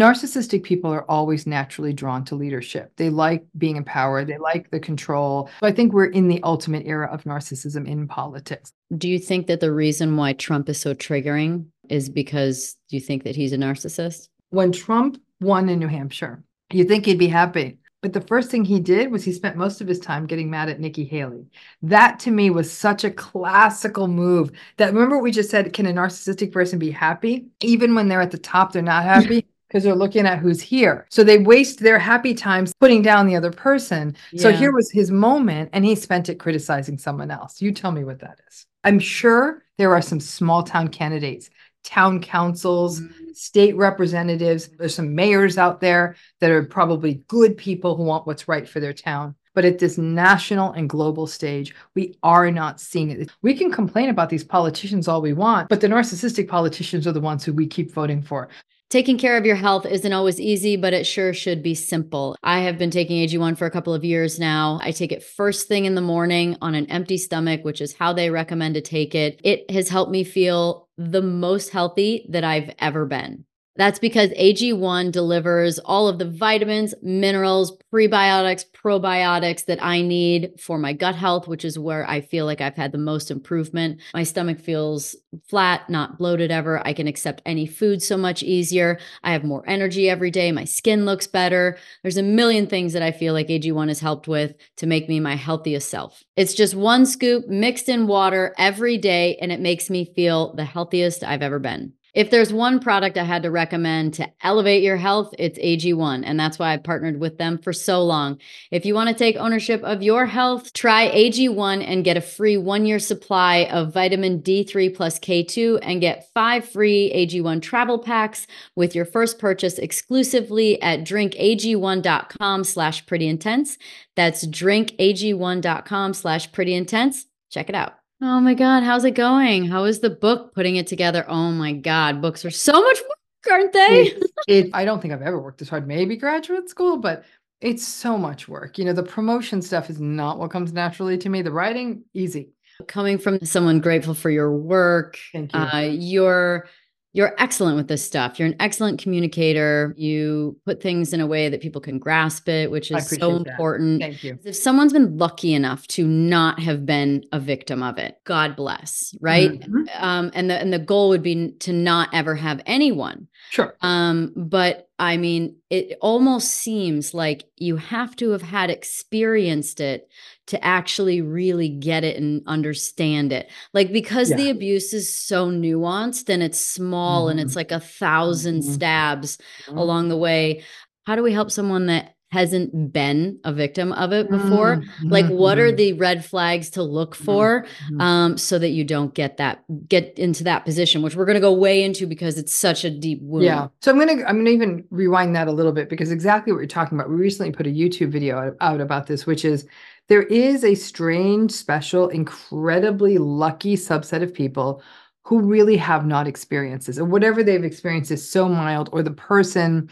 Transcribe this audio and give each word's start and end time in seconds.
narcissistic 0.00 0.62
people 0.62 0.90
are 0.90 1.08
always 1.10 1.46
naturally 1.46 1.92
drawn 1.92 2.24
to 2.24 2.34
leadership. 2.34 2.92
They 2.96 3.10
like 3.10 3.44
being 3.58 3.76
in 3.76 3.84
power, 3.84 4.24
they 4.24 4.38
like 4.38 4.70
the 4.70 4.80
control. 4.80 5.50
So 5.60 5.66
I 5.66 5.72
think 5.72 5.92
we're 5.92 6.06
in 6.06 6.28
the 6.28 6.42
ultimate 6.42 6.86
era 6.86 7.08
of 7.12 7.24
narcissism 7.24 7.86
in 7.86 8.08
politics. 8.08 8.72
Do 8.96 9.08
you 9.08 9.18
think 9.18 9.46
that 9.48 9.60
the 9.60 9.72
reason 9.72 10.16
why 10.16 10.32
Trump 10.32 10.68
is 10.68 10.80
so 10.80 10.94
triggering 10.94 11.66
is 11.88 12.08
because 12.08 12.76
you 12.88 13.00
think 13.00 13.24
that 13.24 13.36
he's 13.36 13.52
a 13.52 13.58
narcissist? 13.58 14.28
When 14.48 14.72
Trump 14.72 15.20
won 15.40 15.68
in 15.68 15.78
New 15.78 15.88
Hampshire, 15.88 16.42
you 16.72 16.84
think 16.84 17.04
he'd 17.04 17.18
be 17.18 17.28
happy. 17.28 17.78
But 18.02 18.14
the 18.14 18.22
first 18.22 18.50
thing 18.50 18.64
he 18.64 18.80
did 18.80 19.12
was 19.12 19.24
he 19.24 19.32
spent 19.32 19.58
most 19.58 19.82
of 19.82 19.86
his 19.86 19.98
time 19.98 20.24
getting 20.24 20.48
mad 20.48 20.70
at 20.70 20.80
Nikki 20.80 21.04
Haley. 21.04 21.44
That 21.82 22.18
to 22.20 22.30
me 22.30 22.48
was 22.48 22.72
such 22.72 23.04
a 23.04 23.10
classical 23.10 24.08
move. 24.08 24.50
That 24.78 24.94
remember 24.94 25.16
what 25.16 25.22
we 25.22 25.30
just 25.30 25.50
said, 25.50 25.74
can 25.74 25.84
a 25.84 25.92
narcissistic 25.92 26.50
person 26.50 26.78
be 26.78 26.90
happy? 26.90 27.48
Even 27.60 27.94
when 27.94 28.08
they're 28.08 28.22
at 28.22 28.30
the 28.30 28.38
top, 28.38 28.72
they're 28.72 28.80
not 28.80 29.04
happy 29.04 29.46
because 29.70 29.84
they're 29.84 29.94
looking 29.94 30.26
at 30.26 30.40
who's 30.40 30.60
here. 30.60 31.06
So 31.10 31.22
they 31.22 31.38
waste 31.38 31.78
their 31.78 31.98
happy 31.98 32.34
times 32.34 32.74
putting 32.80 33.02
down 33.02 33.28
the 33.28 33.36
other 33.36 33.52
person. 33.52 34.16
Yeah. 34.32 34.42
So 34.42 34.52
here 34.52 34.72
was 34.72 34.90
his 34.90 35.12
moment 35.12 35.70
and 35.72 35.84
he 35.84 35.94
spent 35.94 36.28
it 36.28 36.40
criticizing 36.40 36.98
someone 36.98 37.30
else. 37.30 37.62
You 37.62 37.70
tell 37.70 37.92
me 37.92 38.02
what 38.02 38.18
that 38.18 38.40
is. 38.48 38.66
I'm 38.82 38.98
sure 38.98 39.62
there 39.78 39.94
are 39.94 40.02
some 40.02 40.18
small 40.18 40.64
town 40.64 40.88
candidates 40.88 41.50
town 41.82 42.20
councils, 42.20 43.00
mm-hmm. 43.00 43.32
state 43.32 43.76
representatives. 43.76 44.68
There's 44.68 44.94
some 44.94 45.14
mayors 45.14 45.56
out 45.56 45.80
there 45.80 46.16
that 46.40 46.50
are 46.50 46.62
probably 46.62 47.22
good 47.28 47.56
people 47.56 47.96
who 47.96 48.02
want 48.02 48.26
what's 48.26 48.48
right 48.48 48.68
for 48.68 48.80
their 48.80 48.92
town. 48.92 49.34
But 49.54 49.64
at 49.64 49.78
this 49.78 49.98
national 49.98 50.72
and 50.72 50.88
global 50.88 51.26
stage, 51.26 51.74
we 51.94 52.16
are 52.22 52.50
not 52.50 52.80
seeing 52.80 53.10
it. 53.10 53.30
We 53.42 53.54
can 53.54 53.72
complain 53.72 54.08
about 54.08 54.28
these 54.28 54.44
politicians 54.44 55.08
all 55.08 55.20
we 55.20 55.32
want, 55.32 55.68
but 55.68 55.80
the 55.80 55.88
narcissistic 55.88 56.48
politicians 56.48 57.06
are 57.06 57.12
the 57.12 57.20
ones 57.20 57.44
who 57.44 57.52
we 57.52 57.66
keep 57.66 57.92
voting 57.92 58.22
for. 58.22 58.48
Taking 58.90 59.18
care 59.18 59.36
of 59.36 59.46
your 59.46 59.54
health 59.54 59.86
isn't 59.86 60.12
always 60.12 60.40
easy, 60.40 60.74
but 60.74 60.92
it 60.92 61.06
sure 61.06 61.32
should 61.32 61.62
be 61.62 61.76
simple. 61.76 62.34
I 62.42 62.58
have 62.62 62.76
been 62.76 62.90
taking 62.90 63.24
AG1 63.24 63.56
for 63.56 63.64
a 63.64 63.70
couple 63.70 63.94
of 63.94 64.04
years 64.04 64.40
now. 64.40 64.80
I 64.82 64.90
take 64.90 65.12
it 65.12 65.22
first 65.22 65.68
thing 65.68 65.84
in 65.84 65.94
the 65.94 66.00
morning 66.00 66.56
on 66.60 66.74
an 66.74 66.86
empty 66.86 67.16
stomach, 67.16 67.64
which 67.64 67.80
is 67.80 67.94
how 67.94 68.12
they 68.12 68.30
recommend 68.30 68.74
to 68.74 68.80
take 68.80 69.14
it. 69.14 69.40
It 69.44 69.70
has 69.70 69.88
helped 69.88 70.10
me 70.10 70.24
feel 70.24 70.88
the 70.98 71.22
most 71.22 71.70
healthy 71.70 72.26
that 72.30 72.42
I've 72.42 72.74
ever 72.80 73.06
been. 73.06 73.44
That's 73.80 73.98
because 73.98 74.28
AG1 74.32 75.10
delivers 75.10 75.78
all 75.78 76.06
of 76.06 76.18
the 76.18 76.28
vitamins, 76.28 76.94
minerals, 77.00 77.78
prebiotics, 77.90 78.62
probiotics 78.74 79.64
that 79.64 79.82
I 79.82 80.02
need 80.02 80.60
for 80.60 80.76
my 80.76 80.92
gut 80.92 81.14
health, 81.14 81.48
which 81.48 81.64
is 81.64 81.78
where 81.78 82.06
I 82.06 82.20
feel 82.20 82.44
like 82.44 82.60
I've 82.60 82.76
had 82.76 82.92
the 82.92 82.98
most 82.98 83.30
improvement. 83.30 84.02
My 84.12 84.22
stomach 84.22 84.60
feels 84.60 85.16
flat, 85.48 85.88
not 85.88 86.18
bloated 86.18 86.50
ever. 86.50 86.86
I 86.86 86.92
can 86.92 87.06
accept 87.06 87.40
any 87.46 87.66
food 87.66 88.02
so 88.02 88.18
much 88.18 88.42
easier. 88.42 88.98
I 89.24 89.32
have 89.32 89.44
more 89.44 89.64
energy 89.66 90.10
every 90.10 90.30
day. 90.30 90.52
My 90.52 90.64
skin 90.66 91.06
looks 91.06 91.26
better. 91.26 91.78
There's 92.02 92.18
a 92.18 92.22
million 92.22 92.66
things 92.66 92.92
that 92.92 93.02
I 93.02 93.12
feel 93.12 93.32
like 93.32 93.48
AG1 93.48 93.88
has 93.88 94.00
helped 94.00 94.28
with 94.28 94.56
to 94.76 94.86
make 94.86 95.08
me 95.08 95.20
my 95.20 95.36
healthiest 95.36 95.88
self. 95.88 96.22
It's 96.36 96.52
just 96.52 96.74
one 96.74 97.06
scoop 97.06 97.48
mixed 97.48 97.88
in 97.88 98.06
water 98.06 98.54
every 98.58 98.98
day, 98.98 99.38
and 99.40 99.50
it 99.50 99.58
makes 99.58 99.88
me 99.88 100.04
feel 100.04 100.54
the 100.54 100.66
healthiest 100.66 101.24
I've 101.24 101.40
ever 101.40 101.58
been. 101.58 101.94
If 102.14 102.30
there's 102.30 102.52
one 102.52 102.80
product 102.80 103.16
I 103.16 103.24
had 103.24 103.42
to 103.44 103.50
recommend 103.50 104.14
to 104.14 104.28
elevate 104.42 104.82
your 104.82 104.96
health, 104.96 105.34
it's 105.38 105.58
AG1. 105.58 106.22
And 106.24 106.38
that's 106.38 106.58
why 106.58 106.72
I 106.72 106.76
partnered 106.76 107.20
with 107.20 107.38
them 107.38 107.58
for 107.58 107.72
so 107.72 108.02
long. 108.02 108.38
If 108.70 108.84
you 108.84 108.94
want 108.94 109.08
to 109.08 109.14
take 109.14 109.36
ownership 109.36 109.82
of 109.82 110.02
your 110.02 110.26
health, 110.26 110.72
try 110.72 111.10
AG1 111.10 111.84
and 111.86 112.04
get 112.04 112.16
a 112.16 112.20
free 112.20 112.56
one 112.56 112.86
year 112.86 112.98
supply 112.98 113.68
of 113.70 113.94
vitamin 113.94 114.40
D3 114.42 114.94
plus 114.94 115.18
K2 115.18 115.78
and 115.82 116.00
get 116.00 116.28
five 116.34 116.68
free 116.68 117.12
AG1 117.14 117.62
travel 117.62 117.98
packs 117.98 118.46
with 118.74 118.94
your 118.94 119.04
first 119.04 119.38
purchase 119.38 119.78
exclusively 119.78 120.80
at 120.82 121.00
drinkag1.com 121.00 122.64
slash 122.64 123.06
pretty 123.06 123.28
intense. 123.28 123.78
That's 124.16 124.46
drinkag1.com 124.46 126.14
slash 126.14 126.52
pretty 126.52 126.74
intense. 126.74 127.26
Check 127.50 127.68
it 127.68 127.74
out. 127.74 127.99
Oh 128.22 128.40
my 128.40 128.52
God, 128.54 128.82
how's 128.82 129.04
it 129.04 129.12
going? 129.12 129.64
How 129.64 129.84
is 129.84 130.00
the 130.00 130.10
book 130.10 130.54
putting 130.54 130.76
it 130.76 130.86
together? 130.86 131.24
Oh 131.26 131.50
my 131.52 131.72
God, 131.72 132.20
books 132.20 132.44
are 132.44 132.50
so 132.50 132.72
much 132.82 132.98
work, 133.00 133.50
aren't 133.50 133.72
they? 133.72 134.12
it, 134.18 134.30
it, 134.46 134.70
I 134.74 134.84
don't 134.84 135.00
think 135.00 135.14
I've 135.14 135.22
ever 135.22 135.40
worked 135.40 135.58
this 135.58 135.70
hard. 135.70 135.88
Maybe 135.88 136.16
graduate 136.16 136.68
school, 136.68 136.98
but 136.98 137.24
it's 137.62 137.86
so 137.86 138.18
much 138.18 138.46
work. 138.46 138.78
You 138.78 138.84
know, 138.84 138.92
the 138.92 139.02
promotion 139.02 139.62
stuff 139.62 139.88
is 139.88 140.00
not 140.00 140.38
what 140.38 140.50
comes 140.50 140.72
naturally 140.72 141.16
to 141.18 141.28
me. 141.30 141.40
The 141.40 141.50
writing, 141.50 142.04
easy. 142.12 142.50
Coming 142.88 143.18
from 143.18 143.44
someone 143.44 143.80
grateful 143.80 144.14
for 144.14 144.30
your 144.30 144.54
work, 144.54 145.18
Thank 145.32 145.54
you. 145.54 145.58
Uh, 145.60 145.80
your 145.80 146.68
you're 147.12 147.34
excellent 147.38 147.76
with 147.76 147.88
this 147.88 148.04
stuff. 148.04 148.38
You're 148.38 148.46
an 148.46 148.56
excellent 148.60 149.00
communicator. 149.00 149.94
You 149.96 150.56
put 150.64 150.80
things 150.80 151.12
in 151.12 151.20
a 151.20 151.26
way 151.26 151.48
that 151.48 151.60
people 151.60 151.80
can 151.80 151.98
grasp 151.98 152.48
it, 152.48 152.70
which 152.70 152.90
is 152.90 153.08
so 153.08 153.34
important. 153.34 154.00
Thank 154.00 154.22
you. 154.22 154.38
If 154.44 154.54
someone's 154.54 154.92
been 154.92 155.18
lucky 155.18 155.52
enough 155.52 155.86
to 155.88 156.06
not 156.06 156.60
have 156.60 156.86
been 156.86 157.24
a 157.32 157.40
victim 157.40 157.82
of 157.82 157.98
it, 157.98 158.18
God 158.24 158.54
bless, 158.54 159.12
right? 159.20 159.50
Mm-hmm. 159.50 159.84
Um, 159.98 160.30
and 160.34 160.48
the 160.48 160.58
and 160.58 160.72
the 160.72 160.78
goal 160.78 161.08
would 161.08 161.22
be 161.22 161.52
to 161.60 161.72
not 161.72 162.10
ever 162.12 162.36
have 162.36 162.60
anyone. 162.66 163.26
Sure. 163.50 163.76
Um, 163.80 164.32
but 164.36 164.89
I 165.00 165.16
mean, 165.16 165.56
it 165.70 165.96
almost 166.02 166.48
seems 166.48 167.14
like 167.14 167.44
you 167.56 167.76
have 167.76 168.14
to 168.16 168.32
have 168.32 168.42
had 168.42 168.68
experienced 168.68 169.80
it 169.80 170.10
to 170.48 170.62
actually 170.62 171.22
really 171.22 171.70
get 171.70 172.04
it 172.04 172.18
and 172.18 172.42
understand 172.46 173.32
it. 173.32 173.50
Like 173.72 173.94
because 173.94 174.28
yeah. 174.28 174.36
the 174.36 174.50
abuse 174.50 174.92
is 174.92 175.16
so 175.16 175.50
nuanced 175.50 176.28
and 176.28 176.42
it's 176.42 176.60
small 176.60 177.22
mm-hmm. 177.22 177.30
and 177.30 177.40
it's 177.40 177.52
mm-hmm. 177.52 177.60
like 177.60 177.72
a 177.72 177.76
1000 177.76 178.60
mm-hmm. 178.60 178.72
stabs 178.72 179.38
mm-hmm. 179.64 179.78
along 179.78 180.10
the 180.10 180.18
way. 180.18 180.64
How 181.06 181.16
do 181.16 181.22
we 181.22 181.32
help 181.32 181.50
someone 181.50 181.86
that 181.86 182.14
hasn't 182.30 182.92
been 182.92 183.38
a 183.44 183.52
victim 183.52 183.92
of 183.92 184.12
it 184.12 184.30
before 184.30 184.76
mm-hmm. 184.76 185.08
like 185.08 185.26
what 185.26 185.58
are 185.58 185.68
mm-hmm. 185.68 185.76
the 185.76 185.92
red 185.94 186.24
flags 186.24 186.70
to 186.70 186.82
look 186.82 187.14
for 187.14 187.66
mm-hmm. 187.86 188.00
um, 188.00 188.38
so 188.38 188.58
that 188.58 188.68
you 188.68 188.84
don't 188.84 189.14
get 189.14 189.36
that 189.36 189.64
get 189.88 190.16
into 190.18 190.44
that 190.44 190.64
position 190.64 191.02
which 191.02 191.16
we're 191.16 191.24
going 191.24 191.34
to 191.34 191.40
go 191.40 191.52
way 191.52 191.82
into 191.82 192.06
because 192.06 192.38
it's 192.38 192.52
such 192.52 192.84
a 192.84 192.90
deep 192.90 193.20
wound 193.22 193.44
yeah 193.44 193.68
so 193.80 193.90
i'm 193.90 193.98
going 193.98 194.18
to 194.18 194.28
i'm 194.28 194.36
going 194.36 194.46
to 194.46 194.52
even 194.52 194.84
rewind 194.90 195.34
that 195.34 195.48
a 195.48 195.52
little 195.52 195.72
bit 195.72 195.88
because 195.88 196.10
exactly 196.10 196.52
what 196.52 196.58
you're 196.58 196.66
talking 196.66 196.96
about 196.98 197.10
we 197.10 197.16
recently 197.16 197.52
put 197.52 197.66
a 197.66 197.70
youtube 197.70 198.10
video 198.10 198.38
out, 198.38 198.56
out 198.60 198.80
about 198.80 199.06
this 199.06 199.26
which 199.26 199.44
is 199.44 199.66
there 200.10 200.24
is 200.24 200.64
a 200.64 200.74
strange, 200.74 201.52
special, 201.52 202.08
incredibly 202.08 203.18
lucky 203.18 203.76
subset 203.76 204.24
of 204.24 204.34
people 204.34 204.82
who 205.22 205.38
really 205.40 205.76
have 205.76 206.04
not 206.04 206.26
experiences, 206.26 206.98
or 206.98 207.04
whatever 207.04 207.44
they've 207.44 207.62
experienced 207.62 208.10
is 208.10 208.28
so 208.28 208.48
mild, 208.48 208.88
or 208.92 209.04
the 209.04 209.12
person 209.12 209.88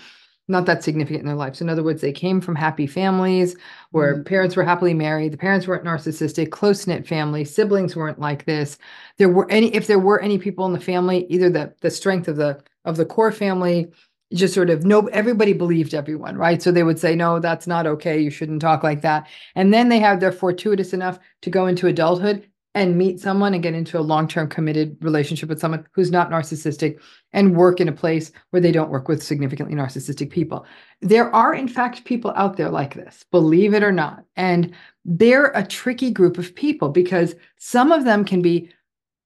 not 0.49 0.67
that 0.67 0.83
significant 0.83 1.21
in 1.21 1.27
their 1.27 1.37
lives. 1.37 1.61
In 1.61 1.69
other 1.69 1.83
words, 1.83 2.01
they 2.01 2.13
came 2.13 2.41
from 2.41 2.57
happy 2.57 2.87
families 2.87 3.57
where 3.91 4.15
mm-hmm. 4.15 4.25
parents 4.25 4.57
were 4.57 4.65
happily 4.65 4.95
married, 4.95 5.33
the 5.33 5.39
parents 5.39 5.67
weren't 5.67 5.85
narcissistic, 5.85 6.51
close 6.51 6.87
knit 6.87 7.07
family, 7.07 7.45
siblings 7.45 7.95
weren't 7.95 8.19
like 8.19 8.45
this. 8.47 8.79
There 9.19 9.29
were 9.29 9.51
any, 9.51 9.75
if 9.75 9.87
there 9.87 9.99
were 9.99 10.21
any 10.21 10.39
people 10.39 10.67
in 10.67 10.73
the 10.73 10.81
family, 10.81 11.27
either 11.29 11.51
the 11.51 11.75
the 11.81 11.91
strength 11.91 12.29
of 12.29 12.37
the 12.37 12.61
of 12.85 12.97
the 12.97 13.05
core 13.05 13.33
family 13.33 13.93
just 14.35 14.55
sort 14.55 14.69
of 14.69 14.85
no 14.85 15.07
everybody 15.09 15.55
believed 15.55 15.95
everyone 15.95 16.37
right 16.37 16.61
so 16.61 16.71
they 16.71 16.83
would 16.83 16.99
say 16.99 17.15
no 17.15 17.39
that's 17.39 17.67
not 17.67 17.87
okay 17.87 18.21
you 18.21 18.31
shouldn't 18.31 18.61
talk 18.61 18.83
like 18.83 19.01
that 19.01 19.27
and 19.55 19.73
then 19.73 19.89
they 19.89 19.99
have 19.99 20.21
their 20.21 20.33
fortuitous 20.33 20.93
enough 20.93 21.19
to 21.41 21.49
go 21.49 21.67
into 21.67 21.87
adulthood 21.87 22.47
and 22.79 22.97
meet 22.97 23.21
someone 23.21 23.55
and 23.55 23.63
get 23.63 23.75
into 23.75 23.99
a 23.99 24.01
long-term 24.01 24.49
committed 24.49 24.97
relationship 25.01 25.49
with 25.49 25.61
someone 25.61 25.87
who's 25.93 26.11
not 26.11 26.31
narcissistic 26.31 26.99
and 27.33 27.57
work 27.57 27.81
in 27.81 27.89
a 27.89 27.93
place 27.93 28.33
where 28.51 28.63
they 28.63 28.73
don't 28.73 28.91
work 28.91 29.09
with 29.09 29.23
significantly 29.23 29.75
narcissistic 29.75 30.31
people 30.31 30.65
there 31.01 31.35
are 31.35 31.55
in 31.55 31.69
fact 31.69 32.05
people 32.05 32.33
out 32.37 32.57
there 32.57 32.71
like 32.71 32.95
this 32.95 33.25
believe 33.31 33.75
it 33.75 33.83
or 33.83 33.93
not 33.93 34.25
and 34.37 34.75
they're 35.05 35.53
a 35.55 35.67
tricky 35.67 36.11
group 36.11 36.39
of 36.39 36.55
people 36.55 36.89
because 36.89 37.35
some 37.59 37.93
of 37.93 38.05
them 38.05 38.25
can 38.25 38.43
be 38.43 38.71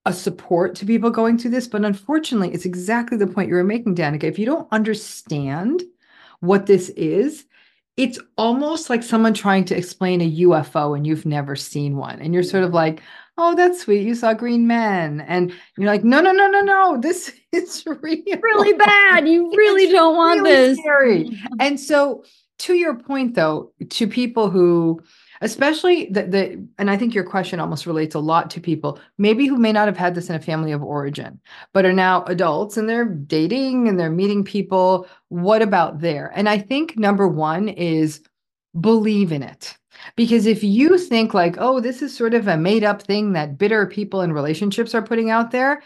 a 0.05 0.12
support 0.12 0.75
to 0.77 0.87
people 0.87 1.11
going 1.11 1.39
through 1.39 1.51
this. 1.51 1.69
But 1.69 1.85
unfortunately, 1.85 2.53
it's 2.53 2.65
exactly 2.65 3.17
the 3.17 3.27
point 3.27 3.49
you 3.49 3.55
were 3.55 3.65
making, 3.65 3.95
Danica. 3.95 4.25
If 4.25 4.38
you 4.38 4.47
don't 4.47 4.69
understand 4.73 5.82
what 6.41 6.67
this 6.67 6.88
is, 6.91 7.44
it's 7.97 8.19
almost 8.37 8.91
like 8.91 9.03
someone 9.03 9.35
trying 9.35 9.65
to 9.67 9.76
explain 9.76 10.21
a 10.21 10.37
UFO 10.41 10.97
and 10.97 11.06
you've 11.06 11.26
never 11.26 11.55
seen 11.55 11.97
one. 11.97 12.21
And 12.21 12.32
you're 12.35 12.43
sort 12.43 12.65
of 12.65 12.73
like, 12.73 13.03
oh, 13.38 13.55
that's 13.55 13.82
sweet. 13.82 14.06
You 14.06 14.14
saw 14.14 14.34
green 14.34 14.67
men. 14.67 15.20
And 15.23 15.52
you're 15.76 15.87
like, 15.87 16.05
no, 16.05 16.20
no, 16.20 16.32
no, 16.32 16.49
no, 16.49 16.61
no. 16.61 16.99
This 17.00 17.32
is 17.52 17.84
real. 17.87 18.23
really 18.43 18.73
bad. 18.75 19.29
You 19.29 19.50
really 19.56 19.84
it's 19.84 19.93
don't 19.93 20.17
want 20.17 20.43
really 20.43 20.50
this. 20.50 20.79
Scary. 20.79 21.40
And 21.61 21.79
so, 21.79 22.25
to 22.61 22.75
your 22.75 22.94
point, 22.94 23.34
though, 23.34 23.73
to 23.90 24.06
people 24.06 24.49
who 24.49 25.02
especially 25.40 26.06
the, 26.06 26.23
the 26.23 26.67
and 26.79 26.88
i 26.88 26.96
think 26.96 27.14
your 27.14 27.25
question 27.25 27.58
almost 27.58 27.84
relates 27.84 28.14
a 28.14 28.19
lot 28.20 28.49
to 28.49 28.61
people 28.61 29.00
maybe 29.19 29.46
who 29.46 29.56
may 29.56 29.73
not 29.73 29.88
have 29.88 29.96
had 29.96 30.14
this 30.14 30.31
in 30.31 30.37
a 30.37 30.40
family 30.40 30.70
of 30.70 30.85
origin 30.85 31.40
but 31.73 31.85
are 31.85 31.93
now 31.93 32.23
adults 32.26 32.76
and 32.76 32.88
they're 32.88 33.05
dating 33.05 33.88
and 33.88 33.99
they're 33.99 34.08
meeting 34.08 34.44
people 34.44 35.06
what 35.31 35.61
about 35.61 35.99
there 35.99 36.31
and 36.37 36.49
i 36.49 36.56
think 36.56 36.96
number 36.96 37.26
one 37.26 37.69
is 37.69 38.20
believe 38.81 39.32
in 39.32 39.43
it 39.43 39.76
because 40.16 40.46
if 40.46 40.62
you 40.64 40.99
think 40.99 41.34
like 41.34 41.56
oh 41.58 41.81
this 41.81 42.02
is 42.02 42.16
sort 42.16 42.34
of 42.34 42.49
a 42.49 42.56
made 42.56 42.84
up 42.84 43.02
thing 43.02 43.32
that 43.32 43.58
bitter 43.58 43.87
people 43.87 44.20
in 44.20 44.32
relationships 44.32 44.94
are 44.94 45.02
putting 45.02 45.31
out 45.31 45.50
there 45.50 45.82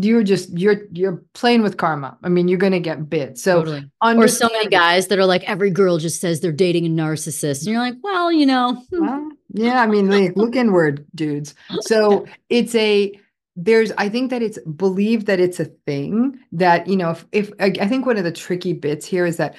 you're 0.00 0.22
just 0.22 0.56
you're 0.56 0.82
you're 0.92 1.22
playing 1.34 1.62
with 1.62 1.76
karma. 1.76 2.16
I 2.22 2.28
mean, 2.28 2.46
you're 2.46 2.58
going 2.58 2.72
to 2.72 2.80
get 2.80 3.10
bit. 3.10 3.38
So 3.38 3.58
Totally. 3.58 3.90
Or 4.00 4.28
so 4.28 4.48
many 4.48 4.68
guys 4.68 5.08
that 5.08 5.18
are 5.18 5.26
like, 5.26 5.42
every 5.48 5.70
girl 5.70 5.98
just 5.98 6.20
says 6.20 6.40
they're 6.40 6.52
dating 6.52 6.86
a 6.86 6.88
narcissist. 6.88 7.60
And 7.60 7.72
you're 7.72 7.80
like, 7.80 7.96
well, 8.02 8.30
you 8.30 8.46
know, 8.46 8.74
hmm, 8.90 9.06
Well, 9.06 9.30
yeah, 9.52 9.82
I 9.82 9.86
mean, 9.86 10.08
like, 10.08 10.36
look 10.36 10.54
inward, 10.54 11.06
dudes. 11.14 11.54
So 11.80 12.26
it's 12.48 12.74
a 12.74 13.18
there's 13.56 13.90
I 13.98 14.08
think 14.08 14.30
that 14.30 14.42
it's 14.42 14.58
believed 14.60 15.26
that 15.26 15.40
it's 15.40 15.58
a 15.58 15.64
thing 15.64 16.38
that 16.52 16.86
you 16.86 16.96
know 16.96 17.10
if, 17.10 17.24
if 17.32 17.50
I, 17.58 17.72
I 17.80 17.88
think 17.88 18.06
one 18.06 18.16
of 18.16 18.24
the 18.24 18.32
tricky 18.32 18.72
bits 18.72 19.04
here 19.04 19.26
is 19.26 19.38
that 19.38 19.56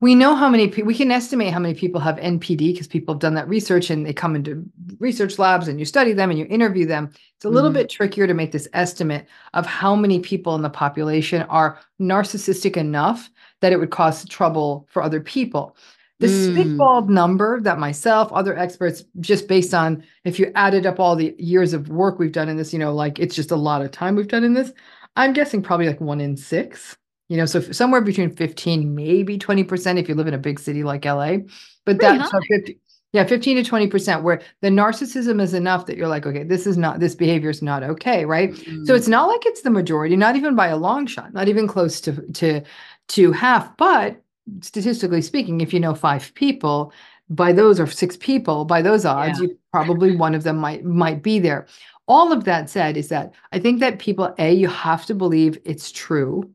we 0.00 0.14
know 0.14 0.36
how 0.36 0.48
many 0.48 0.68
people 0.68 0.86
we 0.86 0.94
can 0.94 1.10
estimate 1.10 1.52
how 1.52 1.58
many 1.58 1.74
people 1.74 2.00
have 2.00 2.16
NPD 2.18 2.72
because 2.72 2.86
people 2.86 3.14
have 3.14 3.20
done 3.20 3.34
that 3.34 3.48
research 3.48 3.90
and 3.90 4.06
they 4.06 4.12
come 4.12 4.36
into 4.36 4.64
research 5.00 5.38
labs 5.38 5.66
and 5.66 5.78
you 5.80 5.84
study 5.84 6.12
them 6.12 6.30
and 6.30 6.38
you 6.38 6.46
interview 6.46 6.86
them. 6.86 7.10
It's 7.36 7.44
a 7.44 7.48
little 7.50 7.70
Mhm. 7.70 7.74
bit 7.74 7.90
trickier 7.90 8.26
to 8.28 8.34
make 8.34 8.52
this 8.52 8.68
estimate 8.74 9.26
of 9.54 9.66
how 9.66 9.96
many 9.96 10.20
people 10.20 10.54
in 10.54 10.62
the 10.62 10.70
population 10.70 11.42
are 11.42 11.78
narcissistic 12.00 12.76
enough 12.76 13.28
that 13.60 13.72
it 13.72 13.78
would 13.78 13.90
cause 13.90 14.24
trouble 14.26 14.86
for 14.90 15.02
other 15.02 15.20
people. 15.20 15.76
The 16.20 16.28
Mm. 16.28 16.76
spitballed 16.76 17.08
number 17.08 17.60
that 17.60 17.78
myself, 17.80 18.32
other 18.32 18.56
experts, 18.56 19.04
just 19.20 19.48
based 19.48 19.74
on 19.74 20.04
if 20.24 20.38
you 20.38 20.52
added 20.54 20.86
up 20.86 21.00
all 21.00 21.16
the 21.16 21.34
years 21.38 21.72
of 21.72 21.88
work 21.88 22.18
we've 22.18 22.32
done 22.32 22.48
in 22.48 22.56
this, 22.56 22.72
you 22.72 22.78
know, 22.78 22.94
like 22.94 23.18
it's 23.18 23.34
just 23.36 23.50
a 23.52 23.56
lot 23.56 23.82
of 23.82 23.90
time 23.90 24.14
we've 24.16 24.28
done 24.28 24.44
in 24.44 24.54
this. 24.54 24.72
I'm 25.16 25.32
guessing 25.32 25.62
probably 25.62 25.86
like 25.88 26.00
one 26.00 26.20
in 26.20 26.36
six, 26.36 26.96
you 27.28 27.36
know, 27.36 27.46
so 27.46 27.60
somewhere 27.60 28.00
between 28.00 28.34
15, 28.34 28.94
maybe 28.94 29.38
20% 29.38 29.98
if 29.98 30.08
you 30.08 30.14
live 30.14 30.26
in 30.26 30.34
a 30.34 30.38
big 30.38 30.58
city 30.58 30.82
like 30.82 31.04
LA. 31.04 31.38
But 31.84 32.00
that's 32.00 32.30
so 32.30 32.40
50, 32.48 32.78
yeah, 33.12 33.24
15 33.24 33.62
to 33.62 33.70
20% 33.70 34.22
where 34.22 34.40
the 34.60 34.68
narcissism 34.68 35.40
is 35.40 35.54
enough 35.54 35.86
that 35.86 35.96
you're 35.96 36.08
like, 36.08 36.26
okay, 36.26 36.42
this 36.42 36.66
is 36.66 36.76
not, 36.76 37.00
this 37.00 37.14
behavior 37.14 37.50
is 37.50 37.62
not 37.62 37.82
okay, 37.82 38.24
right? 38.24 38.54
So 38.56 38.62
mm, 38.62 38.96
it's 38.96 39.08
not 39.08 39.28
like 39.28 39.44
it's 39.46 39.62
the 39.62 39.70
majority, 39.70 40.16
not 40.16 40.36
even 40.36 40.54
by 40.54 40.68
a 40.68 40.76
long 40.76 41.06
shot, 41.06 41.32
not 41.32 41.48
even 41.48 41.66
close 41.66 42.00
to 42.02 42.12
to 42.32 42.62
to 43.08 43.32
half. 43.32 43.74
But 43.78 44.20
statistically 44.60 45.22
speaking, 45.22 45.60
if 45.60 45.72
you 45.72 45.80
know 45.80 45.94
five 45.94 46.32
people, 46.34 46.92
by 47.30 47.52
those 47.52 47.80
or 47.80 47.86
six 47.86 48.16
people, 48.16 48.64
by 48.64 48.82
those 48.82 49.04
odds, 49.04 49.40
you 49.40 49.58
probably 49.72 50.16
one 50.16 50.34
of 50.34 50.42
them 50.42 50.58
might 50.58 50.84
might 50.84 51.22
be 51.22 51.38
there. 51.38 51.66
All 52.06 52.32
of 52.32 52.44
that 52.44 52.70
said 52.70 52.96
is 52.96 53.08
that 53.08 53.34
I 53.52 53.58
think 53.58 53.80
that 53.80 53.98
people, 53.98 54.34
A, 54.38 54.52
you 54.52 54.68
have 54.68 55.04
to 55.06 55.14
believe 55.14 55.58
it's 55.64 55.92
true. 55.92 56.50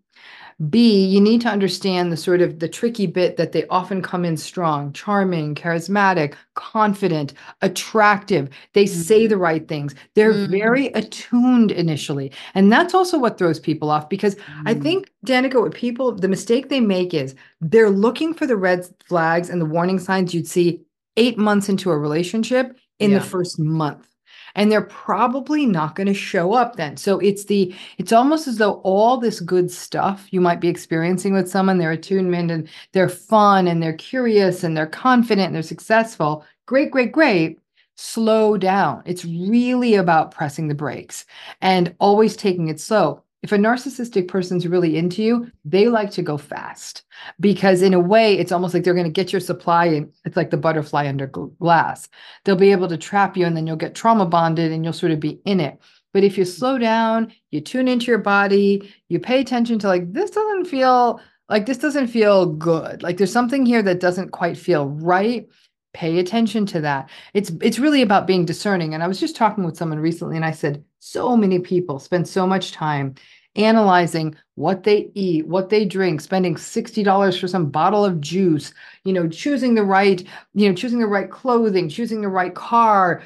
B, 0.70 1.06
you 1.06 1.20
need 1.20 1.42
to 1.42 1.50
understand 1.50 2.12
the 2.12 2.18
sort 2.18 2.42
of 2.42 2.60
the 2.60 2.68
tricky 2.70 3.08
bit 3.08 3.38
that 3.38 3.52
they 3.52 3.66
often 3.68 4.02
come 4.02 4.24
in 4.26 4.38
strong, 4.38 4.94
charming, 4.94 5.56
charismatic, 5.56 6.36
confident, 6.56 7.34
attractive. 7.62 8.50
They 8.74 8.86
say 8.86 9.28
the 9.28 9.38
right 9.38 9.68
things. 9.68 9.96
They're 10.16 10.34
Mhm. 10.34 10.50
very 10.50 10.88
attuned 10.88 11.72
initially. 11.72 12.32
And 12.56 12.72
that's 12.72 12.94
also 12.94 13.18
what 13.20 13.38
throws 13.38 13.60
people 13.60 13.90
off 13.90 14.10
because 14.10 14.36
I 14.66 14.76
mm, 14.76 14.82
think, 14.82 15.12
Danica, 15.26 15.62
what 15.62 15.74
people, 15.74 16.14
the 16.14 16.28
mistake 16.28 16.70
they 16.70 16.80
make 16.82 17.14
is 17.14 17.36
they're 17.62 17.90
looking 17.90 18.34
for 18.34 18.46
the 18.48 18.58
red 18.58 18.86
flags 19.08 19.50
and 19.50 19.60
the 19.62 19.66
warning 19.66 20.00
signs 20.00 20.34
you'd 20.34 20.48
see 20.48 20.82
eight 21.18 21.38
months 21.38 21.70
into 21.70 21.92
a 21.92 21.98
relationship 21.98 22.78
in 23.00 23.12
Yeah. 23.12 23.20
the 23.20 23.22
first 23.22 23.60
month. 23.60 24.08
And 24.56 24.72
they're 24.72 24.82
probably 24.82 25.66
not 25.66 25.96
going 25.96 26.08
to 26.08 26.14
show 26.14 26.54
up 26.54 26.76
then. 26.76 26.98
So 26.98 27.20
it's 27.20 27.46
the, 27.46 27.74
it's 27.98 28.12
almost 28.12 28.48
as 28.48 28.58
though 28.58 28.82
all 28.84 29.18
this 29.18 29.40
good 29.40 29.72
stuff 29.72 30.28
you 30.32 30.42
might 30.42 30.60
be 30.62 30.68
experiencing 30.68 31.34
with 31.34 31.50
someone, 31.50 31.78
their 31.80 31.92
attunement 31.92 32.52
and 32.52 32.68
they're 32.92 33.10
fun 33.10 33.68
and 33.68 33.82
they're 33.82 33.94
curious 33.94 34.64
and 34.64 34.78
they're 34.78 34.86
confident 34.88 35.48
and 35.48 35.56
they're 35.56 35.64
successful. 35.64 36.46
Great, 36.66 36.92
great, 36.92 37.12
great. 37.12 37.60
Slow 37.96 38.58
down. 38.58 39.04
It's 39.06 39.26
really 39.26 39.96
about 39.96 40.32
pressing 40.32 40.68
the 40.68 40.76
brakes 40.76 41.26
and 41.62 41.96
always 42.00 42.36
taking 42.36 42.68
it 42.68 42.80
slow. 42.80 43.24
If 43.44 43.52
a 43.52 43.58
narcissistic 43.58 44.30
person's 44.30 44.66
really 44.66 44.98
into 44.98 45.22
you, 45.22 45.52
they 45.66 45.90
like 45.90 46.12
to 46.12 46.22
go 46.22 46.38
fast 46.38 47.04
because, 47.40 47.82
in 47.82 47.94
a 47.94 48.00
way, 48.00 48.40
it's 48.40 48.54
almost 48.54 48.74
like 48.74 48.84
they're 48.84 48.94
going 48.94 49.06
to 49.06 49.12
get 49.12 49.34
your 49.34 49.42
supply 49.42 49.86
and 49.86 50.14
it's 50.24 50.38
like 50.38 50.50
the 50.50 50.58
butterfly 50.58 51.08
under 51.08 51.28
glass. 51.28 52.08
They'll 52.44 52.56
be 52.56 52.72
able 52.72 52.88
to 52.88 52.98
trap 52.98 53.36
you 53.36 53.46
and 53.46 53.56
then 53.56 53.68
you'll 53.68 53.76
get 53.76 53.96
trauma 53.96 54.26
bonded 54.26 54.72
and 54.72 54.84
you'll 54.84 54.94
sort 54.94 55.12
of 55.12 55.20
be 55.20 55.42
in 55.46 55.60
it. 55.60 55.78
But 56.14 56.24
if 56.24 56.38
you 56.38 56.46
slow 56.46 56.78
down, 56.78 57.34
you 57.52 57.60
tune 57.60 57.88
into 57.88 58.06
your 58.06 58.20
body, 58.20 58.94
you 59.10 59.20
pay 59.20 59.42
attention 59.42 59.78
to 59.80 59.88
like, 59.88 60.14
this 60.14 60.32
doesn't 60.32 60.66
feel 60.66 61.20
like 61.50 61.66
this 61.66 61.78
doesn't 61.78 62.08
feel 62.08 62.46
good. 62.46 63.04
Like 63.04 63.18
there's 63.18 63.32
something 63.32 63.66
here 63.66 63.82
that 63.84 64.00
doesn't 64.00 64.30
quite 64.30 64.58
feel 64.58 64.88
right. 64.88 65.48
Pay 65.94 66.20
attention 66.20 66.66
to 66.68 66.82
that. 66.82 67.10
It's 67.34 67.52
it's 67.62 67.78
really 67.78 68.02
about 68.02 68.26
being 68.26 68.46
discerning. 68.46 68.94
And 68.94 69.04
I 69.04 69.08
was 69.08 69.20
just 69.20 69.36
talking 69.36 69.64
with 69.64 69.78
someone 69.78 70.00
recently 70.00 70.36
and 70.36 70.46
I 70.46 70.52
said, 70.52 70.84
so 71.06 71.36
many 71.36 71.60
people 71.60 72.00
spend 72.00 72.26
so 72.26 72.48
much 72.48 72.72
time 72.72 73.14
analyzing 73.56 74.34
what 74.56 74.84
they 74.84 75.12
eat, 75.14 75.46
what 75.46 75.70
they 75.70 75.84
drink, 75.84 76.22
spending 76.22 76.56
$60 76.56 77.38
for 77.40 77.48
some 77.48 77.70
bottle 77.70 78.06
of 78.06 78.22
juice, 78.22 78.74
you 79.04 79.12
know, 79.12 79.28
choosing 79.28 79.76
the 79.76 79.84
right, 79.84 80.24
you 80.54 80.70
know, 80.70 80.74
choosing 80.74 81.00
the 81.00 81.06
right 81.06 81.30
clothing, 81.30 81.90
choosing 81.90 82.22
the 82.22 82.30
right 82.30 82.56
car, 82.56 83.22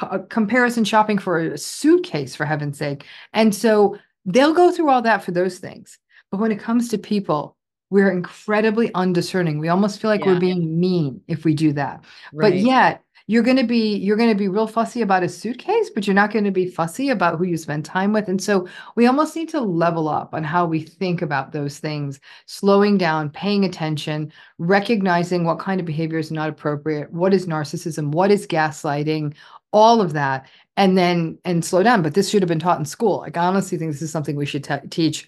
uh, 0.00 0.18
comparison 0.30 0.82
shopping 0.84 1.16
for 1.16 1.38
a 1.38 1.56
suitcase 1.56 2.34
for 2.34 2.44
heaven's 2.44 2.76
sake. 2.76 3.06
And 3.32 3.54
so 3.54 3.96
they'll 4.26 4.52
go 4.52 4.72
through 4.72 4.90
all 4.90 5.02
that 5.02 5.22
for 5.22 5.30
those 5.30 5.58
things. 5.58 5.98
But 6.32 6.40
when 6.40 6.50
it 6.50 6.58
comes 6.58 6.88
to 6.88 6.98
people, 6.98 7.56
we're 7.88 8.10
incredibly 8.10 8.92
undiscerning. 8.94 9.58
We 9.58 9.68
almost 9.68 10.00
feel 10.00 10.10
like 10.10 10.22
Yeah. 10.22 10.32
we're 10.32 10.40
being 10.40 10.80
mean 10.80 11.20
if 11.28 11.44
we 11.44 11.54
do 11.54 11.72
that. 11.74 12.04
But 12.32 12.56
yet, 12.56 13.02
you're 13.32 13.42
going 13.42 13.56
to 13.56 13.64
be 13.64 13.96
you're 13.96 14.18
going 14.18 14.28
to 14.28 14.34
be 14.34 14.48
real 14.48 14.66
fussy 14.66 15.00
about 15.00 15.22
a 15.22 15.28
suitcase, 15.28 15.88
but 15.88 16.06
you're 16.06 16.12
not 16.12 16.30
going 16.30 16.44
to 16.44 16.50
be 16.50 16.66
fussy 16.66 17.08
about 17.08 17.38
who 17.38 17.44
you 17.44 17.56
spend 17.56 17.82
time 17.82 18.12
with. 18.12 18.28
And 18.28 18.42
so 18.42 18.68
we 18.94 19.06
almost 19.06 19.34
need 19.34 19.48
to 19.50 19.60
level 19.62 20.06
up 20.06 20.34
on 20.34 20.44
how 20.44 20.66
we 20.66 20.82
think 20.82 21.22
about 21.22 21.50
those 21.50 21.78
things, 21.78 22.20
slowing 22.44 22.98
down, 22.98 23.30
paying 23.30 23.64
attention, 23.64 24.30
recognizing 24.58 25.44
what 25.44 25.58
kind 25.58 25.80
of 25.80 25.86
behavior 25.86 26.18
is 26.18 26.30
not 26.30 26.50
appropriate, 26.50 27.10
what 27.10 27.32
is 27.32 27.46
narcissism, 27.46 28.12
what 28.12 28.30
is 28.30 28.46
gaslighting, 28.46 29.34
all 29.72 30.02
of 30.02 30.12
that, 30.12 30.46
and 30.76 30.98
then 30.98 31.38
and 31.46 31.64
slow 31.64 31.82
down. 31.82 32.02
But 32.02 32.12
this 32.12 32.28
should 32.28 32.42
have 32.42 32.50
been 32.50 32.58
taught 32.58 32.80
in 32.80 32.84
school. 32.84 33.20
Like 33.20 33.38
I 33.38 33.46
honestly 33.46 33.78
think 33.78 33.92
this 33.92 34.02
is 34.02 34.12
something 34.12 34.36
we 34.36 34.44
should 34.44 34.64
te- 34.64 34.88
teach 34.90 35.26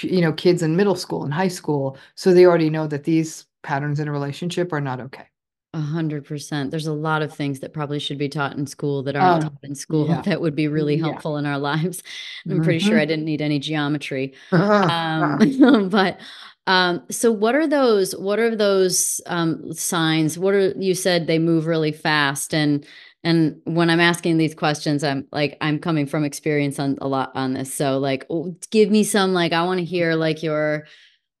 you 0.00 0.22
know 0.22 0.32
kids 0.32 0.62
in 0.62 0.76
middle 0.76 0.96
school 0.96 1.24
and 1.24 1.34
high 1.34 1.48
school 1.48 1.98
so 2.14 2.32
they 2.32 2.46
already 2.46 2.70
know 2.70 2.86
that 2.86 3.04
these 3.04 3.44
patterns 3.62 4.00
in 4.00 4.08
a 4.08 4.12
relationship 4.12 4.72
are 4.72 4.80
not 4.80 4.98
okay 4.98 5.26
A 5.74 5.80
hundred 5.80 6.24
percent. 6.24 6.70
There's 6.70 6.86
a 6.86 6.94
lot 6.94 7.20
of 7.20 7.32
things 7.34 7.60
that 7.60 7.74
probably 7.74 7.98
should 7.98 8.16
be 8.16 8.28
taught 8.30 8.56
in 8.56 8.66
school 8.66 9.02
that 9.02 9.14
aren't 9.16 9.44
Um, 9.44 9.50
taught 9.50 9.58
in 9.64 9.74
school 9.74 10.08
yeah. 10.08 10.22
that 10.24 10.40
would 10.40 10.54
be 10.56 10.66
really 10.66 10.96
Yeah. 10.96 11.04
helpful 11.04 11.36
in 11.36 11.44
our 11.44 11.58
lives. 11.58 12.02
I'm 12.48 12.62
pretty 12.62 12.78
sure 12.78 12.96
Mhm. 12.96 13.00
I 13.02 13.04
didn't 13.04 13.26
need 13.26 13.42
any 13.42 13.58
geometry. 13.58 14.32
Um, 14.50 15.38
but 15.90 16.20
um, 16.66 17.02
so 17.10 17.30
what 17.30 17.54
are 17.54 17.66
those? 17.66 18.16
What 18.16 18.38
are 18.38 18.56
those 18.56 19.20
um, 19.26 19.72
signs? 19.74 20.38
What 20.38 20.54
are 20.54 20.72
you 20.78 20.94
said 20.94 21.26
they 21.26 21.38
move 21.38 21.66
really 21.66 21.92
fast 21.92 22.54
and 22.54 22.86
and 23.24 23.60
when 23.64 23.90
I'm 23.90 24.00
asking 24.00 24.38
these 24.38 24.54
questions, 24.54 25.02
I'm 25.04 25.26
like 25.32 25.58
I'm 25.60 25.78
coming 25.80 26.06
from 26.06 26.24
experience 26.24 26.78
on 26.78 26.96
a 27.00 27.08
lot 27.08 27.32
on 27.34 27.52
this. 27.52 27.74
So 27.74 27.98
like, 27.98 28.24
oh, 28.30 28.54
give 28.70 28.90
me 28.90 29.02
some 29.04 29.34
like 29.34 29.52
I 29.52 29.64
want 29.64 29.78
to 29.80 29.84
hear 29.84 30.14
like 30.14 30.42
your 30.42 30.86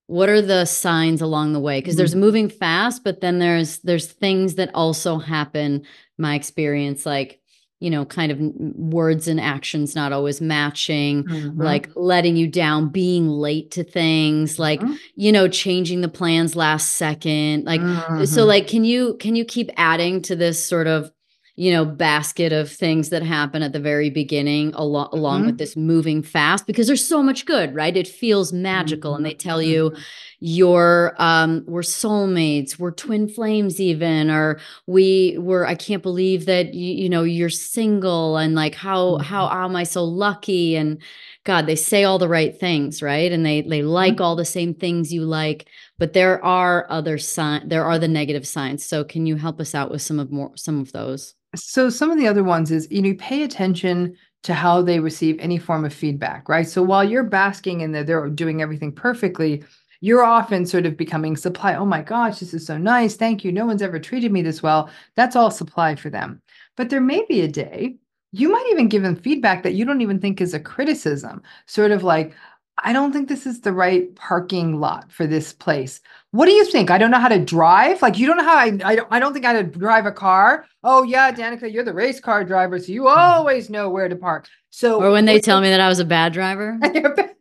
what 0.08 0.28
are 0.28 0.42
the 0.42 0.64
signs 0.64 1.20
along 1.20 1.52
the 1.52 1.60
way 1.60 1.78
because 1.80 1.96
there's 1.96 2.14
moving 2.14 2.48
fast 2.48 3.04
but 3.04 3.20
then 3.20 3.38
there's 3.38 3.78
there's 3.80 4.06
things 4.06 4.54
that 4.56 4.70
also 4.74 5.18
happen 5.18 5.82
my 6.16 6.34
experience 6.34 7.04
like 7.06 7.40
you 7.80 7.90
know 7.90 8.04
kind 8.04 8.32
of 8.32 8.38
words 8.40 9.28
and 9.28 9.38
actions 9.40 9.94
not 9.94 10.10
always 10.12 10.40
matching 10.40 11.22
Mhm. 11.24 11.62
like 11.62 11.90
letting 11.94 12.36
you 12.36 12.48
down 12.48 12.88
being 12.88 13.28
late 13.28 13.70
to 13.72 13.84
things 13.84 14.58
like 14.58 14.80
Mhm. 14.80 14.96
you 15.14 15.30
know 15.30 15.46
changing 15.46 16.00
the 16.00 16.08
plans 16.08 16.56
last 16.56 16.96
second 16.96 17.64
like 17.66 17.80
so 18.26 18.42
Mhm. 18.44 18.46
like 18.48 18.66
can 18.66 18.84
you 18.84 19.14
can 19.20 19.36
you 19.36 19.44
keep 19.44 19.70
adding 19.76 20.22
to 20.22 20.34
this 20.34 20.58
sort 20.64 20.86
of 20.86 21.12
you 21.58 21.72
know 21.72 21.84
basket 21.84 22.52
of 22.52 22.70
things 22.70 23.08
that 23.08 23.22
happen 23.22 23.62
at 23.62 23.72
the 23.72 23.80
very 23.80 24.10
beginning 24.10 24.72
along 24.74 25.08
along 25.12 25.44
with 25.44 25.56
Mhm. 25.56 25.58
this 25.58 25.76
moving 25.76 26.22
fast 26.22 26.66
because 26.66 26.86
there's 26.86 27.04
so 27.04 27.20
much 27.22 27.44
good 27.46 27.74
right 27.74 27.96
it 27.96 28.06
feels 28.06 28.52
magical 28.52 29.14
and 29.16 29.24
they 29.26 29.34
Mhm. 29.34 29.38
tell 29.38 29.60
you 29.60 29.92
you're 30.40 31.14
um 31.18 31.64
we're 31.66 31.80
soulmates 31.82 32.78
we're 32.78 32.92
twin 32.92 33.28
flames 33.28 33.80
even 33.80 34.30
or 34.30 34.60
we 34.86 35.36
were 35.38 35.66
i 35.66 35.74
can't 35.74 36.02
believe 36.02 36.46
that 36.46 36.74
you, 36.74 36.94
you 37.02 37.08
know 37.08 37.24
you're 37.24 37.50
single 37.50 38.36
and 38.36 38.54
like 38.54 38.74
how 38.76 39.16
how 39.18 39.48
am 39.64 39.74
i 39.74 39.82
so 39.82 40.04
lucky 40.04 40.76
and 40.76 40.98
god 41.48 41.66
they 41.66 41.74
say 41.74 42.04
all 42.04 42.18
the 42.18 42.28
right 42.28 42.60
things 42.60 43.02
right? 43.02 43.32
And 43.32 43.44
they 43.44 43.62
they 43.62 43.82
like 43.82 44.14
mm-hmm. 44.14 44.22
all 44.22 44.36
the 44.36 44.44
same 44.44 44.74
things 44.74 45.12
you 45.12 45.24
like 45.24 45.66
but 45.98 46.12
there 46.12 46.44
are 46.44 46.86
other 46.90 47.16
sign 47.16 47.66
there 47.68 47.84
are 47.84 47.98
the 47.98 48.06
negative 48.06 48.46
signs. 48.46 48.84
So 48.84 49.02
can 49.02 49.26
you 49.26 49.36
help 49.36 49.58
us 49.58 49.74
out 49.74 49.90
with 49.90 50.02
some 50.02 50.20
of 50.20 50.30
more 50.30 50.52
some 50.56 50.78
of 50.78 50.92
those? 50.92 51.34
So 51.56 51.88
some 51.88 52.10
of 52.10 52.18
the 52.18 52.28
other 52.28 52.44
ones 52.44 52.70
is 52.70 52.86
you 52.90 53.00
know 53.00 53.08
you 53.08 53.16
pay 53.16 53.42
attention 53.42 54.14
to 54.42 54.52
how 54.54 54.82
they 54.82 55.00
receive 55.00 55.36
any 55.40 55.58
form 55.58 55.86
of 55.86 55.94
feedback 55.94 56.48
right? 56.50 56.68
So 56.68 56.82
while 56.82 57.02
you're 57.02 57.24
basking 57.24 57.80
in 57.80 57.92
that 57.92 58.06
they're 58.06 58.28
doing 58.28 58.60
everything 58.60 58.92
perfectly 58.92 59.64
you're 60.00 60.22
often 60.22 60.64
sort 60.64 60.86
of 60.86 60.96
becoming 60.96 61.36
supply 61.36 61.74
oh 61.74 61.86
my 61.86 62.02
gosh 62.02 62.40
this 62.40 62.52
is 62.52 62.66
so 62.66 62.76
nice. 62.76 63.16
Thank 63.16 63.42
you. 63.42 63.52
No 63.52 63.64
one's 63.64 63.82
ever 63.82 63.98
treated 63.98 64.32
me 64.32 64.42
this 64.42 64.62
well. 64.62 64.90
That's 65.16 65.34
all 65.34 65.50
supply 65.50 65.94
for 65.94 66.10
them. 66.10 66.42
But 66.76 66.90
there 66.90 67.00
may 67.00 67.24
be 67.26 67.40
a 67.40 67.48
day 67.48 67.96
you 68.32 68.50
might 68.50 68.66
even 68.70 68.88
give 68.88 69.02
them 69.02 69.16
feedback 69.16 69.62
that 69.62 69.74
you 69.74 69.84
don't 69.84 70.00
even 70.00 70.20
think 70.20 70.40
is 70.40 70.54
a 70.54 70.60
criticism, 70.60 71.42
sort 71.66 71.90
of 71.90 72.02
like, 72.02 72.34
I 72.84 72.92
don't 72.92 73.12
think 73.12 73.28
this 73.28 73.46
is 73.46 73.60
the 73.62 73.72
right 73.72 74.14
parking 74.14 74.78
lot 74.78 75.10
for 75.10 75.26
this 75.26 75.52
place. 75.52 76.00
What 76.30 76.46
do 76.46 76.52
you 76.52 76.64
think? 76.64 76.90
I 76.90 76.98
don't 76.98 77.10
know 77.10 77.18
how 77.18 77.28
to 77.28 77.44
drive. 77.44 78.02
Like 78.02 78.18
you 78.18 78.26
don't 78.26 78.36
know 78.36 78.44
how 78.44 78.56
I 78.56 78.78
I 78.84 78.94
don't, 78.96 79.08
I 79.10 79.18
don't 79.18 79.32
think 79.32 79.44
I 79.46 79.54
to 79.54 79.64
drive 79.64 80.06
a 80.06 80.12
car. 80.12 80.64
Oh 80.84 81.02
yeah, 81.02 81.32
Danica, 81.32 81.72
you're 81.72 81.82
the 81.84 81.92
race 81.94 82.20
car 82.20 82.44
driver, 82.44 82.78
so 82.78 82.92
you 82.92 83.08
Mm-hmm. 83.08 83.40
always 83.40 83.68
know 83.70 83.90
where 83.90 84.08
to 84.08 84.16
park. 84.16 84.46
So 84.70 85.00
Or 85.00 85.10
when 85.10 85.24
they 85.24 85.40
tell 85.40 85.60
me 85.60 85.70
that 85.70 85.80
I 85.80 85.88
was 85.88 85.98
a 85.98 86.04
bad 86.04 86.32
driver. 86.32 86.78
you're 86.94 87.12
a 87.12 87.16
bad 87.16 87.36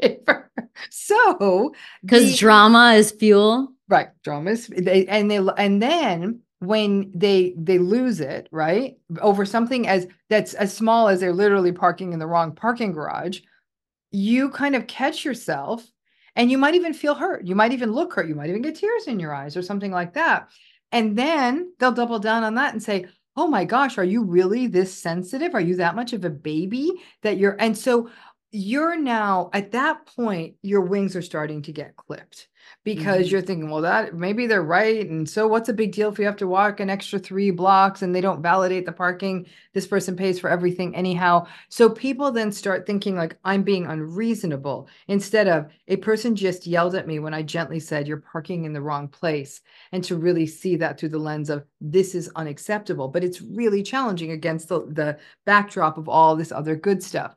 driver. 0.00 0.50
So 0.90 1.74
Because 2.02 2.38
drama 2.38 2.92
is 2.94 3.10
fuel. 3.12 3.72
right 3.88 4.08
dramas 4.24 4.66
they 4.66 5.06
and 5.06 5.30
they 5.30 5.38
and 5.56 5.80
then 5.82 6.40
when 6.60 7.10
they 7.14 7.54
they 7.58 7.78
lose 7.78 8.20
it 8.20 8.48
right 8.50 8.96
over 9.20 9.44
something 9.44 9.86
as 9.86 10.06
that's 10.30 10.54
as 10.54 10.74
small 10.74 11.08
as 11.08 11.20
they're 11.20 11.32
literally 11.32 11.72
parking 11.72 12.12
in 12.12 12.18
the 12.18 12.26
wrong 12.26 12.54
parking 12.54 12.92
garage 12.92 13.40
you 14.10 14.48
kind 14.50 14.74
of 14.74 14.86
catch 14.86 15.24
yourself 15.24 15.86
and 16.36 16.50
you 16.50 16.58
might 16.58 16.74
even 16.74 16.92
feel 16.92 17.14
hurt. 17.14 17.46
You 17.46 17.54
might 17.54 17.72
even 17.72 17.92
look 17.92 18.12
hurt. 18.12 18.28
You 18.28 18.34
might 18.34 18.50
even 18.50 18.62
get 18.62 18.76
tears 18.76 19.06
in 19.06 19.18
your 19.18 19.34
eyes 19.34 19.56
or 19.56 19.62
something 19.62 19.90
like 19.90 20.12
that. 20.14 20.48
And 20.92 21.16
then 21.18 21.72
they'll 21.78 21.92
double 21.92 22.18
down 22.18 22.44
on 22.44 22.54
that 22.54 22.72
and 22.72 22.82
say 22.82 23.06
oh 23.38 23.46
my 23.46 23.66
gosh 23.66 23.98
are 23.98 24.04
you 24.04 24.22
really 24.22 24.66
this 24.66 24.96
sensitive? 24.96 25.54
Are 25.54 25.60
you 25.60 25.76
that 25.76 25.94
much 25.94 26.14
of 26.14 26.24
a 26.24 26.30
baby 26.30 26.92
that 27.22 27.36
you're 27.36 27.56
and 27.58 27.76
so 27.76 28.08
you're 28.50 28.96
now 28.96 29.50
at 29.52 29.72
that 29.72 30.06
point 30.06 30.54
your 30.62 30.80
wings 30.80 31.16
are 31.16 31.22
starting 31.22 31.60
to 31.62 31.72
get 31.72 31.96
clipped 31.96 32.48
because 32.86 33.26
Mhm. 33.26 33.30
you're 33.32 33.42
thinking 33.42 33.68
well 33.68 33.82
that 33.82 34.14
maybe 34.14 34.46
they're 34.46 34.62
right 34.62 35.08
and 35.10 35.28
so 35.28 35.48
what's 35.48 35.68
a 35.68 35.74
big 35.74 35.92
deal 35.92 36.08
if 36.10 36.18
you 36.20 36.24
have 36.24 36.36
to 36.36 36.46
walk 36.46 36.80
an 36.80 36.88
extra 36.88 37.18
3 37.18 37.50
blocks 37.50 38.00
and 38.00 38.14
they 38.14 38.20
don't 38.22 38.42
validate 38.42 38.86
the 38.86 38.92
parking? 38.92 39.44
This 39.74 39.86
person 39.88 40.16
pays 40.16 40.38
for 40.40 40.48
everything 40.48 40.94
anyhow. 40.96 41.46
So 41.68 41.90
people 41.90 42.30
then 42.32 42.52
start 42.52 42.86
thinking 42.86 43.16
like 43.16 43.36
i'm 43.44 43.62
being 43.64 43.86
unreasonable 43.86 44.88
instead 45.08 45.48
of 45.48 45.66
a 45.88 45.96
person 45.96 46.36
just 46.36 46.66
yelled 46.66 46.94
at 46.94 47.06
me 47.08 47.18
when 47.18 47.34
i 47.34 47.42
gently 47.42 47.80
said 47.80 48.06
you're 48.08 48.18
parking 48.18 48.64
in 48.64 48.72
the 48.72 48.80
wrong 48.82 49.08
place 49.08 49.60
and 49.92 50.04
to 50.04 50.16
really 50.16 50.46
see 50.46 50.76
that 50.76 50.98
through 50.98 51.08
the 51.10 51.18
lens 51.18 51.50
of 51.50 51.64
this 51.80 52.14
is 52.14 52.30
unacceptable 52.36 53.08
but 53.08 53.24
it's 53.24 53.42
really 53.42 53.82
challenging 53.82 54.30
against 54.30 54.68
the, 54.68 54.80
the 54.86 55.18
backdrop 55.44 55.98
of 55.98 56.08
all 56.08 56.36
this 56.36 56.52
other 56.52 56.76
good 56.76 57.02
stuff. 57.02 57.36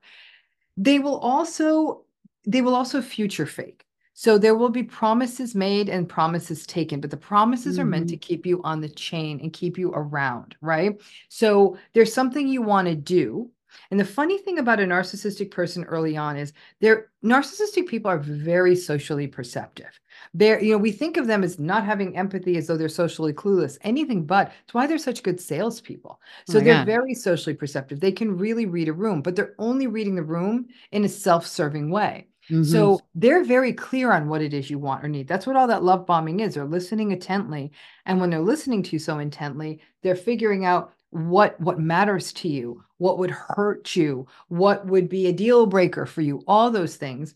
They 0.77 0.99
will 0.99 1.17
also 1.19 2.05
they 2.45 2.61
will 2.61 2.75
also 2.75 3.01
future 3.01 3.45
fake 3.45 3.85
so 4.19 4.37
there 4.37 4.55
will 4.55 4.69
be 4.69 4.83
promises 4.83 5.55
made 5.55 5.87
and 5.87 6.09
promises 6.09 6.65
taken 6.65 6.99
but 6.99 7.09
the 7.09 7.15
promises 7.15 7.79
are 7.79 7.85
meant 7.85 8.09
to 8.09 8.15
mm-hmm. 8.15 8.27
keep 8.27 8.45
you 8.45 8.61
on 8.63 8.81
the 8.81 8.89
chain 8.89 9.39
and 9.41 9.53
keep 9.53 9.77
you 9.77 9.91
around 9.93 10.57
right? 10.61 11.01
So 11.29 11.77
there's 11.93 12.13
something 12.13 12.47
you 12.47 12.61
want 12.61 12.87
to 12.87 12.95
do. 12.95 13.49
And 13.91 13.99
the 13.99 14.05
funny 14.05 14.39
thing 14.39 14.57
about 14.57 14.79
a 14.79 14.83
narcissistic 14.83 15.51
person 15.51 15.83
early 15.85 16.17
on 16.17 16.35
is 16.35 16.53
they're 16.79 17.11
narcissistic 17.23 17.87
people 17.87 18.09
are 18.09 18.17
very 18.17 18.75
socially 18.75 19.27
perceptive. 19.27 19.99
They're 20.33 20.61
you 20.61 20.73
know 20.73 20.79
we 20.79 20.91
think 20.91 21.17
of 21.17 21.27
them 21.27 21.43
as 21.43 21.59
not 21.59 21.85
having 21.85 22.17
empathy 22.17 22.57
as 22.57 22.67
though 22.67 22.77
they're 22.77 22.89
socially 22.89 23.31
clueless 23.31 23.77
anything 23.81 24.25
but. 24.25 24.51
It's 24.63 24.73
why 24.73 24.87
they're 24.87 24.97
such 24.97 25.23
good 25.23 25.39
salespeople. 25.39 26.19
Oh 26.19 26.51
so 26.51 26.57
my 26.57 26.63
they're 26.63 26.73
God. 26.73 26.87
very 26.87 27.13
socially 27.13 27.55
perceptive. 27.55 27.99
They 27.99 28.11
can 28.11 28.37
really 28.37 28.65
read 28.65 28.89
a 28.89 28.93
room 28.93 29.21
but 29.21 29.35
they're 29.35 29.55
only 29.59 29.87
reading 29.87 30.15
the 30.15 30.23
room 30.23 30.67
in 30.91 31.05
a 31.05 31.09
self-serving 31.09 31.89
way 31.89 32.27
Mhm. 32.51 32.65
so 32.65 32.99
they're 33.15 33.43
very 33.43 33.73
clear 33.73 34.11
on 34.11 34.27
what 34.29 34.41
it 34.41 34.53
is 34.53 34.69
you 34.69 34.79
want 34.79 35.03
or 35.03 35.07
need. 35.09 35.27
That's 35.27 35.47
what 35.47 35.55
all 35.55 35.67
that 35.67 35.83
love 35.83 36.05
bombing 36.05 36.39
is. 36.39 36.53
They're 36.55 36.65
listening 36.65 37.11
intently. 37.11 37.71
And 38.05 38.19
when 38.19 38.29
they're 38.29 38.41
listening 38.41 38.83
to 38.83 38.91
you 38.93 38.99
so 38.99 39.19
intently, 39.19 39.81
they're 40.03 40.15
figuring 40.15 40.65
out 40.65 40.93
what 41.11 41.59
what 41.61 41.79
matters 41.79 42.31
to 42.33 42.47
you, 42.49 42.83
what 42.97 43.17
would 43.17 43.31
hurt 43.31 43.95
you, 43.95 44.27
what 44.49 44.85
would 44.87 45.09
be 45.09 45.27
a 45.27 45.33
deal 45.33 45.65
breaker 45.65 46.05
for 46.05 46.21
you, 46.21 46.43
all 46.47 46.69
those 46.71 46.95
things, 46.97 47.35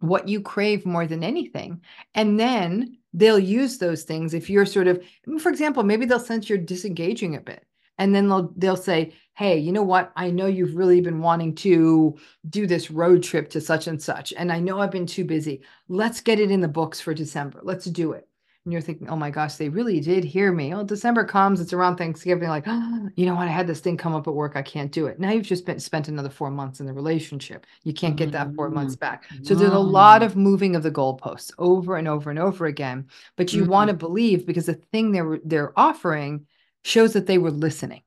what 0.00 0.28
you 0.28 0.40
crave 0.40 0.86
more 0.86 1.06
than 1.06 1.24
anything. 1.24 1.82
And 2.14 2.38
then 2.40 2.98
they'll 3.14 3.38
use 3.38 3.78
those 3.78 4.04
things 4.04 4.34
if 4.34 4.50
you're 4.50 4.66
sort 4.66 4.88
of 4.88 5.02
for 5.40 5.50
example, 5.50 5.82
maybe 5.84 6.06
they'll 6.06 6.20
sense 6.20 6.48
you're 6.48 6.58
disengaging 6.58 7.36
a 7.36 7.40
bit. 7.40 7.64
And 7.98 8.14
then 8.14 8.28
they'll 8.28 8.52
they'll 8.56 8.76
say, 8.76 9.14
"Hey, 9.34 9.58
you 9.58 9.72
know 9.72 9.82
what? 9.82 10.12
I 10.16 10.30
know 10.30 10.46
you've 10.46 10.76
really 10.76 11.00
been 11.00 11.20
wanting 11.20 11.54
to 11.56 12.16
do 12.48 12.66
this 12.66 12.90
road 12.90 13.22
trip 13.22 13.50
to 13.50 13.60
such 13.60 13.86
and 13.86 14.02
such. 14.02 14.32
And 14.36 14.50
I 14.52 14.60
know 14.60 14.80
I've 14.80 14.90
been 14.90 15.06
too 15.06 15.24
busy. 15.24 15.62
Let's 15.88 16.20
get 16.20 16.40
it 16.40 16.50
in 16.50 16.60
the 16.60 16.68
books 16.68 17.00
for 17.00 17.14
December. 17.14 17.60
Let's 17.62 17.84
do 17.86 18.12
it. 18.12 18.28
And 18.64 18.72
you're 18.72 18.80
thinking, 18.82 19.10
oh 19.10 19.16
my 19.16 19.28
gosh, 19.30 19.56
they 19.56 19.68
really 19.68 20.00
did 20.00 20.24
hear 20.24 20.50
me. 20.50 20.72
Oh, 20.74 20.82
December 20.84 21.24
comes, 21.24 21.60
it's 21.60 21.74
around 21.74 21.96
Thanksgiving, 21.96 22.48
like, 22.48 22.64
oh, 22.66 23.08
you 23.16 23.26
know 23.26 23.34
what? 23.34 23.46
I 23.46 23.50
had 23.50 23.66
this 23.66 23.80
thing 23.80 23.98
come 23.98 24.14
up 24.14 24.26
at 24.26 24.34
work. 24.34 24.56
I 24.56 24.62
can't 24.62 24.90
do 24.90 25.06
it. 25.06 25.20
Now 25.20 25.32
you've 25.32 25.44
just 25.46 25.66
been, 25.66 25.78
spent 25.78 26.08
another 26.08 26.30
four 26.30 26.50
months 26.50 26.80
in 26.80 26.86
the 26.86 26.92
relationship. 26.94 27.66
You 27.82 27.92
can't 27.92 28.16
get 28.16 28.32
that 28.32 28.54
four 28.54 28.70
months 28.70 28.96
back. 28.96 29.24
So 29.42 29.54
there's 29.54 29.72
a 29.72 29.78
lot 29.78 30.22
of 30.22 30.34
moving 30.36 30.76
of 30.76 30.82
the 30.82 30.90
goalposts 30.90 31.52
over 31.58 31.96
and 31.96 32.08
over 32.08 32.30
and 32.30 32.38
over 32.38 32.64
again. 32.66 33.08
But 33.36 33.54
you 33.54 33.64
Mhm. 33.64 33.68
want 33.68 33.88
to 33.88 33.94
believe 33.94 34.46
because 34.46 34.66
the 34.66 34.74
thing 34.74 35.12
they're 35.12 35.40
they're 35.44 35.78
offering 35.78 36.46
shows 36.84 37.12
that 37.14 37.26
they 37.26 37.38
were 37.38 37.50
listening. 37.50 38.02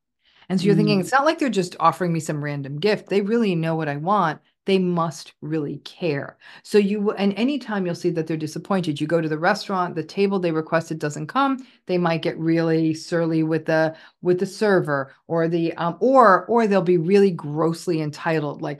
And 0.50 0.60
so 0.60 0.66
you're 0.68 0.76
thinking, 0.76 1.00
Mm. 1.00 1.02
it's 1.02 1.12
not 1.12 1.26
like 1.26 1.40
they're 1.40 1.50
just 1.50 1.76
offering 1.80 2.14
me 2.14 2.20
some 2.22 2.44
random 2.44 2.80
gift. 2.80 3.10
They 3.10 3.22
really 3.22 3.56
know 3.56 3.76
what 3.76 3.90
I 3.90 3.98
want. 3.98 4.40
They 4.66 4.80
must 4.80 5.34
really 5.42 5.80
care. 5.80 6.38
So 6.64 6.78
you 6.78 7.12
and 7.12 7.34
anytime 7.36 7.86
you'll 7.86 7.96
see 7.96 8.10
that 8.12 8.28
they're 8.28 8.38
disappointed, 8.38 9.00
you 9.02 9.08
go 9.08 9.22
to 9.22 9.30
the 9.30 9.38
restaurant, 9.40 9.96
the 9.96 10.04
table 10.04 10.40
they 10.40 10.52
requested 10.52 11.00
doesn't 11.00 11.28
come. 11.28 11.66
They 11.86 11.98
might 11.98 12.22
get 12.22 12.38
really 12.40 12.94
surly 12.94 13.44
with 13.44 13.66
the 13.66 13.96
with 14.22 14.40
the 14.40 14.46
server 14.46 15.14
or 15.28 15.48
the 15.50 15.74
um 15.76 15.98
or 16.02 16.46
or 16.48 16.68
they'll 16.68 16.82
be 16.82 16.98
really 16.98 17.32
grossly 17.32 18.02
entitled, 18.02 18.62
like 18.62 18.80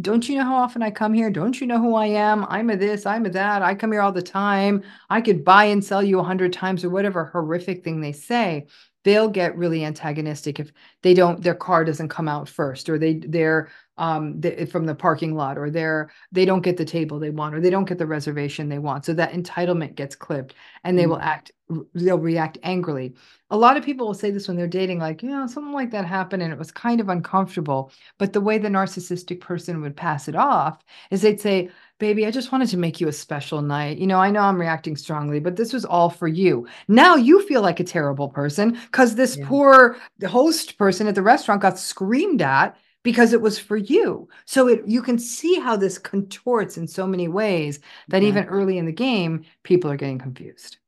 don't 0.00 0.28
you 0.28 0.38
know 0.38 0.44
how 0.44 0.56
often 0.56 0.82
I 0.82 0.90
come 0.92 1.12
here? 1.12 1.28
Don't 1.30 1.60
you 1.60 1.66
know 1.66 1.80
who 1.80 1.96
I 1.96 2.06
am? 2.06 2.44
I'm 2.48 2.70
a 2.70 2.76
this, 2.76 3.04
I'm 3.04 3.26
a 3.26 3.30
that. 3.30 3.62
I 3.62 3.74
come 3.74 3.90
here 3.90 4.00
all 4.00 4.12
the 4.12 4.22
time. 4.22 4.84
I 5.10 5.20
could 5.20 5.44
buy 5.44 5.64
and 5.64 5.84
sell 5.84 6.02
you 6.04 6.20
a 6.20 6.22
hundred 6.24 6.52
times 6.52 6.84
or 6.84 6.90
whatever 6.90 7.24
horrific 7.26 7.82
thing 7.82 8.00
they 8.00 8.12
say. 8.12 8.66
They'll 9.04 9.28
get 9.28 9.56
really 9.56 9.84
antagonistic 9.84 10.60
if 10.60 10.72
they 11.02 11.14
don't, 11.14 11.42
their 11.42 11.54
car 11.54 11.84
doesn't 11.84 12.08
come 12.08 12.28
out 12.28 12.48
first, 12.48 12.88
or 12.88 12.98
they 12.98 13.14
they're 13.14 13.70
um 13.96 14.40
they, 14.40 14.66
from 14.66 14.86
the 14.86 14.94
parking 14.94 15.34
lot, 15.34 15.56
or 15.56 15.70
they're 15.70 16.10
they 16.32 16.44
don't 16.44 16.62
get 16.62 16.76
the 16.76 16.84
table 16.84 17.18
they 17.18 17.30
want, 17.30 17.54
or 17.54 17.60
they 17.60 17.70
don't 17.70 17.88
get 17.88 17.98
the 17.98 18.06
reservation 18.06 18.68
they 18.68 18.78
want. 18.78 19.04
So 19.04 19.14
that 19.14 19.32
entitlement 19.32 19.94
gets 19.94 20.16
clipped, 20.16 20.54
and 20.84 20.98
they 20.98 21.06
will 21.06 21.20
act, 21.20 21.52
they'll 21.94 22.18
react 22.18 22.58
angrily. 22.62 23.14
A 23.50 23.56
lot 23.56 23.76
of 23.76 23.84
people 23.84 24.06
will 24.06 24.14
say 24.14 24.30
this 24.30 24.46
when 24.48 24.56
they're 24.56 24.66
dating, 24.66 24.98
like, 24.98 25.22
you 25.22 25.30
know, 25.30 25.46
something 25.46 25.72
like 25.72 25.90
that 25.92 26.04
happened, 26.04 26.42
and 26.42 26.52
it 26.52 26.58
was 26.58 26.70
kind 26.72 27.00
of 27.00 27.08
uncomfortable. 27.08 27.92
But 28.18 28.32
the 28.32 28.40
way 28.40 28.58
the 28.58 28.68
narcissistic 28.68 29.40
person 29.40 29.80
would 29.80 29.96
pass 29.96 30.28
it 30.28 30.36
off 30.36 30.82
is 31.10 31.22
they'd 31.22 31.40
say, 31.40 31.70
Baby, 31.98 32.26
I 32.26 32.30
just 32.30 32.52
wanted 32.52 32.68
to 32.68 32.76
make 32.76 33.00
you 33.00 33.08
a 33.08 33.12
special 33.12 33.60
night. 33.60 33.98
You 33.98 34.06
know, 34.06 34.18
I 34.20 34.30
know 34.30 34.42
I'm 34.42 34.60
reacting 34.60 34.96
strongly, 34.96 35.40
but 35.40 35.56
this 35.56 35.72
was 35.72 35.84
all 35.84 36.10
for 36.10 36.28
you. 36.28 36.66
Now 36.86 37.16
you 37.16 37.42
feel 37.46 37.60
like 37.60 37.80
a 37.80 37.84
terrible 37.84 38.28
person 38.28 38.72
because 38.72 39.16
this 39.16 39.36
Yeah. 39.36 39.46
poor 39.46 39.96
host 40.24 40.78
person 40.78 41.08
at 41.08 41.16
the 41.16 41.22
restaurant 41.22 41.60
got 41.62 41.78
screamed 41.78 42.40
at 42.40 42.76
because 43.02 43.32
it 43.32 43.40
was 43.40 43.58
for 43.58 43.76
you. 43.76 44.28
So 44.44 44.68
it 44.68 44.86
you 44.86 45.02
can 45.02 45.18
see 45.18 45.56
how 45.58 45.76
this 45.76 45.98
contorts 45.98 46.76
in 46.78 46.86
so 46.86 47.06
many 47.06 47.26
ways 47.26 47.80
that 48.08 48.22
Yeah. 48.22 48.28
even 48.28 48.44
early 48.44 48.78
in 48.78 48.86
the 48.86 48.92
game, 48.92 49.44
people 49.64 49.90
are 49.90 49.96
getting 49.96 50.18
confused. 50.18 50.78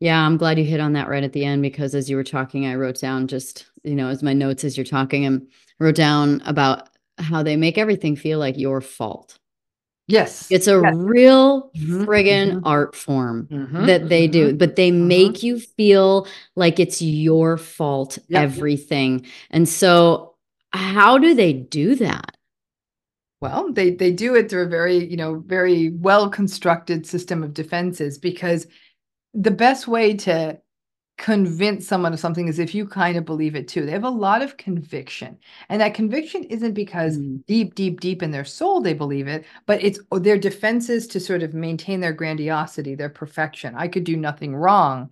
Yeah, 0.00 0.24
I'm 0.24 0.36
glad 0.36 0.58
you 0.58 0.64
hit 0.64 0.80
on 0.80 0.92
that 0.94 1.08
right 1.08 1.24
at 1.24 1.32
the 1.32 1.44
end 1.44 1.62
because 1.62 1.94
as 1.94 2.08
you 2.08 2.16
were 2.16 2.24
talking, 2.24 2.66
I 2.66 2.74
wrote 2.76 3.00
down 3.00 3.26
just, 3.26 3.66
you 3.82 3.94
know, 3.96 4.08
as 4.08 4.22
my 4.22 4.32
notes 4.32 4.64
as 4.64 4.76
you're 4.76 4.84
talking 4.84 5.24
and 5.24 5.48
wrote 5.80 5.96
down 5.96 6.40
about 6.46 6.88
how 7.18 7.42
they 7.42 7.56
make 7.56 7.78
everything 7.78 8.14
feel 8.16 8.38
like 8.38 8.56
your 8.56 8.80
fault. 8.80 9.38
Yes. 10.08 10.48
It's 10.50 10.66
a 10.66 10.80
Yes. 10.80 10.94
real 10.94 11.70
Mhm, 11.76 12.04
friggin' 12.06 12.54
mhm. 12.54 12.60
art 12.64 12.96
form 12.96 13.48
Mhm, 13.50 13.86
that 13.86 14.08
they 14.08 14.26
do, 14.26 14.52
mhm. 14.54 14.58
but 14.58 14.76
they 14.76 14.90
mhm. 14.90 15.06
make 15.06 15.42
you 15.42 15.58
feel 15.60 16.26
like 16.56 16.80
it's 16.80 17.02
your 17.02 17.56
fault, 17.58 18.18
Yep. 18.28 18.42
everything. 18.42 19.26
And 19.50 19.68
so, 19.68 20.34
how 20.72 21.18
do 21.18 21.34
they 21.34 21.52
do 21.52 21.94
that? 21.96 22.36
Well, 23.40 23.72
they 23.72 23.90
they 23.90 24.12
do 24.12 24.34
it 24.34 24.50
through 24.50 24.64
a 24.64 24.68
very, 24.68 25.08
you 25.08 25.16
know, 25.16 25.40
very 25.46 25.90
well 25.90 26.28
constructed 26.28 27.06
system 27.06 27.42
of 27.42 27.54
defenses 27.54 28.18
because 28.18 28.66
the 29.34 29.50
best 29.52 29.88
way 29.88 30.14
to 30.16 30.58
convince 31.18 31.86
someone 31.86 32.12
of 32.12 32.20
something 32.20 32.48
is 32.48 32.58
if 32.58 32.74
you 32.74 32.86
kind 32.86 33.16
of 33.18 33.24
believe 33.24 33.56
it 33.56 33.68
too. 33.68 33.84
They 33.84 33.92
have 33.92 34.04
a 34.04 34.10
lot 34.10 34.42
of 34.42 34.56
conviction. 34.56 35.38
And 35.68 35.80
that 35.80 35.94
conviction 35.94 36.44
isn't 36.44 36.74
because 36.74 37.18
Mm. 37.18 37.44
deep, 37.46 37.74
deep, 37.74 38.00
deep 38.00 38.22
in 38.22 38.30
their 38.30 38.44
soul 38.44 38.80
they 38.80 38.94
believe 38.94 39.28
it, 39.28 39.44
but 39.66 39.82
it's 39.82 39.98
their 40.12 40.38
defenses 40.38 41.06
to 41.08 41.20
sort 41.20 41.42
of 41.42 41.54
maintain 41.54 42.00
their 42.00 42.12
grandiosity, 42.12 42.94
their 42.94 43.08
perfection. 43.10 43.74
I 43.76 43.88
could 43.88 44.04
do 44.04 44.16
nothing 44.16 44.54
wrong. 44.56 45.10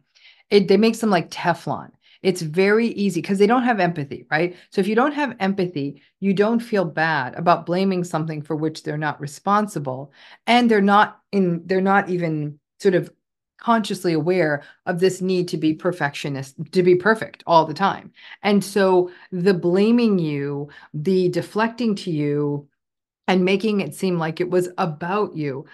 It 0.51 0.69
they 0.69 0.77
makes 0.77 0.99
them 1.01 1.11
like 1.11 1.31
Teflon. 1.31 1.91
It's 2.23 2.43
very 2.43 2.89
easy 2.89 3.21
because 3.21 3.39
they 3.39 3.47
don't 3.47 3.63
have 3.65 3.79
empathy, 3.81 4.27
right? 4.31 4.57
So 4.71 4.81
if 4.81 4.89
you 4.89 4.95
don't 4.95 5.13
have 5.13 5.37
empathy, 5.41 6.03
you 6.21 6.35
don't 6.35 6.61
feel 6.61 6.85
bad 6.85 7.35
about 7.35 7.67
blaming 7.67 8.05
something 8.05 8.43
for 8.43 8.57
which 8.57 8.83
they're 8.83 8.99
not 8.99 9.21
responsible, 9.21 10.13
and 10.47 10.71
they're 10.71 10.81
not 10.81 11.21
in 11.33 11.63
they're 11.67 11.81
not 11.81 12.09
even 12.09 12.59
sort 12.81 12.95
of 12.95 13.11
consciously 13.59 14.13
aware 14.13 14.63
of 14.87 15.01
this 15.01 15.21
need 15.21 15.49
to 15.49 15.57
be 15.57 15.75
perfectionist, 15.75 16.57
to 16.73 16.83
be 16.83 16.95
perfect 16.95 17.43
all 17.47 17.65
the 17.65 17.75
time. 17.75 18.13
And 18.43 18.63
so 18.63 19.11
the 19.33 19.55
blaming 19.55 20.19
you, 20.19 20.69
the 20.95 21.29
deflecting 21.31 21.95
to 21.97 22.11
you, 22.11 22.69
and 23.29 23.45
making 23.45 23.81
it 23.81 23.95
seem 23.95 24.19
like 24.19 24.41
it 24.41 24.51
was 24.51 24.69
about 24.79 25.35
you 25.35 25.67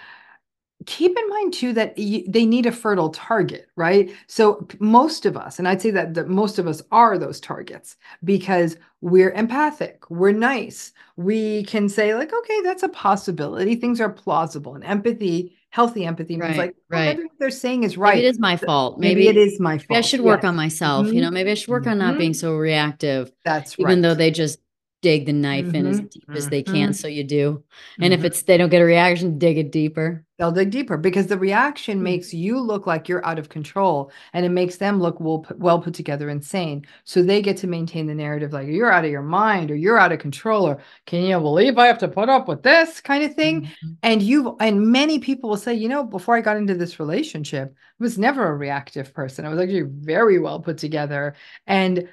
keep 0.86 1.16
in 1.16 1.28
mind 1.28 1.52
too 1.54 1.72
that 1.72 1.94
y- 1.96 2.24
they 2.28 2.44
need 2.44 2.66
a 2.66 2.72
fertile 2.72 3.10
target 3.10 3.68
right? 3.76 4.12
So 4.26 4.66
most 4.80 5.26
of 5.26 5.36
us 5.36 5.58
and 5.58 5.68
i'd 5.68 5.80
say 5.80 5.90
that, 5.92 6.14
that 6.14 6.28
most 6.28 6.58
of 6.58 6.66
us 6.66 6.82
are 6.90 7.18
those 7.18 7.40
targets 7.40 7.96
because 8.24 8.76
we're 9.00 9.30
empathic 9.32 10.10
we're 10.10 10.32
nice. 10.32 10.92
We 11.16 11.64
can 11.64 11.88
say 11.88 12.14
like 12.14 12.32
okay 12.32 12.60
that's 12.62 12.82
a 12.82 12.88
possibility. 12.88 13.76
Things 13.76 14.00
are 14.00 14.10
plausible 14.10 14.74
and 14.74 14.84
empathy 14.84 15.56
healthy 15.72 16.04
empathy 16.06 16.36
means 16.36 16.58
Right, 16.58 16.58
like 16.58 16.74
oh, 16.92 16.96
right. 16.96 17.16
what 17.16 17.26
they're 17.38 17.50
saying 17.50 17.82
is 17.84 17.96
right 17.98 18.14
Maybe 18.16 18.26
it 18.26 18.30
is 18.30 18.38
my 18.38 18.56
fault. 18.56 18.98
maybe, 19.00 19.26
Maybe, 19.26 19.28
it 19.28 19.36
is 19.36 19.60
my 19.60 19.78
fault 19.78 19.98
I 19.98 20.00
should 20.02 20.20
work 20.20 20.44
on 20.44 20.56
myself. 20.56 21.06
You 21.08 21.14
Mhm. 21.14 21.22
know, 21.22 21.30
maybe 21.30 21.50
I 21.50 21.54
should 21.54 21.68
work 21.68 21.86
on 21.86 21.98
not 21.98 22.14
Mhm. 22.14 22.18
being 22.18 22.34
so 22.34 22.54
reactive, 22.56 23.32
that's 23.44 23.78
even 23.78 23.86
right 23.88 24.02
though 24.02 24.14
they 24.14 24.30
just 24.30 24.60
dig 25.02 25.26
the 25.26 25.32
knife 25.32 25.74
in 25.74 25.86
as 25.86 26.00
Mhm, 26.00 26.10
deep 26.10 26.28
as 26.34 26.48
they 26.48 26.62
can. 26.62 26.90
mhm. 26.90 26.94
So 26.94 27.08
you 27.08 27.24
do. 27.24 27.64
And 28.00 28.12
if 28.14 28.24
it's 28.24 28.42
they 28.42 28.56
don't 28.56 28.70
get 28.70 28.82
a 28.82 28.84
reaction, 28.84 29.38
dig 29.38 29.58
it 29.58 29.72
deeper. 29.72 30.24
They'll 30.42 30.50
dig 30.50 30.70
deeper 30.72 30.96
because 30.96 31.28
the 31.28 31.38
reaction 31.38 31.98
Hmm. 31.98 32.02
makes 32.02 32.34
you 32.34 32.58
look 32.60 32.84
like 32.84 33.08
you're 33.08 33.24
out 33.24 33.38
of 33.38 33.48
control 33.48 34.10
and 34.32 34.44
it 34.44 34.48
makes 34.48 34.76
them 34.76 34.98
look 35.00 35.20
well 35.20 35.38
put, 35.38 35.56
well 35.60 35.80
put 35.80 35.94
together 35.94 36.28
and 36.28 36.44
sane. 36.44 36.84
So 37.04 37.22
they 37.22 37.40
get 37.42 37.56
to 37.58 37.68
maintain 37.68 38.08
the 38.08 38.14
narrative 38.14 38.52
like 38.52 38.66
you're 38.66 38.90
out 38.90 39.04
of 39.04 39.10
your 39.12 39.22
mind 39.22 39.70
or 39.70 39.76
you're 39.76 39.98
out 39.98 40.10
of 40.10 40.18
control 40.18 40.66
or 40.66 40.80
can 41.06 41.22
you 41.22 41.38
believe 41.38 41.78
I 41.78 41.86
have 41.86 41.98
to 41.98 42.08
put 42.08 42.28
up 42.28 42.48
with 42.48 42.62
this 42.64 43.00
kind 43.00 43.22
of 43.22 43.34
thing? 43.36 43.68
Mhm. 43.84 43.96
And 44.02 44.20
you've 44.22 44.56
and 44.60 44.88
many 44.90 45.20
people 45.20 45.48
will 45.48 45.56
say, 45.56 45.74
you 45.74 45.88
know, 45.88 46.02
before 46.04 46.36
I 46.36 46.40
got 46.40 46.56
into 46.56 46.74
this 46.74 46.98
relationship, 46.98 47.72
I 48.00 48.02
was 48.02 48.18
never 48.18 48.46
a 48.48 48.56
reactive 48.56 49.14
person. 49.14 49.44
I 49.46 49.48
was 49.48 49.60
actually 49.60 49.82
very 49.82 50.40
well 50.40 50.58
put 50.60 50.76
together. 50.78 51.34
And 51.68 52.08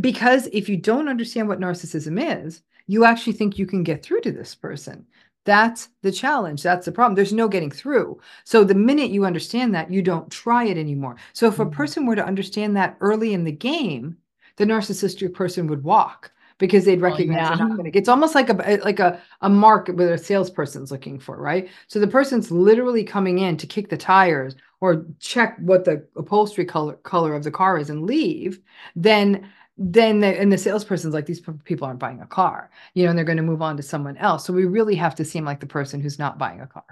because 0.00 0.48
if 0.52 0.68
you 0.68 0.76
don't 0.76 1.08
understand 1.08 1.48
what 1.48 1.60
narcissism 1.60 2.44
is, 2.44 2.62
you 2.86 3.04
actually 3.04 3.34
think 3.34 3.58
you 3.58 3.66
can 3.66 3.82
get 3.84 4.02
through 4.02 4.22
to 4.22 4.32
this 4.32 4.54
person. 4.54 5.06
That's 5.44 5.88
the 6.02 6.12
challenge. 6.12 6.62
That's 6.62 6.86
the 6.86 6.92
problem. 6.92 7.16
There's 7.16 7.32
no 7.32 7.48
getting 7.48 7.70
through. 7.70 8.20
So 8.44 8.62
the 8.62 8.74
minute 8.74 9.10
you 9.10 9.24
understand 9.24 9.74
that, 9.74 9.90
you 9.90 10.00
don't 10.00 10.30
try 10.30 10.64
it 10.64 10.78
anymore. 10.78 11.16
So 11.32 11.48
if 11.48 11.58
a 11.58 11.66
Mhm. 11.66 11.70
person 11.70 12.06
were 12.06 12.14
to 12.16 12.24
understand 12.24 12.76
that 12.76 12.96
early 13.00 13.32
in 13.34 13.42
the 13.44 13.52
game, 13.52 14.16
the 14.56 14.64
narcissistic 14.66 15.34
person 15.34 15.66
would 15.66 15.82
walk 15.82 16.30
because 16.58 16.84
they'd 16.84 17.00
recognize 17.00 17.48
they're 17.48 17.56
yeah. 17.56 17.58
not 17.58 17.74
going 17.74 17.90
to. 17.90 17.98
It's 17.98 18.08
almost 18.08 18.34
like 18.36 18.50
a 18.50 18.78
like 18.84 19.00
a 19.00 19.20
a 19.40 19.48
mark 19.48 19.88
where 19.88 20.14
a 20.14 20.18
salesperson's 20.18 20.92
looking 20.92 21.18
for, 21.18 21.36
right? 21.36 21.68
So 21.88 21.98
the 21.98 22.06
person's 22.06 22.52
literally 22.52 23.02
coming 23.02 23.38
in 23.40 23.56
to 23.56 23.66
kick 23.66 23.88
the 23.88 23.96
tires 23.96 24.54
or 24.80 25.06
check 25.18 25.56
what 25.58 25.84
the 25.84 26.06
upholstery 26.16 26.64
color 26.66 26.94
color 27.02 27.34
of 27.34 27.42
the 27.42 27.50
car 27.50 27.78
is 27.78 27.90
and 27.90 28.04
leave. 28.06 28.60
Then 28.94 29.50
then 29.82 30.20
the, 30.20 30.28
and 30.40 30.52
the 30.52 30.58
salesperson's 30.58 31.14
like 31.14 31.26
these 31.26 31.42
people 31.64 31.86
aren't 31.86 31.98
buying 32.00 32.20
a 32.20 32.26
car 32.26 32.70
you 32.94 33.04
know 33.04 33.10
and 33.10 33.18
they're 33.18 33.24
going 33.24 33.36
to 33.38 33.42
move 33.42 33.62
on 33.62 33.76
to 33.76 33.82
someone 33.82 34.16
else 34.18 34.44
so 34.46 34.52
we 34.52 34.64
really 34.64 34.94
have 34.94 35.14
to 35.14 35.24
seem 35.24 35.44
like 35.44 35.60
the 35.60 35.66
person 35.66 36.00
who's 36.00 36.18
not 36.18 36.38
buying 36.38 36.60
a 36.60 36.66
car 36.66 36.84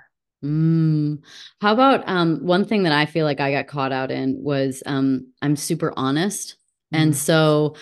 Mm. 0.42 1.22
How 1.60 1.72
about 1.74 2.02
um 2.08 2.38
one 2.46 2.64
thing 2.64 2.84
that 2.84 2.92
I 2.92 3.04
feel 3.06 3.26
like 3.26 3.40
I 3.40 3.52
got 3.52 3.66
caught 3.66 3.92
out 3.92 4.10
in 4.10 4.42
was 4.42 4.82
um 4.86 5.26
I'm 5.42 5.56
super 5.56 5.92
honest. 5.96 6.56
And 6.92 7.12
Mhm. 7.12 7.16
so 7.16 7.76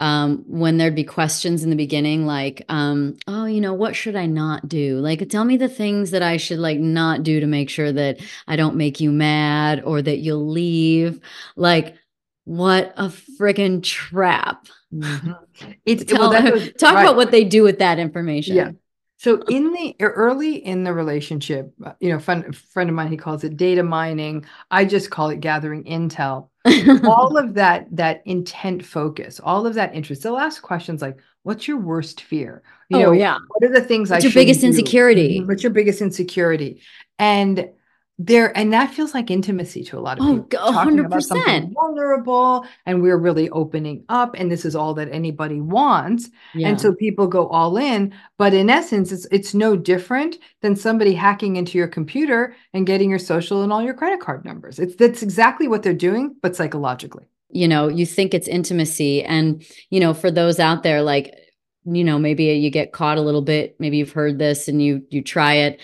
um 0.00 0.44
when 0.46 0.76
there'd 0.76 0.94
be 0.94 1.04
questions 1.04 1.64
in 1.64 1.70
the 1.70 1.76
beginning 1.76 2.24
like 2.26 2.64
um 2.68 3.16
oh 3.26 3.46
you 3.46 3.60
know 3.60 3.74
what 3.74 3.96
should 3.96 4.14
I 4.16 4.26
not 4.26 4.68
do? 4.68 4.98
Like 5.00 5.28
tell 5.28 5.44
me 5.44 5.56
the 5.56 5.68
things 5.68 6.12
that 6.12 6.22
I 6.22 6.36
should 6.36 6.58
like 6.60 6.78
not 6.78 7.24
do 7.24 7.40
to 7.40 7.46
make 7.46 7.68
sure 7.68 7.90
that 7.92 8.20
I 8.46 8.54
don't 8.56 8.76
make 8.76 9.00
you 9.00 9.10
mad 9.10 9.82
or 9.84 10.00
that 10.00 10.18
you'll 10.18 10.48
leave. 10.48 11.20
Like 11.56 11.96
what 12.44 12.92
a 12.96 13.08
freaking 13.08 13.82
trap. 13.82 14.66
Mhm. 14.92 15.36
it's 15.84 16.04
Tell, 16.04 16.30
well, 16.30 16.42
goes- 16.50 16.72
talk 16.74 16.94
right. 16.94 17.02
about 17.02 17.16
what 17.16 17.30
they 17.30 17.44
do 17.44 17.62
with 17.62 17.78
that 17.80 17.98
information. 17.98 18.56
Yeah. 18.56 18.70
So 19.16 19.42
in 19.48 19.72
the 19.72 19.96
early 20.00 20.56
in 20.56 20.84
the 20.84 20.92
relationship, 20.92 21.72
uh, 21.84 21.92
you 22.00 22.10
know, 22.10 22.18
friend 22.18 22.54
friend 22.54 22.90
of 22.90 22.96
mine, 22.96 23.10
he 23.10 23.16
calls 23.16 23.42
it 23.42 23.56
data 23.56 23.82
mining. 23.82 24.44
I 24.70 24.84
just 24.84 25.10
call 25.10 25.30
it 25.30 25.40
gathering 25.40 25.84
intel. 25.84 26.48
all 27.04 27.36
of 27.38 27.54
that 27.54 27.86
that 27.96 28.22
intent 28.26 28.84
focus, 28.84 29.40
all 29.42 29.66
of 29.66 29.74
that 29.74 29.94
interest. 29.94 30.22
They'll 30.22 30.36
ask 30.36 30.62
questions 30.62 31.00
like, 31.00 31.18
"What's 31.42 31.66
your 31.66 31.78
worst 31.78 32.20
fear?" 32.22 32.62
You 32.90 32.98
oh 32.98 33.02
know, 33.02 33.12
yeah. 33.12 33.38
what 33.48 33.70
are 33.70 33.72
the 33.72 33.80
things 33.86 34.10
What's 34.10 34.24
I 34.24 34.28
your 34.28 34.34
biggest 34.34 34.60
do? 34.60 34.66
insecurity? 34.66 35.40
Mhm. 35.40 35.46
What's 35.48 35.62
your 35.62 35.72
biggest 35.72 36.02
insecurity? 36.02 36.82
And 37.18 37.70
there, 38.18 38.56
and 38.56 38.72
that 38.72 38.94
feels 38.94 39.12
like 39.12 39.30
intimacy 39.30 39.82
to 39.84 39.98
a 39.98 40.00
lot 40.00 40.18
of 40.20 40.24
Oh, 40.24 40.34
people. 40.34 40.48
g- 40.50 40.56
a 40.56 40.60
Talking 40.60 40.74
hundred 40.74 41.06
about 41.06 41.22
something 41.24 41.44
percent. 41.44 41.72
vulnerable, 41.74 42.64
and 42.86 43.02
we're 43.02 43.16
really 43.16 43.50
opening 43.50 44.04
up, 44.08 44.34
and 44.38 44.50
this 44.50 44.64
is 44.64 44.76
all 44.76 44.94
that 44.94 45.08
anybody 45.12 45.60
wants. 45.60 46.30
Yeah. 46.54 46.68
And 46.68 46.80
so 46.80 46.94
people 46.94 47.26
go 47.26 47.48
all 47.48 47.76
in, 47.76 48.14
but 48.38 48.54
in 48.54 48.70
essence, 48.70 49.10
it's 49.10 49.26
it's 49.32 49.52
no 49.54 49.76
different 49.76 50.38
than 50.62 50.76
somebody 50.76 51.12
hacking 51.14 51.56
into 51.56 51.76
your 51.76 51.88
computer 51.88 52.54
and 52.72 52.86
getting 52.86 53.10
your 53.10 53.18
social 53.18 53.62
and 53.62 53.72
all 53.72 53.82
your 53.82 53.94
credit 53.94 54.20
card 54.20 54.44
numbers. 54.44 54.78
It's 54.78 54.94
that's 54.94 55.22
exactly 55.22 55.66
what 55.66 55.82
they're 55.82 55.92
doing, 55.92 56.36
but 56.40 56.54
psychologically. 56.54 57.24
you 57.50 57.68
know 57.68 57.88
you 57.88 58.06
think 58.06 58.32
it's 58.34 58.48
intimacy 58.48 59.22
and 59.24 59.64
you 59.90 60.00
know 60.00 60.14
for 60.14 60.30
those 60.30 60.58
out 60.58 60.82
there 60.82 61.02
like 61.02 61.34
you 61.84 62.02
know 62.02 62.18
maybe 62.18 62.44
you 62.44 62.70
get 62.70 62.92
caught 62.92 63.18
a 63.18 63.20
little 63.20 63.42
bit 63.42 63.76
maybe 63.78 63.96
you've 63.98 64.12
heard 64.12 64.38
this 64.38 64.66
and 64.68 64.80
you 64.82 65.02
you 65.10 65.20
try 65.22 65.54
it 65.66 65.80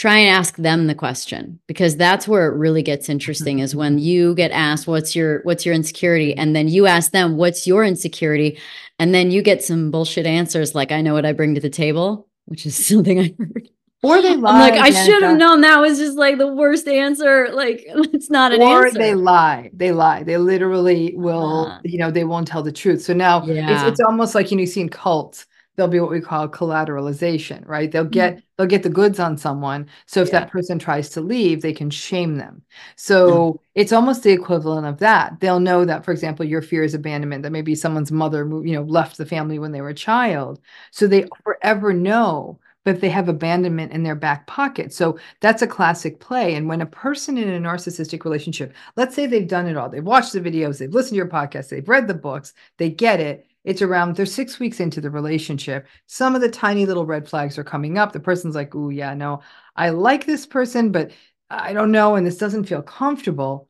try 0.00 0.16
and 0.16 0.34
ask 0.34 0.56
them 0.56 0.86
the 0.86 0.94
question 0.94 1.60
because 1.66 1.94
that's 1.94 2.26
where 2.26 2.46
it 2.50 2.56
really 2.56 2.82
gets 2.82 3.10
interesting 3.10 3.58
is 3.58 3.76
when 3.76 3.98
you 3.98 4.34
get 4.34 4.50
asked 4.50 4.86
what's 4.86 5.14
your 5.14 5.40
what's 5.42 5.66
your 5.66 5.74
insecurity? 5.74 6.34
And 6.34 6.56
then 6.56 6.68
you 6.68 6.86
ask 6.86 7.12
them 7.12 7.36
what's 7.36 7.66
your 7.66 7.84
insecurity? 7.84 8.58
And 8.98 9.14
then 9.14 9.30
you 9.30 9.42
get 9.42 9.62
some 9.62 9.90
bullshit 9.90 10.24
answers 10.24 10.74
like 10.74 10.90
i 10.90 11.02
know 11.02 11.12
what 11.12 11.26
i 11.26 11.32
bring 11.34 11.54
to 11.54 11.60
the 11.60 11.68
table 11.70 12.26
which 12.46 12.64
is 12.64 12.74
something 12.88 13.18
i 13.20 13.34
heard. 13.38 13.68
Or 14.02 14.22
they 14.22 14.34
lie. 14.36 14.50
i'm 14.52 14.60
like 14.70 14.80
i 14.80 14.90
should 15.04 15.22
have 15.22 15.36
known 15.36 15.60
that 15.60 15.78
was 15.80 15.98
just 15.98 16.16
like 16.16 16.38
the 16.38 16.50
worst 16.62 16.88
answer. 16.88 17.48
Like 17.52 17.82
it's 18.14 18.30
not 18.30 18.52
an 18.54 18.62
or 18.62 18.86
answer. 18.86 18.98
they 18.98 19.14
lie 19.14 19.70
they 19.74 19.92
lie. 19.92 20.22
They 20.22 20.38
literally 20.38 21.12
will 21.14 21.66
Uh-huh. 21.66 21.80
you 21.84 21.98
know 21.98 22.10
they 22.10 22.24
won't 22.24 22.48
tell 22.48 22.62
the 22.62 22.72
truth. 22.72 23.02
So 23.02 23.12
now 23.12 23.44
it's, 23.46 23.82
it's 23.90 24.00
almost 24.00 24.34
like 24.34 24.50
you 24.50 24.56
know 24.56 24.62
you 24.62 24.66
see 24.66 24.80
in 24.80 24.88
cults 24.88 25.44
there'll 25.76 25.90
be 25.90 26.00
what 26.00 26.10
we 26.10 26.20
call 26.20 26.48
collateralization 26.48 27.66
right 27.66 27.90
they'll 27.92 28.04
get 28.04 28.42
they'll 28.58 28.66
get 28.66 28.82
the 28.82 28.88
goods 28.88 29.18
on 29.18 29.36
someone 29.38 29.88
so 30.06 30.20
if 30.20 30.28
Mm-hmm. 30.28 30.34
Yeah. 30.36 30.40
that 30.40 30.50
person 30.50 30.78
tries 30.78 31.08
to 31.10 31.20
leave 31.20 31.62
they 31.62 31.72
can 31.72 31.90
shame 31.90 32.36
them 32.36 32.62
so 32.96 33.60
it's 33.74 33.92
almost 33.92 34.22
the 34.22 34.30
equivalent 34.32 34.86
of 34.86 34.98
that 34.98 35.38
they'll 35.40 35.60
know 35.60 35.84
that 35.84 36.04
for 36.04 36.12
example 36.12 36.44
your 36.44 36.62
fear 36.62 36.82
is 36.84 36.94
abandonment 36.94 37.42
that 37.42 37.52
maybe 37.52 37.74
someone's 37.74 38.12
mother 38.12 38.44
you 38.64 38.74
know 38.74 38.82
left 38.82 39.16
the 39.16 39.26
family 39.26 39.58
when 39.58 39.72
they 39.72 39.80
were 39.80 39.88
a 39.90 39.94
child 39.94 40.60
so 40.90 41.06
they 41.06 41.26
forever 41.44 41.92
know 41.92 42.58
but 42.84 43.00
they 43.00 43.10
have 43.10 43.28
abandonment 43.28 43.92
in 43.92 44.02
their 44.02 44.14
back 44.14 44.46
pocket 44.46 44.92
so 44.92 45.18
that's 45.40 45.62
a 45.62 45.66
classic 45.66 46.18
play. 46.20 46.54
And 46.54 46.68
when 46.68 46.80
a 46.80 46.86
person 46.86 47.36
in 47.38 47.48
a 47.50 47.68
narcissistic 47.68 48.24
relationship, 48.24 48.74
let's 48.96 49.14
say 49.14 49.26
they've 49.26 49.46
done 49.46 49.66
it 49.66 49.76
all, 49.76 49.88
they've 49.90 50.02
watched 50.04 50.32
the 50.32 50.40
videos, 50.40 50.78
they've 50.78 50.92
listened 50.92 51.10
to 51.10 51.16
your 51.16 51.28
podcast, 51.28 51.68
they've 51.68 51.88
read 51.88 52.08
the 52.08 52.14
books, 52.14 52.52
they 52.78 52.90
get 52.90 53.20
it. 53.20 53.46
It's 53.64 53.82
around, 53.82 54.16
they're 54.16 54.26
six 54.26 54.58
weeks 54.58 54.80
into 54.80 55.00
the 55.00 55.10
relationship. 55.10 55.86
Some 56.06 56.34
of 56.34 56.40
the 56.40 56.48
tiny 56.48 56.86
little 56.86 57.04
red 57.06 57.28
flags 57.28 57.58
are 57.58 57.64
coming 57.64 57.98
up. 57.98 58.12
The 58.12 58.20
person's 58.20 58.54
like, 58.54 58.74
oh, 58.74 58.88
yeah, 58.88 59.14
no, 59.14 59.42
I 59.76 59.90
like 59.90 60.24
this 60.26 60.46
person, 60.46 60.92
but 60.92 61.12
I 61.50 61.72
don't 61.72 61.92
know. 61.92 62.14
And 62.16 62.26
this 62.26 62.38
doesn't 62.38 62.64
feel 62.64 62.82
comfortable. 62.82 63.68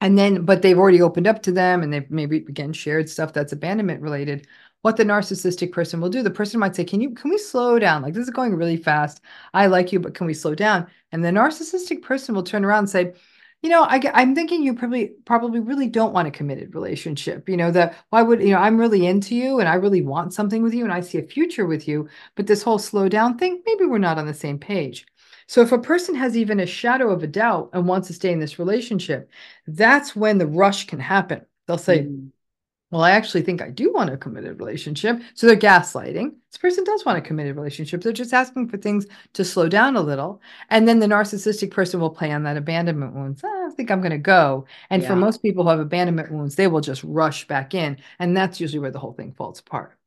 And 0.00 0.16
then, 0.16 0.44
but 0.44 0.62
they've 0.62 0.78
already 0.78 1.02
opened 1.02 1.26
up 1.26 1.42
to 1.42 1.52
them 1.52 1.82
and 1.82 1.92
they've 1.92 2.08
maybe 2.10 2.38
again 2.38 2.72
shared 2.72 3.10
stuff 3.10 3.32
that's 3.32 3.52
abandonment 3.52 4.00
related. 4.02 4.46
What 4.82 4.96
the 4.96 5.04
narcissistic 5.04 5.72
person 5.72 6.00
will 6.00 6.08
do, 6.08 6.22
the 6.22 6.30
person 6.30 6.60
might 6.60 6.76
say, 6.76 6.84
Can 6.84 7.00
you, 7.00 7.10
can 7.10 7.30
we 7.30 7.38
slow 7.38 7.80
down? 7.80 8.02
Like, 8.02 8.14
this 8.14 8.22
is 8.22 8.30
going 8.30 8.54
really 8.54 8.76
fast. 8.76 9.20
I 9.52 9.66
like 9.66 9.92
you, 9.92 9.98
but 9.98 10.14
can 10.14 10.28
we 10.28 10.34
slow 10.34 10.54
down? 10.54 10.86
And 11.10 11.24
the 11.24 11.30
narcissistic 11.30 12.02
person 12.02 12.34
will 12.34 12.44
turn 12.44 12.64
around 12.64 12.80
and 12.80 12.90
say, 12.90 13.14
you 13.62 13.70
know, 13.70 13.82
I, 13.82 14.00
am 14.22 14.34
thinking 14.34 14.62
you 14.62 14.74
probably 14.74 15.08
probably 15.24 15.58
really 15.60 15.88
don't 15.88 16.12
want 16.12 16.28
a 16.28 16.30
committed 16.30 16.74
relationship. 16.74 17.48
You 17.48 17.56
know, 17.56 17.70
that 17.72 17.96
why 18.10 18.22
would 18.22 18.40
you 18.40 18.50
know 18.50 18.58
I'm 18.58 18.78
really 18.78 19.06
into 19.06 19.34
you 19.34 19.58
and 19.58 19.68
I 19.68 19.74
really 19.74 20.02
want 20.02 20.32
something 20.32 20.62
with 20.62 20.74
you 20.74 20.84
and 20.84 20.92
I 20.92 21.00
see 21.00 21.18
a 21.18 21.22
future 21.22 21.66
with 21.66 21.88
you, 21.88 22.08
but 22.36 22.46
this 22.46 22.62
whole 22.62 22.78
slow 22.78 23.08
down 23.08 23.36
thing, 23.36 23.62
maybe 23.66 23.84
we're 23.84 23.98
not 23.98 24.18
on 24.18 24.26
the 24.26 24.34
same 24.34 24.58
page. 24.58 25.06
So 25.48 25.62
if 25.62 25.72
a 25.72 25.78
person 25.78 26.14
has 26.14 26.36
even 26.36 26.60
a 26.60 26.66
shadow 26.66 27.10
of 27.10 27.22
a 27.22 27.26
doubt 27.26 27.70
and 27.72 27.88
wants 27.88 28.08
to 28.08 28.14
stay 28.14 28.32
in 28.32 28.38
this 28.38 28.58
relationship, 28.58 29.30
that's 29.66 30.14
when 30.14 30.38
the 30.38 30.46
rush 30.46 30.86
can 30.86 31.00
happen. 31.00 31.44
They'll 31.66 31.78
say, 31.78 32.00
Mm. 32.02 32.30
Well, 32.90 33.02
I 33.02 33.10
actually 33.10 33.42
think 33.42 33.60
I 33.60 33.68
do 33.70 33.92
want 33.92 34.10
a 34.10 34.16
committed 34.16 34.58
relationship. 34.58 35.20
So 35.34 35.46
they're 35.46 35.56
gaslighting. 35.56 36.32
This 36.50 36.56
person 36.58 36.84
does 36.84 37.04
want 37.04 37.18
a 37.18 37.20
committed 37.20 37.54
relationship. 37.56 38.00
They're 38.00 38.12
just 38.14 38.32
asking 38.32 38.68
for 38.68 38.78
things 38.78 39.06
to 39.34 39.44
slow 39.44 39.68
down 39.68 39.96
a 39.96 40.00
little. 40.00 40.40
And 40.70 40.88
then 40.88 40.98
the 40.98 41.06
narcissistic 41.06 41.70
person 41.70 42.00
will 42.00 42.08
play 42.10 42.32
on 42.32 42.44
that 42.44 42.56
abandonment 42.56 43.14
wounds. 43.14 43.42
"Ah, 43.44 43.66
I 43.66 43.70
think 43.74 43.90
I'm 43.90 44.00
going 44.00 44.12
to 44.12 44.18
go. 44.18 44.64
And 44.88 45.04
for 45.04 45.16
most 45.16 45.42
people 45.42 45.64
who 45.64 45.70
have 45.70 45.80
abandonment 45.80 46.32
wounds, 46.32 46.54
they 46.54 46.66
will 46.66 46.80
just 46.80 47.04
rush 47.04 47.46
back 47.46 47.74
in. 47.74 47.98
And 48.18 48.34
that's 48.34 48.58
usually 48.60 48.80
where 48.80 48.90
the 48.90 48.98
whole 49.00 49.12
thing 49.12 49.32
falls 49.32 49.60
apart. 49.60 49.98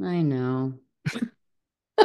I 0.00 0.22
know. 0.22 0.78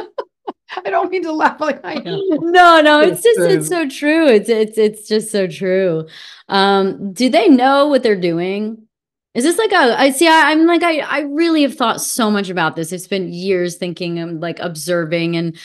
I 0.84 0.90
don't 0.90 1.10
mean 1.10 1.22
to 1.24 1.32
laugh 1.32 1.60
like 1.60 1.80
I 1.84 1.94
know. 1.96 2.18
No, 2.30 2.80
no, 2.80 3.00
it's, 3.00 3.24
It's 3.24 3.36
just 3.36 3.50
it's 3.50 3.68
so 3.68 3.88
true. 3.88 4.26
It's 4.28 4.48
it's 4.48 4.78
it's 4.78 5.06
just 5.08 5.30
so 5.30 5.46
true. 5.46 6.08
Um, 6.48 7.12
do 7.12 7.28
they 7.28 7.48
know 7.48 7.88
what 7.88 8.02
they're 8.02 8.16
doing? 8.20 8.88
Is 9.34 9.44
this 9.44 9.56
like 9.58 9.72
a 9.72 9.98
I 9.98 10.10
see 10.10 10.28
I, 10.28 10.50
I'm 10.52 10.66
like 10.66 10.82
I 10.82 10.98
I 10.98 11.20
really 11.20 11.62
have 11.62 11.74
thought 11.74 12.00
so 12.00 12.30
much 12.30 12.50
about 12.50 12.76
this. 12.76 12.92
I've 12.92 13.00
spent 13.00 13.30
years 13.30 13.76
thinking 13.76 14.18
and 14.18 14.40
like 14.40 14.58
observing 14.58 15.36
and 15.36 15.56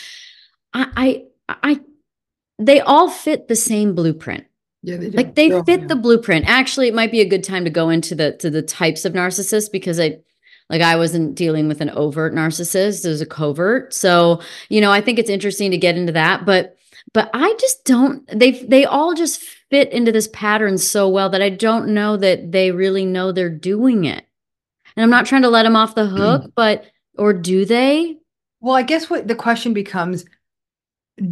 I 0.73 1.23
I 1.47 1.57
I 1.63 1.79
they 2.59 2.79
all 2.79 3.09
fit 3.09 3.47
the 3.47 3.55
same 3.55 3.93
blueprint. 3.93 4.45
Yeah, 4.83 4.97
they 4.97 5.09
do. 5.09 5.17
Like 5.17 5.35
they 5.35 5.49
They're 5.49 5.57
all- 5.57 5.65
fit 5.65 5.87
the 5.87 5.95
blueprint. 5.95 6.45
Actually, 6.47 6.87
it 6.87 6.93
might 6.93 7.11
be 7.11 7.21
a 7.21 7.27
good 7.27 7.43
time 7.43 7.65
to 7.65 7.69
go 7.69 7.89
into 7.89 8.15
the 8.15 8.33
to 8.37 8.49
the 8.49 8.61
types 8.61 9.03
of 9.05 9.13
narcissists 9.13 9.71
because 9.71 9.99
I 9.99 10.19
like 10.69 10.81
I 10.81 10.95
wasn't 10.95 11.35
dealing 11.35 11.67
with 11.67 11.81
an 11.81 11.89
overt 11.89 12.33
narcissist, 12.33 13.05
it 13.05 13.09
was 13.09 13.21
a 13.21 13.25
covert. 13.25 13.93
So, 13.93 14.41
you 14.69 14.81
know, 14.81 14.91
I 14.91 15.01
think 15.01 15.19
it's 15.19 15.29
interesting 15.29 15.71
to 15.71 15.77
get 15.77 15.97
into 15.97 16.13
that, 16.13 16.45
but 16.45 16.77
but 17.13 17.29
I 17.33 17.53
just 17.59 17.83
don't 17.85 18.25
they 18.27 18.51
they 18.51 18.85
all 18.85 19.13
just 19.13 19.41
fit 19.69 19.91
into 19.91 20.11
this 20.11 20.29
pattern 20.29 20.77
so 20.77 21.09
well 21.09 21.29
that 21.29 21.41
I 21.41 21.49
don't 21.49 21.93
know 21.93 22.17
that 22.17 22.51
they 22.51 22.71
really 22.71 23.05
know 23.05 23.31
they're 23.31 23.49
doing 23.49 24.05
it. 24.05 24.25
And 24.95 25.03
I'm 25.03 25.09
not 25.09 25.25
trying 25.25 25.41
to 25.43 25.49
let 25.49 25.63
them 25.63 25.75
off 25.75 25.95
the 25.95 26.07
hmm. 26.07 26.15
hook, 26.15 26.51
but 26.55 26.85
or 27.17 27.33
do 27.33 27.65
they? 27.65 28.17
Well, 28.59 28.75
I 28.75 28.81
guess 28.81 29.09
what 29.09 29.27
the 29.27 29.35
question 29.35 29.73
becomes 29.73 30.25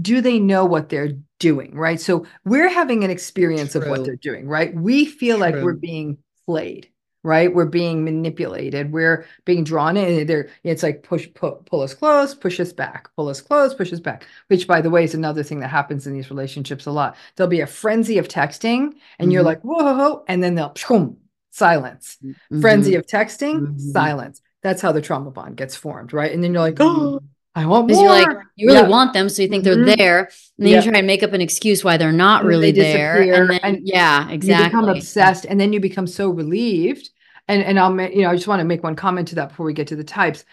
do 0.02 0.22
they 0.22 0.40
know 0.40 0.66
what 0.66 0.90
they're 0.90 1.14
doing, 1.40 1.76
right? 1.76 2.00
So 2.00 2.26
we're 2.44 2.70
having 2.70 3.04
an 3.04 3.12
experience 3.12 3.76
of 3.76 3.88
what 3.88 4.04
they're 4.04 4.16
doing, 4.16 4.48
right? 4.48 4.74
We 4.74 5.06
feel 5.06 5.38
like 5.38 5.56
we're 5.56 5.74
being 5.74 6.18
played, 6.46 6.90
right? 7.26 7.54
We're 7.54 7.66
being 7.66 8.04
manipulated. 8.06 8.92
We're 8.94 9.26
being 9.46 9.64
drawn 9.64 9.98
in. 9.98 10.28
They're, 10.28 10.48
it's 10.64 10.84
like 10.84 11.02
push, 11.04 11.28
pull, 11.34 11.64
pull 11.66 11.82
us 11.82 11.94
close, 11.94 12.36
push 12.36 12.60
us 12.60 12.72
back, 12.72 13.10
pull 13.16 13.28
us 13.30 13.42
close, 13.42 13.74
push 13.74 13.92
us 13.92 14.00
back, 14.00 14.26
which 14.48 14.68
by 14.68 14.80
the 14.80 14.92
way 14.92 15.04
is 15.04 15.16
another 15.16 15.42
thing 15.44 15.60
that 15.62 15.70
happens 15.70 16.06
in 16.06 16.14
these 16.14 16.30
relationships 16.30 16.86
a 16.86 16.92
lot. 16.92 17.18
There'll 17.36 17.50
be 17.50 17.62
a 17.62 17.68
frenzy 17.68 18.20
of 18.20 18.28
texting 18.28 18.94
and 19.20 19.34
you're 19.34 19.42
Mhm. 19.42 19.46
like, 19.48 19.62
whoa, 19.62 20.24
and 20.28 20.44
then 20.44 20.54
they'll 20.56 20.74
boom, 20.88 21.18
silence. 21.52 22.18
Frenzy 22.62 22.94
Mhm. 22.94 23.00
of 23.00 23.06
texting, 23.08 23.60
Mhm. 23.60 23.80
silence. 23.80 24.42
That's 24.62 24.82
how 24.82 24.92
the 24.92 25.02
trauma 25.02 25.32
bond 25.32 25.58
gets 25.58 25.76
formed, 25.76 26.14
right? 26.14 26.32
And 26.32 26.44
then 26.44 26.54
you're 26.54 26.62
like, 26.62 26.78
oh, 26.80 27.20
I 27.58 27.66
want 27.68 27.90
more. 27.90 28.02
you're 28.02 28.10
like, 28.10 28.28
you 28.58 28.68
really 28.68 28.82
Yeah. 28.82 28.88
want 28.90 29.14
them, 29.14 29.30
so 29.30 29.42
you 29.42 29.48
think 29.48 29.64
they're 29.64 29.86
there, 29.86 30.20
and 30.20 30.30
then 30.60 30.68
Yeah. 30.68 30.84
you 30.84 30.90
try 30.92 30.98
and 31.00 31.08
make 31.08 31.24
up 31.24 31.32
an 31.34 31.40
excuse 31.40 31.84
why 31.86 31.96
they're 31.98 32.12
not 32.12 32.42
And 32.42 32.50
really 32.50 32.72
they 32.72 32.82
there. 32.94 33.22
And 33.34 33.50
then, 33.50 33.60
and 33.64 33.80
yeah, 33.88 34.30
exactly. 34.30 34.66
you 34.66 34.70
become 34.70 34.90
obsessed 34.90 35.46
and 35.46 35.58
then 35.60 35.72
you 35.72 35.80
become 35.80 36.06
so 36.06 36.30
relieved 36.30 37.12
and 37.48 37.64
and 37.64 37.80
i'll 37.80 38.00
you 38.02 38.22
know 38.22 38.30
i 38.30 38.36
just 38.36 38.48
want 38.48 38.60
to 38.60 38.66
make 38.66 38.84
one 38.84 38.96
comment 38.96 39.28
to 39.28 39.36
that 39.36 39.50
before 39.50 39.66
we 39.66 39.74
get 39.74 39.88
to 39.88 39.96
the 39.96 40.04
types 40.04 40.46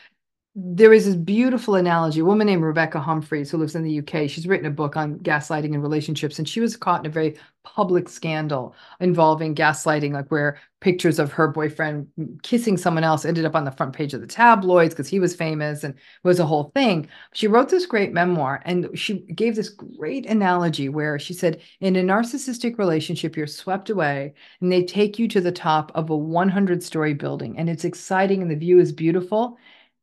there 0.54 0.92
is 0.92 1.06
this 1.06 1.14
beautiful 1.14 1.76
analogy 1.76 2.20
a 2.20 2.24
woman 2.24 2.46
named 2.46 2.62
rebecca 2.62 3.00
humphries 3.00 3.50
who 3.50 3.56
lives 3.56 3.74
in 3.74 3.82
the 3.82 3.98
uk 4.00 4.28
she's 4.28 4.46
written 4.46 4.66
a 4.66 4.70
book 4.70 4.96
on 4.98 5.18
gaslighting 5.20 5.72
and 5.72 5.82
relationships 5.82 6.38
and 6.38 6.46
she 6.46 6.60
was 6.60 6.76
caught 6.76 7.00
in 7.00 7.06
a 7.06 7.12
very 7.12 7.34
public 7.64 8.06
scandal 8.06 8.74
involving 9.00 9.54
gaslighting 9.54 10.12
like 10.12 10.28
where 10.30 10.58
pictures 10.82 11.18
of 11.18 11.32
her 11.32 11.46
boyfriend 11.48 12.06
kissing 12.42 12.76
someone 12.76 13.04
else 13.04 13.24
ended 13.24 13.44
up 13.44 13.54
on 13.54 13.64
the 13.64 13.70
front 13.70 13.94
page 13.94 14.12
of 14.12 14.20
the 14.20 14.26
tabloids 14.26 14.92
because 14.92 15.08
he 15.08 15.20
was 15.20 15.34
famous 15.34 15.84
and 15.84 15.94
it 15.94 16.00
was 16.24 16.40
a 16.40 16.44
whole 16.44 16.72
thing. 16.74 17.08
She 17.32 17.46
wrote 17.46 17.68
this 17.68 17.86
great 17.86 18.12
memoir 18.12 18.60
and 18.64 18.88
she 18.98 19.20
gave 19.20 19.54
this 19.54 19.68
great 19.68 20.26
analogy 20.26 20.88
where 20.88 21.20
she 21.20 21.34
said 21.34 21.60
in 21.80 21.94
a 21.94 22.02
narcissistic 22.02 22.78
relationship 22.78 23.36
you're 23.36 23.46
swept 23.46 23.90
away 23.90 24.34
and 24.60 24.72
they 24.72 24.82
take 24.82 25.20
you 25.20 25.28
to 25.28 25.40
the 25.40 25.52
top 25.52 25.92
of 25.94 26.10
a 26.10 26.16
100 26.16 26.82
story 26.82 27.14
building 27.14 27.56
and 27.56 27.70
it's 27.70 27.84
exciting 27.84 28.42
and 28.42 28.50
the 28.50 28.56
view 28.56 28.80
is 28.80 28.90
beautiful 28.90 29.56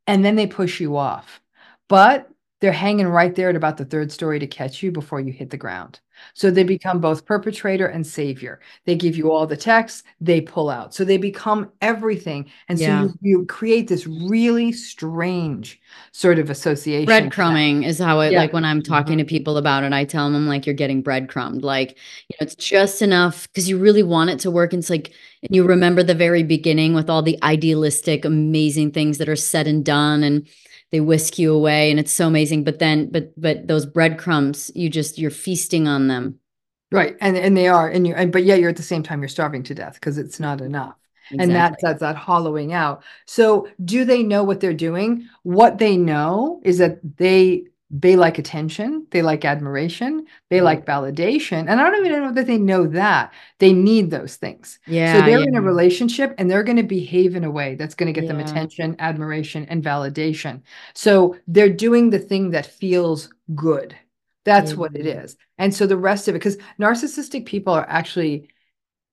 and 0.09 0.25
then 0.25 0.35
they 0.35 0.47
push 0.47 0.79
you 0.79 0.97
off. 0.97 1.39
But 1.87 2.28
they're 2.61 2.71
hanging 2.71 3.07
right 3.07 3.35
there 3.35 3.49
at 3.49 3.55
about 3.55 3.77
the 3.77 3.85
third 3.85 4.11
story 4.11 4.39
to 4.39 4.47
catch 4.47 4.83
you 4.83 4.91
before 4.91 5.19
you 5.19 5.31
hit 5.31 5.49
the 5.49 5.57
ground 5.57 5.99
so 6.33 6.51
they 6.51 6.63
become 6.63 6.99
both 6.99 7.25
perpetrator 7.25 7.87
and 7.87 8.05
savior 8.05 8.59
they 8.85 8.95
give 8.95 9.15
you 9.15 9.31
all 9.31 9.47
the 9.47 9.55
texts 9.57 10.03
they 10.19 10.41
pull 10.41 10.69
out 10.69 10.93
so 10.93 11.03
they 11.05 11.17
become 11.17 11.71
everything 11.81 12.49
and 12.67 12.77
so 12.79 12.85
Yeah. 12.85 13.01
you, 13.03 13.13
you 13.21 13.45
create 13.45 13.87
this 13.87 14.05
really 14.07 14.71
strange 14.71 15.79
sort 16.11 16.39
of 16.39 16.49
association 16.49 17.29
breadcrumbing 17.31 17.85
is 17.85 17.97
how 17.99 18.19
it 18.19 18.31
Yeah. 18.31 18.39
like 18.39 18.53
when 18.53 18.65
I'm 18.65 18.81
talking 18.81 19.17
Mhm. 19.17 19.19
to 19.19 19.25
people 19.25 19.57
about 19.57 19.83
it, 19.83 19.93
I 19.93 20.03
tell 20.05 20.31
them 20.31 20.47
like 20.47 20.65
you're 20.65 20.75
getting 20.75 21.01
breadcrumbed. 21.01 21.63
Like, 21.63 21.91
you 22.27 22.35
know, 22.39 22.43
it's 22.45 22.55
just 22.55 23.01
enough 23.01 23.47
because 23.47 23.67
you 23.69 23.77
really 23.77 24.03
want 24.03 24.29
it 24.29 24.39
to 24.39 24.51
work. 24.51 24.73
And 24.73 24.81
it's 24.81 24.89
like 24.89 25.13
you 25.49 25.63
remember 25.65 26.03
the 26.03 26.13
very 26.13 26.43
beginning 26.43 26.93
with 26.93 27.09
all 27.09 27.21
the 27.23 27.39
idealistic, 27.41 28.25
amazing 28.25 28.91
things 28.91 29.17
that 29.17 29.29
are 29.29 29.35
said 29.35 29.65
and 29.67 29.83
done 29.83 30.23
and 30.23 30.47
they 30.91 30.99
whisk 30.99 31.37
you 31.39 31.53
away 31.53 31.91
and 31.91 31.99
it's 31.99 32.11
so 32.11 32.27
amazing. 32.27 32.63
But 32.63 32.79
then 32.79 33.09
but 33.11 33.39
but 33.39 33.67
those 33.67 33.85
breadcrumbs, 33.85 34.71
you 34.75 34.89
just 34.89 35.17
you're 35.17 35.31
feasting 35.31 35.87
on 35.87 36.07
them. 36.07 36.39
right. 36.91 37.15
And 37.21 37.37
and 37.37 37.55
they 37.55 37.67
are 37.67 37.89
and 37.89 38.07
you 38.07 38.13
and 38.15 38.31
but 38.31 38.43
yet 38.43 38.59
you're 38.59 38.69
at 38.69 38.77
the 38.77 38.83
same 38.83 39.03
time 39.03 39.21
you're 39.21 39.29
starving 39.29 39.63
to 39.63 39.75
death 39.75 39.93
because 39.95 40.17
it's 40.17 40.39
not 40.39 40.61
enough. 40.61 40.95
And 41.37 41.55
that's 41.55 41.81
that's 41.81 41.99
that 42.01 42.15
hollowing 42.15 42.73
out. 42.73 43.03
So 43.27 43.67
do 43.83 44.03
they 44.05 44.23
know 44.23 44.43
what 44.43 44.59
they're 44.59 44.73
doing? 44.73 45.27
What 45.43 45.77
they 45.77 45.95
know 45.95 46.61
is 46.63 46.79
that 46.79 46.99
they 47.17 47.65
they 47.91 48.15
like 48.15 48.37
attention 48.37 49.07
they 49.11 49.21
like 49.21 49.45
admiration 49.45 50.25
they 50.49 50.61
like 50.61 50.85
validation 50.85 51.67
and 51.67 51.81
i 51.81 51.89
don't 51.89 52.05
even 52.05 52.21
know 52.21 52.31
that 52.31 52.45
they 52.45 52.57
know 52.57 52.87
that. 52.87 53.33
They 53.59 53.73
need 53.73 54.11
those 54.11 54.35
things. 54.35 54.79
Yeah. 54.87 55.13
so 55.13 55.25
they're 55.25 55.41
in 55.41 55.55
a 55.55 55.61
relationship 55.61 56.35
and 56.37 56.49
they're 56.49 56.63
going 56.63 56.77
to 56.77 56.83
behave 56.83 57.35
in 57.35 57.43
a 57.43 57.51
way 57.51 57.75
that's 57.75 57.95
going 57.95 58.11
to 58.11 58.19
get 58.19 58.27
them 58.27 58.39
attention 58.39 58.95
admiration 58.99 59.65
and 59.65 59.83
validation. 59.83 60.61
So 60.93 61.35
they're 61.47 61.69
doing 61.73 62.09
the 62.09 62.19
thing 62.19 62.51
that 62.51 62.65
feels 62.65 63.29
good. 63.55 63.95
That's 64.45 64.75
what 64.75 64.95
it 64.95 65.05
is. 65.05 65.37
And 65.57 65.73
so 65.73 65.85
the 65.85 65.97
rest 65.97 66.27
of 66.27 66.35
it 66.35 66.39
because 66.39 66.57
narcissistic 66.79 67.45
people 67.45 67.73
are 67.73 67.87
actually 67.87 68.49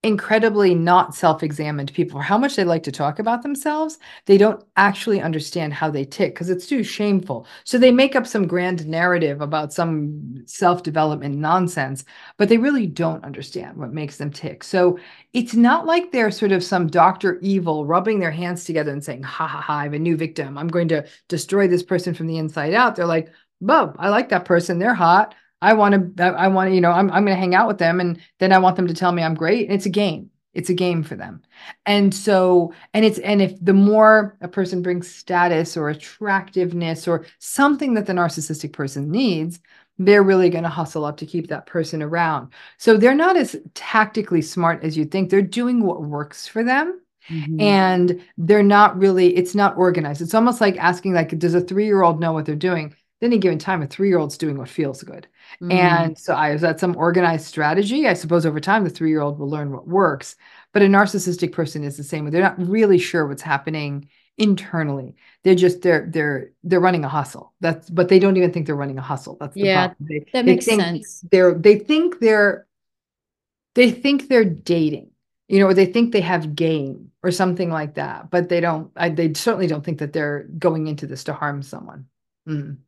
incredibly 0.06 0.72
not 0.72 1.16
self-examined 1.16 1.92
people 1.92 2.20
for 2.20 2.22
how 2.22 2.38
much 2.38 2.54
they 2.54 2.62
like 2.62 2.84
to 2.84 2.92
talk 2.92 3.18
about 3.18 3.42
themselves 3.42 3.98
they 4.26 4.38
don't 4.38 4.62
actually 4.76 5.20
understand 5.20 5.74
how 5.74 5.90
they 5.90 6.04
tick 6.04 6.32
because 6.32 6.48
it's 6.48 6.66
too 6.66 6.84
shameful 6.84 7.44
so 7.64 7.76
they 7.76 7.90
make 7.90 8.14
up 8.14 8.24
some 8.24 8.46
grand 8.46 8.86
narrative 8.86 9.40
about 9.40 9.72
some 9.72 10.44
self-development 10.46 11.34
nonsense 11.34 12.04
but 12.36 12.48
they 12.48 12.56
really 12.56 12.86
don't 12.86 13.24
understand 13.24 13.76
what 13.76 13.92
makes 13.92 14.16
them 14.16 14.30
tick 14.30 14.62
so 14.62 14.96
it's 15.32 15.54
not 15.54 15.86
like 15.86 16.12
they're 16.12 16.30
sort 16.30 16.52
of 16.52 16.62
some 16.62 16.86
dr 16.86 17.40
evil 17.40 17.84
rubbing 17.84 18.20
their 18.20 18.30
hands 18.30 18.64
together 18.64 18.92
and 18.92 19.04
saying 19.04 19.24
ha 19.24 19.48
ha 19.48 19.60
ha 19.60 19.78
i 19.78 19.82
have 19.82 19.92
a 19.92 19.98
new 19.98 20.16
victim 20.16 20.56
i'm 20.56 20.68
going 20.68 20.88
to 20.88 21.04
destroy 21.26 21.66
this 21.66 21.82
person 21.82 22.14
from 22.14 22.28
the 22.28 22.38
inside 22.38 22.72
out 22.72 22.94
they're 22.94 23.06
like 23.06 23.32
Bob, 23.60 23.96
I 23.98 24.10
like 24.10 24.28
that 24.28 24.44
person. 24.44 24.78
They're 24.78 24.92
hot. 24.92 25.34
I 25.62 25.72
want 25.74 26.16
to, 26.16 26.24
I 26.24 26.48
want 26.48 26.70
to, 26.70 26.74
you 26.74 26.80
know, 26.80 26.90
I'm, 26.90 27.10
I'm 27.10 27.24
going 27.24 27.36
to 27.36 27.40
hang 27.40 27.54
out 27.54 27.68
with 27.68 27.78
them 27.78 28.00
and 28.00 28.20
then 28.38 28.52
I 28.52 28.58
want 28.58 28.76
them 28.76 28.86
to 28.88 28.94
tell 28.94 29.12
me 29.12 29.22
I'm 29.22 29.34
great. 29.34 29.66
And 29.66 29.74
it's 29.74 29.86
a 29.86 29.90
game. 29.90 30.30
It's 30.54 30.70
a 30.70 30.74
game 30.74 31.02
for 31.02 31.16
them. 31.16 31.42
And 31.84 32.14
so, 32.14 32.72
and 32.94 33.04
it's, 33.04 33.18
and 33.18 33.42
if 33.42 33.62
the 33.62 33.74
more 33.74 34.36
a 34.40 34.48
person 34.48 34.82
brings 34.82 35.10
status 35.14 35.76
or 35.76 35.88
attractiveness 35.90 37.06
or 37.06 37.26
something 37.38 37.94
that 37.94 38.06
the 38.06 38.12
narcissistic 38.14 38.72
person 38.72 39.10
needs, 39.10 39.60
they're 39.98 40.22
really 40.22 40.50
going 40.50 40.64
to 40.64 40.70
hustle 40.70 41.04
up 41.04 41.16
to 41.18 41.26
keep 41.26 41.48
that 41.48 41.66
person 41.66 42.02
around. 42.02 42.52
So 42.78 42.96
they're 42.96 43.14
not 43.14 43.36
as 43.36 43.56
tactically 43.74 44.42
smart 44.42 44.82
as 44.84 44.96
you 44.96 45.04
think. 45.04 45.30
They're 45.30 45.42
doing 45.42 45.82
what 45.84 46.02
works 46.02 46.46
for 46.46 46.62
them 46.62 47.00
Mhm. 47.30 47.58
and 47.60 48.22
they're 48.38 48.62
not 48.62 48.96
really 48.98 49.36
it's 49.36 49.54
not 49.54 49.76
organized 49.76 50.22
it's 50.22 50.34
almost 50.34 50.60
like 50.60 50.76
asking 50.78 51.12
like 51.12 51.36
does 51.38 51.54
a 51.54 51.60
three-year-old 51.60 52.20
know 52.20 52.32
what 52.32 52.44
they're 52.46 52.54
doing 52.54 52.86
at 52.86 53.26
any 53.26 53.38
given 53.38 53.58
time 53.58 53.82
a 53.82 53.86
three-year-old's 53.86 54.38
doing 54.38 54.56
what 54.58 54.68
feels 54.68 55.02
good 55.02 55.26
Mhm. 55.60 55.70
and 55.70 56.18
so 56.18 56.34
I, 56.34 56.52
is 56.52 56.60
that 56.62 56.80
some 56.80 56.96
organized 56.96 57.46
strategy 57.46 58.06
i 58.06 58.14
suppose 58.14 58.46
over 58.46 58.60
time 58.60 58.84
the 58.84 58.90
three-year-old 58.90 59.38
will 59.38 59.50
learn 59.50 59.72
what 59.72 59.86
works 59.88 60.36
but 60.72 60.82
a 60.82 60.86
narcissistic 60.86 61.52
person 61.52 61.84
is 61.84 61.96
the 61.96 62.04
same 62.04 62.24
way 62.24 62.30
they're 62.30 62.42
not 62.42 62.58
really 62.68 62.98
sure 62.98 63.26
what's 63.26 63.42
happening 63.42 64.08
internally 64.38 65.14
they're 65.44 65.54
just 65.54 65.82
they're 65.82 66.06
they're 66.10 66.50
they're 66.64 66.80
running 66.80 67.04
a 67.04 67.08
hustle 67.08 67.54
that's 67.60 67.88
but 67.90 68.08
they 68.08 68.18
don't 68.18 68.36
even 68.36 68.52
think 68.52 68.66
they're 68.66 68.76
running 68.76 68.98
a 68.98 69.02
hustle 69.02 69.36
that's 69.40 69.56
the 69.58 69.66
Yeah, 69.66 69.66
problem 69.66 69.96
they, 70.00 70.26
that 70.32 70.44
they 70.44 70.56
makes 70.56 70.66
sense. 70.66 71.26
they're 71.30 71.54
they 71.54 71.78
think 71.78 72.20
they're 72.20 72.66
they 73.74 73.90
think 73.90 74.28
they're 74.28 74.44
dating 74.44 75.10
you 75.48 75.58
know 75.58 75.66
or 75.66 75.74
they 75.74 75.86
think 75.86 76.12
they 76.12 76.20
have 76.20 76.54
game 76.54 77.10
or 77.22 77.30
something 77.30 77.70
like 77.70 77.94
that 77.94 78.30
but 78.30 78.48
they 78.48 78.60
don't 78.60 78.90
I, 78.96 79.10
they 79.10 79.32
certainly 79.34 79.66
don't 79.66 79.84
think 79.84 79.98
that 79.98 80.12
they're 80.12 80.44
going 80.58 80.86
into 80.86 81.06
this 81.06 81.24
to 81.24 81.32
harm 81.34 81.62
someone 81.62 82.06
Mm. 82.48 82.78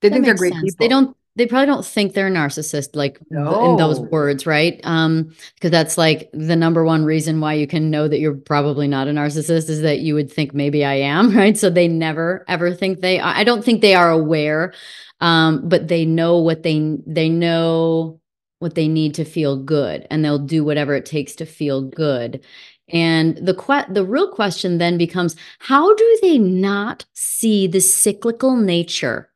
they 0.00 0.10
That 0.10 0.22
think 0.22 0.24
they're 0.24 0.34
great 0.34 0.58
sense. 0.58 0.60
people 0.60 0.76
They 0.78 0.88
don't 0.88 1.16
they 1.38 1.46
probably 1.46 1.66
don't 1.66 1.86
think 1.86 2.12
they're 2.12 2.26
a 2.26 2.30
narcissist 2.30 2.94
like 2.94 3.20
th- 3.46 3.58
in 3.60 3.76
those 3.76 4.00
words, 4.00 4.46
right? 4.46 4.80
Um 4.84 5.32
because 5.54 5.70
that's 5.70 5.96
like 5.96 6.28
the 6.32 6.56
number 6.56 6.84
one 6.84 7.04
reason 7.04 7.40
why 7.40 7.54
you 7.54 7.66
can 7.66 7.90
know 7.90 8.08
that 8.08 8.18
you're 8.20 8.34
probably 8.34 8.88
not 8.88 9.08
a 9.08 9.12
narcissist 9.12 9.70
is 9.70 9.80
that 9.82 10.00
you 10.00 10.14
would 10.14 10.30
think 10.30 10.52
maybe 10.54 10.84
I 10.84 10.94
am, 10.94 11.30
right? 11.36 11.56
So 11.56 11.70
they 11.70 11.88
never 11.88 12.44
ever 12.48 12.74
think 12.74 13.00
they 13.00 13.20
I 13.20 13.44
don't 13.44 13.64
think 13.64 13.80
they 13.80 13.94
are 13.94 14.10
aware 14.10 14.74
um 15.20 15.68
but 15.68 15.88
they 15.88 16.04
know 16.04 16.38
what 16.38 16.62
they 16.62 16.98
they 17.06 17.28
know 17.28 18.20
what 18.58 18.74
they 18.74 18.88
need 18.88 19.14
to 19.14 19.24
feel 19.24 19.56
good 19.56 20.06
and 20.10 20.24
they'll 20.24 20.38
do 20.38 20.64
whatever 20.64 20.94
it 20.94 21.06
takes 21.06 21.34
to 21.36 21.46
feel 21.46 21.82
good. 21.82 22.44
And 22.88 23.36
the 23.36 23.54
que- 23.54 23.92
the 23.92 24.04
real 24.04 24.32
question 24.32 24.78
then 24.78 24.98
becomes 24.98 25.36
how 25.58 25.94
do 25.94 26.18
they 26.22 26.38
not 26.38 27.04
see 27.14 27.66
the 27.66 27.80
cyclical 27.80 28.56
nature 28.56 29.30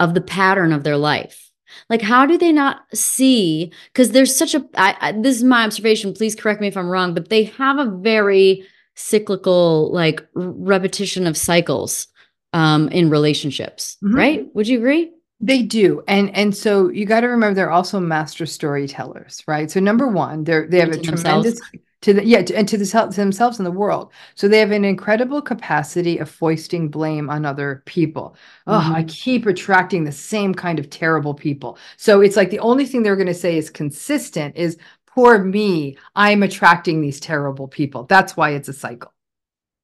of 0.00 0.14
the 0.14 0.20
pattern 0.20 0.72
of 0.72 0.84
their 0.84 0.96
life. 0.96 1.50
Like, 1.90 2.02
how 2.02 2.26
do 2.26 2.38
they 2.38 2.52
not 2.52 2.82
see? 2.94 3.72
Because 3.92 4.10
there's 4.10 4.34
such 4.34 4.54
a. 4.54 4.64
I, 4.74 4.96
I, 5.00 5.12
this 5.12 5.36
is 5.36 5.44
my 5.44 5.64
observation. 5.64 6.14
Please 6.14 6.34
correct 6.34 6.60
me 6.60 6.68
if 6.68 6.76
I'm 6.76 6.88
wrong, 6.88 7.14
but 7.14 7.28
they 7.28 7.44
have 7.44 7.78
a 7.78 7.90
very 7.90 8.64
cyclical, 8.94 9.92
like 9.92 10.26
repetition 10.34 11.26
of 11.26 11.36
cycles 11.36 12.08
um, 12.52 12.88
in 12.88 13.10
relationships, 13.10 13.98
mm-hmm. 14.02 14.14
right? 14.14 14.46
Would 14.54 14.68
you 14.68 14.78
agree? 14.78 15.12
They 15.38 15.62
do, 15.62 16.02
and 16.08 16.34
and 16.34 16.56
so 16.56 16.88
you 16.88 17.04
got 17.04 17.20
to 17.20 17.26
remember 17.26 17.54
they're 17.54 17.70
also 17.70 18.00
master 18.00 18.46
storytellers, 18.46 19.42
right? 19.46 19.70
So 19.70 19.80
number 19.80 20.08
one, 20.08 20.44
they're 20.44 20.66
they 20.66 20.80
have 20.80 20.92
a 20.92 20.98
tremendous 20.98 21.60
to 22.06 22.14
the 22.14 22.24
yeah 22.24 22.40
to, 22.40 22.56
and 22.56 22.68
to, 22.68 22.78
the, 22.78 22.86
to 22.86 23.16
themselves 23.16 23.58
and 23.58 23.66
the 23.66 23.70
world. 23.72 24.12
So 24.36 24.46
they 24.46 24.60
have 24.60 24.70
an 24.70 24.84
incredible 24.84 25.42
capacity 25.42 26.18
of 26.18 26.30
foisting 26.30 26.88
blame 26.88 27.28
on 27.28 27.44
other 27.44 27.82
people. 27.84 28.36
Oh, 28.68 28.78
mm-hmm. 28.78 28.94
I 28.94 29.02
keep 29.08 29.44
attracting 29.44 30.04
the 30.04 30.12
same 30.12 30.54
kind 30.54 30.78
of 30.78 30.88
terrible 30.88 31.34
people. 31.34 31.78
So 31.96 32.20
it's 32.20 32.36
like 32.36 32.50
the 32.50 32.60
only 32.60 32.86
thing 32.86 33.02
they're 33.02 33.16
going 33.16 33.26
to 33.26 33.34
say 33.34 33.58
is 33.58 33.70
consistent 33.70 34.56
is 34.56 34.78
poor 35.06 35.42
me. 35.42 35.96
I'm 36.14 36.44
attracting 36.44 37.00
these 37.00 37.18
terrible 37.18 37.66
people. 37.66 38.04
That's 38.04 38.36
why 38.36 38.50
it's 38.50 38.68
a 38.68 38.72
cycle. 38.72 39.12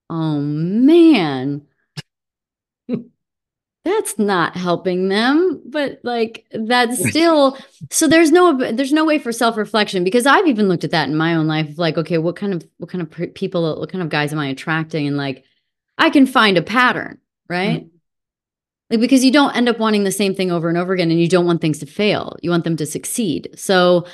Oh 0.09 0.41
man 0.41 1.67
that's 3.85 4.19
not 4.19 4.57
helping 4.57 5.09
them 5.09 5.61
but 5.67 5.99
like 6.03 6.47
that's 6.53 7.09
still 7.09 7.59
so 7.91 8.07
there's 8.07 8.31
no 8.31 8.57
there's 8.73 8.93
no 8.93 9.05
way 9.05 9.19
for 9.19 9.33
self-reflection 9.33 10.05
because 10.05 10.25
i've 10.27 10.47
even 10.47 10.69
looked 10.69 10.85
at 10.85 10.93
that 10.93 11.09
in 11.09 11.17
my 11.17 11.35
own 11.35 11.47
life 11.47 11.79
like 11.79 11.99
okay 11.99 12.19
what 12.19 12.37
kind 12.37 12.55
of 12.55 12.67
what 12.79 12.89
kind 12.89 13.03
of 13.03 13.35
people 13.35 13.79
what 13.81 13.91
kind 13.91 14.03
of 14.03 14.09
guys 14.09 14.33
am 14.33 14.39
i 14.39 14.47
attracting 14.47 15.07
and 15.07 15.17
like 15.17 15.45
i 15.99 16.11
can 16.11 16.27
find 16.27 16.57
a 16.57 16.63
pattern 16.63 17.19
right 17.49 17.81
mm-hmm. 17.81 17.97
like 18.91 19.01
because 19.01 19.25
you 19.25 19.33
don't 19.33 19.57
end 19.57 19.69
up 19.69 19.79
wanting 19.79 20.05
the 20.05 20.13
same 20.13 20.35
thing 20.35 20.53
over 20.53 20.69
and 20.69 20.79
over 20.79 20.93
again 20.93 21.11
and 21.11 21.21
you 21.21 21.29
don't 21.29 21.47
want 21.47 21.61
things 21.61 21.79
to 21.79 21.87
fail 21.87 22.37
you 22.41 22.51
want 22.51 22.65
them 22.65 22.77
to 22.77 22.87
succeed 22.87 23.49
so 23.57 24.07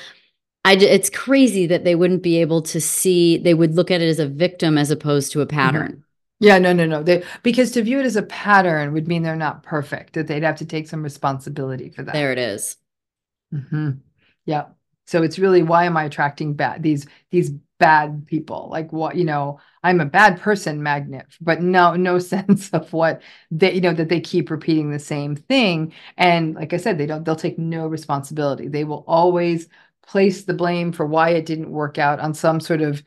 I, 0.65 0.73
it's 0.73 1.09
crazy 1.09 1.67
that 1.69 1.85
they 1.85 1.95
wouldn't 1.95 2.23
be 2.23 2.41
able 2.41 2.61
to 2.63 2.81
see 2.81 3.39
they 3.39 3.55
would 3.55 3.75
look 3.75 3.91
at 3.91 4.03
it 4.03 4.09
as 4.09 4.19
a 4.19 4.27
victim 4.27 4.77
as 4.77 4.91
opposed 4.91 5.33
to 5.33 5.41
a 5.41 5.47
mm-hmm. 5.47 5.57
pattern 5.57 5.93
mm-hmm. 5.93 6.01
Yeah, 6.41 6.59
no, 6.59 6.73
no, 6.73 6.87
no. 6.87 7.03
They 7.03 7.25
because 7.43 7.73
to 7.73 7.83
view 7.83 7.99
it 7.99 8.07
as 8.07 8.17
a 8.17 8.23
pattern 8.23 8.93
would 8.93 9.09
mean 9.09 9.23
they're 9.23 9.37
not 9.37 9.63
perfect. 9.63 10.15
That 10.15 10.27
they'd 10.29 10.43
have 10.45 10.57
to 10.57 10.67
take 10.67 10.89
some 10.89 11.03
responsibility 11.03 11.91
for 11.91 12.03
that. 12.05 12.13
There 12.13 12.33
it 12.33 12.39
is. 12.39 12.77
Mm-hmm. 13.53 13.91
Yeah. 14.45 14.67
So 15.07 15.23
it's 15.23 15.39
really 15.39 15.63
why 15.63 15.85
am 15.85 15.97
I 15.97 16.05
attracting 16.05 16.55
bad 16.55 16.83
these 16.83 17.07
these 17.31 17.51
bad 17.79 18.27
people? 18.27 18.69
Like 18.71 18.93
what 18.93 19.17
you 19.17 19.25
know, 19.25 19.59
I'm 19.83 20.01
a 20.01 20.07
bad 20.07 20.41
person 20.41 20.83
magnet, 20.83 21.27
but 21.41 21.61
no 21.63 21.95
no 21.97 22.19
sense 22.21 22.71
of 22.71 22.93
what 22.93 23.23
they 23.51 23.75
you 23.75 23.81
know 23.81 23.95
that 23.95 24.09
they 24.09 24.21
keep 24.21 24.51
repeating 24.51 24.91
the 24.91 24.99
same 24.99 25.35
thing. 25.35 25.93
And 26.17 26.55
like 26.55 26.73
I 26.73 26.77
said, 26.77 26.99
they 26.99 27.07
don't 27.07 27.25
they'll 27.25 27.37
take 27.37 27.59
no 27.59 27.89
responsibility. 27.89 28.69
They 28.69 28.85
will 28.85 29.05
always 29.09 29.69
place 30.07 30.45
the 30.45 30.55
blame 30.55 30.93
for 30.93 31.07
why 31.07 31.31
it 31.31 31.47
didn't 31.47 31.71
work 31.71 31.99
out 31.99 32.21
on 32.21 32.33
some 32.35 32.61
sort 32.61 32.81
of 32.81 33.03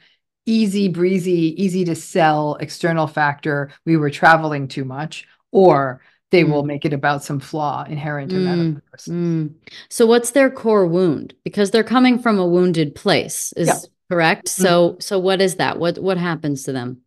easy 0.46 0.88
breezy, 0.88 1.62
easy 1.62 1.86
to 1.86 1.96
sell 1.96 2.56
external 2.56 3.08
factor, 3.08 3.72
we 3.86 3.98
were 3.98 4.10
traveling 4.10 4.68
too 4.68 4.86
much, 4.86 5.28
or 5.52 6.02
they 6.32 6.44
mm. 6.44 6.50
will 6.50 6.64
make 6.64 6.86
it 6.86 6.94
about 6.94 7.24
some 7.24 7.40
flaw 7.40 7.84
inherent 7.84 8.32
in 8.32 8.40
mm. 8.40 8.46
that 8.46 8.60
other 8.60 8.82
person. 8.92 9.60
Mm. 9.60 9.72
So 9.90 10.06
what's 10.06 10.32
their 10.32 10.50
core 10.50 10.88
wound? 10.88 11.34
Because 11.44 11.72
they're 11.72 11.84
coming 11.84 12.20
from 12.20 12.40
a 12.40 12.48
wounded 12.48 12.96
place, 12.96 13.54
is 13.54 13.68
yeah. 13.68 13.80
correct? 14.10 14.48
Mm-hmm. 14.48 14.64
So 14.64 14.98
so 15.00 15.20
what 15.20 15.42
is 15.42 15.56
that? 15.56 15.78
What 15.78 16.00
what 16.00 16.18
happens 16.18 16.64
to 16.64 16.72
them? 16.72 17.02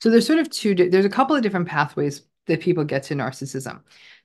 So 0.00 0.10
there's 0.10 0.26
sort 0.26 0.38
of 0.38 0.50
two 0.50 0.74
there's 0.74 1.04
a 1.04 1.10
couple 1.10 1.34
of 1.34 1.42
different 1.42 1.68
pathways 1.68 2.22
that 2.46 2.60
people 2.60 2.84
get 2.84 3.04
to 3.04 3.14
narcissism. 3.14 3.80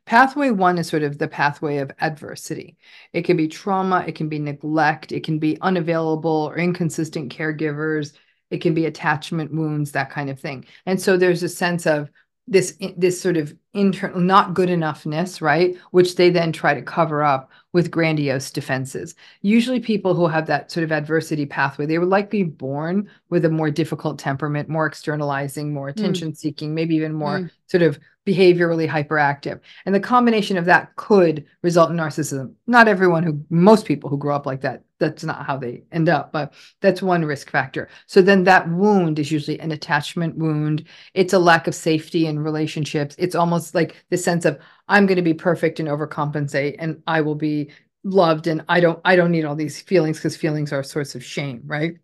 Pathway 0.06 0.52
one 0.52 0.78
is 0.78 0.88
sort 0.88 1.04
of 1.04 1.18
the 1.18 1.28
pathway 1.28 1.78
of 1.78 1.92
adversity. 2.00 2.78
It 3.12 3.24
can 3.24 3.36
be 3.36 3.50
trauma, 3.50 4.06
it 4.08 4.16
can 4.16 4.30
be 4.30 4.40
neglect, 4.40 5.12
it 5.12 5.24
can 5.24 5.38
be 5.38 5.60
unavailable 5.62 6.50
or 6.50 6.58
inconsistent 6.58 7.32
caregivers, 7.32 8.14
it 8.52 8.62
can 8.62 8.74
be 8.74 8.86
attachment 8.86 9.54
wounds 9.54 9.92
that 9.92 10.10
kind 10.10 10.30
of 10.30 10.40
thing 10.40 10.66
and 10.86 11.02
so 11.02 11.18
there's 11.18 11.44
a 11.44 11.50
sense 11.50 11.86
of 11.86 12.10
this 12.48 12.78
this 12.96 13.20
sort 13.20 13.36
of 13.36 13.54
internal 13.74 14.20
not 14.20 14.54
good 14.54 14.70
enoughness 14.70 15.42
right 15.42 15.76
which 15.92 16.16
they 16.16 16.30
then 16.30 16.52
try 16.52 16.74
to 16.74 16.82
cover 16.82 17.22
up 17.22 17.52
with 17.74 17.92
grandiose 17.92 18.52
defenses 18.52 19.16
usually 19.42 19.82
people 19.82 20.14
who 20.14 20.28
have 20.28 20.48
that 20.48 20.72
sort 20.72 20.84
of 20.84 20.92
adversity 20.92 21.46
pathway 21.46 21.86
they 21.86 21.98
were 21.98 22.06
likely 22.06 22.44
born 22.44 23.10
with 23.30 23.44
a 23.44 23.50
more 23.50 23.70
difficult 23.70 24.18
temperament 24.18 24.70
more 24.70 24.86
externalizing 24.86 25.74
more 25.74 25.92
hmm. 25.92 26.00
attention 26.00 26.34
seeking 26.34 26.72
mm. 26.72 26.76
maybe 26.76 26.96
even 26.96 27.14
more 27.14 27.40
mm. 27.40 27.52
sort 27.68 27.84
of 27.84 28.00
behaviorally 28.28 28.88
hyperactive. 28.88 29.62
And 29.86 29.96
the 29.96 30.02
combination 30.02 30.58
of 30.58 30.66
that 30.66 30.96
could 30.98 31.46
result 31.64 31.90
in 31.90 31.98
narcissism. 31.98 32.54
Not 32.68 32.90
everyone 32.90 33.24
who, 33.24 33.42
most 33.50 33.86
people 33.86 34.10
who 34.10 34.18
grow 34.18 34.36
up 34.36 34.46
like 34.46 34.62
that, 34.62 34.84
that's 35.00 35.24
not 35.24 35.46
how 35.46 35.58
they 35.58 35.84
end 35.92 36.10
up, 36.10 36.32
but 36.32 36.54
that's 36.82 37.02
one 37.02 37.26
risk 37.26 37.50
factor. 37.50 37.90
So 38.06 38.22
then 38.22 38.44
that 38.46 38.70
wound 38.70 39.20
is 39.20 39.32
usually 39.32 39.60
an 39.60 39.72
attachment 39.72 40.38
wound. 40.38 40.86
It's 41.14 41.34
a 41.34 41.40
lack 41.40 41.68
of 41.68 41.76
safety 41.76 42.26
in 42.28 42.40
relationships. 42.40 43.16
It's 43.18 43.36
almost 43.36 43.76
like 43.76 44.06
the 44.10 44.18
sense 44.18 44.46
of, 44.46 44.60
I'm 44.88 45.06
going 45.06 45.18
to 45.18 45.22
be 45.22 45.34
perfect 45.34 45.80
and 45.80 45.90
overcompensate 45.90 46.76
and 46.80 47.02
I 47.08 47.22
will 47.22 47.36
be 47.36 47.72
loved 48.04 48.48
and 48.48 48.64
I 48.70 48.80
don't 48.80 49.00
I 49.04 49.16
don't 49.16 49.32
need 49.32 49.44
all 49.46 49.56
these 49.56 49.82
feelings 49.82 50.18
because 50.18 50.38
feelings 50.38 50.72
are 50.72 50.80
a 50.80 50.84
source 50.84 51.16
of 51.16 51.24
shame, 51.24 51.62
right? 51.66 51.96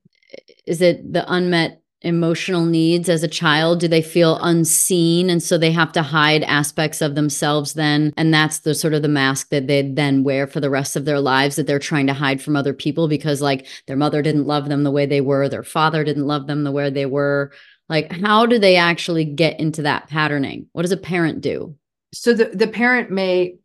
Is 0.65 0.81
it 0.81 1.13
the 1.13 1.31
unmet 1.31 1.82
emotional 2.03 2.65
needs 2.65 3.09
as 3.09 3.23
a 3.23 3.27
child? 3.27 3.79
Do 3.79 3.87
they 3.87 4.01
feel 4.01 4.37
unseen? 4.41 5.29
And 5.29 5.41
so 5.41 5.57
they 5.57 5.71
have 5.71 5.91
to 5.93 6.03
hide 6.03 6.43
aspects 6.43 7.01
of 7.01 7.15
themselves 7.15 7.73
then. 7.73 8.13
And 8.17 8.33
that's 8.33 8.59
the 8.59 8.75
sort 8.75 8.93
of 8.93 9.01
the 9.01 9.07
mask 9.07 9.49
that 9.49 9.67
they 9.67 9.81
then 9.81 10.23
wear 10.23 10.47
for 10.47 10.59
the 10.59 10.69
rest 10.69 10.95
of 10.95 11.05
their 11.05 11.19
lives 11.19 11.55
that 11.55 11.67
they're 11.67 11.79
trying 11.79 12.07
to 12.07 12.13
hide 12.13 12.41
from 12.41 12.55
other 12.55 12.73
people 12.73 13.07
because, 13.07 13.41
like, 13.41 13.67
their 13.87 13.97
mother 13.97 14.21
didn't 14.21 14.47
love 14.47 14.69
them 14.69 14.83
the 14.83 14.91
way 14.91 15.05
they 15.05 15.21
were, 15.21 15.49
their 15.49 15.63
father 15.63 16.03
didn't 16.03 16.27
love 16.27 16.47
them 16.47 16.63
the 16.63 16.71
way 16.71 16.89
they 16.89 17.05
were. 17.05 17.51
Like, 17.89 18.11
how 18.11 18.45
do 18.45 18.59
they 18.59 18.75
actually 18.75 19.25
get 19.25 19.59
into 19.59 19.81
that 19.83 20.07
patterning? 20.07 20.67
What 20.71 20.83
does 20.83 20.91
a 20.91 20.97
parent 20.97 21.41
do? 21.41 21.75
So 22.13 22.33
the, 22.33 22.45
the 22.45 22.67
parent 22.67 23.11
may 23.11 23.55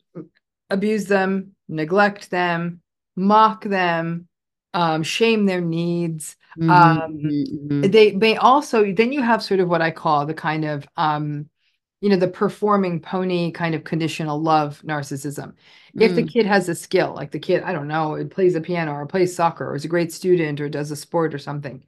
abuse 0.70 1.06
them, 1.06 1.52
neglect 1.68 2.30
them, 2.30 2.80
mock 3.16 3.64
them, 3.64 4.28
um, 4.74 5.02
shame 5.02 5.46
their 5.46 5.60
needs. 5.60 6.36
Mm-hmm. 6.58 6.70
Um, 6.70 7.18
mm-hmm. 7.18 7.80
They 7.82 8.12
may 8.12 8.36
also 8.36 8.92
then 8.92 9.12
you 9.12 9.22
have 9.22 9.42
sort 9.42 9.60
of 9.60 9.68
what 9.68 9.82
I 9.82 9.90
call 9.90 10.26
the 10.26 10.34
kind 10.34 10.64
of 10.64 10.86
um, 10.96 11.48
you 12.00 12.08
know 12.08 12.16
the 12.16 12.28
performing 12.28 13.00
pony 13.00 13.52
kind 13.52 13.74
of 13.74 13.84
conditional 13.84 14.40
love 14.40 14.82
narcissism. 14.84 15.54
Mm. 15.96 16.02
If 16.02 16.14
the 16.14 16.22
mm. 16.22 16.32
kid 16.32 16.46
has 16.46 16.68
a 16.68 16.74
skill, 16.74 17.14
like 17.14 17.30
the 17.30 17.38
kid, 17.38 17.62
I 17.62 17.72
don't 17.72 17.88
know, 17.88 18.14
it 18.14 18.30
plays 18.30 18.54
the 18.54 18.60
piano 18.60 18.92
or 18.92 19.06
plays 19.06 19.34
soccer 19.34 19.70
or 19.70 19.76
is 19.76 19.84
a 19.84 19.88
great 19.88 20.12
student 20.12 20.60
or 20.60 20.68
does 20.68 20.90
a 20.90 20.96
sport 20.96 21.34
or 21.34 21.38
something, 21.38 21.84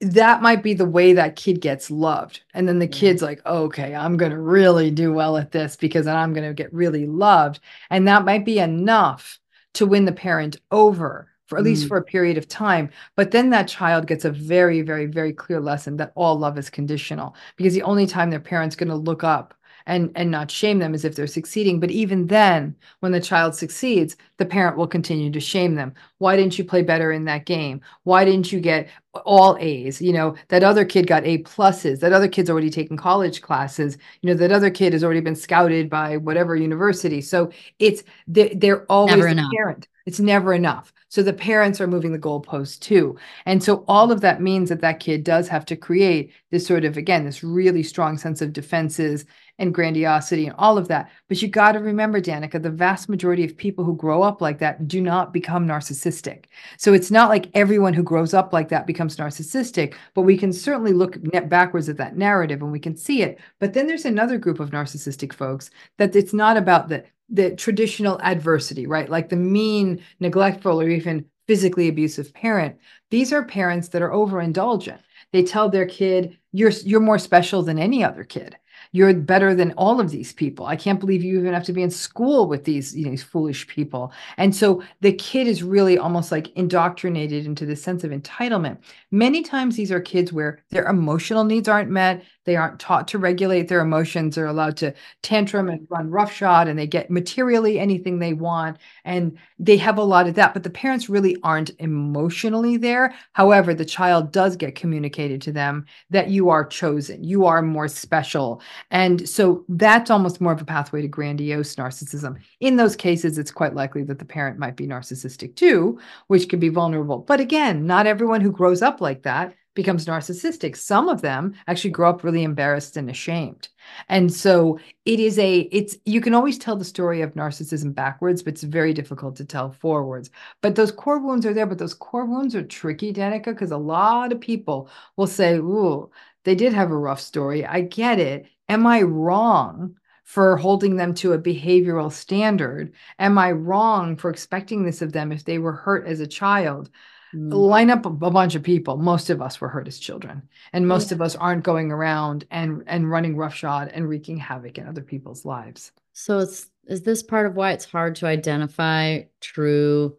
that 0.00 0.42
might 0.42 0.62
be 0.62 0.74
the 0.74 0.88
way 0.88 1.14
that 1.14 1.36
kid 1.36 1.60
gets 1.60 1.90
loved. 1.90 2.42
And 2.54 2.68
then 2.68 2.78
the 2.78 2.88
kid's 2.88 3.22
like, 3.22 3.44
okay, 3.44 3.94
I'm 3.94 4.16
going 4.16 4.30
to 4.30 4.40
really 4.40 4.90
do 4.90 5.12
well 5.12 5.36
at 5.36 5.50
this 5.50 5.76
because 5.76 6.04
then 6.04 6.16
I'm 6.16 6.32
going 6.32 6.46
to 6.46 6.54
get 6.54 6.72
really 6.72 7.06
loved. 7.06 7.60
And 7.90 8.06
that 8.08 8.24
might 8.24 8.44
be 8.44 8.60
enough 8.60 9.38
to 9.74 9.86
win 9.86 10.04
the 10.04 10.12
parent 10.12 10.56
over 10.70 11.30
for 11.48 11.58
at 11.58 11.64
least 11.64 11.86
mm. 11.86 11.88
for 11.88 11.96
a 11.96 12.04
period 12.04 12.38
of 12.38 12.46
time. 12.46 12.90
But 13.16 13.32
then 13.32 13.50
that 13.50 13.66
child 13.66 14.06
gets 14.06 14.24
a 14.24 14.30
very, 14.30 14.82
very, 14.82 15.06
very 15.06 15.32
clear 15.32 15.60
lesson 15.60 15.96
that 15.96 16.12
all 16.14 16.38
love 16.38 16.58
is 16.58 16.70
conditional 16.70 17.34
because 17.56 17.74
the 17.74 17.82
only 17.82 18.06
time 18.06 18.30
their 18.30 18.38
parent's 18.38 18.76
going 18.76 18.90
to 18.90 18.94
look 18.94 19.24
up 19.24 19.54
and 19.88 20.12
and 20.14 20.30
not 20.30 20.50
shame 20.50 20.78
them 20.78 20.94
is 20.94 21.04
if 21.04 21.16
they're 21.16 21.26
succeeding. 21.26 21.80
But 21.80 21.90
even 21.90 22.26
then 22.26 22.76
when 23.00 23.10
the 23.10 23.20
child 23.20 23.54
succeeds 23.54 24.16
the 24.36 24.44
parent 24.44 24.76
will 24.76 24.86
continue 24.86 25.32
to 25.32 25.40
shame 25.40 25.74
them. 25.74 25.94
Why 26.18 26.36
didn't 26.36 26.58
you 26.58 26.64
play 26.64 26.82
better 26.82 27.10
in 27.10 27.24
that 27.24 27.46
game? 27.46 27.80
Why 28.04 28.24
didn't 28.24 28.52
you 28.52 28.60
get 28.60 28.88
all 29.24 29.56
a's? 29.58 30.00
You 30.00 30.12
know 30.12 30.36
that 30.48 30.62
other 30.62 30.84
kid 30.84 31.06
got 31.06 31.24
a 31.24 31.38
pluses. 31.38 32.00
That 32.00 32.12
other 32.12 32.28
kid's 32.28 32.50
already 32.50 32.70
taken 32.70 32.96
college 32.96 33.40
classes. 33.40 33.96
You 34.20 34.28
know 34.28 34.36
that 34.36 34.52
other 34.52 34.70
kid 34.70 34.92
has 34.92 35.02
already 35.02 35.20
been 35.20 35.34
scouted 35.34 35.88
by 35.88 36.18
whatever 36.18 36.54
university. 36.54 37.22
So 37.22 37.50
it's 37.78 38.04
they're, 38.28 38.54
they're 38.54 38.84
always 38.92 39.24
the 39.24 39.50
parent 39.56 39.88
it's 40.08 40.20
never 40.20 40.52
enough 40.54 40.92
so 41.10 41.22
the 41.22 41.32
parents 41.32 41.80
are 41.80 41.86
moving 41.86 42.12
the 42.12 42.18
goalpost 42.18 42.80
too. 42.80 43.16
And 43.46 43.62
so 43.62 43.84
all 43.88 44.12
of 44.12 44.20
that 44.20 44.42
means 44.42 44.68
that 44.68 44.82
that 44.82 45.00
kid 45.00 45.24
does 45.24 45.48
have 45.48 45.64
to 45.66 45.76
create 45.76 46.32
this 46.50 46.66
sort 46.66 46.84
of, 46.84 46.98
again, 46.98 47.24
this 47.24 47.42
really 47.42 47.82
strong 47.82 48.18
sense 48.18 48.42
of 48.42 48.52
defenses 48.52 49.24
and 49.58 49.74
grandiosity 49.74 50.46
and 50.46 50.54
all 50.58 50.76
of 50.76 50.86
that. 50.88 51.10
But 51.26 51.40
you 51.40 51.48
got 51.48 51.72
to 51.72 51.80
remember, 51.80 52.20
Danica, 52.20 52.62
the 52.62 52.70
vast 52.70 53.08
majority 53.08 53.42
of 53.42 53.56
people 53.56 53.84
who 53.84 53.96
grow 53.96 54.22
up 54.22 54.42
like 54.42 54.58
that 54.58 54.86
do 54.86 55.00
not 55.00 55.32
become 55.32 55.66
narcissistic. 55.66 56.44
So 56.76 56.92
it's 56.92 57.10
not 57.10 57.30
like 57.30 57.50
everyone 57.54 57.94
who 57.94 58.02
grows 58.02 58.34
up 58.34 58.52
like 58.52 58.68
that 58.68 58.86
becomes 58.86 59.16
narcissistic, 59.16 59.94
but 60.14 60.22
we 60.22 60.36
can 60.36 60.52
certainly 60.52 60.92
look 60.92 61.16
backwards 61.48 61.88
at 61.88 61.96
that 61.96 62.18
narrative 62.18 62.60
and 62.60 62.70
we 62.70 62.78
can 62.78 62.96
see 62.96 63.22
it. 63.22 63.40
But 63.58 63.72
then 63.72 63.86
there's 63.86 64.04
another 64.04 64.36
group 64.36 64.60
of 64.60 64.70
narcissistic 64.70 65.32
folks 65.32 65.70
that 65.96 66.14
it's 66.14 66.34
not 66.34 66.58
about 66.58 66.88
the 66.88 67.04
the 67.28 67.54
traditional 67.56 68.20
adversity, 68.22 68.86
right? 68.86 69.08
Like 69.08 69.28
the 69.28 69.36
mean, 69.36 70.02
neglectful, 70.20 70.80
or 70.80 70.88
even 70.88 71.26
physically 71.46 71.88
abusive 71.88 72.32
parent. 72.34 72.76
These 73.10 73.32
are 73.32 73.44
parents 73.44 73.88
that 73.88 74.02
are 74.02 74.10
overindulgent. 74.10 75.00
They 75.32 75.42
tell 75.42 75.68
their 75.68 75.86
kid, 75.86 76.38
"You're 76.52 76.70
you're 76.70 77.00
more 77.00 77.18
special 77.18 77.62
than 77.62 77.78
any 77.78 78.04
other 78.04 78.24
kid." 78.24 78.56
you're 78.92 79.12
better 79.14 79.54
than 79.54 79.72
all 79.72 80.00
of 80.00 80.10
these 80.10 80.32
people. 80.32 80.66
I 80.66 80.76
can't 80.76 81.00
believe 81.00 81.22
you 81.22 81.38
even 81.38 81.52
have 81.52 81.64
to 81.64 81.72
be 81.72 81.82
in 81.82 81.90
school 81.90 82.46
with 82.48 82.64
these, 82.64 82.96
you 82.96 83.04
know, 83.04 83.10
these 83.10 83.22
foolish 83.22 83.66
people. 83.66 84.12
And 84.36 84.54
so 84.54 84.82
the 85.00 85.12
kid 85.12 85.46
is 85.46 85.62
really 85.62 85.98
almost 85.98 86.32
like 86.32 86.50
indoctrinated 86.56 87.46
into 87.46 87.66
this 87.66 87.82
sense 87.82 88.04
of 88.04 88.10
entitlement. 88.10 88.78
Many 89.10 89.42
times 89.42 89.76
these 89.76 89.92
are 89.92 90.00
kids 90.00 90.32
where 90.32 90.60
their 90.70 90.86
emotional 90.86 91.44
needs 91.44 91.68
aren't 91.68 91.90
met. 91.90 92.22
They 92.48 92.56
aren't 92.56 92.80
taught 92.80 93.06
to 93.08 93.18
regulate 93.18 93.68
their 93.68 93.80
emotions. 93.80 94.34
They're 94.34 94.46
allowed 94.46 94.78
to 94.78 94.94
tantrum 95.20 95.68
and 95.68 95.86
run 95.90 96.08
roughshod, 96.08 96.66
and 96.66 96.78
they 96.78 96.86
get 96.86 97.10
materially 97.10 97.78
anything 97.78 98.18
they 98.18 98.32
want. 98.32 98.78
And 99.04 99.36
they 99.58 99.76
have 99.76 99.98
a 99.98 100.02
lot 100.02 100.26
of 100.26 100.34
that, 100.36 100.54
but 100.54 100.62
the 100.62 100.70
parents 100.70 101.10
really 101.10 101.36
aren't 101.42 101.72
emotionally 101.78 102.78
there. 102.78 103.14
However, 103.34 103.74
the 103.74 103.84
child 103.84 104.32
does 104.32 104.56
get 104.56 104.76
communicated 104.76 105.42
to 105.42 105.52
them 105.52 105.84
that 106.08 106.30
you 106.30 106.48
are 106.48 106.64
chosen, 106.64 107.22
you 107.22 107.44
are 107.44 107.60
more 107.60 107.86
special. 107.86 108.62
And 108.90 109.28
so 109.28 109.66
that's 109.68 110.10
almost 110.10 110.40
more 110.40 110.54
of 110.54 110.62
a 110.62 110.64
pathway 110.64 111.02
to 111.02 111.08
grandiose 111.08 111.74
narcissism. 111.74 112.38
In 112.60 112.76
those 112.76 112.96
cases, 112.96 113.36
it's 113.36 113.50
quite 113.50 113.74
likely 113.74 114.04
that 114.04 114.18
the 114.18 114.24
parent 114.24 114.58
might 114.58 114.74
be 114.74 114.86
narcissistic 114.86 115.54
too, 115.54 116.00
which 116.28 116.48
can 116.48 116.60
be 116.60 116.70
vulnerable. 116.70 117.18
But 117.18 117.40
again, 117.40 117.86
not 117.86 118.06
everyone 118.06 118.40
who 118.40 118.52
grows 118.52 118.80
up 118.80 119.02
like 119.02 119.24
that 119.24 119.54
becomes 119.74 120.06
narcissistic. 120.06 120.76
Some 120.76 121.08
of 121.08 121.22
them 121.22 121.54
actually 121.66 121.90
grow 121.90 122.10
up 122.10 122.24
really 122.24 122.42
embarrassed 122.42 122.96
and 122.96 123.08
ashamed. 123.08 123.68
And 124.08 124.32
so 124.32 124.78
it 125.04 125.20
is 125.20 125.38
a, 125.38 125.60
it's, 125.72 125.96
you 126.04 126.20
can 126.20 126.34
always 126.34 126.58
tell 126.58 126.76
the 126.76 126.84
story 126.84 127.22
of 127.22 127.34
narcissism 127.34 127.94
backwards, 127.94 128.42
but 128.42 128.54
it's 128.54 128.62
very 128.62 128.92
difficult 128.92 129.36
to 129.36 129.44
tell 129.44 129.70
forwards. 129.70 130.30
But 130.62 130.74
those 130.74 130.92
core 130.92 131.20
wounds 131.20 131.46
are 131.46 131.54
there, 131.54 131.66
but 131.66 131.78
those 131.78 131.94
core 131.94 132.26
wounds 132.26 132.54
are 132.54 132.62
tricky, 132.62 133.12
Danica, 133.12 133.46
because 133.46 133.70
a 133.70 133.76
lot 133.76 134.32
of 134.32 134.40
people 134.40 134.90
will 135.16 135.26
say, 135.26 135.56
ooh, 135.56 136.10
they 136.44 136.54
did 136.54 136.72
have 136.72 136.90
a 136.90 136.96
rough 136.96 137.20
story. 137.20 137.64
I 137.64 137.82
get 137.82 138.18
it. 138.18 138.46
Am 138.68 138.86
I 138.86 139.02
wrong? 139.02 139.96
for 140.28 140.58
holding 140.58 140.96
them 140.96 141.14
to 141.14 141.32
a 141.32 141.38
behavioral 141.38 142.12
standard? 142.12 142.92
Am 143.18 143.38
I 143.38 143.50
wrong 143.52 144.14
for 144.14 144.28
expecting 144.28 144.84
this 144.84 145.00
of 145.00 145.10
them 145.10 145.32
if 145.32 145.42
they 145.42 145.58
were 145.58 145.72
hurt 145.72 146.06
as 146.06 146.20
a 146.20 146.26
child? 146.26 146.90
Mm. 147.34 147.52
line 147.52 147.90
up 147.90 148.06
a, 148.06 148.08
a, 148.08 148.30
bunch 148.30 148.54
of 148.54 148.62
people. 148.62 148.96
Most 148.96 149.30
of 149.30 149.42
us 149.42 149.60
were 149.60 149.68
hurt 149.68 149.88
as 149.88 149.98
children. 149.98 150.48
And 150.72 150.86
most 150.86 151.10
yeah. 151.10 151.16
of 151.16 151.22
us 151.22 151.36
aren't 151.36 151.64
going 151.64 151.90
around 151.90 152.46
and 152.50 152.82
and 152.86 153.10
running 153.10 153.36
roughshod 153.36 153.88
and 153.88 154.08
wreaking 154.08 154.38
havoc 154.38 154.78
in 154.78 154.86
other 154.86 155.02
people's 155.02 155.44
lives. 155.44 155.92
So 156.12 156.38
it's 156.38 156.68
is 156.86 157.02
this 157.02 157.22
part 157.22 157.46
of 157.46 157.54
why 157.54 157.72
it's 157.72 157.84
hard 157.84 158.16
to 158.16 158.26
identify 158.26 159.22
true 159.40 160.16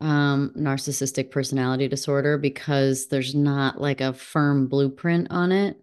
um 0.00 0.52
narcissistic 0.56 1.30
personality 1.30 1.88
disorder? 1.88 2.38
Because 2.38 3.08
there's 3.08 3.34
not 3.34 3.80
like 3.80 4.00
a 4.00 4.12
firm 4.12 4.68
blueprint 4.68 5.28
on 5.30 5.52
it? 5.52 5.80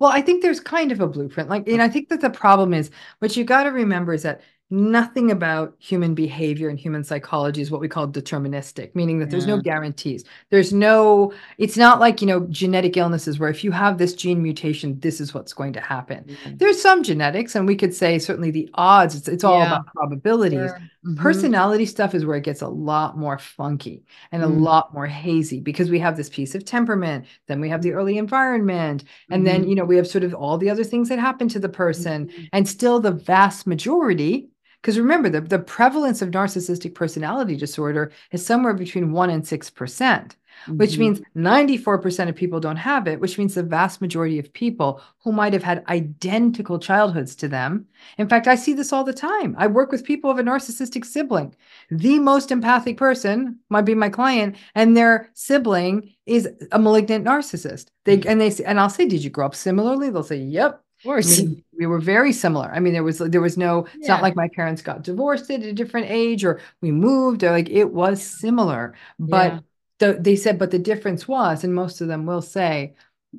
Well 0.00 0.10
i 0.10 0.20
think 0.20 0.42
there's 0.42 0.60
kind 0.60 0.92
of 0.92 1.00
a 1.00 1.08
blueprint. 1.08 1.48
Like 1.48 1.68
and 1.68 1.82
i 1.82 1.88
think 1.88 2.08
that 2.08 2.20
the 2.20 2.30
problem 2.30 2.74
is 2.74 2.90
what 3.20 3.36
you 3.36 3.44
got 3.44 3.64
to 3.64 3.70
remember 3.70 4.12
is 4.12 4.22
that 4.22 4.42
nothing 4.70 5.30
about 5.30 5.74
human 5.78 6.14
behavior 6.14 6.68
and 6.68 6.78
human 6.78 7.02
psychology 7.02 7.62
is 7.62 7.70
what 7.70 7.80
we 7.80 7.88
call 7.88 8.06
deterministic 8.06 8.94
meaning 8.94 9.18
that 9.18 9.26
yeah. 9.26 9.30
there's 9.30 9.46
no 9.46 9.58
guarantees 9.58 10.24
there's 10.50 10.74
no 10.74 11.32
it's 11.56 11.78
not 11.78 12.00
like 12.00 12.20
you 12.20 12.26
know 12.26 12.40
genetic 12.50 12.96
illnesses 12.96 13.38
where 13.38 13.48
if 13.48 13.64
you 13.64 13.70
have 13.70 13.96
this 13.96 14.12
gene 14.12 14.42
mutation 14.42 15.00
this 15.00 15.22
is 15.22 15.32
what's 15.32 15.54
going 15.54 15.72
to 15.72 15.80
happen 15.80 16.36
there's 16.56 16.80
some 16.80 17.02
genetics 17.02 17.54
and 17.54 17.66
we 17.66 17.74
could 17.74 17.94
say 17.94 18.18
certainly 18.18 18.50
the 18.50 18.68
odds 18.74 19.14
it's, 19.14 19.26
it's 19.26 19.42
all 19.42 19.58
yeah. 19.58 19.66
about 19.68 19.86
probabilities 19.86 20.68
sure. 20.68 20.82
mm-hmm. 21.06 21.14
personality 21.14 21.86
stuff 21.86 22.14
is 22.14 22.26
where 22.26 22.36
it 22.36 22.44
gets 22.44 22.60
a 22.60 22.68
lot 22.68 23.16
more 23.16 23.38
funky 23.38 24.04
and 24.32 24.42
mm-hmm. 24.42 24.52
a 24.52 24.62
lot 24.62 24.92
more 24.92 25.06
hazy 25.06 25.60
because 25.60 25.88
we 25.88 25.98
have 25.98 26.14
this 26.14 26.28
piece 26.28 26.54
of 26.54 26.62
temperament 26.66 27.24
then 27.46 27.58
we 27.58 27.70
have 27.70 27.80
the 27.80 27.92
early 27.92 28.18
environment 28.18 29.04
and 29.30 29.46
then 29.46 29.62
mm-hmm. 29.62 29.70
you 29.70 29.74
know 29.74 29.84
we 29.86 29.96
have 29.96 30.06
sort 30.06 30.24
of 30.24 30.34
all 30.34 30.58
the 30.58 30.68
other 30.68 30.84
things 30.84 31.08
that 31.08 31.18
happen 31.18 31.48
to 31.48 31.58
the 31.58 31.70
person 31.70 32.26
mm-hmm. 32.26 32.44
and 32.52 32.68
still 32.68 33.00
the 33.00 33.12
vast 33.12 33.66
majority 33.66 34.50
because 34.82 34.98
remember, 34.98 35.28
the, 35.28 35.40
the 35.40 35.58
prevalence 35.58 36.22
of 36.22 36.30
narcissistic 36.30 36.94
personality 36.94 37.56
disorder 37.56 38.12
is 38.32 38.44
somewhere 38.44 38.74
between 38.74 39.08
1% 39.08 39.32
and 39.32 39.42
6%, 39.42 39.74
percent 39.74 40.36
which 40.66 40.92
mm-hmm. 40.92 41.00
means 41.00 41.20
94% 41.36 42.28
of 42.28 42.34
people 42.34 42.60
don't 42.60 42.76
have 42.76 43.06
it, 43.06 43.20
which 43.20 43.38
means 43.38 43.54
the 43.54 43.62
vast 43.62 44.00
majority 44.00 44.38
of 44.38 44.52
people 44.52 45.00
who 45.22 45.32
might 45.32 45.52
have 45.52 45.62
had 45.62 45.84
identical 45.88 46.78
childhoods 46.78 47.34
to 47.36 47.48
them. 47.48 47.86
In 48.18 48.28
fact, 48.28 48.46
I 48.46 48.54
see 48.54 48.72
this 48.72 48.92
all 48.92 49.04
the 49.04 49.12
time. 49.12 49.54
I 49.58 49.66
work 49.66 49.92
with 49.92 50.04
people 50.04 50.30
of 50.30 50.38
a 50.38 50.42
narcissistic 50.42 51.04
sibling. 51.04 51.54
The 51.90 52.18
most 52.18 52.50
empathic 52.50 52.96
person 52.96 53.58
might 53.68 53.82
be 53.82 53.94
my 53.94 54.08
client, 54.08 54.56
and 54.74 54.96
their 54.96 55.30
sibling 55.34 56.14
is 56.26 56.48
a 56.72 56.78
malignant 56.78 57.24
narcissist. 57.24 57.86
They 58.04 58.18
mm-hmm. 58.18 58.28
and 58.28 58.40
they 58.40 58.64
and 58.64 58.80
I'll 58.80 58.90
say, 58.90 59.06
Did 59.06 59.24
you 59.24 59.30
grow 59.30 59.46
up 59.46 59.54
similarly? 59.54 60.10
They'll 60.10 60.22
say, 60.22 60.38
Yep. 60.38 60.82
Of 61.08 61.14
course. 61.14 61.40
I 61.40 61.42
mean, 61.44 61.64
we 61.78 61.86
were 61.86 62.00
very 62.00 62.32
similar. 62.32 62.70
I 62.70 62.80
mean, 62.80 62.92
there 62.92 63.02
was 63.02 63.18
there 63.18 63.40
was 63.40 63.56
no, 63.56 63.86
it's 63.94 64.08
not 64.08 64.20
like 64.20 64.36
my 64.36 64.48
parents 64.48 64.82
got 64.82 65.02
divorced 65.02 65.50
at 65.50 65.62
a 65.62 65.72
different 65.72 66.10
age 66.10 66.44
or 66.44 66.60
we 66.82 66.92
moved 66.92 67.42
or 67.44 67.50
like 67.50 67.70
it 67.70 67.92
was 67.92 68.22
similar. 68.22 68.94
But 69.18 69.54
yeah. 69.54 69.60
the, 70.00 70.18
they 70.20 70.36
said, 70.36 70.58
but 70.58 70.70
the 70.70 70.78
difference 70.78 71.26
was, 71.26 71.64
and 71.64 71.74
most 71.74 72.02
of 72.02 72.08
them 72.08 72.26
will 72.26 72.42
say, 72.42 72.94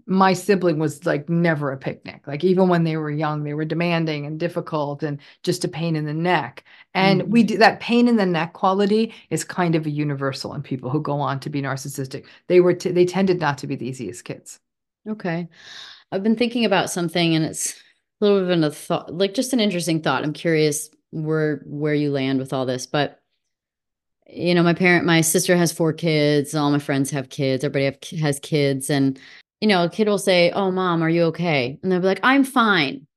my 0.08 0.34
sibling 0.34 0.80
was 0.80 1.06
like 1.06 1.30
never 1.30 1.72
a 1.72 1.78
picnic. 1.78 2.28
Like 2.28 2.44
even 2.44 2.70
when 2.70 2.86
they 2.86 2.98
were 2.98 3.12
young, 3.12 3.44
they 3.44 3.54
were 3.54 3.66
demanding 3.66 4.26
and 4.26 4.40
difficult 4.40 5.04
and 5.04 5.20
just 5.44 5.64
a 5.64 5.68
pain 5.68 5.96
in 5.96 6.06
the 6.06 6.14
neck. 6.14 6.64
And 6.96 7.22
mm-hmm. 7.22 7.32
we 7.32 7.44
do 7.44 7.58
that 7.58 7.80
pain 7.80 8.08
in 8.08 8.16
the 8.16 8.26
neck 8.26 8.54
quality 8.54 9.14
is 9.30 9.44
kind 9.44 9.76
of 9.76 9.86
a 9.86 9.92
universal 9.92 10.56
in 10.56 10.64
people 10.64 10.90
who 10.90 11.02
go 11.02 11.20
on 11.20 11.40
to 11.42 11.50
be 11.50 11.62
narcissistic. 11.62 12.26
They 12.48 12.62
were 12.62 12.74
t- 12.74 12.92
they 12.92 13.06
tended 13.06 13.40
not 13.40 13.60
to 13.60 13.68
be 13.68 13.76
the 13.76 13.88
easiest 13.88 14.26
kids. 14.26 14.60
Okay. 15.08 15.48
I've 16.12 16.24
been 16.24 16.36
thinking 16.36 16.66
about 16.66 16.90
something 16.90 17.36
and 17.36 17.46
it's 17.46 17.76
a 18.22 18.26
little 18.26 18.42
bit 18.48 18.58
of 18.58 18.64
a 18.64 18.72
thought, 18.72 19.14
like 19.14 19.34
just 19.34 19.54
an 19.54 19.60
interesting 19.60 20.02
thought. 20.02 20.24
I'm 20.24 20.34
curious 20.34 20.90
where 21.12 21.62
where 21.66 21.94
you 21.94 22.12
land 22.12 22.40
with 22.40 22.54
all 22.54 22.66
this, 22.66 22.86
but 22.86 23.20
you 24.32 24.54
know, 24.54 24.64
my 24.64 24.74
parent, 24.74 25.06
my 25.06 25.22
sister 25.22 25.58
has 25.58 25.72
four 25.72 25.92
kids. 25.92 26.54
All 26.54 26.70
my 26.72 26.80
friends 26.80 27.10
have 27.12 27.30
kids. 27.30 27.64
Everybody 27.64 27.86
have, 27.86 28.22
has 28.22 28.40
kids, 28.40 28.90
and 28.90 29.20
you 29.60 29.68
know, 29.68 29.84
a 29.84 29.90
kid 29.90 30.08
will 30.08 30.20
say, 30.20 30.52
"Oh, 30.52 30.72
mom, 30.72 31.02
are 31.04 31.10
you 31.10 31.24
okay?" 31.26 31.80
And 31.82 31.92
they'll 31.92 32.00
be 32.00 32.06
like, 32.06 32.20
"I'm 32.24 32.44
fine." 32.44 33.08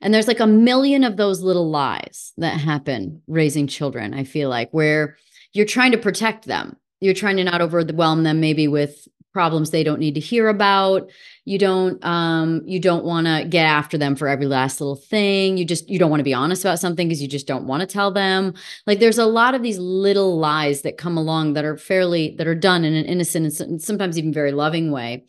And 0.00 0.12
there's 0.12 0.28
like 0.28 0.40
a 0.40 0.46
million 0.46 1.04
of 1.04 1.16
those 1.16 1.42
little 1.42 1.70
lies 1.70 2.32
that 2.38 2.60
happen 2.60 3.22
raising 3.26 3.66
children. 3.66 4.14
I 4.14 4.24
feel 4.24 4.48
like 4.48 4.70
where 4.70 5.16
you're 5.52 5.66
trying 5.66 5.92
to 5.92 5.98
protect 5.98 6.46
them. 6.46 6.76
You're 7.00 7.14
trying 7.14 7.36
to 7.36 7.44
not 7.44 7.60
overwhelm 7.60 8.22
them, 8.22 8.40
maybe 8.40 8.68
with 8.68 9.06
problems 9.32 9.70
they 9.70 9.84
don't 9.84 10.00
need 10.00 10.14
to 10.14 10.20
hear 10.20 10.48
about. 10.48 11.10
You 11.44 11.58
don't 11.58 12.04
um 12.04 12.62
you 12.64 12.80
don't 12.80 13.04
want 13.04 13.26
to 13.26 13.46
get 13.48 13.64
after 13.64 13.98
them 13.98 14.16
for 14.16 14.28
every 14.28 14.46
last 14.46 14.80
little 14.80 14.96
thing. 14.96 15.56
You 15.56 15.64
just 15.64 15.88
you 15.88 15.98
don't 15.98 16.10
want 16.10 16.20
to 16.20 16.24
be 16.24 16.34
honest 16.34 16.64
about 16.64 16.80
something 16.80 17.08
because 17.08 17.22
you 17.22 17.28
just 17.28 17.46
don't 17.46 17.66
want 17.66 17.80
to 17.80 17.86
tell 17.86 18.10
them. 18.10 18.54
Like 18.86 18.98
there's 18.98 19.18
a 19.18 19.26
lot 19.26 19.54
of 19.54 19.62
these 19.62 19.78
little 19.78 20.38
lies 20.38 20.82
that 20.82 20.98
come 20.98 21.16
along 21.16 21.54
that 21.54 21.64
are 21.64 21.76
fairly 21.76 22.34
that 22.38 22.46
are 22.46 22.54
done 22.54 22.84
in 22.84 22.94
an 22.94 23.04
innocent 23.04 23.60
and 23.60 23.80
sometimes 23.80 24.18
even 24.18 24.32
very 24.32 24.52
loving 24.52 24.90
way. 24.90 25.24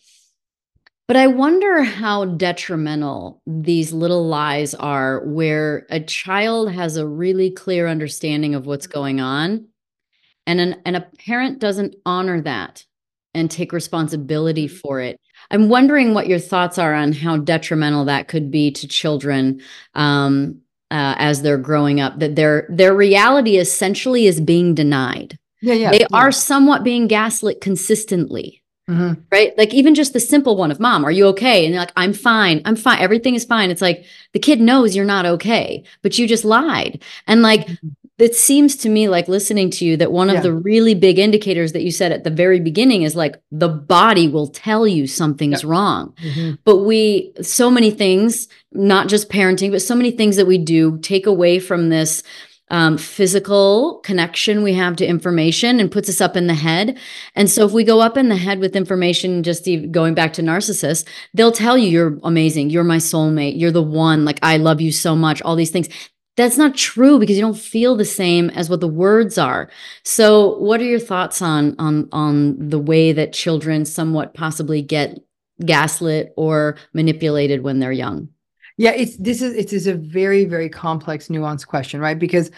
But 1.07 1.17
I 1.17 1.25
wonder 1.25 1.81
how 1.81 2.25
detrimental 2.25 3.41
these 3.47 3.91
little 3.91 4.27
lies 4.27 4.75
are 4.75 5.25
where 5.25 5.87
a 5.89 5.99
child 5.99 6.71
has 6.71 6.97
a 6.97 7.07
really 7.07 7.49
clear 7.49 7.87
understanding 7.87 8.53
of 8.53 8.67
what's 8.67 8.85
going 8.85 9.19
on 9.19 9.69
and 10.45 10.59
an, 10.59 10.81
and 10.85 10.95
a 10.95 11.01
parent 11.01 11.59
doesn't 11.59 11.95
honor 12.05 12.41
that 12.41 12.85
and 13.39 13.49
take 13.49 13.71
responsibility 13.71 14.67
mm-hmm. 14.67 14.77
for 14.77 14.99
it. 14.99 15.19
I'm 15.51 15.69
wondering 15.69 16.13
what 16.13 16.27
your 16.27 16.39
thoughts 16.39 16.77
are 16.77 16.93
on 16.93 17.13
how 17.13 17.37
detrimental 17.37 18.05
that 18.05 18.27
could 18.27 18.51
be 18.51 18.71
to 18.71 18.87
children 18.87 19.61
um, 19.95 20.61
uh, 20.91 21.15
as 21.17 21.41
they're 21.41 21.57
growing 21.57 21.99
up. 21.99 22.19
That 22.19 22.35
their 22.35 22.67
their 22.69 22.93
reality 22.93 23.57
essentially 23.57 24.27
is 24.27 24.39
being 24.39 24.75
denied. 24.75 25.37
Yeah, 25.61 25.73
yeah. 25.73 25.91
They 25.91 25.99
yeah. 26.01 26.07
are 26.13 26.31
somewhat 26.31 26.83
being 26.83 27.07
gaslit 27.07 27.61
consistently. 27.61 28.61
Mm-hmm. 28.89 29.21
Right. 29.31 29.55
Like 29.55 29.71
even 29.73 29.93
just 29.93 30.13
the 30.13 30.19
simple 30.19 30.57
one 30.57 30.71
of 30.71 30.79
mom, 30.79 31.05
are 31.05 31.11
you 31.11 31.27
okay? 31.27 31.63
And 31.63 31.73
they're 31.73 31.81
like, 31.81 31.93
I'm 31.95 32.13
fine. 32.13 32.63
I'm 32.65 32.75
fine. 32.75 32.99
Everything 32.99 33.35
is 33.35 33.45
fine. 33.45 33.69
It's 33.69 33.83
like 33.83 34.05
the 34.33 34.39
kid 34.39 34.59
knows 34.59 34.95
you're 34.95 35.05
not 35.05 35.27
okay, 35.27 35.83
but 36.01 36.17
you 36.17 36.27
just 36.27 36.43
lied. 36.43 37.03
And 37.27 37.43
like 37.43 37.67
mm-hmm 37.67 37.87
it 38.19 38.35
seems 38.35 38.75
to 38.75 38.89
me 38.89 39.07
like 39.07 39.27
listening 39.27 39.69
to 39.71 39.85
you 39.85 39.97
that 39.97 40.11
one 40.11 40.29
yeah. 40.29 40.35
of 40.35 40.43
the 40.43 40.53
really 40.53 40.93
big 40.93 41.17
indicators 41.17 41.71
that 41.73 41.83
you 41.83 41.91
said 41.91 42.11
at 42.11 42.23
the 42.23 42.29
very 42.29 42.59
beginning 42.59 43.03
is 43.03 43.15
like 43.15 43.41
the 43.51 43.69
body 43.69 44.27
will 44.27 44.47
tell 44.47 44.87
you 44.87 45.07
something's 45.07 45.63
yeah. 45.63 45.69
wrong 45.69 46.13
mm-hmm. 46.21 46.55
but 46.63 46.77
we 46.77 47.31
so 47.41 47.71
many 47.71 47.91
things 47.91 48.47
not 48.71 49.07
just 49.07 49.29
parenting 49.29 49.71
but 49.71 49.81
so 49.81 49.95
many 49.95 50.11
things 50.11 50.35
that 50.35 50.47
we 50.47 50.57
do 50.57 50.97
take 50.99 51.25
away 51.25 51.59
from 51.59 51.89
this 51.89 52.21
um, 52.71 52.97
physical 52.99 53.99
connection 54.03 54.61
we 54.61 54.73
have 54.73 54.95
to 54.97 55.05
information 55.05 55.79
and 55.79 55.91
puts 55.91 56.07
us 56.07 56.21
up 56.21 56.37
in 56.37 56.45
the 56.45 56.53
head. 56.53 56.99
And 57.35 57.49
so, 57.49 57.65
if 57.65 57.71
we 57.71 57.83
go 57.83 57.99
up 57.99 58.15
in 58.15 58.29
the 58.29 58.35
head 58.35 58.59
with 58.59 58.75
information, 58.75 59.41
just 59.41 59.67
going 59.89 60.13
back 60.13 60.33
to 60.33 60.43
narcissists, 60.43 61.07
they'll 61.33 61.51
tell 61.51 61.79
you 61.79 61.89
you're 61.89 62.19
amazing, 62.23 62.69
you're 62.69 62.83
my 62.83 62.97
soulmate, 62.97 63.59
you're 63.59 63.71
the 63.71 63.81
one, 63.81 64.23
like 64.23 64.37
I 64.43 64.57
love 64.57 64.81
you 64.81 64.91
so 64.91 65.15
much, 65.15 65.41
all 65.41 65.55
these 65.55 65.71
things 65.71 65.89
that's 66.39 66.57
not 66.57 66.75
true 66.75 67.19
because 67.19 67.35
you 67.35 67.41
don't 67.41 67.57
feel 67.57 67.95
the 67.95 68.05
same 68.05 68.49
as 68.51 68.69
what 68.69 68.79
the 68.79 68.87
words 68.87 69.37
are 69.37 69.69
so 70.03 70.57
what 70.59 70.79
are 70.79 70.85
your 70.85 70.99
thoughts 70.99 71.41
on 71.41 71.75
on 71.79 72.07
on 72.11 72.69
the 72.69 72.79
way 72.79 73.11
that 73.11 73.33
children 73.33 73.85
somewhat 73.85 74.33
possibly 74.33 74.81
get 74.81 75.19
gaslit 75.65 76.33
or 76.37 76.77
manipulated 76.93 77.63
when 77.63 77.79
they're 77.79 77.91
young 77.91 78.29
Yeah, 78.77 78.91
it's 78.91 79.17
this 79.17 79.41
is 79.41 79.55
it 79.55 79.73
is 79.73 79.87
a 79.87 79.95
very 79.95 80.45
very 80.45 80.69
complex, 80.69 81.27
nuanced 81.27 81.67
question, 81.67 81.99
right? 81.99 82.17
Because 82.17 82.49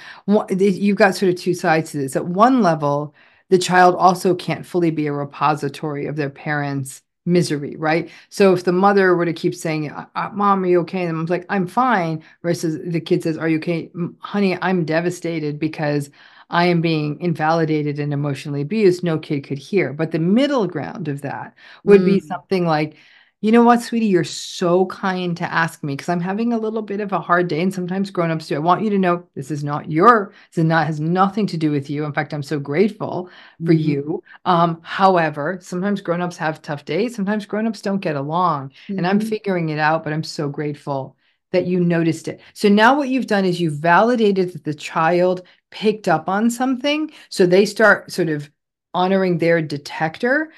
you've 0.59 0.97
got 0.97 1.15
sort 1.15 1.33
of 1.33 1.39
two 1.39 1.55
sides 1.55 1.91
to 1.91 1.97
this. 1.97 2.15
At 2.15 2.27
one 2.27 2.61
level, 2.61 3.15
the 3.49 3.57
child 3.57 3.95
also 3.95 4.35
can't 4.35 4.65
fully 4.65 4.91
be 4.91 5.07
a 5.07 5.13
repository 5.13 6.05
of 6.05 6.15
their 6.15 6.29
parents' 6.29 7.01
misery, 7.25 7.75
right? 7.77 8.09
So 8.29 8.53
if 8.53 8.63
the 8.63 8.71
mother 8.71 9.15
were 9.15 9.25
to 9.25 9.33
keep 9.33 9.55
saying, 9.55 9.91
uh, 9.91 10.05
uh, 10.15 10.29
"Mom, 10.33 10.63
are 10.63 10.67
you 10.67 10.79
okay?" 10.81 11.05
and 11.05 11.15
mom's 11.17 11.29
like, 11.29 11.45
"I'm 11.49 11.67
fine," 11.67 12.23
versus 12.43 12.79
the 12.85 12.99
kid 13.01 13.23
says, 13.23 13.37
"Are 13.37 13.49
you 13.49 13.57
okay, 13.57 13.91
honey? 14.19 14.57
I'm 14.61 14.85
devastated 14.85 15.59
because." 15.59 16.09
I 16.53 16.65
am 16.65 16.81
being 16.81 17.17
invalidated 17.21 17.97
and 17.97 18.11
emotionally 18.11 18.59
abused, 18.59 19.03
no 19.03 19.17
kid 19.17 19.45
could 19.45 19.57
hear. 19.57 19.93
But 19.93 20.11
the 20.11 20.19
middle 20.19 20.67
ground 20.67 21.07
of 21.07 21.21
that 21.21 21.55
would 21.85 22.01
mm. 22.01 22.05
be 22.05 22.19
something 22.19 22.65
like, 22.65 22.97
you 23.41 23.51
know 23.51 23.63
what, 23.63 23.81
sweetie, 23.81 24.05
you're 24.05 24.23
so 24.23 24.85
kind 24.85 25.35
to 25.37 25.51
ask 25.51 25.83
me 25.83 25.93
because 25.93 26.09
I'm 26.09 26.21
having 26.21 26.53
a 26.53 26.59
little 26.59 26.83
bit 26.83 26.99
of 26.99 27.11
a 27.11 27.19
hard 27.19 27.47
day. 27.47 27.61
And 27.61 27.73
sometimes 27.73 28.11
grown-ups 28.11 28.47
do. 28.47 28.55
I 28.55 28.59
want 28.59 28.83
you 28.83 28.91
to 28.91 28.99
know 28.99 29.23
this 29.33 29.49
is 29.49 29.63
not 29.63 29.89
your, 29.89 30.31
this 30.51 30.59
is 30.59 30.65
not 30.65 30.85
has 30.85 30.99
nothing 30.99 31.47
to 31.47 31.57
do 31.57 31.71
with 31.71 31.89
you. 31.89 32.05
In 32.05 32.13
fact, 32.13 32.35
I'm 32.35 32.43
so 32.43 32.59
grateful 32.59 33.29
for 33.65 33.73
mm-hmm. 33.73 33.89
you. 33.89 34.23
Um, 34.45 34.79
however, 34.83 35.57
sometimes 35.59 36.01
grown-ups 36.01 36.37
have 36.37 36.61
tough 36.61 36.85
days. 36.85 37.15
Sometimes 37.15 37.47
grown-ups 37.47 37.81
don't 37.81 37.99
get 37.99 38.15
along. 38.15 38.69
Mm-hmm. 38.69 38.99
And 38.99 39.07
I'm 39.07 39.19
mm-hmm. 39.19 39.29
figuring 39.29 39.69
it 39.69 39.79
out, 39.79 40.03
but 40.03 40.13
I'm 40.13 40.23
so 40.23 40.47
grateful 40.47 41.17
that 41.51 41.65
you 41.65 41.79
noticed 41.79 42.27
it. 42.27 42.41
So 42.53 42.69
now 42.69 42.95
what 42.95 43.09
you've 43.09 43.27
done 43.27 43.43
is 43.43 43.59
you've 43.59 43.73
validated 43.73 44.53
that 44.53 44.63
the 44.63 44.73
child 44.73 45.41
picked 45.71 46.07
up 46.07 46.29
on 46.29 46.51
something. 46.51 47.11
So 47.29 47.47
they 47.47 47.65
start 47.65 48.11
sort 48.11 48.29
of 48.29 48.51
honoring 48.93 49.39
their 49.39 49.61
detector. 49.61 50.51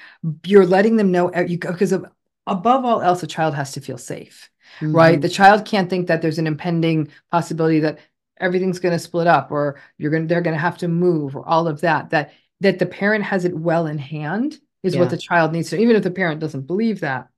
You're 0.44 0.66
letting 0.66 0.96
them 0.96 1.10
know 1.10 1.34
you 1.34 1.58
because 1.58 1.92
of 1.92 2.04
above 2.46 2.84
all 2.84 3.00
else, 3.02 3.22
a 3.22 3.26
child 3.26 3.54
has 3.54 3.72
to 3.72 3.80
feel 3.80 3.98
safe, 3.98 4.50
mm-hmm. 4.80 4.94
right? 4.94 5.20
The 5.20 5.28
child 5.28 5.64
can't 5.64 5.88
think 5.88 6.08
that 6.08 6.22
there's 6.22 6.38
an 6.38 6.46
impending 6.46 7.08
possibility 7.30 7.80
that 7.80 7.98
everything's 8.38 8.80
going 8.80 8.92
to 8.92 8.98
split 8.98 9.26
up 9.26 9.50
or 9.50 9.80
you're 9.96 10.10
going 10.10 10.24
to, 10.24 10.28
they're 10.28 10.42
going 10.42 10.56
to 10.56 10.60
have 10.60 10.78
to 10.78 10.88
move 10.88 11.36
or 11.36 11.46
all 11.48 11.68
of 11.68 11.80
that, 11.82 12.10
that, 12.10 12.32
that 12.60 12.78
the 12.78 12.86
parent 12.86 13.24
has 13.24 13.44
it 13.44 13.56
well 13.56 13.86
in 13.86 13.98
hand 13.98 14.58
is 14.82 14.94
yeah. 14.94 15.00
what 15.00 15.10
the 15.10 15.16
child 15.16 15.52
needs 15.52 15.70
to, 15.70 15.78
even 15.78 15.96
if 15.96 16.02
the 16.02 16.10
parent 16.10 16.40
doesn't 16.40 16.66
believe 16.66 17.00
that, 17.00 17.28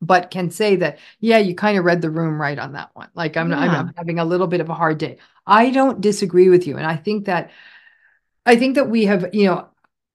but 0.00 0.30
can 0.30 0.50
say 0.50 0.76
that, 0.76 0.98
yeah, 1.20 1.38
you 1.38 1.54
kind 1.54 1.78
of 1.78 1.84
read 1.84 2.02
the 2.02 2.10
room 2.10 2.40
right 2.40 2.58
on 2.58 2.72
that 2.72 2.90
one. 2.94 3.08
Like 3.14 3.36
I'm, 3.36 3.50
yeah. 3.50 3.58
I'm 3.58 3.92
having 3.96 4.18
a 4.18 4.24
little 4.24 4.48
bit 4.48 4.60
of 4.60 4.68
a 4.68 4.74
hard 4.74 4.98
day. 4.98 5.18
I 5.46 5.70
don't 5.70 6.00
disagree 6.00 6.48
with 6.48 6.66
you. 6.66 6.76
And 6.76 6.86
I 6.86 6.96
think 6.96 7.26
that, 7.26 7.50
I 8.44 8.56
think 8.56 8.74
that 8.74 8.88
we 8.90 9.04
have, 9.04 9.32
you 9.32 9.46
know, 9.46 9.68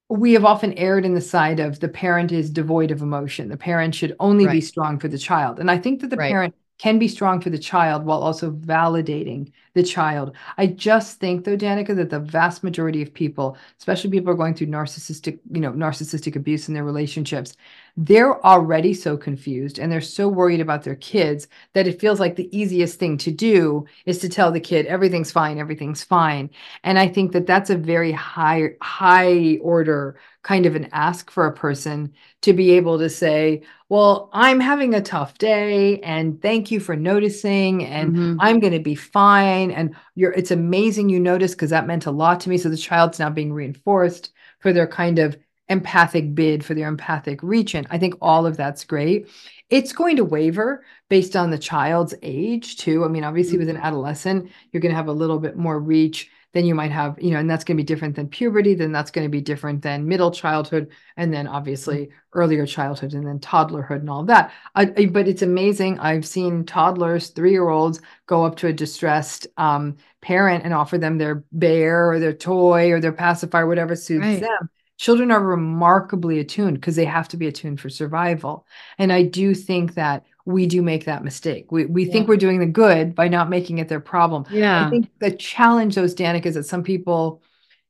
we 0.10 0.34
have 0.34 0.46
often 0.46 0.74
erred 0.74 1.06
in 1.06 1.14
the 1.14 1.22
side 1.22 1.60
of 1.60 1.80
the 1.80 1.90
parent 1.90 2.32
is 2.32 2.50
devoid 2.50 2.92
of 2.92 3.02
emotion. 3.02 3.50
The 3.50 3.58
parent 3.58 3.94
should 3.94 4.16
only 4.20 4.46
right. 4.46 4.54
be 4.54 4.62
strong 4.62 5.00
for 5.00 5.08
the 5.08 5.18
child. 5.18 5.60
And 5.60 5.70
I 5.70 5.78
think 5.78 6.02
that 6.02 6.10
the 6.10 6.18
right. 6.18 6.32
parent 6.32 6.56
can 6.78 7.00
be 7.00 7.08
strong 7.08 7.42
for 7.42 7.50
the 7.50 7.58
child 7.58 8.06
while 8.06 8.22
also 8.22 8.52
validating 8.52 9.52
the 9.78 9.84
child. 9.84 10.36
I 10.58 10.68
just 10.68 11.20
think 11.20 11.46
though, 11.46 11.56
Danica, 11.56 11.96
that 11.96 12.10
the 12.10 12.20
vast 12.20 12.64
majority 12.64 13.02
of 13.02 13.14
people, 13.14 13.58
especially 13.78 14.10
people 14.10 14.32
are 14.32 14.36
going 14.36 14.56
through 14.56 14.68
narcissistic, 14.68 15.40
you 15.52 15.62
know, 15.62 15.72
narcissistic 15.72 16.36
abuse 16.36 16.68
in 16.68 16.74
their 16.74 16.84
relationships, 16.84 17.56
they're 17.96 18.44
already 18.46 18.94
so 18.94 19.16
confused 19.18 19.80
and 19.80 19.92
they're 19.92 20.02
so 20.02 20.28
worried 20.28 20.60
about 20.60 20.84
their 20.84 20.96
kids 20.96 21.48
that 21.74 21.88
it 21.88 22.00
feels 22.00 22.20
like 22.20 22.36
the 22.36 22.58
easiest 22.58 23.00
thing 23.00 23.18
to 23.20 23.32
do 23.32 23.86
is 24.06 24.18
to 24.20 24.30
tell 24.30 24.52
the 24.52 24.60
kid 24.60 24.86
everything's 24.88 25.32
fine, 25.32 25.58
everything's 25.58 26.04
fine. 26.04 26.50
And 26.84 27.00
I 27.00 27.08
think 27.08 27.32
that 27.32 27.48
that's 27.48 27.70
a 27.70 27.78
very 27.78 28.12
high, 28.12 28.72
high 28.82 29.58
order 29.62 30.20
kind 30.44 30.66
of 30.66 30.76
an 30.76 30.88
ask 30.94 31.30
for 31.30 31.46
a 31.46 31.54
person 31.54 32.14
to 32.42 32.54
be 32.54 32.72
able 32.72 32.98
to 33.00 33.10
say, 33.10 33.64
well, 33.90 34.30
I'm 34.32 34.60
having 34.60 34.94
a 34.94 35.02
tough 35.02 35.38
day 35.38 36.00
and 36.00 36.42
thank 36.42 36.72
you 36.72 36.80
for 36.80 36.96
noticing 36.96 37.84
and 37.84 38.14
mm-hmm. 38.14 38.38
I'm 38.40 38.60
going 38.60 38.74
to 38.74 38.80
be 38.80 38.96
fine 38.96 39.67
and 39.72 39.96
you're 40.16 40.32
it's 40.34 40.52
amazing 40.52 41.10
you 41.10 41.20
noticed 41.20 41.56
because 41.56 41.70
that 41.70 41.88
meant 41.88 42.06
a 42.06 42.12
lot 42.12 42.40
to 42.42 42.50
me 42.50 42.58
so 42.58 42.70
the 42.70 42.78
child's 42.78 43.20
now 43.20 43.30
being 43.30 43.54
reinforced 43.54 44.32
for 44.60 44.74
their 44.74 44.88
kind 44.88 45.20
of 45.20 45.38
empathic 45.70 46.34
bid 46.34 46.64
for 46.64 46.74
their 46.74 46.88
empathic 46.88 47.42
reach 47.44 47.76
in. 47.76 47.86
I 47.90 47.98
think 47.98 48.16
all 48.22 48.46
of 48.46 48.58
that's 48.58 48.86
great. 48.86 49.30
It's 49.70 49.92
going 49.92 50.16
to 50.16 50.24
waver 50.24 50.86
based 51.10 51.36
on 51.36 51.52
the 51.52 51.58
child's 51.58 52.14
age 52.22 52.78
too. 52.78 53.04
I 53.04 53.10
mean, 53.10 53.24
obviously 53.24 53.58
mm-hmm. 53.58 53.68
with 53.68 53.76
an 53.76 53.82
adolescent, 53.82 54.50
you're 54.72 54.82
going 54.82 54.92
to 54.92 54.96
have 54.96 55.10
a 55.10 55.14
little 55.14 55.40
bit 55.40 55.58
more 55.58 55.80
reach 55.80 56.30
then 56.58 56.66
you 56.66 56.74
might 56.74 56.92
have, 56.92 57.22
you 57.22 57.30
know, 57.32 57.38
and 57.38 57.50
that's 57.50 57.64
going 57.64 57.78
to 57.78 57.84
be 57.84 57.86
different 57.86 58.16
than 58.16 58.28
puberty, 58.28 58.74
then 58.74 58.92
that's 58.92 59.12
going 59.12 59.26
to 59.26 59.30
be 59.30 59.42
different 59.42 59.84
than 59.84 60.08
middle 60.08 60.32
childhood, 60.32 60.90
and 61.16 61.32
then 61.32 61.46
obviously 61.48 62.06
mm-hmm. 62.08 62.14
earlier 62.34 62.66
childhood, 62.66 63.14
and 63.14 63.28
then 63.28 63.40
toddlerhood 63.40 64.00
and 64.00 64.10
all 64.10 64.24
that. 64.24 64.52
I, 64.74 64.86
but 64.86 65.28
it's 65.28 65.44
amazing. 65.44 66.00
I've 66.00 66.26
seen 66.26 66.66
toddlers, 66.66 67.30
three 67.30 67.52
year 67.52 67.70
olds, 67.70 68.02
go 68.26 68.44
up 68.44 68.56
to 68.58 68.68
a 68.68 68.74
distressed 68.74 69.46
um, 69.58 69.98
parent 70.22 70.66
and 70.66 70.74
offer 70.74 70.98
them 70.98 71.20
their 71.20 71.44
bear 71.52 72.10
or 72.10 72.20
their 72.20 72.34
toy 72.34 72.92
or 72.92 73.00
their 73.00 73.14
pacifier, 73.14 73.68
whatever 73.68 73.96
suits 73.96 74.26
right. 74.26 74.42
them 74.42 74.70
children 74.98 75.30
are 75.30 75.40
remarkably 75.40 76.40
attuned 76.40 76.76
because 76.76 76.96
they 76.96 77.06
have 77.06 77.28
to 77.30 77.38
be 77.38 77.48
attuned 77.48 77.80
for 77.80 77.88
survival. 77.88 78.66
And 78.98 79.14
I 79.14 79.22
do 79.22 79.54
think 79.54 79.94
that 79.94 80.26
we 80.48 80.66
do 80.66 80.82
make 80.82 81.06
that 81.06 81.26
mistake. 81.26 81.72
We 81.72 81.86
we 81.86 82.06
yeah. 82.06 82.12
think 82.12 82.28
we're 82.28 82.38
doing 82.38 82.60
the 82.60 82.66
good 82.66 83.14
by 83.14 83.28
not 83.28 83.50
making 83.50 83.80
it 83.80 83.90
their 83.90 84.00
problem. 84.00 84.46
Yeah. 84.50 84.88
I 84.88 84.90
think 84.90 85.10
the 85.20 85.32
challenge 85.32 85.96
those 85.96 86.16
Danica 86.16 86.46
is 86.46 86.56
that 86.56 86.64
some 86.64 86.84
people, 86.84 87.44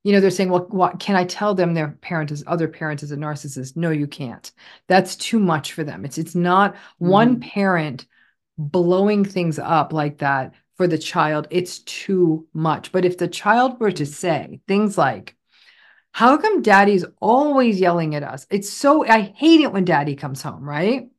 you 0.03 0.12
know, 0.12 0.20
they're 0.20 0.32
saying, 0.32 0.49
well, 0.49 0.66
what 0.70 0.99
can 0.99 1.16
I 1.16 1.24
tell 1.24 1.53
them 1.53 1.76
their 1.76 1.89
parent 2.01 2.32
is 2.32 2.43
other 2.47 2.68
parent 2.68 3.03
is 3.03 3.12
a 3.12 3.16
narcissist? 3.16 3.78
No, 3.78 3.91
you 3.91 4.08
can't. 4.08 4.51
That's 4.88 5.16
too 5.16 5.38
much 5.39 5.74
for 5.74 5.84
them. 5.84 6.03
It's 6.03 6.18
it's 6.18 6.34
not 6.34 6.74
mm-hmm. 6.74 7.08
one 7.08 7.39
parent 7.39 8.08
blowing 8.58 9.24
things 9.24 9.60
up 9.60 9.93
like 9.93 10.18
that 10.18 10.55
for 10.78 10.88
the 10.88 10.97
child. 10.97 11.47
It's 11.51 11.80
too 11.80 12.47
much. 12.53 12.91
But 12.91 13.05
if 13.05 13.20
the 13.20 13.28
child 13.28 13.80
were 13.80 13.91
to 13.91 14.05
say 14.05 14.62
things 14.68 14.97
like, 14.97 15.36
how 16.12 16.38
come 16.38 16.64
daddy's 16.64 17.05
always 17.22 17.80
yelling 17.80 18.16
at 18.16 18.24
us? 18.24 18.47
It's 18.49 18.72
so, 18.72 19.05
I 19.05 19.22
hate 19.22 19.62
it 19.62 19.72
when 19.72 19.86
daddy 19.86 20.16
comes 20.16 20.41
home, 20.41 20.68
right? 20.68 21.10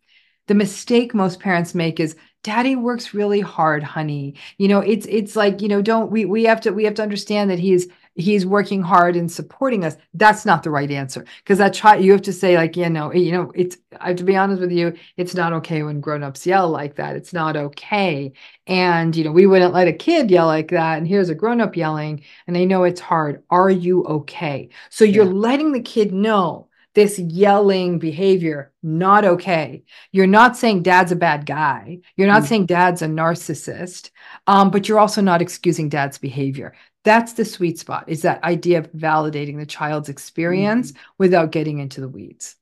The 0.49 0.55
mistake 0.55 1.15
most 1.15 1.41
parents 1.41 1.75
make 1.75 2.01
is 2.01 2.17
daddy 2.43 2.77
works 2.77 3.15
really 3.15 3.41
hard 3.41 3.83
honey. 3.83 4.35
You 4.57 4.69
know 4.69 4.81
it's 4.81 5.07
it's 5.07 5.37
like 5.37 5.61
you 5.61 5.69
know 5.69 5.83
don't 5.83 6.11
we 6.11 6.25
we 6.25 6.45
have 6.45 6.61
to 6.63 6.71
we 6.71 6.85
have 6.85 6.95
to 6.95 7.03
understand 7.03 7.51
that 7.51 7.59
he's 7.59 7.87
he's 8.15 8.47
working 8.47 8.83
hard 8.83 9.15
and 9.17 9.31
supporting 9.31 9.85
us. 9.85 9.97
That's 10.15 10.47
not 10.47 10.63
the 10.63 10.71
right 10.71 10.91
answer. 10.91 11.25
Because 11.39 11.59
that 11.59 11.75
child 11.75 12.03
you 12.03 12.13
have 12.13 12.23
to 12.23 12.33
say 12.33 12.57
like 12.57 12.77
you 12.77 12.89
know 12.89 13.11
eh, 13.11 13.19
you 13.19 13.33
know 13.33 13.53
it's 13.55 13.77
i 14.01 14.09
have 14.09 14.17
to 14.17 14.25
be 14.25 14.37
honest 14.37 14.61
with 14.61 14.73
you 14.73 14.97
it's 15.17 15.35
not 15.35 15.53
okay 15.53 15.83
when 15.83 16.01
grown-ups 16.01 16.47
yell 16.47 16.69
like 16.71 16.97
that. 16.97 17.17
It's 17.17 17.33
not 17.33 17.57
okay. 17.57 18.33
And 18.67 19.15
you 19.15 19.25
know 19.25 19.33
we 19.33 19.47
wouldn't 19.47 19.75
let 19.75 19.89
a 19.89 19.93
kid 19.93 20.31
yell 20.31 20.47
like 20.47 20.69
that 20.71 20.99
and 20.99 21.07
here's 21.07 21.29
a 21.29 21.35
grown-up 21.35 21.77
yelling 21.77 22.23
and 22.47 22.57
they 22.57 22.67
know 22.67 22.85
it's 22.85 23.01
hard. 23.01 23.43
Are 23.51 23.71
you 23.71 24.05
okay? 24.05 24.71
So 24.91 25.05
you're 25.05 25.25
yeah. 25.27 25.33
letting 25.33 25.73
the 25.73 25.83
kid 25.83 26.13
know 26.13 26.68
this 26.95 27.19
yelling 27.19 27.99
behavior 27.99 28.73
not 28.83 29.25
okay 29.25 29.83
you're 30.13 30.27
not 30.27 30.57
saying 30.57 30.83
dad's 30.83 31.13
a 31.13 31.17
bad 31.17 31.47
guy 31.47 31.99
you're 32.17 32.27
not 32.27 32.41
mm-hmm. 32.41 32.49
saying 32.49 32.67
dad's 32.67 33.03
a 33.03 33.07
narcissist 33.07 34.11
um, 34.47 34.71
but 34.71 34.89
you're 34.89 34.99
also 34.99 35.21
not 35.21 35.43
excusing 35.43 35.89
dad's 35.89 36.19
behavior 36.19 36.75
that's 37.05 37.35
the 37.35 37.45
sweet 37.45 37.79
spot 37.79 38.05
is 38.09 38.23
that 38.23 38.43
idea 38.45 38.79
of 38.79 38.93
validating 38.93 39.59
the 39.59 39.67
child's 39.67 40.09
experience 40.09 40.93
mm-hmm. 40.93 41.03
without 41.19 41.53
getting 41.53 41.79
into 41.79 42.01
the 42.01 42.09
weeds 42.09 42.57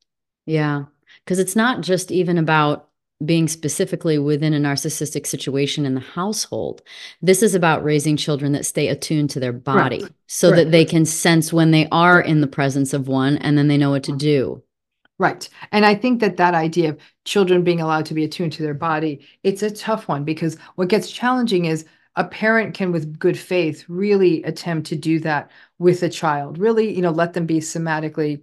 yeah 0.45 0.85
because 1.25 1.39
it's 1.39 1.57
not 1.57 1.81
just 1.81 2.11
even 2.11 2.39
about 2.39 2.89
being 3.25 3.49
specifically 3.49 4.19
within 4.19 4.53
a 4.53 4.59
narcissistic 4.59 5.27
situation 5.27 5.87
in 5.87 5.95
the 5.95 6.01
household. 6.01 6.83
This 7.23 7.43
is 7.43 7.55
about 7.55 7.83
raising 7.83 8.17
children 8.17 8.53
that 8.53 8.67
stay 8.67 8.89
attuned 8.89 9.31
to 9.31 9.41
their 9.41 9.55
body 9.55 10.03
right. 10.03 10.13
so 10.27 10.51
right. 10.51 10.57
that 10.57 10.71
they 10.71 10.85
can 10.85 11.07
sense 11.07 11.53
when 11.53 11.71
they 11.71 11.89
are 11.91 12.21
in 12.21 12.43
the 12.43 12.47
presence 12.47 12.93
of 12.93 13.09
one 13.09 13.39
and 13.39 13.57
then 13.57 13.69
they 13.69 13.79
know 13.79 13.91
what 13.91 14.05
to 14.05 14.13
mm-hmm. 14.13 14.19
do. 14.19 14.63
Right. 15.19 15.49
And 15.73 15.87
I 15.87 15.95
think 15.95 16.21
that 16.21 16.37
that 16.37 16.53
idea 16.53 16.91
of 16.91 17.01
children 17.25 17.65
being 17.65 17.81
allowed 17.81 18.05
to 18.07 18.15
be 18.15 18.25
attuned 18.25 18.53
to 18.55 18.63
their 18.63 18.75
body, 18.75 19.27
it's 19.43 19.63
a 19.63 19.71
tough 19.71 20.09
one 20.09 20.25
because 20.25 20.59
what 20.75 20.89
gets 20.89 21.11
challenging 21.11 21.65
is 21.65 21.87
a 22.17 22.25
parent 22.25 22.75
can 22.75 22.93
with 22.93 23.19
good 23.19 23.39
faith 23.39 23.87
really 23.89 24.43
attempt 24.43 24.89
to 24.89 24.97
do 24.97 25.19
that 25.21 25.51
with 25.79 26.03
a 26.03 26.11
child. 26.11 26.59
Really, 26.59 26.95
you 26.95 27.01
know, 27.01 27.11
let 27.11 27.33
them 27.33 27.47
be 27.47 27.61
somatically 27.61 28.43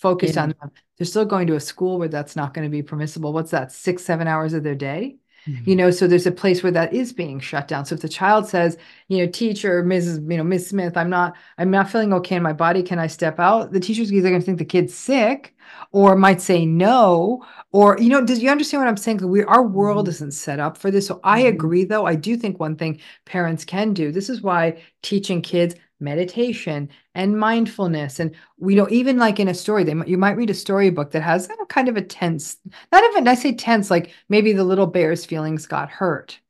focused 0.00 0.34
yeah. 0.34 0.44
on 0.44 0.54
them 0.60 0.72
they're 1.00 1.06
still 1.06 1.24
going 1.24 1.46
to 1.46 1.54
a 1.54 1.60
school 1.60 1.98
where 1.98 2.08
that's 2.08 2.36
not 2.36 2.52
going 2.52 2.66
to 2.66 2.70
be 2.70 2.82
permissible. 2.82 3.32
What's 3.32 3.52
that? 3.52 3.72
Six, 3.72 4.04
seven 4.04 4.28
hours 4.28 4.52
of 4.52 4.62
their 4.62 4.74
day? 4.74 5.16
Mm-hmm. 5.46 5.70
You 5.70 5.74
know, 5.74 5.90
so 5.90 6.06
there's 6.06 6.26
a 6.26 6.30
place 6.30 6.62
where 6.62 6.72
that 6.72 6.92
is 6.92 7.14
being 7.14 7.40
shut 7.40 7.68
down. 7.68 7.86
So 7.86 7.94
if 7.94 8.02
the 8.02 8.08
child 8.10 8.46
says, 8.46 8.76
you 9.08 9.16
know, 9.16 9.26
teacher, 9.26 9.82
Mrs., 9.82 10.30
you 10.30 10.36
know, 10.36 10.44
Miss 10.44 10.68
Smith, 10.68 10.98
I'm 10.98 11.08
not, 11.08 11.38
I'm 11.56 11.70
not 11.70 11.88
feeling 11.88 12.12
okay 12.12 12.36
in 12.36 12.42
my 12.42 12.52
body. 12.52 12.82
Can 12.82 12.98
I 12.98 13.06
step 13.06 13.40
out? 13.40 13.72
The 13.72 13.80
teacher's 13.80 14.12
either 14.12 14.28
going 14.28 14.42
to 14.42 14.44
think 14.44 14.58
the 14.58 14.64
kid's 14.66 14.92
sick 14.92 15.54
or 15.92 16.16
might 16.16 16.42
say 16.42 16.66
no. 16.66 17.46
Or, 17.72 17.96
you 17.98 18.10
know, 18.10 18.22
does 18.22 18.42
you 18.42 18.50
understand 18.50 18.82
what 18.82 18.90
I'm 18.90 18.98
saying? 18.98 19.26
We 19.26 19.42
our 19.44 19.62
world 19.62 20.04
mm-hmm. 20.04 20.10
isn't 20.10 20.32
set 20.32 20.60
up 20.60 20.76
for 20.76 20.90
this. 20.90 21.06
So 21.06 21.18
I 21.24 21.44
mm-hmm. 21.44 21.54
agree 21.54 21.84
though. 21.84 22.04
I 22.04 22.14
do 22.14 22.36
think 22.36 22.60
one 22.60 22.76
thing 22.76 23.00
parents 23.24 23.64
can 23.64 23.94
do. 23.94 24.12
This 24.12 24.28
is 24.28 24.42
why 24.42 24.82
teaching 25.00 25.40
kids 25.40 25.76
meditation 26.00 26.88
and 27.14 27.38
mindfulness 27.38 28.20
and 28.20 28.34
we 28.58 28.74
know 28.74 28.88
even 28.90 29.18
like 29.18 29.38
in 29.38 29.48
a 29.48 29.54
story 29.54 29.84
they 29.84 29.94
you 30.06 30.18
might 30.18 30.36
read 30.36 30.50
a 30.50 30.54
storybook 30.54 31.10
that 31.10 31.22
has 31.22 31.48
kind 31.68 31.88
of 31.88 31.96
a 31.96 32.02
tense 32.02 32.56
not 32.92 33.04
even 33.10 33.28
i 33.28 33.34
say 33.34 33.52
tense 33.54 33.90
like 33.90 34.12
maybe 34.28 34.52
the 34.52 34.64
little 34.64 34.86
bear's 34.86 35.24
feelings 35.26 35.66
got 35.66 35.90
hurt 35.90 36.40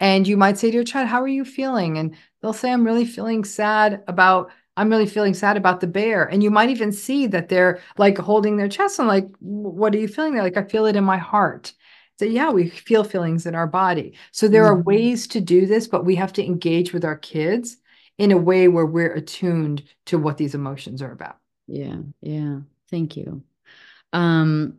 And 0.00 0.26
you 0.28 0.36
might 0.36 0.58
say 0.58 0.70
to 0.70 0.74
your 0.74 0.84
child, 0.84 1.08
How 1.08 1.22
are 1.22 1.28
you 1.28 1.44
feeling? 1.44 1.98
And 1.98 2.16
they'll 2.42 2.52
say, 2.52 2.72
I'm 2.72 2.84
really 2.84 3.06
feeling 3.06 3.44
sad 3.44 4.02
about 4.08 4.50
I'm 4.76 4.90
really 4.90 5.06
feeling 5.06 5.34
sad 5.34 5.56
about 5.56 5.80
the 5.80 5.86
bear. 5.86 6.24
And 6.24 6.42
you 6.42 6.50
might 6.50 6.68
even 6.68 6.90
see 6.92 7.28
that 7.28 7.48
they're 7.48 7.80
like 7.96 8.18
holding 8.18 8.56
their 8.56 8.68
chest 8.68 8.98
and 8.98 9.06
like, 9.06 9.28
what 9.38 9.94
are 9.94 9.98
you 9.98 10.08
feeling? 10.08 10.34
They're 10.34 10.42
like, 10.42 10.56
I 10.56 10.64
feel 10.64 10.86
it 10.86 10.96
in 10.96 11.04
my 11.04 11.16
heart. 11.16 11.72
So 12.18 12.24
yeah, 12.24 12.50
we 12.50 12.70
feel 12.70 13.04
feelings 13.04 13.46
in 13.46 13.54
our 13.54 13.68
body. 13.68 14.14
So 14.32 14.48
there 14.48 14.64
mm-hmm. 14.64 14.80
are 14.80 14.82
ways 14.82 15.28
to 15.28 15.40
do 15.40 15.66
this, 15.66 15.86
but 15.86 16.04
we 16.04 16.16
have 16.16 16.32
to 16.34 16.44
engage 16.44 16.92
with 16.92 17.04
our 17.04 17.16
kids 17.16 17.76
in 18.18 18.32
a 18.32 18.38
way 18.38 18.68
where 18.68 18.86
we're 18.86 19.12
attuned 19.12 19.82
to 20.06 20.18
what 20.18 20.38
these 20.38 20.54
emotions 20.54 21.02
are 21.02 21.12
about. 21.12 21.38
Yeah. 21.66 21.96
Yeah. 22.20 22.60
Thank 22.90 23.16
you. 23.16 23.42
Um, 24.12 24.78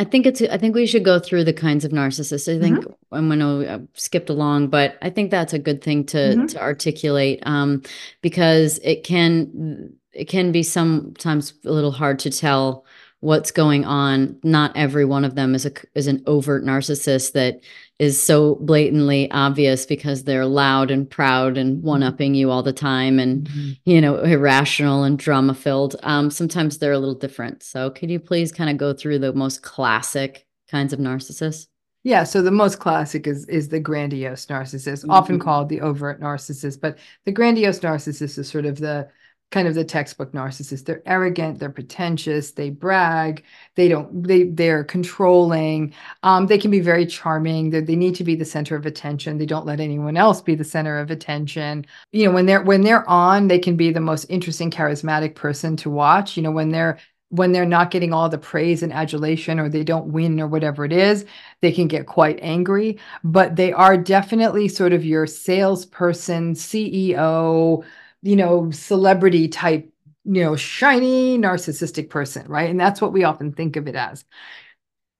I 0.00 0.04
think 0.04 0.26
it's. 0.26 0.40
I 0.42 0.58
think 0.58 0.76
we 0.76 0.86
should 0.86 1.04
go 1.04 1.18
through 1.18 1.42
the 1.42 1.52
kinds 1.52 1.84
of 1.84 1.90
narcissists. 1.90 2.54
I 2.54 2.60
think 2.60 2.78
mm-hmm. 2.78 3.14
I'm 3.14 3.26
going 3.26 3.40
to 3.40 3.88
skipped 3.94 4.30
along, 4.30 4.68
but 4.68 4.96
I 5.02 5.10
think 5.10 5.32
that's 5.32 5.52
a 5.52 5.58
good 5.58 5.82
thing 5.82 6.04
to 6.06 6.18
mm-hmm. 6.18 6.46
to 6.46 6.62
articulate 6.62 7.40
um, 7.44 7.82
because 8.22 8.78
it 8.84 9.02
can 9.02 9.92
it 10.12 10.26
can 10.26 10.52
be 10.52 10.62
sometimes 10.62 11.52
a 11.64 11.72
little 11.72 11.90
hard 11.90 12.20
to 12.20 12.30
tell 12.30 12.84
what's 13.20 13.50
going 13.50 13.84
on. 13.84 14.38
Not 14.44 14.76
every 14.76 15.04
one 15.04 15.24
of 15.24 15.34
them 15.34 15.56
is 15.56 15.66
a 15.66 15.72
is 15.96 16.06
an 16.06 16.22
overt 16.28 16.64
narcissist 16.64 17.32
that 17.32 17.60
is 17.98 18.20
so 18.20 18.54
blatantly 18.56 19.30
obvious 19.32 19.84
because 19.84 20.22
they're 20.22 20.46
loud 20.46 20.90
and 20.90 21.10
proud 21.10 21.58
and 21.58 21.82
one 21.82 22.02
upping 22.02 22.34
you 22.34 22.50
all 22.50 22.62
the 22.62 22.72
time 22.72 23.18
and 23.18 23.48
mm-hmm. 23.48 23.70
you 23.84 24.00
know 24.00 24.18
irrational 24.18 25.04
and 25.04 25.18
drama 25.18 25.54
filled. 25.54 25.96
Um, 26.02 26.30
sometimes 26.30 26.78
they're 26.78 26.92
a 26.92 26.98
little 26.98 27.14
different. 27.14 27.62
So 27.62 27.90
could 27.90 28.10
you 28.10 28.20
please 28.20 28.52
kind 28.52 28.70
of 28.70 28.76
go 28.76 28.92
through 28.92 29.18
the 29.18 29.32
most 29.32 29.62
classic 29.62 30.46
kinds 30.70 30.92
of 30.92 31.00
narcissists? 31.00 31.66
Yeah, 32.04 32.24
so 32.24 32.40
the 32.40 32.52
most 32.52 32.78
classic 32.78 33.26
is 33.26 33.46
is 33.48 33.68
the 33.68 33.80
grandiose 33.80 34.46
narcissist, 34.46 35.02
mm-hmm. 35.02 35.10
often 35.10 35.38
called 35.38 35.68
the 35.68 35.80
overt 35.80 36.20
narcissist, 36.20 36.80
but 36.80 36.98
the 37.24 37.32
grandiose 37.32 37.80
narcissist 37.80 38.38
is 38.38 38.48
sort 38.48 38.66
of 38.66 38.78
the 38.78 39.08
kind 39.50 39.66
of 39.66 39.74
the 39.74 39.84
textbook 39.84 40.32
narcissist 40.32 40.84
they're 40.84 41.02
arrogant 41.06 41.58
they're 41.58 41.70
pretentious 41.70 42.50
they 42.52 42.68
brag 42.68 43.42
they 43.76 43.88
don't 43.88 44.22
they 44.24 44.44
they're 44.44 44.84
controlling. 44.84 45.94
Um, 46.22 46.46
they 46.46 46.58
can 46.58 46.70
be 46.70 46.80
very 46.80 47.06
charming 47.06 47.70
they 47.70 47.80
they 47.80 47.96
need 47.96 48.14
to 48.16 48.24
be 48.24 48.34
the 48.34 48.44
center 48.44 48.76
of 48.76 48.86
attention 48.86 49.38
they 49.38 49.46
don't 49.46 49.66
let 49.66 49.80
anyone 49.80 50.16
else 50.16 50.40
be 50.40 50.54
the 50.54 50.64
center 50.64 50.98
of 50.98 51.10
attention. 51.10 51.86
You 52.12 52.26
know 52.26 52.32
when 52.32 52.46
they're 52.46 52.62
when 52.62 52.82
they're 52.82 53.08
on 53.08 53.48
they 53.48 53.58
can 53.58 53.76
be 53.76 53.90
the 53.90 54.00
most 54.00 54.24
interesting 54.28 54.70
charismatic 54.70 55.34
person 55.34 55.76
to 55.78 55.90
watch. 55.90 56.36
You 56.36 56.42
know 56.42 56.50
when 56.50 56.70
they're 56.70 56.98
when 57.30 57.52
they're 57.52 57.66
not 57.66 57.90
getting 57.90 58.12
all 58.12 58.28
the 58.28 58.38
praise 58.38 58.82
and 58.82 58.92
adulation 58.92 59.58
or 59.60 59.68
they 59.68 59.84
don't 59.84 60.12
win 60.12 60.40
or 60.40 60.46
whatever 60.46 60.84
it 60.84 60.92
is, 60.92 61.26
they 61.60 61.70
can 61.70 61.86
get 61.86 62.06
quite 62.06 62.38
angry. 62.40 62.98
But 63.22 63.56
they 63.56 63.72
are 63.72 63.96
definitely 63.98 64.68
sort 64.68 64.92
of 64.94 65.04
your 65.04 65.26
salesperson, 65.26 66.54
CEO, 66.54 67.84
you 68.22 68.36
know, 68.36 68.70
celebrity 68.70 69.48
type, 69.48 69.92
you 70.24 70.42
know, 70.42 70.56
shiny 70.56 71.38
narcissistic 71.38 72.10
person, 72.10 72.46
right? 72.48 72.70
And 72.70 72.78
that's 72.78 73.00
what 73.00 73.12
we 73.12 73.24
often 73.24 73.52
think 73.52 73.76
of 73.76 73.88
it 73.88 73.94
as. 73.94 74.24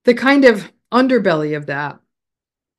The 0.04 0.14
kind 0.14 0.44
of 0.44 0.70
underbelly 0.92 1.56
of 1.56 1.66
that 1.66 1.98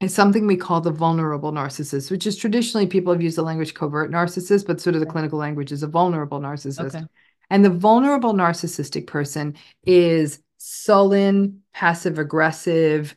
is 0.02 0.14
something 0.14 0.48
we 0.48 0.56
call 0.56 0.82
the 0.82 0.92
vulnerable 0.92 1.52
narcissist, 1.52 2.10
which 2.10 2.26
is 2.26 2.38
traditionally 2.38 2.88
people 2.88 3.12
have 3.12 3.22
used 3.22 3.38
the 3.38 3.44
language 3.44 3.74
covert 3.74 4.12
narcissist, 4.12 4.66
but 4.66 4.80
sort 4.80 4.96
of 4.96 5.02
the 5.02 5.06
clinical 5.06 5.38
language 5.38 5.72
is 5.72 5.84
a 5.84 5.88
vulnerable 5.88 6.40
narcissist. 6.40 6.96
Okay. 6.96 7.06
And 7.50 7.66
the 7.66 7.70
vulnerable 7.70 8.34
narcissistic 8.34 9.08
person 9.08 9.56
is 9.84 10.42
sullen, 10.58 11.64
passive 11.74 12.20
aggressive, 12.20 13.16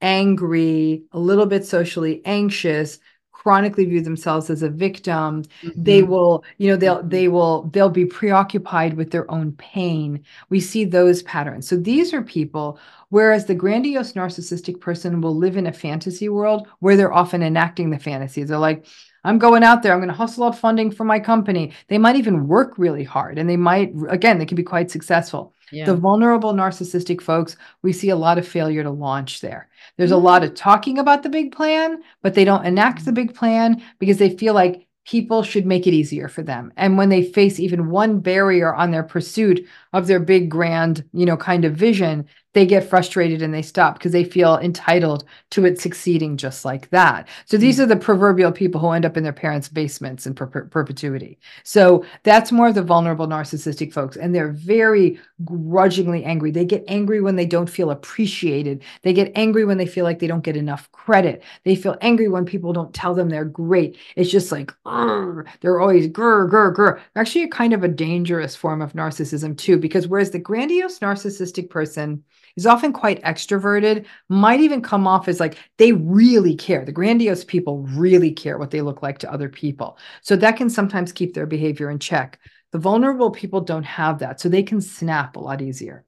angry, 0.00 1.04
a 1.12 1.18
little 1.18 1.46
bit 1.46 1.64
socially 1.64 2.22
anxious, 2.24 2.98
chronically 3.44 3.84
view 3.84 4.00
themselves 4.00 4.48
as 4.48 4.62
a 4.62 4.70
victim 4.70 5.42
mm-hmm. 5.42 5.82
they 5.82 6.02
will 6.02 6.42
you 6.56 6.68
know 6.68 6.76
they'll 6.76 7.02
they 7.02 7.28
will 7.28 7.64
they'll 7.74 7.90
be 7.90 8.06
preoccupied 8.06 8.94
with 8.94 9.10
their 9.10 9.30
own 9.30 9.52
pain. 9.52 10.24
We 10.48 10.60
see 10.60 10.84
those 10.86 11.22
patterns. 11.22 11.68
So 11.68 11.76
these 11.76 12.14
are 12.14 12.22
people 12.22 12.78
whereas 13.10 13.44
the 13.44 13.54
grandiose 13.54 14.14
narcissistic 14.14 14.80
person 14.80 15.20
will 15.20 15.36
live 15.36 15.56
in 15.56 15.66
a 15.66 15.72
fantasy 15.72 16.28
world 16.28 16.66
where 16.80 16.96
they're 16.96 17.12
often 17.12 17.42
enacting 17.42 17.90
the 17.90 17.98
fantasies. 17.98 18.48
They're 18.48 18.58
like 18.58 18.86
I'm 19.24 19.38
going 19.38 19.64
out 19.64 19.82
there. 19.82 19.92
I'm 19.92 19.98
going 19.98 20.08
to 20.08 20.14
hustle 20.14 20.44
out 20.44 20.58
funding 20.58 20.90
for 20.90 21.04
my 21.04 21.18
company. 21.18 21.72
They 21.88 21.98
might 21.98 22.16
even 22.16 22.46
work 22.46 22.74
really 22.76 23.04
hard 23.04 23.38
and 23.38 23.48
they 23.48 23.56
might, 23.56 23.92
again, 24.08 24.38
they 24.38 24.46
can 24.46 24.56
be 24.56 24.62
quite 24.62 24.90
successful. 24.90 25.54
Yeah. 25.72 25.86
The 25.86 25.96
vulnerable 25.96 26.52
narcissistic 26.52 27.20
folks, 27.20 27.56
we 27.82 27.92
see 27.92 28.10
a 28.10 28.16
lot 28.16 28.38
of 28.38 28.46
failure 28.46 28.82
to 28.82 28.90
launch 28.90 29.40
there. 29.40 29.68
There's 29.96 30.10
mm-hmm. 30.10 30.20
a 30.20 30.28
lot 30.28 30.44
of 30.44 30.54
talking 30.54 30.98
about 30.98 31.22
the 31.22 31.30
big 31.30 31.52
plan, 31.52 32.02
but 32.22 32.34
they 32.34 32.44
don't 32.44 32.66
enact 32.66 33.04
the 33.04 33.12
big 33.12 33.34
plan 33.34 33.82
because 33.98 34.18
they 34.18 34.36
feel 34.36 34.54
like 34.54 34.86
people 35.06 35.42
should 35.42 35.66
make 35.66 35.86
it 35.86 35.94
easier 35.94 36.28
for 36.28 36.42
them. 36.42 36.72
And 36.76 36.96
when 36.96 37.08
they 37.08 37.22
face 37.22 37.60
even 37.60 37.90
one 37.90 38.20
barrier 38.20 38.74
on 38.74 38.90
their 38.90 39.02
pursuit 39.02 39.66
of 39.92 40.06
their 40.06 40.20
big, 40.20 40.50
grand, 40.50 41.04
you 41.12 41.26
know, 41.26 41.36
kind 41.36 41.64
of 41.64 41.74
vision, 41.74 42.26
they 42.54 42.64
get 42.64 42.88
frustrated 42.88 43.42
and 43.42 43.52
they 43.52 43.62
stop 43.62 43.98
because 43.98 44.12
they 44.12 44.24
feel 44.24 44.58
entitled 44.58 45.24
to 45.50 45.64
it 45.66 45.80
succeeding 45.80 46.36
just 46.36 46.64
like 46.64 46.88
that. 46.90 47.28
So 47.44 47.56
these 47.56 47.78
mm. 47.78 47.82
are 47.82 47.86
the 47.86 47.96
proverbial 47.96 48.52
people 48.52 48.80
who 48.80 48.90
end 48.90 49.04
up 49.04 49.16
in 49.16 49.22
their 49.22 49.32
parents' 49.32 49.68
basements 49.68 50.26
in 50.26 50.34
per- 50.34 50.46
perpetuity. 50.46 51.38
So 51.62 52.04
that's 52.22 52.52
more 52.52 52.68
of 52.68 52.74
the 52.74 52.82
vulnerable 52.82 53.26
narcissistic 53.26 53.92
folks. 53.92 54.16
And 54.16 54.34
they're 54.34 54.52
very 54.52 55.20
grudgingly 55.44 56.24
angry. 56.24 56.50
They 56.50 56.64
get 56.64 56.84
angry 56.88 57.20
when 57.20 57.36
they 57.36 57.46
don't 57.46 57.68
feel 57.68 57.90
appreciated. 57.90 58.82
They 59.02 59.12
get 59.12 59.32
angry 59.34 59.64
when 59.64 59.78
they 59.78 59.86
feel 59.86 60.04
like 60.04 60.20
they 60.20 60.26
don't 60.26 60.44
get 60.44 60.56
enough 60.56 60.90
credit. 60.92 61.42
They 61.64 61.76
feel 61.76 61.96
angry 62.00 62.28
when 62.28 62.44
people 62.44 62.72
don't 62.72 62.94
tell 62.94 63.14
them 63.14 63.28
they're 63.28 63.44
great. 63.44 63.98
It's 64.16 64.30
just 64.30 64.50
like, 64.52 64.72
they're 64.84 65.80
always 65.80 66.08
grr, 66.08 66.48
grr, 66.48 66.74
grr. 66.74 67.00
Actually, 67.16 67.44
a 67.44 67.48
kind 67.48 67.72
of 67.72 67.82
a 67.82 67.88
dangerous 67.88 68.54
form 68.54 68.80
of 68.80 68.92
narcissism, 68.92 69.58
too, 69.58 69.76
because 69.76 70.06
whereas 70.06 70.30
the 70.30 70.38
grandiose 70.38 71.00
narcissistic 71.00 71.68
person, 71.68 72.22
is 72.56 72.66
often 72.66 72.92
quite 72.92 73.22
extroverted, 73.22 74.06
might 74.28 74.60
even 74.60 74.80
come 74.80 75.06
off 75.06 75.28
as 75.28 75.40
like 75.40 75.58
they 75.78 75.92
really 75.92 76.54
care. 76.54 76.84
The 76.84 76.92
grandiose 76.92 77.44
people 77.44 77.82
really 77.82 78.32
care 78.32 78.58
what 78.58 78.70
they 78.70 78.80
look 78.80 79.02
like 79.02 79.18
to 79.18 79.32
other 79.32 79.48
people. 79.48 79.98
So 80.22 80.36
that 80.36 80.56
can 80.56 80.70
sometimes 80.70 81.12
keep 81.12 81.34
their 81.34 81.46
behavior 81.46 81.90
in 81.90 81.98
check. 81.98 82.38
The 82.72 82.78
vulnerable 82.78 83.30
people 83.30 83.60
don't 83.60 83.84
have 83.84 84.18
that, 84.18 84.40
so 84.40 84.48
they 84.48 84.62
can 84.62 84.80
snap 84.80 85.36
a 85.36 85.40
lot 85.40 85.62
easier. 85.62 86.04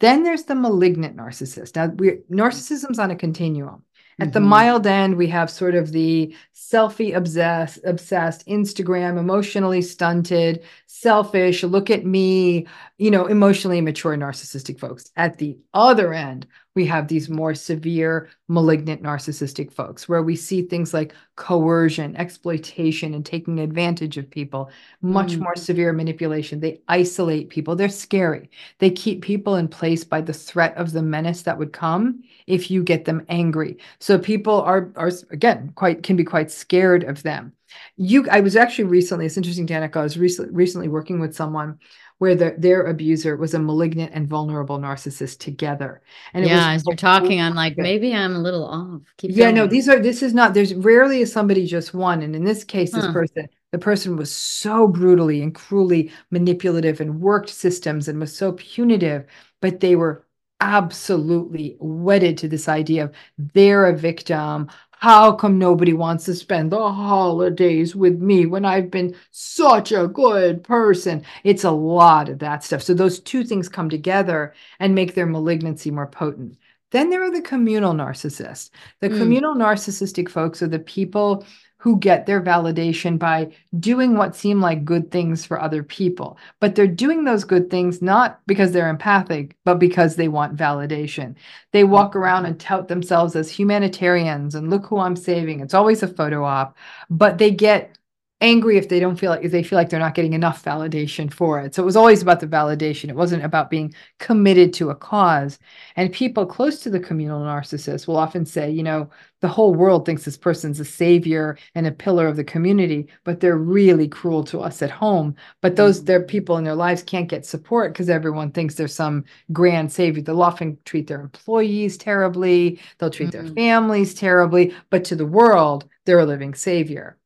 Then 0.00 0.22
there's 0.22 0.44
the 0.44 0.54
malignant 0.54 1.16
narcissist. 1.16 1.76
Now, 1.76 1.88
narcissism's 2.30 2.98
on 2.98 3.10
a 3.10 3.16
continuum. 3.16 3.82
At 4.20 4.32
the 4.32 4.40
mm-hmm. 4.40 4.48
mild 4.48 4.86
end, 4.86 5.16
we 5.16 5.28
have 5.28 5.48
sort 5.48 5.76
of 5.76 5.92
the 5.92 6.34
selfie 6.52 7.14
obsessed, 7.14 7.78
obsessed, 7.84 8.46
Instagram, 8.48 9.16
emotionally 9.16 9.80
stunted, 9.80 10.64
selfish, 10.86 11.62
look 11.62 11.88
at 11.88 12.04
me, 12.04 12.66
you 12.98 13.12
know, 13.12 13.26
emotionally 13.26 13.78
immature 13.78 14.16
narcissistic 14.16 14.80
folks. 14.80 15.10
At 15.16 15.38
the 15.38 15.56
other 15.72 16.12
end, 16.12 16.48
we 16.78 16.86
have 16.86 17.08
these 17.08 17.28
more 17.28 17.56
severe 17.56 18.28
malignant 18.46 19.02
narcissistic 19.02 19.72
folks 19.72 20.08
where 20.08 20.22
we 20.22 20.36
see 20.36 20.62
things 20.62 20.94
like 20.94 21.12
coercion, 21.34 22.14
exploitation, 22.14 23.14
and 23.14 23.26
taking 23.26 23.58
advantage 23.58 24.16
of 24.16 24.30
people, 24.30 24.70
much 25.02 25.32
mm. 25.32 25.40
more 25.40 25.56
severe 25.56 25.92
manipulation. 25.92 26.60
They 26.60 26.80
isolate 26.86 27.48
people. 27.48 27.74
They're 27.74 27.88
scary. 27.88 28.48
They 28.78 28.90
keep 28.90 29.22
people 29.22 29.56
in 29.56 29.66
place 29.66 30.04
by 30.04 30.20
the 30.20 30.32
threat 30.32 30.76
of 30.76 30.92
the 30.92 31.02
menace 31.02 31.42
that 31.42 31.58
would 31.58 31.72
come 31.72 32.22
if 32.46 32.70
you 32.70 32.84
get 32.84 33.06
them 33.06 33.26
angry. 33.28 33.78
So 33.98 34.16
people 34.16 34.62
are 34.62 34.92
are 34.94 35.10
again 35.30 35.72
quite 35.74 36.04
can 36.04 36.14
be 36.14 36.22
quite 36.22 36.52
scared 36.52 37.02
of 37.02 37.24
them. 37.24 37.54
You 37.96 38.28
I 38.30 38.38
was 38.38 38.54
actually 38.54 38.84
recently, 38.84 39.26
it's 39.26 39.36
interesting, 39.36 39.66
Danica, 39.66 39.96
I 39.96 40.04
was 40.04 40.16
recently 40.16 40.54
recently 40.54 40.86
working 40.86 41.18
with 41.18 41.34
someone 41.34 41.80
where 42.18 42.34
the, 42.34 42.54
their 42.58 42.82
abuser 42.82 43.36
was 43.36 43.54
a 43.54 43.58
malignant 43.58 44.12
and 44.12 44.28
vulnerable 44.28 44.78
narcissist 44.78 45.38
together. 45.38 46.02
And 46.34 46.44
yeah, 46.44 46.72
as 46.72 46.84
you're 46.86 46.96
talking, 46.96 47.40
I'm 47.40 47.54
like, 47.54 47.76
maybe 47.76 48.14
I'm 48.14 48.34
a 48.34 48.40
little 48.40 48.66
off. 48.66 49.02
Keep 49.18 49.32
yeah, 49.32 49.46
going. 49.46 49.54
no, 49.54 49.66
these 49.66 49.88
are 49.88 50.00
this 50.00 50.22
is 50.22 50.34
not. 50.34 50.54
There's 50.54 50.74
rarely 50.74 51.20
is 51.20 51.32
somebody 51.32 51.66
just 51.66 51.94
one, 51.94 52.22
and 52.22 52.34
in 52.34 52.44
this 52.44 52.64
case, 52.64 52.92
this 52.92 53.06
person, 53.06 53.48
the 53.70 53.78
person 53.78 54.16
was 54.16 54.32
so 54.32 54.88
brutally 54.88 55.42
and 55.42 55.54
cruelly 55.54 56.10
manipulative 56.30 57.00
and 57.00 57.20
worked 57.20 57.50
systems 57.50 58.08
and 58.08 58.18
was 58.18 58.36
so 58.36 58.52
punitive, 58.52 59.24
but 59.60 59.80
they 59.80 59.94
were 59.96 60.24
absolutely 60.60 61.76
wedded 61.78 62.36
to 62.38 62.48
this 62.48 62.68
idea 62.68 63.04
of 63.04 63.14
they're 63.38 63.86
a 63.86 63.96
victim. 63.96 64.68
How 65.00 65.32
come 65.32 65.58
nobody 65.58 65.92
wants 65.92 66.24
to 66.24 66.34
spend 66.34 66.72
the 66.72 66.92
holidays 66.92 67.94
with 67.94 68.18
me 68.18 68.46
when 68.46 68.64
I've 68.64 68.90
been 68.90 69.14
such 69.30 69.92
a 69.92 70.08
good 70.08 70.64
person? 70.64 71.24
It's 71.44 71.62
a 71.62 71.70
lot 71.70 72.28
of 72.28 72.40
that 72.40 72.64
stuff. 72.64 72.82
So 72.82 72.94
those 72.94 73.20
two 73.20 73.44
things 73.44 73.68
come 73.68 73.88
together 73.88 74.54
and 74.80 74.96
make 74.96 75.14
their 75.14 75.26
malignancy 75.26 75.92
more 75.92 76.08
potent. 76.08 76.58
Then 76.90 77.10
there 77.10 77.22
are 77.22 77.30
the 77.30 77.42
communal 77.42 77.92
narcissists. 77.92 78.70
The 79.00 79.10
mm. 79.10 79.18
communal 79.18 79.54
narcissistic 79.54 80.28
folks 80.28 80.62
are 80.62 80.68
the 80.68 80.78
people 80.80 81.46
who 81.88 81.98
get 81.98 82.26
their 82.26 82.42
validation 82.42 83.18
by 83.18 83.50
doing 83.80 84.14
what 84.14 84.36
seem 84.36 84.60
like 84.60 84.84
good 84.84 85.10
things 85.10 85.46
for 85.46 85.58
other 85.58 85.82
people. 85.82 86.36
But 86.60 86.74
they're 86.74 86.86
doing 86.86 87.24
those 87.24 87.44
good 87.44 87.70
things 87.70 88.02
not 88.02 88.42
because 88.46 88.72
they're 88.72 88.90
empathic, 88.90 89.56
but 89.64 89.78
because 89.78 90.16
they 90.16 90.28
want 90.28 90.54
validation. 90.54 91.34
They 91.72 91.84
walk 91.84 92.14
around 92.14 92.44
and 92.44 92.60
tout 92.60 92.88
themselves 92.88 93.34
as 93.36 93.50
humanitarians 93.50 94.54
and 94.54 94.68
look 94.68 94.84
who 94.84 94.98
I'm 94.98 95.16
saving. 95.16 95.60
It's 95.60 95.72
always 95.72 96.02
a 96.02 96.08
photo 96.08 96.44
op, 96.44 96.76
but 97.08 97.38
they 97.38 97.52
get 97.52 97.97
angry 98.40 98.78
if 98.78 98.88
they 98.88 99.00
don't 99.00 99.16
feel 99.16 99.30
like 99.30 99.42
if 99.44 99.50
they 99.50 99.62
feel 99.62 99.76
like 99.76 99.88
they're 99.88 99.98
not 99.98 100.14
getting 100.14 100.32
enough 100.32 100.64
validation 100.64 101.32
for 101.32 101.60
it. 101.60 101.74
So 101.74 101.82
it 101.82 101.86
was 101.86 101.96
always 101.96 102.22
about 102.22 102.40
the 102.40 102.46
validation. 102.46 103.08
It 103.08 103.16
wasn't 103.16 103.44
about 103.44 103.70
being 103.70 103.92
committed 104.18 104.72
to 104.74 104.90
a 104.90 104.94
cause. 104.94 105.58
And 105.96 106.12
people 106.12 106.46
close 106.46 106.80
to 106.80 106.90
the 106.90 107.00
communal 107.00 107.40
narcissist 107.40 108.06
will 108.06 108.16
often 108.16 108.46
say, 108.46 108.70
you 108.70 108.82
know, 108.82 109.10
the 109.40 109.48
whole 109.48 109.74
world 109.74 110.04
thinks 110.04 110.24
this 110.24 110.36
person's 110.36 110.80
a 110.80 110.84
savior 110.84 111.58
and 111.74 111.86
a 111.86 111.92
pillar 111.92 112.26
of 112.26 112.36
the 112.36 112.44
community, 112.44 113.08
but 113.24 113.40
they're 113.40 113.56
really 113.56 114.08
cruel 114.08 114.42
to 114.44 114.60
us 114.60 114.82
at 114.82 114.90
home. 114.90 115.34
But 115.60 115.76
those 115.76 116.04
their 116.04 116.22
people 116.22 116.56
in 116.56 116.64
their 116.64 116.74
lives 116.74 117.02
can't 117.02 117.28
get 117.28 117.46
support 117.46 117.92
because 117.92 118.08
everyone 118.08 118.52
thinks 118.52 118.74
they're 118.74 118.88
some 118.88 119.24
grand 119.52 119.92
savior. 119.92 120.22
They'll 120.22 120.42
often 120.42 120.78
treat 120.84 121.06
their 121.06 121.20
employees 121.20 121.96
terribly, 121.96 122.80
they'll 122.98 123.10
treat 123.10 123.30
mm-hmm. 123.30 123.46
their 123.46 123.54
families 123.54 124.14
terribly, 124.14 124.74
but 124.90 125.04
to 125.06 125.16
the 125.16 125.26
world, 125.26 125.88
they're 126.04 126.18
a 126.18 126.26
living 126.26 126.54
savior. 126.54 127.16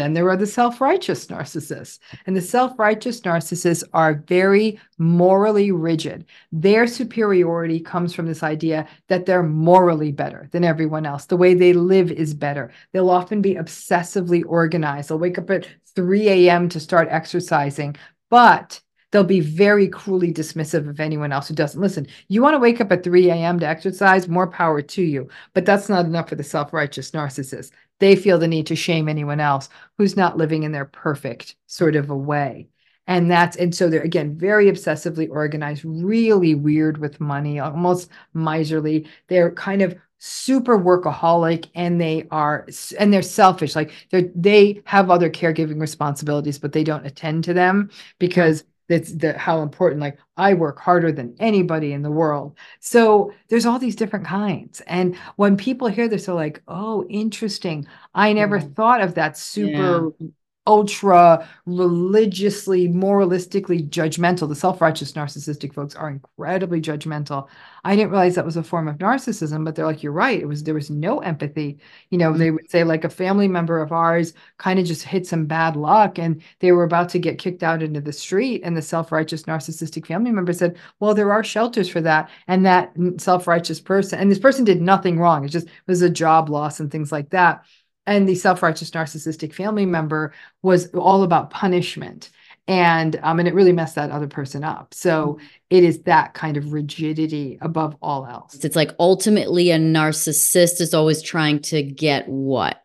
Then 0.00 0.14
there 0.14 0.30
are 0.30 0.36
the 0.36 0.46
self 0.46 0.80
righteous 0.80 1.26
narcissists. 1.26 1.98
And 2.24 2.34
the 2.34 2.40
self 2.40 2.78
righteous 2.78 3.20
narcissists 3.20 3.84
are 3.92 4.24
very 4.26 4.80
morally 4.96 5.72
rigid. 5.72 6.24
Their 6.52 6.86
superiority 6.86 7.80
comes 7.80 8.14
from 8.14 8.24
this 8.24 8.42
idea 8.42 8.88
that 9.08 9.26
they're 9.26 9.42
morally 9.42 10.10
better 10.10 10.48
than 10.52 10.64
everyone 10.64 11.04
else. 11.04 11.26
The 11.26 11.36
way 11.36 11.52
they 11.52 11.74
live 11.74 12.10
is 12.10 12.32
better. 12.32 12.72
They'll 12.92 13.10
often 13.10 13.42
be 13.42 13.56
obsessively 13.56 14.42
organized. 14.46 15.10
They'll 15.10 15.18
wake 15.18 15.36
up 15.36 15.50
at 15.50 15.68
3 15.94 16.30
a.m. 16.30 16.70
to 16.70 16.80
start 16.80 17.08
exercising, 17.10 17.94
but 18.30 18.80
they'll 19.10 19.22
be 19.22 19.40
very 19.40 19.86
cruelly 19.86 20.32
dismissive 20.32 20.88
of 20.88 20.98
anyone 20.98 21.30
else 21.30 21.48
who 21.48 21.54
doesn't 21.54 21.80
listen. 21.80 22.06
You 22.28 22.40
want 22.40 22.54
to 22.54 22.58
wake 22.58 22.80
up 22.80 22.90
at 22.90 23.04
3 23.04 23.28
a.m. 23.28 23.60
to 23.60 23.68
exercise, 23.68 24.28
more 24.28 24.46
power 24.46 24.80
to 24.80 25.02
you. 25.02 25.28
But 25.52 25.66
that's 25.66 25.90
not 25.90 26.06
enough 26.06 26.30
for 26.30 26.36
the 26.36 26.44
self 26.44 26.72
righteous 26.72 27.10
narcissist 27.10 27.72
they 28.00 28.16
feel 28.16 28.38
the 28.38 28.48
need 28.48 28.66
to 28.66 28.76
shame 28.76 29.08
anyone 29.08 29.40
else 29.40 29.68
who's 29.98 30.16
not 30.16 30.36
living 30.36 30.64
in 30.64 30.72
their 30.72 30.84
perfect 30.86 31.56
sort 31.66 31.96
of 31.96 32.10
a 32.10 32.16
way. 32.16 32.68
And 33.06 33.30
that's 33.30 33.56
and 33.56 33.74
so 33.74 33.88
they're 33.88 34.02
again 34.02 34.36
very 34.38 34.66
obsessively 34.66 35.28
organized 35.30 35.84
really 35.84 36.54
weird 36.54 36.98
with 36.98 37.20
money 37.20 37.58
almost 37.58 38.10
miserly. 38.34 39.08
They're 39.28 39.52
kind 39.52 39.82
of 39.82 39.96
super 40.18 40.78
workaholic 40.78 41.68
and 41.74 42.00
they 42.00 42.26
are 42.30 42.66
and 42.98 43.12
they're 43.12 43.22
selfish. 43.22 43.74
Like 43.74 43.92
they 44.10 44.30
they 44.34 44.82
have 44.84 45.10
other 45.10 45.30
caregiving 45.30 45.80
responsibilities 45.80 46.58
but 46.58 46.72
they 46.72 46.84
don't 46.84 47.06
attend 47.06 47.44
to 47.44 47.54
them 47.54 47.90
because 48.18 48.64
that's 48.90 49.12
the 49.12 49.38
how 49.38 49.62
important 49.62 50.00
like 50.00 50.18
i 50.36 50.52
work 50.52 50.78
harder 50.78 51.12
than 51.12 51.34
anybody 51.38 51.92
in 51.92 52.02
the 52.02 52.10
world. 52.10 52.58
So 52.80 53.32
there's 53.48 53.64
all 53.64 53.78
these 53.78 53.96
different 53.96 54.26
kinds. 54.26 54.80
And 54.82 55.16
when 55.36 55.56
people 55.56 55.88
hear 55.88 56.08
this 56.08 56.26
they're 56.26 56.34
like 56.34 56.62
oh 56.68 57.06
interesting. 57.08 57.86
I 58.14 58.32
never 58.34 58.58
yeah. 58.58 58.68
thought 58.74 59.00
of 59.00 59.14
that 59.14 59.38
super 59.38 60.10
yeah 60.18 60.26
ultra 60.66 61.48
religiously, 61.66 62.86
moralistically 62.86 63.88
judgmental. 63.88 64.48
The 64.48 64.54
self 64.54 64.80
righteous 64.80 65.12
narcissistic 65.12 65.74
folks 65.74 65.94
are 65.94 66.10
incredibly 66.10 66.80
judgmental. 66.80 67.48
I 67.82 67.96
didn't 67.96 68.10
realize 68.10 68.34
that 68.34 68.44
was 68.44 68.58
a 68.58 68.62
form 68.62 68.86
of 68.86 68.98
narcissism, 68.98 69.64
but 69.64 69.74
they're 69.74 69.86
like, 69.86 70.02
you're 70.02 70.12
right. 70.12 70.38
It 70.38 70.46
was 70.46 70.62
there 70.62 70.74
was 70.74 70.90
no 70.90 71.20
empathy. 71.20 71.78
You 72.10 72.18
know, 72.18 72.30
mm-hmm. 72.30 72.38
they 72.38 72.50
would 72.50 72.70
say 72.70 72.84
like 72.84 73.04
a 73.04 73.08
family 73.08 73.48
member 73.48 73.80
of 73.80 73.90
ours 73.90 74.34
kind 74.58 74.78
of 74.78 74.84
just 74.84 75.02
hit 75.02 75.26
some 75.26 75.46
bad 75.46 75.76
luck 75.76 76.18
and 76.18 76.42
they 76.58 76.72
were 76.72 76.84
about 76.84 77.08
to 77.10 77.18
get 77.18 77.38
kicked 77.38 77.62
out 77.62 77.82
into 77.82 78.00
the 78.00 78.12
street. 78.12 78.60
And 78.62 78.76
the 78.76 78.82
self 78.82 79.10
righteous 79.10 79.44
narcissistic 79.44 80.06
family 80.06 80.30
member 80.30 80.52
said, 80.52 80.76
well, 81.00 81.14
there 81.14 81.32
are 81.32 81.42
shelters 81.42 81.88
for 81.88 82.02
that. 82.02 82.28
And 82.48 82.66
that 82.66 82.92
self 83.16 83.46
righteous 83.46 83.80
person, 83.80 84.18
and 84.18 84.30
this 84.30 84.38
person 84.38 84.64
did 84.64 84.82
nothing 84.82 85.18
wrong. 85.18 85.44
It 85.44 85.48
just 85.48 85.66
it 85.66 85.72
was 85.86 86.02
a 86.02 86.10
job 86.10 86.50
loss 86.50 86.80
and 86.80 86.90
things 86.90 87.10
like 87.10 87.30
that 87.30 87.64
and 88.06 88.28
the 88.28 88.34
self-righteous 88.34 88.90
narcissistic 88.90 89.52
family 89.54 89.86
member 89.86 90.32
was 90.62 90.88
all 90.94 91.22
about 91.22 91.50
punishment. 91.50 92.30
And 92.68 93.18
um, 93.22 93.40
and 93.40 93.48
it 93.48 93.54
really 93.54 93.72
messed 93.72 93.96
that 93.96 94.12
other 94.12 94.28
person 94.28 94.62
up. 94.62 94.94
So 94.94 95.34
mm-hmm. 95.34 95.46
it 95.70 95.82
is 95.82 96.02
that 96.02 96.34
kind 96.34 96.56
of 96.56 96.72
rigidity 96.72 97.58
above 97.60 97.96
all 98.00 98.26
else. 98.26 98.64
It's 98.64 98.76
like 98.76 98.92
ultimately 99.00 99.70
a 99.70 99.78
narcissist 99.78 100.80
is 100.80 100.94
always 100.94 101.20
trying 101.20 101.62
to 101.62 101.82
get 101.82 102.28
what? 102.28 102.80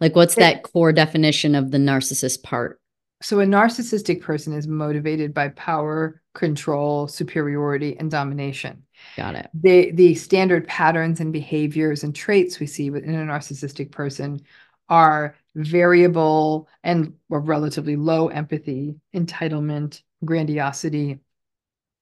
Like 0.00 0.16
what's 0.16 0.34
that 0.34 0.64
core 0.64 0.92
definition 0.92 1.54
of 1.54 1.70
the 1.70 1.78
narcissist 1.78 2.42
part 2.42 2.78
so 3.22 3.40
a 3.40 3.44
narcissistic 3.44 4.20
person 4.20 4.52
is 4.52 4.66
motivated 4.66 5.32
by 5.32 5.48
power 5.50 6.20
control 6.34 7.06
superiority 7.06 7.96
and 7.98 8.10
domination 8.10 8.82
got 9.16 9.34
it 9.34 9.48
the 9.54 9.90
the 9.92 10.14
standard 10.14 10.66
patterns 10.66 11.20
and 11.20 11.32
behaviors 11.32 12.04
and 12.04 12.14
traits 12.14 12.58
we 12.58 12.66
see 12.66 12.90
within 12.90 13.14
a 13.14 13.32
narcissistic 13.32 13.90
person 13.90 14.40
are 14.88 15.36
variable 15.54 16.68
and 16.82 17.14
relatively 17.28 17.96
low 17.96 18.28
empathy, 18.28 18.96
entitlement, 19.14 20.02
grandiosity, 20.24 21.20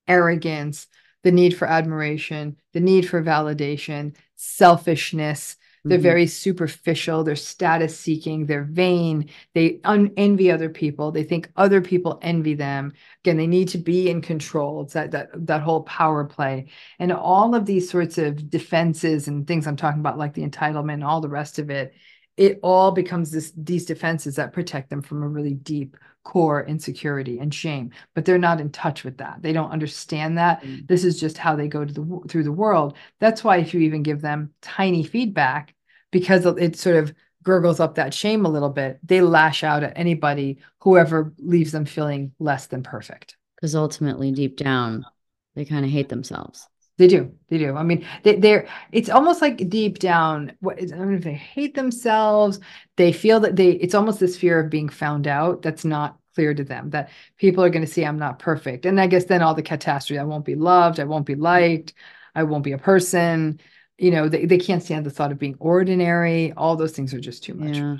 arrogance, 0.08 0.86
the 1.22 1.32
need 1.32 1.56
for 1.56 1.68
admiration, 1.68 2.56
the 2.72 2.80
need 2.80 3.08
for 3.08 3.22
validation, 3.22 4.16
selfishness. 4.36 5.56
They're 5.84 5.96
mm-hmm. 5.96 6.02
very 6.02 6.26
superficial. 6.26 7.24
They're 7.24 7.36
status 7.36 7.98
seeking. 7.98 8.46
They're 8.46 8.64
vain. 8.64 9.30
They 9.54 9.80
un- 9.84 10.12
envy 10.16 10.50
other 10.50 10.68
people. 10.68 11.10
They 11.10 11.24
think 11.24 11.50
other 11.56 11.80
people 11.80 12.18
envy 12.22 12.54
them. 12.54 12.92
Again, 13.24 13.38
they 13.38 13.46
need 13.46 13.68
to 13.68 13.78
be 13.78 14.10
in 14.10 14.20
control. 14.20 14.82
It's 14.82 14.92
that 14.92 15.12
that 15.12 15.30
that 15.46 15.62
whole 15.62 15.82
power 15.84 16.24
play, 16.24 16.66
and 16.98 17.12
all 17.12 17.54
of 17.54 17.64
these 17.64 17.88
sorts 17.90 18.18
of 18.18 18.50
defenses 18.50 19.26
and 19.26 19.46
things 19.46 19.66
I'm 19.66 19.76
talking 19.76 20.00
about, 20.00 20.18
like 20.18 20.34
the 20.34 20.46
entitlement, 20.46 20.94
and 20.94 21.04
all 21.04 21.20
the 21.20 21.28
rest 21.28 21.58
of 21.58 21.70
it, 21.70 21.94
it 22.36 22.58
all 22.62 22.92
becomes 22.92 23.30
this 23.30 23.52
these 23.56 23.84
defenses 23.84 24.36
that 24.36 24.52
protect 24.52 24.90
them 24.90 25.02
from 25.02 25.22
a 25.22 25.28
really 25.28 25.54
deep 25.54 25.96
core 26.22 26.64
insecurity 26.64 27.38
and 27.38 27.52
shame 27.54 27.90
but 28.14 28.24
they're 28.24 28.38
not 28.38 28.60
in 28.60 28.70
touch 28.70 29.04
with 29.04 29.18
that. 29.18 29.38
They 29.40 29.52
don't 29.52 29.70
understand 29.70 30.38
that. 30.38 30.62
Mm. 30.62 30.86
this 30.86 31.04
is 31.04 31.18
just 31.18 31.38
how 31.38 31.56
they 31.56 31.68
go 31.68 31.84
to 31.84 31.92
the 31.92 32.20
through 32.28 32.44
the 32.44 32.52
world. 32.52 32.96
That's 33.18 33.42
why 33.42 33.58
if 33.58 33.74
you 33.74 33.80
even 33.80 34.02
give 34.02 34.20
them 34.20 34.52
tiny 34.60 35.02
feedback 35.02 35.74
because 36.10 36.44
it 36.44 36.76
sort 36.76 36.96
of 36.96 37.14
gurgles 37.42 37.80
up 37.80 37.94
that 37.94 38.12
shame 38.12 38.44
a 38.44 38.50
little 38.50 38.68
bit 38.68 38.98
they 39.02 39.22
lash 39.22 39.64
out 39.64 39.82
at 39.82 39.96
anybody 39.96 40.58
whoever 40.80 41.32
leaves 41.38 41.72
them 41.72 41.86
feeling 41.86 42.32
less 42.38 42.66
than 42.66 42.82
perfect. 42.82 43.36
Because 43.56 43.74
ultimately 43.74 44.30
deep 44.32 44.56
down 44.56 45.06
they 45.54 45.64
kind 45.64 45.84
of 45.84 45.90
hate 45.90 46.08
themselves 46.08 46.68
they 47.00 47.08
do. 47.08 47.32
They 47.48 47.56
do. 47.56 47.76
I 47.76 47.82
mean, 47.82 48.06
they, 48.24 48.36
they're. 48.36 48.68
It's 48.92 49.08
almost 49.08 49.40
like 49.40 49.70
deep 49.70 49.98
down. 49.98 50.52
What 50.60 50.78
I 50.82 50.84
don't 50.84 51.10
know 51.10 51.16
if 51.16 51.24
they 51.24 51.32
hate 51.32 51.74
themselves. 51.74 52.60
They 52.96 53.10
feel 53.10 53.40
that 53.40 53.56
they. 53.56 53.70
It's 53.70 53.94
almost 53.94 54.20
this 54.20 54.36
fear 54.36 54.60
of 54.60 54.68
being 54.68 54.90
found 54.90 55.26
out. 55.26 55.62
That's 55.62 55.82
not 55.82 56.18
clear 56.34 56.52
to 56.52 56.62
them. 56.62 56.90
That 56.90 57.08
people 57.38 57.64
are 57.64 57.70
going 57.70 57.86
to 57.86 57.90
see 57.90 58.04
I'm 58.04 58.18
not 58.18 58.38
perfect, 58.38 58.84
and 58.84 59.00
I 59.00 59.06
guess 59.06 59.24
then 59.24 59.40
all 59.40 59.54
the 59.54 59.62
catastrophe. 59.62 60.18
I 60.18 60.24
won't 60.24 60.44
be 60.44 60.56
loved. 60.56 61.00
I 61.00 61.04
won't 61.04 61.24
be 61.24 61.36
liked. 61.36 61.94
I 62.34 62.42
won't 62.42 62.64
be 62.64 62.72
a 62.72 62.78
person. 62.78 63.60
You 63.96 64.10
know, 64.10 64.28
they, 64.28 64.44
they 64.44 64.58
can't 64.58 64.82
stand 64.82 65.06
the 65.06 65.10
thought 65.10 65.32
of 65.32 65.38
being 65.38 65.56
ordinary. 65.58 66.52
All 66.52 66.76
those 66.76 66.92
things 66.92 67.14
are 67.14 67.20
just 67.20 67.42
too 67.42 67.54
much. 67.54 67.76
Yeah. 67.76 67.96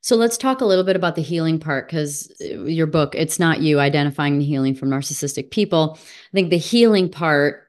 So 0.00 0.16
let's 0.16 0.36
talk 0.36 0.60
a 0.60 0.66
little 0.66 0.84
bit 0.84 0.96
about 0.96 1.14
the 1.14 1.22
healing 1.22 1.60
part 1.60 1.88
because 1.88 2.32
uh, 2.40 2.64
your 2.64 2.86
book, 2.88 3.14
it's 3.14 3.38
not 3.38 3.60
you 3.60 3.78
identifying 3.78 4.38
the 4.38 4.44
healing 4.44 4.74
from 4.74 4.90
narcissistic 4.90 5.52
people. 5.52 5.96
I 5.96 6.32
think 6.32 6.50
the 6.50 6.58
healing 6.58 7.08
part 7.08 7.65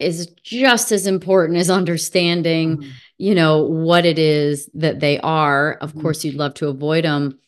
is 0.00 0.26
just 0.42 0.92
as 0.92 1.06
important 1.06 1.58
as 1.58 1.70
understanding 1.70 2.78
mm-hmm. 2.78 2.90
you 3.18 3.34
know 3.34 3.62
what 3.62 4.04
it 4.04 4.18
is 4.18 4.68
that 4.74 5.00
they 5.00 5.18
are 5.20 5.74
of 5.74 5.90
mm-hmm. 5.90 6.00
course 6.00 6.24
you'd 6.24 6.34
love 6.34 6.54
to 6.54 6.68
avoid 6.68 7.04
them 7.04 7.38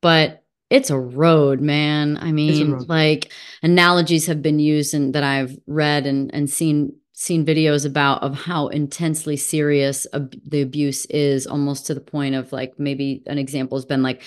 but 0.00 0.44
it's 0.70 0.90
a 0.90 0.98
road 0.98 1.60
man 1.60 2.16
i 2.20 2.32
mean 2.32 2.78
like 2.86 3.32
analogies 3.62 4.26
have 4.26 4.42
been 4.42 4.58
used 4.58 4.94
and 4.94 5.14
that 5.14 5.24
i've 5.24 5.58
read 5.66 6.06
and 6.06 6.32
and 6.34 6.48
seen 6.48 6.92
seen 7.12 7.44
videos 7.44 7.84
about 7.84 8.22
of 8.22 8.34
how 8.34 8.68
intensely 8.68 9.36
serious 9.36 10.06
ab- 10.14 10.40
the 10.46 10.62
abuse 10.62 11.04
is 11.06 11.46
almost 11.46 11.86
to 11.86 11.92
the 11.92 12.00
point 12.00 12.34
of 12.34 12.50
like 12.50 12.78
maybe 12.78 13.22
an 13.26 13.36
example 13.36 13.76
has 13.76 13.84
been 13.84 14.02
like 14.02 14.22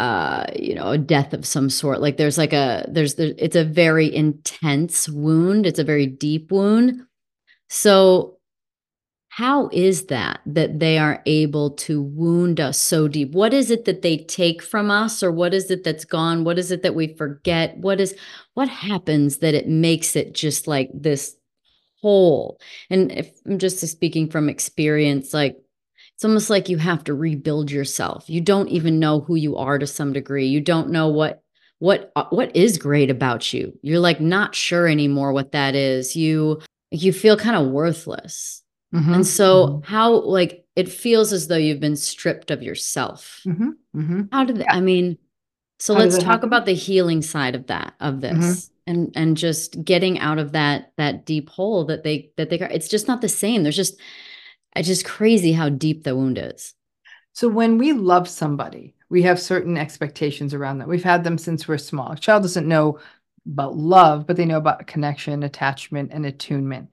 uh 0.00 0.46
you 0.58 0.74
know 0.74 0.90
a 0.90 0.98
death 0.98 1.32
of 1.34 1.46
some 1.46 1.70
sort. 1.70 2.00
Like 2.00 2.16
there's 2.16 2.38
like 2.38 2.52
a 2.52 2.86
there's 2.90 3.14
there, 3.16 3.34
it's 3.38 3.56
a 3.56 3.64
very 3.64 4.14
intense 4.14 5.08
wound. 5.08 5.66
It's 5.66 5.78
a 5.78 5.84
very 5.84 6.06
deep 6.06 6.50
wound. 6.50 7.02
So 7.68 8.38
how 9.28 9.68
is 9.72 10.06
that 10.06 10.40
that 10.46 10.80
they 10.80 10.98
are 10.98 11.22
able 11.26 11.70
to 11.70 12.02
wound 12.02 12.60
us 12.60 12.78
so 12.78 13.08
deep? 13.08 13.32
What 13.32 13.54
is 13.54 13.70
it 13.70 13.84
that 13.84 14.02
they 14.02 14.18
take 14.18 14.62
from 14.62 14.90
us 14.90 15.22
or 15.22 15.30
what 15.30 15.54
is 15.54 15.70
it 15.70 15.84
that's 15.84 16.04
gone? 16.04 16.44
What 16.44 16.58
is 16.58 16.72
it 16.72 16.82
that 16.82 16.94
we 16.94 17.14
forget? 17.14 17.76
What 17.78 18.00
is 18.00 18.14
what 18.54 18.68
happens 18.68 19.38
that 19.38 19.54
it 19.54 19.68
makes 19.68 20.16
it 20.16 20.34
just 20.34 20.66
like 20.66 20.90
this 20.94 21.36
hole 22.02 22.58
and 22.88 23.12
if 23.12 23.30
i'm 23.46 23.58
just 23.58 23.78
speaking 23.86 24.30
from 24.30 24.48
experience 24.48 25.34
like 25.34 25.56
it's 26.20 26.24
almost 26.26 26.50
like 26.50 26.68
you 26.68 26.76
have 26.76 27.02
to 27.04 27.14
rebuild 27.14 27.70
yourself. 27.70 28.28
You 28.28 28.42
don't 28.42 28.68
even 28.68 28.98
know 28.98 29.20
who 29.20 29.36
you 29.36 29.56
are 29.56 29.78
to 29.78 29.86
some 29.86 30.12
degree. 30.12 30.48
You 30.48 30.60
don't 30.60 30.90
know 30.90 31.08
what 31.08 31.42
what 31.78 32.12
uh, 32.14 32.26
what 32.28 32.54
is 32.54 32.76
great 32.76 33.08
about 33.08 33.54
you. 33.54 33.72
You're 33.80 34.00
like 34.00 34.20
not 34.20 34.54
sure 34.54 34.86
anymore 34.86 35.32
what 35.32 35.52
that 35.52 35.74
is. 35.74 36.14
You 36.14 36.60
you 36.90 37.14
feel 37.14 37.38
kind 37.38 37.56
of 37.56 37.72
worthless. 37.72 38.62
Mm-hmm. 38.94 39.14
And 39.14 39.26
so 39.26 39.66
mm-hmm. 39.66 39.90
how 39.90 40.12
like 40.12 40.66
it 40.76 40.90
feels 40.90 41.32
as 41.32 41.48
though 41.48 41.56
you've 41.56 41.80
been 41.80 41.96
stripped 41.96 42.50
of 42.50 42.62
yourself. 42.62 43.40
Mm-hmm. 43.46 43.70
mm-hmm. 43.96 44.22
How 44.30 44.44
did 44.44 44.58
yeah. 44.58 44.74
I 44.74 44.82
mean 44.82 45.16
so 45.78 45.94
how 45.94 46.00
let's 46.00 46.18
talk 46.18 46.26
happen? 46.26 46.48
about 46.50 46.66
the 46.66 46.74
healing 46.74 47.22
side 47.22 47.54
of 47.54 47.68
that 47.68 47.94
of 47.98 48.16
mm-hmm. 48.16 48.42
this 48.42 48.70
and 48.86 49.10
and 49.16 49.38
just 49.38 49.82
getting 49.86 50.18
out 50.18 50.36
of 50.36 50.52
that 50.52 50.92
that 50.98 51.24
deep 51.24 51.48
hole 51.48 51.86
that 51.86 52.04
they 52.04 52.30
that 52.36 52.50
they 52.50 52.58
it's 52.58 52.88
just 52.88 53.08
not 53.08 53.22
the 53.22 53.28
same. 53.30 53.62
There's 53.62 53.74
just 53.74 53.98
it's 54.76 54.88
just 54.88 55.04
crazy 55.04 55.52
how 55.52 55.68
deep 55.68 56.04
the 56.04 56.16
wound 56.16 56.38
is. 56.38 56.74
So 57.32 57.48
when 57.48 57.78
we 57.78 57.92
love 57.92 58.28
somebody, 58.28 58.94
we 59.08 59.22
have 59.22 59.40
certain 59.40 59.76
expectations 59.76 60.54
around 60.54 60.78
them. 60.78 60.88
We've 60.88 61.02
had 61.02 61.24
them 61.24 61.38
since 61.38 61.66
we're 61.66 61.78
small. 61.78 62.12
A 62.12 62.16
child 62.16 62.42
doesn't 62.42 62.68
know 62.68 62.98
about 63.46 63.76
love, 63.76 64.26
but 64.26 64.36
they 64.36 64.44
know 64.44 64.58
about 64.58 64.86
connection, 64.86 65.42
attachment, 65.42 66.12
and 66.12 66.26
attunement. 66.26 66.90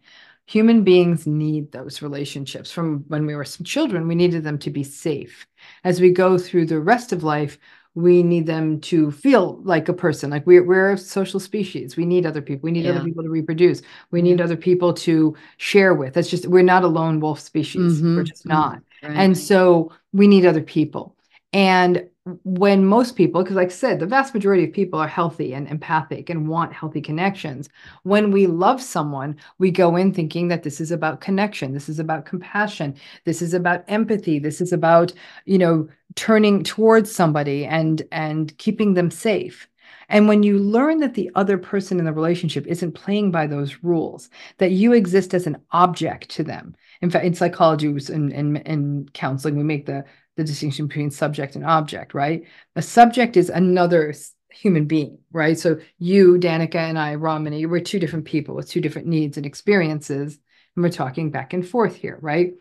Human 0.48 0.84
beings 0.84 1.28
need 1.28 1.72
those 1.72 2.02
relationships. 2.02 2.72
From 2.72 3.04
when 3.10 3.26
we 3.26 3.36
were 3.36 3.44
children, 3.44 4.08
we 4.08 4.16
needed 4.16 4.44
them 4.44 4.58
to 4.60 4.70
be 4.70 4.84
safe. 4.84 5.46
As 5.84 6.00
we 6.00 6.12
go 6.12 6.38
through 6.38 6.68
the 6.68 6.80
rest 6.80 7.12
of 7.12 7.24
life, 7.24 7.60
we 7.98 8.22
need 8.22 8.46
them 8.46 8.80
to 8.80 9.10
feel 9.10 9.60
like 9.64 9.90
a 9.90 9.94
person 9.94 10.30
like 10.30 10.46
we're, 10.46 10.64
we're 10.64 10.92
a 10.92 10.98
social 11.00 11.40
species 11.40 11.98
we 11.98 12.06
need 12.06 12.28
other 12.28 12.44
people 12.44 12.62
we 12.62 12.72
need 12.72 12.86
yeah. 12.86 12.92
other 12.92 13.04
people 13.04 13.24
to 13.24 13.30
reproduce 13.30 13.82
we 14.12 14.22
need 14.22 14.40
other 14.40 14.56
people 14.56 14.94
to 14.94 15.36
share 15.58 15.96
with 15.96 16.14
that's 16.14 16.30
just 16.30 16.46
we're 16.46 16.62
not 16.62 16.84
a 16.84 16.88
lone 16.88 17.20
wolf 17.20 17.40
species 17.40 17.98
mm-hmm. 17.98 18.18
we're 18.18 18.24
just 18.24 18.46
not 18.46 18.76
mm-hmm. 18.76 19.08
right. 19.08 19.18
and 19.18 19.36
so 19.36 19.92
we 20.14 20.28
need 20.28 20.46
other 20.46 20.62
people 20.62 21.17
and 21.58 22.08
when 22.44 22.86
most 22.86 23.16
people, 23.16 23.42
because 23.42 23.56
like 23.56 23.70
I 23.70 23.72
said, 23.72 24.00
the 24.00 24.06
vast 24.06 24.36
majority 24.36 24.64
of 24.64 24.74
people 24.74 25.00
are 25.00 25.08
healthy 25.08 25.56
and 25.56 25.68
empathic 25.68 26.30
and 26.30 26.48
want 26.48 26.72
healthy 26.72 27.02
connections. 27.02 27.68
When 28.04 28.30
we 28.30 28.46
love 28.46 28.80
someone, 28.80 29.38
we 29.58 29.72
go 29.72 29.96
in 29.96 30.14
thinking 30.14 30.50
that 30.50 30.62
this 30.62 30.80
is 30.80 30.92
about 30.92 31.20
connection, 31.20 31.74
this 31.74 31.90
is 31.90 31.98
about 31.98 32.28
compassion, 32.28 32.96
this 33.24 33.42
is 33.42 33.56
about 33.56 33.86
empathy, 33.88 34.38
this 34.38 34.62
is 34.62 34.72
about, 34.72 35.14
you 35.46 35.58
know, 35.58 35.88
turning 36.14 36.64
towards 36.64 37.12
somebody 37.12 37.66
and 37.66 38.04
and 38.12 38.56
keeping 38.60 38.94
them 38.94 39.10
safe. 39.10 39.68
And 40.10 40.28
when 40.28 40.44
you 40.44 40.60
learn 40.60 41.00
that 41.00 41.16
the 41.16 41.32
other 41.34 41.58
person 41.58 41.98
in 41.98 42.06
the 42.06 42.14
relationship 42.14 42.68
isn't 42.68 42.92
playing 42.92 43.32
by 43.32 43.48
those 43.48 43.84
rules, 43.84 44.30
that 44.60 44.72
you 44.72 44.94
exist 44.94 45.34
as 45.34 45.48
an 45.48 45.58
object 45.72 46.30
to 46.30 46.44
them. 46.44 46.76
In 47.02 47.10
fact, 47.10 47.26
in 47.26 47.34
psychology 47.34 47.88
and 47.88 48.10
in, 48.10 48.32
in, 48.32 48.58
in 48.58 49.10
counseling, 49.14 49.58
we 49.58 49.64
make 49.64 49.88
the 49.88 50.06
the 50.38 50.44
distinction 50.44 50.88
between 50.88 51.12
subject 51.12 51.56
and 51.56 51.66
object, 51.66 52.14
right? 52.14 52.46
A 52.76 52.82
subject 52.82 53.36
is 53.36 53.50
another 53.50 54.14
human 54.52 54.86
being, 54.86 55.18
right? 55.32 55.58
So 55.60 55.80
you, 56.00 56.38
Danica, 56.40 56.76
and 56.76 56.98
I, 56.98 57.16
Ramani, 57.16 57.66
we're 57.66 57.82
two 57.82 58.00
different 58.00 58.26
people 58.26 58.56
with 58.56 58.70
two 58.70 58.80
different 58.80 59.08
needs 59.08 59.36
and 59.36 59.46
experiences. 59.46 60.40
And 60.76 60.84
we're 60.84 60.90
talking 60.92 61.32
back 61.32 61.54
and 61.54 61.68
forth 61.68 61.96
here, 61.96 62.18
right? 62.22 62.54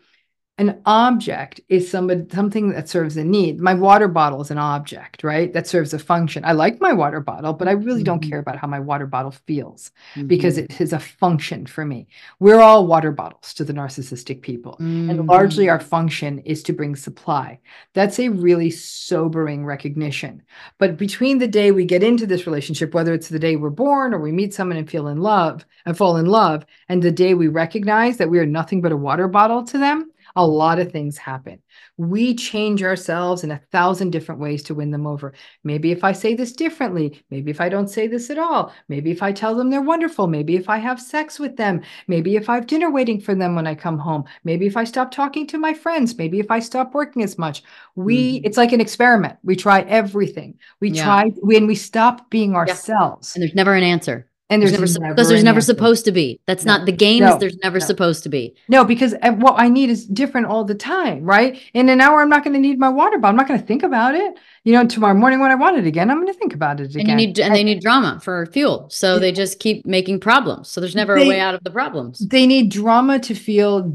An 0.59 0.81
object 0.87 1.61
is 1.69 1.89
somebody 1.89 2.25
something 2.33 2.69
that 2.69 2.89
serves 2.89 3.15
a 3.15 3.23
need 3.23 3.59
my 3.59 3.73
water 3.73 4.07
bottle 4.07 4.41
is 4.41 4.49
an 4.49 4.57
object 4.57 5.23
right 5.23 5.53
that 5.53 5.67
serves 5.67 5.93
a 5.93 5.99
function 5.99 6.43
i 6.45 6.51
like 6.51 6.81
my 6.81 6.91
water 6.91 7.19
bottle 7.19 7.53
but 7.53 7.67
i 7.67 7.71
really 7.71 7.99
mm-hmm. 7.99 8.05
don't 8.05 8.27
care 8.27 8.39
about 8.39 8.57
how 8.57 8.67
my 8.67 8.79
water 8.79 9.05
bottle 9.05 9.31
feels 9.31 9.91
mm-hmm. 10.15 10.27
because 10.27 10.57
it 10.57 10.81
is 10.81 10.93
a 10.93 10.99
function 10.99 11.65
for 11.65 11.85
me 11.85 12.07
we're 12.39 12.59
all 12.59 12.87
water 12.87 13.11
bottles 13.11 13.53
to 13.53 13.63
the 13.63 13.73
narcissistic 13.73 14.41
people 14.41 14.73
mm-hmm. 14.73 15.09
and 15.09 15.27
largely 15.27 15.69
our 15.69 15.79
function 15.79 16.39
is 16.39 16.63
to 16.63 16.73
bring 16.73 16.95
supply 16.95 17.59
that's 17.93 18.19
a 18.19 18.29
really 18.29 18.71
sobering 18.71 19.63
recognition 19.65 20.41
but 20.79 20.97
between 20.97 21.37
the 21.37 21.47
day 21.47 21.71
we 21.71 21.85
get 21.85 22.03
into 22.03 22.25
this 22.25 22.47
relationship 22.47 22.93
whether 22.93 23.13
it's 23.13 23.29
the 23.29 23.39
day 23.39 23.55
we're 23.55 23.69
born 23.69 24.13
or 24.13 24.19
we 24.19 24.31
meet 24.31 24.53
someone 24.53 24.77
and 24.77 24.89
feel 24.89 25.07
in 25.07 25.21
love 25.21 25.65
and 25.85 25.95
fall 25.95 26.17
in 26.17 26.25
love 26.25 26.65
and 26.89 27.03
the 27.03 27.11
day 27.11 27.35
we 27.35 27.47
recognize 27.47 28.17
that 28.17 28.29
we 28.29 28.39
are 28.39 28.45
nothing 28.45 28.81
but 28.81 28.91
a 28.91 28.97
water 28.97 29.27
bottle 29.27 29.63
to 29.63 29.77
them 29.77 30.11
a 30.37 30.45
lot 30.45 30.77
of 30.77 30.91
things 30.91 31.17
happen. 31.17 31.61
We 31.97 32.35
change 32.35 32.83
ourselves 32.83 33.43
in 33.43 33.49
a 33.49 33.61
thousand 33.71 34.11
different 34.11 34.39
ways 34.39 34.61
to 34.63 34.75
win 34.75 34.91
them 34.91 35.07
over. 35.07 35.33
Maybe 35.63 35.91
if 35.91 36.03
I 36.03 36.11
say 36.11 36.35
this 36.35 36.53
differently, 36.53 37.23
maybe 37.31 37.49
if 37.49 37.59
I 37.59 37.69
don't 37.69 37.89
say 37.89 38.07
this 38.07 38.29
at 38.29 38.37
all, 38.37 38.71
maybe 38.87 39.09
if 39.09 39.23
I 39.23 39.31
tell 39.31 39.55
them 39.55 39.71
they're 39.71 39.81
wonderful, 39.81 40.27
maybe 40.27 40.55
if 40.55 40.69
I 40.69 40.77
have 40.77 41.01
sex 41.01 41.39
with 41.39 41.57
them, 41.57 41.81
maybe 42.07 42.35
if 42.35 42.49
I 42.49 42.55
have 42.55 42.67
dinner 42.67 42.91
waiting 42.91 43.19
for 43.19 43.33
them 43.33 43.55
when 43.55 43.65
I 43.65 43.73
come 43.73 43.97
home, 43.97 44.25
maybe 44.43 44.67
if 44.67 44.77
I 44.77 44.83
stop 44.83 45.09
talking 45.09 45.47
to 45.47 45.57
my 45.57 45.73
friends, 45.73 46.15
maybe 46.17 46.39
if 46.39 46.51
I 46.51 46.59
stop 46.59 46.93
working 46.93 47.23
as 47.23 47.39
much. 47.39 47.63
We, 47.95 48.39
mm. 48.39 48.41
it's 48.45 48.57
like 48.57 48.73
an 48.73 48.81
experiment. 48.81 49.39
We 49.43 49.55
try 49.55 49.81
everything. 49.81 50.59
We 50.79 50.91
yeah. 50.91 51.03
try 51.03 51.29
when 51.37 51.65
we 51.65 51.73
stop 51.73 52.29
being 52.29 52.55
ourselves. 52.55 53.33
Yeah. 53.33 53.39
And 53.39 53.41
there's 53.41 53.55
never 53.55 53.73
an 53.73 53.83
answer. 53.83 54.26
And 54.49 54.61
there's, 54.61 54.77
there's 54.77 54.97
never 54.97 55.13
because 55.13 55.27
there's 55.27 55.43
never 55.43 55.57
answer. 55.57 55.73
supposed 55.73 56.05
to 56.05 56.11
be. 56.13 56.39
That's 56.45 56.63
no. 56.63 56.77
not 56.77 56.85
the 56.85 56.93
games. 56.93 57.21
No. 57.21 57.37
There's 57.37 57.57
never 57.57 57.79
no. 57.79 57.85
supposed 57.85 58.23
to 58.23 58.29
be. 58.29 58.55
No, 58.69 58.85
because 58.85 59.13
uh, 59.21 59.33
what 59.33 59.55
I 59.57 59.67
need 59.67 59.89
is 59.89 60.05
different 60.05 60.47
all 60.47 60.63
the 60.63 60.75
time, 60.75 61.25
right? 61.25 61.61
In 61.73 61.89
an 61.89 61.99
hour, 61.99 62.21
I'm 62.21 62.29
not 62.29 62.45
going 62.45 62.53
to 62.53 62.59
need 62.59 62.79
my 62.79 62.87
water 62.87 63.17
bottle. 63.17 63.31
I'm 63.31 63.35
not 63.35 63.49
going 63.49 63.59
to 63.59 63.65
think 63.65 63.83
about 63.83 64.15
it. 64.15 64.39
You 64.63 64.71
know, 64.71 64.87
tomorrow 64.87 65.15
morning 65.15 65.41
when 65.41 65.51
I 65.51 65.55
want 65.55 65.77
it 65.77 65.85
again, 65.85 66.09
I'm 66.09 66.17
going 66.17 66.31
to 66.31 66.39
think 66.39 66.53
about 66.53 66.79
it 66.79 66.95
again. 66.95 67.09
And 67.09 67.09
you 67.09 67.27
need 67.27 67.39
and 67.39 67.53
they 67.53 67.63
need 67.63 67.81
drama 67.81 68.21
for 68.23 68.45
fuel, 68.47 68.87
so 68.89 69.19
they 69.19 69.33
just 69.33 69.59
keep 69.59 69.85
making 69.85 70.21
problems. 70.21 70.69
So 70.69 70.79
there's 70.79 70.95
never 70.95 71.15
they, 71.15 71.25
a 71.25 71.29
way 71.29 71.39
out 71.41 71.53
of 71.53 71.63
the 71.65 71.71
problems. 71.71 72.19
They 72.19 72.47
need 72.47 72.71
drama 72.71 73.19
to 73.19 73.35
feel 73.35 73.93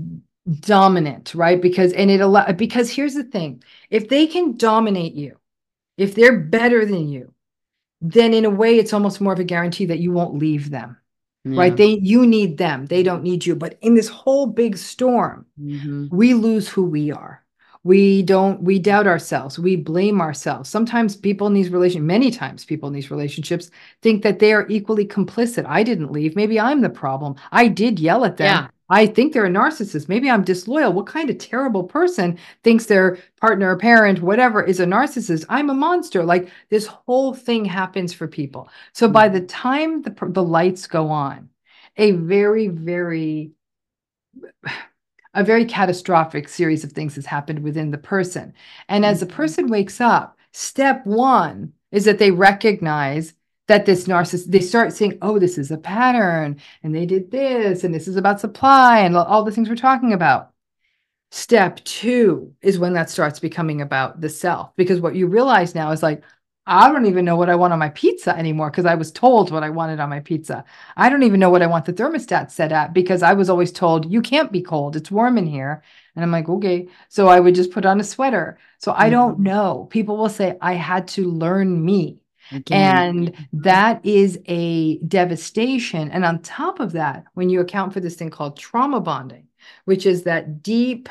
dominant, 0.61 1.35
right? 1.35 1.63
Because 1.63 1.95
and 1.95 2.11
it 2.11 2.21
allow 2.21 2.53
because 2.53 2.91
here's 2.91 3.15
the 3.15 3.25
thing: 3.25 3.63
if 3.89 4.11
they 4.11 4.27
can 4.27 4.59
dominate 4.59 5.15
you, 5.15 5.39
if 5.97 6.15
they're 6.15 6.39
better 6.39 6.85
than 6.85 7.09
you 7.09 7.33
then 8.03 8.35
in 8.35 8.45
a 8.45 8.51
way 8.51 8.79
it's 8.79 8.93
almost 8.93 9.21
more 9.21 9.33
of 9.33 9.39
a 9.39 9.45
guarantee 9.45 9.87
that 9.87 10.01
you 10.01 10.13
won't 10.13 10.35
leave 10.35 10.71
them 10.71 10.97
yeah. 11.45 11.61
right 11.61 11.77
they 11.77 11.99
you 11.99 12.27
need 12.27 12.59
them. 12.59 12.87
They 12.87 13.03
don't 13.03 13.23
need 13.23 13.45
you. 13.45 13.55
But 13.55 13.79
in 13.81 13.95
this 13.95 14.09
whole 14.09 14.47
big 14.47 14.77
storm 14.77 15.47
mm-hmm. 15.61 16.07
we 16.11 16.35
lose 16.35 16.69
who 16.69 16.85
we 16.85 17.11
are. 17.11 17.41
We 17.85 18.23
don't 18.23 18.63
we 18.63 18.79
doubt 18.79 19.09
ourselves. 19.09 19.59
We 19.59 19.75
blame 19.75 20.21
ourselves. 20.21 20.71
Sometimes 20.71 21.17
people 21.17 21.49
in 21.49 21.55
these 21.55 21.71
relationships 21.71 22.07
many 22.07 22.31
times 22.31 22.65
people 22.65 22.87
in 22.87 22.95
these 22.95 23.11
relationships 23.11 23.71
think 24.03 24.23
that 24.23 24.39
they 24.39 24.53
are 24.53 24.69
equally 24.69 25.07
complicit. 25.07 25.65
I 25.67 25.83
didn't 25.83 26.13
leave. 26.13 26.37
Maybe 26.37 26.61
i'm 26.61 26.81
the 26.81 26.91
problem. 26.91 27.35
I 27.51 27.69
did 27.69 27.99
yell 27.99 28.25
at 28.25 28.37
them. 28.37 28.47
Yeah. 28.47 28.69
I 28.93 29.07
think 29.07 29.33
they're 29.33 29.47
a 29.47 29.51
narcissist. 29.51 30.11
Maybe 30.11 30.31
I'm 30.31 30.45
disloyal. 30.45 30.93
What 30.93 31.07
kind 31.07 31.31
of 31.31 31.39
terrible 31.39 31.85
person 31.85 32.39
thinks 32.63 32.85
their 32.85 33.17
partner, 33.41 33.71
or 33.71 33.79
parent, 33.79 34.21
whatever, 34.21 34.63
is 34.63 34.81
a 34.81 34.85
narcissist? 34.85 35.47
I'm 35.49 35.71
a 35.71 35.75
monster. 35.75 36.23
Like 36.23 36.51
this 36.69 36.87
whole 36.87 37.33
thing 37.33 37.65
happens 37.65 38.13
for 38.13 38.29
people. 38.29 38.69
So 38.93 39.09
by 39.09 39.29
the 39.31 39.41
time 39.41 40.03
the, 40.03 40.15
the 40.29 40.43
lights 40.43 40.87
go 40.87 41.09
on, 41.09 41.49
a 41.97 42.11
very, 42.13 42.69
very, 42.69 43.53
a 45.35 45.43
very 45.43 45.65
catastrophic 45.65 46.47
series 46.47 46.85
of 46.85 46.93
things 46.93 47.15
has 47.15 47.25
happened 47.25 47.61
within 47.61 47.93
the 47.93 47.99
person. 47.99 48.53
And 48.91 49.07
as 49.07 49.21
the 49.21 49.27
mm-hmm. 49.27 49.37
person 49.37 49.69
wakes 49.69 50.03
up, 50.03 50.37
step 50.53 51.07
one 51.07 51.73
is 51.93 52.05
that 52.05 52.19
they 52.19 52.31
recognize 52.31 53.33
that 53.73 53.87
this 53.87 54.05
narcissist 54.05 54.51
they 54.51 54.61
start 54.61 54.93
saying 54.93 55.17
oh 55.23 55.39
this 55.39 55.57
is 55.57 55.71
a 55.71 55.79
pattern 55.79 56.61
and 56.83 56.95
they 56.95 57.07
did 57.07 57.31
this 57.31 57.85
and 57.85 57.95
this 57.95 58.07
is 58.07 58.17
about 58.17 58.39
supply 58.39 58.99
and 58.99 59.17
all 59.17 59.45
the 59.45 59.51
things 59.51 59.67
we're 59.67 59.77
talking 59.77 60.13
about. 60.13 60.51
Step 61.31 61.83
two 61.85 62.53
is 62.61 62.79
when 62.79 62.93
that 62.93 63.09
starts 63.09 63.41
becoming 63.41 63.81
about 63.81 64.21
the 64.21 64.29
self 64.29 64.77
because 64.77 65.01
what 65.01 65.15
you 65.15 65.27
realize 65.27 65.75
now 65.75 65.91
is 65.91 66.03
like 66.03 66.23
i 66.67 66.93
don't 66.93 67.07
even 67.07 67.25
know 67.25 67.35
what 67.35 67.49
i 67.49 67.55
want 67.55 67.73
on 67.73 67.79
my 67.79 67.89
pizza 67.89 68.37
anymore 68.37 68.71
because 68.71 68.85
i 68.85 68.95
was 68.95 69.11
told 69.11 69.51
what 69.51 69.65
i 69.65 69.71
wanted 69.71 69.99
on 70.01 70.11
my 70.11 70.21
pizza. 70.21 70.65
I 70.95 71.09
don't 71.09 71.23
even 71.23 71.41
know 71.41 71.49
what 71.49 71.63
i 71.63 71.67
want 71.67 71.87
the 71.87 71.95
thermostat 71.95 72.51
set 72.51 72.73
at 72.73 72.93
because 72.93 73.23
i 73.23 73.33
was 73.33 73.49
always 73.49 73.73
told 73.73 74.13
you 74.13 74.21
can't 74.21 74.53
be 74.53 74.61
cold 74.61 74.97
it's 74.97 75.11
warm 75.11 75.39
in 75.39 75.47
here. 75.47 75.83
And 76.15 76.23
i'm 76.23 76.31
like 76.31 76.51
okay. 76.51 76.89
So 77.09 77.29
i 77.29 77.41
would 77.41 77.55
just 77.55 77.73
put 77.73 77.87
on 77.87 78.01
a 78.01 78.05
sweater. 78.05 78.59
So 78.77 78.93
i 78.95 79.09
don't 79.09 79.37
mm-hmm. 79.37 79.45
know. 79.45 79.87
People 79.91 80.19
will 80.19 80.29
say 80.29 80.59
i 80.61 80.75
had 80.75 81.09
to 81.17 81.31
learn 81.31 81.83
me 81.83 82.22
Again. 82.53 83.09
And 83.09 83.49
that 83.53 84.05
is 84.05 84.39
a 84.47 84.99
devastation. 84.99 86.11
And 86.11 86.25
on 86.25 86.43
top 86.43 86.81
of 86.81 86.93
that, 86.93 87.25
when 87.35 87.51
you 87.51 87.61
account 87.61 87.93
for 87.93 88.01
this 88.01 88.17
thing 88.17 88.31
called 88.31 88.59
trauma 88.59 89.01
bonding, 89.01 89.49
which 89.85 90.07
is 90.07 90.25
that 90.25 90.63
deep 90.63 91.09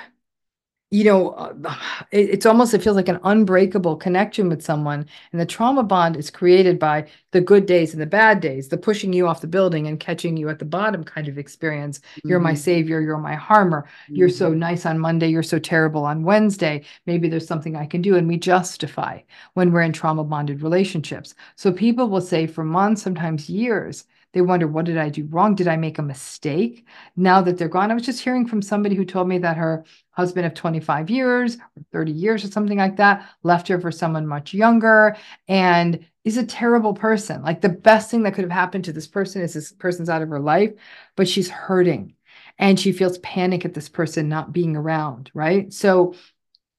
you 0.92 1.06
know, 1.06 1.30
uh, 1.30 1.76
it, 2.12 2.30
it's 2.32 2.46
almost, 2.46 2.74
it 2.74 2.84
feels 2.84 2.98
like 2.98 3.08
an 3.08 3.20
unbreakable 3.24 3.96
connection 3.96 4.50
with 4.50 4.62
someone. 4.62 5.06
And 5.32 5.40
the 5.40 5.46
trauma 5.46 5.84
bond 5.84 6.18
is 6.18 6.30
created 6.30 6.78
by 6.78 7.08
the 7.32 7.40
good 7.40 7.66
days 7.66 7.94
and 7.94 8.02
the 8.02 8.06
bad 8.06 8.42
days, 8.42 8.68
the 8.68 8.78
pushing 8.78 9.14
you 9.14 9.26
off 9.26 9.40
the 9.40 9.48
building 9.48 9.88
and 9.88 10.02
catching 10.02 10.36
you 10.36 10.50
at 10.50 10.60
the 10.60 10.66
bottom 10.66 11.06
kind 11.06 11.30
of 11.30 11.38
experience. 11.38 12.00
Mm-hmm. 12.00 12.28
You're 12.28 12.40
my 12.42 12.52
mm-hmm. 12.52 12.58
savior. 12.58 13.00
You're 13.00 13.18
my 13.18 13.36
harmer. 13.36 13.84
Mm-hmm. 13.84 14.16
You're 14.16 14.30
so 14.30 14.50
mm-hmm. 14.50 14.60
nice 14.60 14.86
on 14.86 15.00
Monday. 15.00 15.30
You're 15.30 15.44
so 15.44 15.60
terrible 15.60 16.04
on 16.04 16.24
Wednesday. 16.24 16.84
Maybe 17.06 17.30
there's 17.30 17.48
something 17.48 17.78
I 17.78 17.86
can 17.86 18.02
do. 18.02 18.18
And 18.18 18.28
we 18.28 18.36
justify 18.36 19.22
when 19.54 19.72
we're 19.72 19.84
in 19.84 19.94
trauma 19.94 20.26
bonded 20.26 20.62
relationships. 20.62 21.36
So 21.56 21.72
people 21.72 22.10
will 22.10 22.22
say 22.22 22.48
for 22.48 22.66
months, 22.66 23.02
sometimes 23.02 23.50
years, 23.50 24.04
they 24.34 24.42
wonder, 24.42 24.68
what 24.68 24.86
did 24.86 24.98
I 24.98 25.10
do 25.10 25.26
wrong? 25.26 25.56
Did 25.56 25.68
I 25.68 25.76
make 25.76 26.00
a 26.00 26.04
mistake? 26.04 26.86
Now 27.16 27.42
that 27.42 27.58
they're 27.58 27.68
gone, 27.68 27.92
I 27.92 27.94
was 27.94 28.06
just 28.06 28.22
hearing 28.22 28.48
from 28.48 28.62
somebody 28.62 28.96
who 28.96 29.06
told 29.06 29.28
me 29.28 29.38
that 29.40 29.58
her 29.58 29.84
husband 30.12 30.46
of 30.46 30.54
25 30.54 31.10
years 31.10 31.56
or 31.56 31.84
30 31.92 32.12
years 32.12 32.44
or 32.44 32.48
something 32.48 32.78
like 32.78 32.98
that, 32.98 33.28
left 33.44 33.68
her 33.68 33.80
for 33.80 33.92
someone 33.92 34.26
much 34.28 34.54
younger, 34.54 35.18
and 35.48 36.06
is 36.24 36.38
a 36.38 36.46
terrible 36.46 36.94
person. 36.94 37.42
Like 37.42 37.62
the 37.62 37.70
best 37.70 38.12
thing 38.12 38.24
that 38.24 38.34
could 38.34 38.44
have 38.44 38.52
happened 38.52 38.86
to 38.86 38.94
this 38.94 39.08
person 39.08 39.42
is 39.42 39.54
this 39.54 39.72
person's 39.72 40.10
out 40.10 40.22
of 40.22 40.30
her 40.30 40.40
life, 40.40 40.72
but 41.16 41.28
she's 41.28 41.50
hurting 41.50 42.14
and 42.58 42.80
she 42.80 42.92
feels 42.92 43.18
panic 43.20 43.66
at 43.66 43.74
this 43.74 43.90
person 43.90 44.30
not 44.30 44.54
being 44.54 44.76
around, 44.76 45.32
right? 45.34 45.74
So 45.74 46.14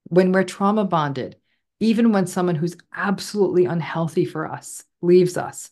when 0.05 0.33
we're 0.33 0.45
trauma 0.45 0.85
bonded, 0.85 1.37
even 1.81 2.13
when 2.13 2.27
someone 2.27 2.55
who's 2.55 2.77
absolutely 2.95 3.65
unhealthy 3.65 4.25
for 4.25 4.47
us 4.47 4.85
leaves 5.01 5.37
us, 5.37 5.71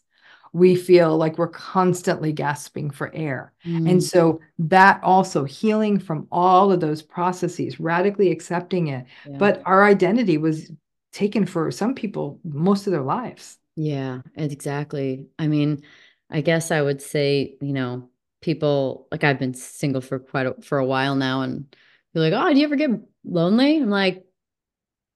we 0.53 0.75
feel 0.75 1.17
like 1.17 1.39
we're 1.39 1.49
constantly 1.49 2.33
gasping 2.33 2.91
for 2.91 3.15
air. 3.15 3.53
Mm. 3.65 3.91
And 3.91 4.03
so 4.03 4.41
that 4.59 5.03
also 5.03 5.45
healing 5.45 5.99
from 5.99 6.27
all 6.33 6.73
of 6.73 6.81
those 6.81 7.03
processes, 7.03 7.79
radically 7.79 8.31
accepting 8.31 8.89
it. 8.89 9.07
Yeah. 9.29 9.37
But 9.39 9.63
our 9.65 9.85
identity 9.85 10.39
was 10.39 10.71
taken 11.13 11.47
for 11.47 11.71
some 11.71 11.95
people 11.95 12.41
most 12.45 12.87
of 12.87 12.93
their 12.93 13.03
lives. 13.03 13.59
Yeah, 13.77 14.23
exactly. 14.35 15.27
I 15.39 15.47
mean, 15.47 15.83
I 16.31 16.41
guess 16.41 16.71
I 16.71 16.83
would 16.83 17.01
say, 17.01 17.57
you 17.61 17.73
know, 17.73 18.09
people 18.41 19.07
like 19.13 19.25
I've 19.25 19.39
been 19.39 19.55
single 19.55 20.01
for 20.01 20.19
quite 20.19 20.47
a, 20.47 20.55
for 20.63 20.79
a 20.79 20.87
while 20.87 21.15
now 21.15 21.43
and 21.43 21.75
you're 22.13 22.25
like, 22.25 22.33
"Oh, 22.33 22.53
do 22.53 22.59
you 22.59 22.65
ever 22.65 22.77
get 22.77 22.91
lonely?" 23.25 23.77
I'm 23.77 23.91
like, 23.91 24.25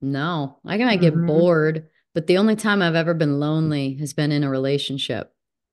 "No. 0.00 0.58
I 0.64 0.76
might 0.78 1.00
get 1.00 1.14
mm-hmm. 1.14 1.26
bored, 1.26 1.88
but 2.14 2.26
the 2.26 2.38
only 2.38 2.56
time 2.56 2.80
I've 2.80 2.94
ever 2.94 3.14
been 3.14 3.40
lonely 3.40 3.94
has 3.96 4.12
been 4.12 4.32
in 4.32 4.44
a 4.44 4.50
relationship. 4.50 5.32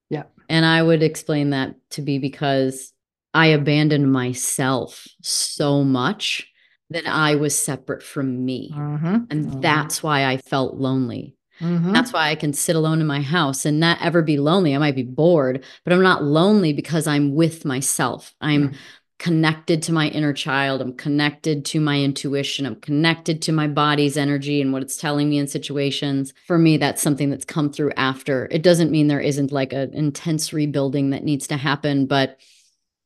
Yeah. 0.10 0.24
And 0.50 0.66
I 0.66 0.82
would 0.82 1.04
explain 1.04 1.52
that 1.52 1.76
to 1.92 2.02
be 2.02 2.18
because 2.20 2.92
I 3.34 3.48
abandoned 3.48 4.12
myself 4.12 5.08
so 5.22 5.84
much 5.84 6.48
that 6.90 7.08
I 7.08 7.36
was 7.36 7.58
separate 7.58 8.04
from 8.04 8.44
me. 8.44 8.74
Mm-hmm. 8.76 9.16
And 9.30 9.46
mm-hmm. 9.46 9.62
that's 9.62 10.04
why 10.04 10.26
I 10.26 10.38
felt 10.38 10.76
lonely. 10.76 11.38
Mm-hmm. 11.62 11.94
That's 11.94 12.12
why 12.12 12.30
I 12.30 12.36
can 12.36 12.54
sit 12.54 12.76
alone 12.76 13.00
in 13.02 13.08
my 13.08 13.22
house 13.22 13.66
and 13.66 13.80
not 13.80 14.02
ever 14.02 14.22
be 14.22 14.38
lonely. 14.38 14.76
I 14.76 14.80
might 14.80 14.96
be 14.96 15.04
bored, 15.04 15.64
but 15.84 15.94
I'm 15.94 16.02
not 16.02 16.24
lonely 16.24 16.74
because 16.74 17.08
I'm 17.08 17.36
with 17.36 17.66
myself. 17.66 18.34
I'm 18.42 18.74
connected 19.22 19.84
to 19.84 19.94
my 19.94 20.08
inner 20.08 20.34
child. 20.34 20.82
I'm 20.82 20.94
connected 20.94 21.64
to 21.66 21.80
my 21.80 22.02
intuition. 22.02 22.66
I'm 22.66 22.78
connected 22.78 23.40
to 23.44 23.52
my 23.52 23.68
body's 23.68 24.18
energy 24.18 24.64
and 24.64 24.74
what 24.74 24.82
it's 24.82 24.98
telling 24.98 25.30
me 25.30 25.38
in 25.38 25.48
situations. 25.48 26.34
For 26.48 26.58
me, 26.58 26.78
that's 26.78 27.04
something 27.04 27.30
that's 27.30 27.46
come 27.46 27.72
through 27.72 27.92
after. 27.98 28.48
It 28.50 28.64
doesn't 28.64 28.90
mean 28.90 29.08
there 29.08 29.20
isn't 29.20 29.52
like 29.52 29.74
an 29.74 29.94
intense 29.94 30.54
rebuilding 30.54 31.12
that 31.12 31.24
needs 31.24 31.46
to 31.48 31.58
happen, 31.58 32.08
but 32.08 32.40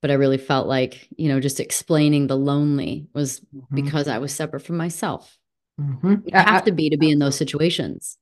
but 0.01 0.09
I 0.09 0.13
really 0.13 0.38
felt 0.38 0.68
like, 0.68 1.05
you 1.18 1.28
know, 1.28 1.41
just 1.41 1.59
explaining 1.59 2.28
the 2.28 2.38
lonely 2.38 3.07
was 3.13 3.41
mm-hmm. 3.53 3.76
because 3.76 4.07
I 4.07 4.20
was 4.20 4.34
separate 4.34 4.61
from 4.61 4.78
myself. 4.78 5.38
Mm-hmm. 5.82 6.16
You 6.28 6.32
have 6.34 6.61
I, 6.61 6.66
to 6.66 6.72
be 6.72 6.91
to 6.91 6.97
be 6.97 7.11
in 7.11 7.20
those 7.20 7.36
situations. 7.36 8.18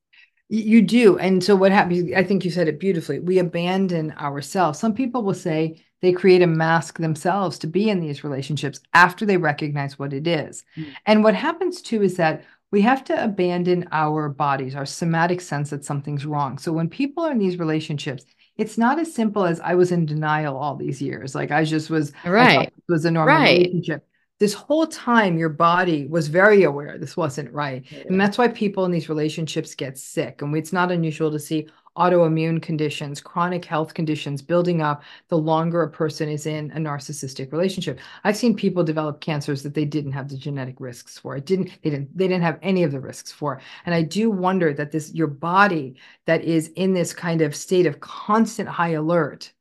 You 0.48 0.82
do. 0.82 1.16
And 1.18 1.44
so 1.44 1.54
what 1.54 1.70
happens, 1.70 2.12
I 2.16 2.24
think 2.24 2.44
you 2.44 2.50
said 2.50 2.66
it 2.66 2.80
beautifully. 2.80 3.20
We 3.20 3.38
abandon 3.38 4.12
ourselves. 4.12 4.80
Some 4.80 4.94
people 4.94 5.22
will 5.22 5.34
say, 5.34 5.80
they 6.04 6.12
create 6.12 6.42
a 6.42 6.46
mask 6.46 6.98
themselves 6.98 7.58
to 7.58 7.66
be 7.66 7.88
in 7.88 8.00
these 8.00 8.24
relationships 8.24 8.80
after 8.92 9.24
they 9.24 9.36
recognize 9.36 9.98
what 9.98 10.12
it 10.12 10.26
is. 10.26 10.64
Mm. 10.76 10.86
And 11.06 11.24
what 11.24 11.34
happens 11.34 11.80
too 11.80 12.02
is 12.02 12.16
that 12.16 12.44
we 12.70 12.82
have 12.82 13.04
to 13.04 13.24
abandon 13.24 13.88
our 13.92 14.28
bodies, 14.28 14.74
our 14.74 14.86
somatic 14.86 15.40
sense 15.40 15.70
that 15.70 15.84
something's 15.84 16.26
wrong. 16.26 16.58
So 16.58 16.72
when 16.72 16.88
people 16.88 17.24
are 17.24 17.30
in 17.30 17.38
these 17.38 17.58
relationships, 17.58 18.24
it's 18.56 18.78
not 18.78 18.98
as 18.98 19.14
simple 19.14 19.44
as 19.44 19.60
I 19.60 19.74
was 19.74 19.92
in 19.92 20.06
denial 20.06 20.56
all 20.56 20.76
these 20.76 21.00
years. 21.00 21.34
Like 21.34 21.50
I 21.50 21.64
just 21.64 21.90
was 21.90 22.12
right. 22.24 22.72
was 22.88 23.04
a 23.04 23.10
normal 23.10 23.34
right. 23.34 23.58
relationship. 23.58 24.06
This 24.40 24.54
whole 24.54 24.88
time, 24.88 25.38
your 25.38 25.48
body 25.48 26.06
was 26.06 26.26
very 26.26 26.64
aware 26.64 26.98
this 26.98 27.16
wasn't 27.16 27.52
right. 27.52 27.84
Yeah. 27.90 28.02
And 28.08 28.20
that's 28.20 28.36
why 28.36 28.48
people 28.48 28.84
in 28.84 28.90
these 28.90 29.08
relationships 29.08 29.76
get 29.76 29.96
sick. 29.96 30.42
And 30.42 30.56
it's 30.56 30.72
not 30.72 30.90
unusual 30.90 31.30
to 31.30 31.38
see 31.38 31.68
autoimmune 31.96 32.60
conditions, 32.60 33.20
chronic 33.20 33.64
health 33.64 33.94
conditions 33.94 34.42
building 34.42 34.82
up 34.82 35.02
the 35.28 35.38
longer 35.38 35.82
a 35.82 35.90
person 35.90 36.28
is 36.28 36.46
in 36.46 36.70
a 36.72 36.76
narcissistic 36.76 37.52
relationship. 37.52 38.00
I've 38.24 38.36
seen 38.36 38.56
people 38.56 38.82
develop 38.82 39.20
cancers 39.20 39.62
that 39.62 39.74
they 39.74 39.84
didn't 39.84 40.12
have 40.12 40.28
the 40.28 40.36
genetic 40.36 40.76
risks 40.78 41.18
for. 41.18 41.36
It 41.36 41.46
didn't 41.46 41.70
they 41.82 41.90
didn't 41.90 42.16
they 42.16 42.28
didn't 42.28 42.42
have 42.42 42.58
any 42.62 42.82
of 42.82 42.92
the 42.92 43.00
risks 43.00 43.30
for. 43.30 43.60
And 43.86 43.94
I 43.94 44.02
do 44.02 44.30
wonder 44.30 44.72
that 44.74 44.92
this 44.92 45.14
your 45.14 45.28
body 45.28 45.96
that 46.26 46.42
is 46.42 46.68
in 46.76 46.94
this 46.94 47.12
kind 47.12 47.40
of 47.40 47.54
state 47.54 47.86
of 47.86 48.00
constant 48.00 48.68
high 48.68 48.90
alert 48.90 49.52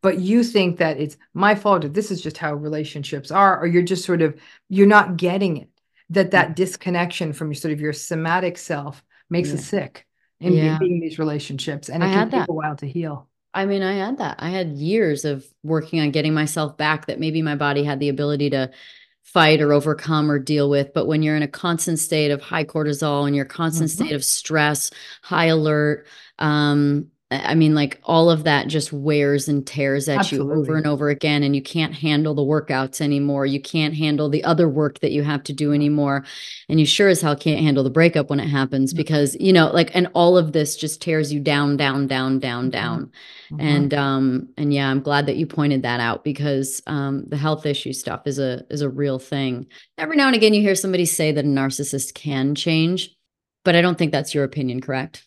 but 0.00 0.18
you 0.18 0.44
think 0.44 0.78
that 0.78 0.98
it's 0.98 1.16
my 1.34 1.54
fault 1.54 1.84
or 1.84 1.88
this 1.88 2.10
is 2.10 2.22
just 2.22 2.38
how 2.38 2.54
relationships 2.54 3.30
are 3.30 3.60
or 3.60 3.66
you're 3.66 3.82
just 3.82 4.04
sort 4.04 4.22
of 4.22 4.38
you're 4.68 4.86
not 4.86 5.16
getting 5.16 5.56
it 5.56 5.68
that 6.10 6.30
that 6.30 6.54
disconnection 6.54 7.32
from 7.32 7.48
your 7.48 7.54
sort 7.54 7.72
of 7.72 7.80
your 7.80 7.92
somatic 7.92 8.58
self 8.58 9.02
makes 9.30 9.48
yeah. 9.48 9.54
us 9.56 9.64
sick 9.64 10.06
in 10.42 10.52
yeah. 10.52 10.78
being 10.78 11.00
these 11.00 11.18
relationships 11.18 11.88
and 11.88 12.02
it 12.02 12.06
I 12.06 12.12
can 12.12 12.30
take 12.30 12.40
that. 12.40 12.48
a 12.48 12.52
while 12.52 12.76
to 12.76 12.86
heal 12.86 13.28
i 13.54 13.64
mean 13.64 13.82
i 13.82 13.94
had 13.94 14.18
that 14.18 14.36
i 14.40 14.50
had 14.50 14.72
years 14.72 15.24
of 15.24 15.44
working 15.62 16.00
on 16.00 16.10
getting 16.10 16.34
myself 16.34 16.76
back 16.76 17.06
that 17.06 17.20
maybe 17.20 17.42
my 17.42 17.56
body 17.56 17.84
had 17.84 18.00
the 18.00 18.08
ability 18.08 18.50
to 18.50 18.70
fight 19.22 19.60
or 19.60 19.72
overcome 19.72 20.30
or 20.30 20.38
deal 20.38 20.68
with 20.68 20.92
but 20.92 21.06
when 21.06 21.22
you're 21.22 21.36
in 21.36 21.42
a 21.42 21.48
constant 21.48 21.98
state 21.98 22.30
of 22.30 22.42
high 22.42 22.64
cortisol 22.64 23.26
and 23.26 23.36
your 23.36 23.44
constant 23.44 23.90
mm-hmm. 23.90 24.04
state 24.04 24.14
of 24.14 24.24
stress 24.24 24.90
high 25.22 25.46
alert 25.46 26.06
um 26.38 27.06
I 27.32 27.54
mean, 27.54 27.74
like 27.74 28.00
all 28.04 28.30
of 28.30 28.44
that 28.44 28.68
just 28.68 28.92
wears 28.92 29.48
and 29.48 29.66
tears 29.66 30.08
at 30.08 30.18
Absolutely. 30.18 30.54
you 30.54 30.60
over 30.60 30.76
and 30.76 30.86
over 30.86 31.08
again, 31.08 31.42
and 31.42 31.54
you 31.56 31.62
can't 31.62 31.94
handle 31.94 32.34
the 32.34 32.42
workouts 32.42 33.00
anymore. 33.00 33.46
You 33.46 33.60
can't 33.60 33.94
handle 33.94 34.28
the 34.28 34.44
other 34.44 34.68
work 34.68 35.00
that 35.00 35.12
you 35.12 35.22
have 35.22 35.42
to 35.44 35.52
do 35.52 35.72
anymore. 35.72 36.24
And 36.68 36.78
you 36.78 36.86
sure 36.86 37.08
as 37.08 37.20
hell 37.20 37.36
can't 37.36 37.60
handle 37.60 37.84
the 37.84 37.90
breakup 37.90 38.30
when 38.30 38.40
it 38.40 38.48
happens 38.48 38.94
because, 38.94 39.36
you 39.40 39.52
know, 39.52 39.70
like, 39.72 39.90
and 39.94 40.08
all 40.14 40.36
of 40.36 40.52
this 40.52 40.76
just 40.76 41.02
tears 41.02 41.32
you 41.32 41.40
down, 41.40 41.76
down, 41.76 42.06
down, 42.06 42.38
down, 42.38 42.64
mm-hmm. 42.64 42.70
down. 42.70 43.12
Mm-hmm. 43.52 43.60
And, 43.60 43.94
um, 43.94 44.48
and 44.56 44.72
yeah, 44.72 44.90
I'm 44.90 45.00
glad 45.00 45.26
that 45.26 45.36
you 45.36 45.46
pointed 45.46 45.82
that 45.82 46.00
out 46.00 46.24
because, 46.24 46.82
um, 46.86 47.24
the 47.28 47.36
health 47.36 47.66
issue 47.66 47.92
stuff 47.92 48.26
is 48.26 48.38
a, 48.38 48.64
is 48.70 48.80
a 48.80 48.88
real 48.88 49.18
thing. 49.18 49.66
Every 49.98 50.16
now 50.16 50.26
and 50.26 50.36
again, 50.36 50.54
you 50.54 50.60
hear 50.60 50.74
somebody 50.74 51.04
say 51.04 51.32
that 51.32 51.44
a 51.44 51.48
narcissist 51.48 52.14
can 52.14 52.54
change, 52.54 53.16
but 53.64 53.76
I 53.76 53.82
don't 53.82 53.98
think 53.98 54.12
that's 54.12 54.34
your 54.34 54.44
opinion, 54.44 54.80
correct? 54.80 55.26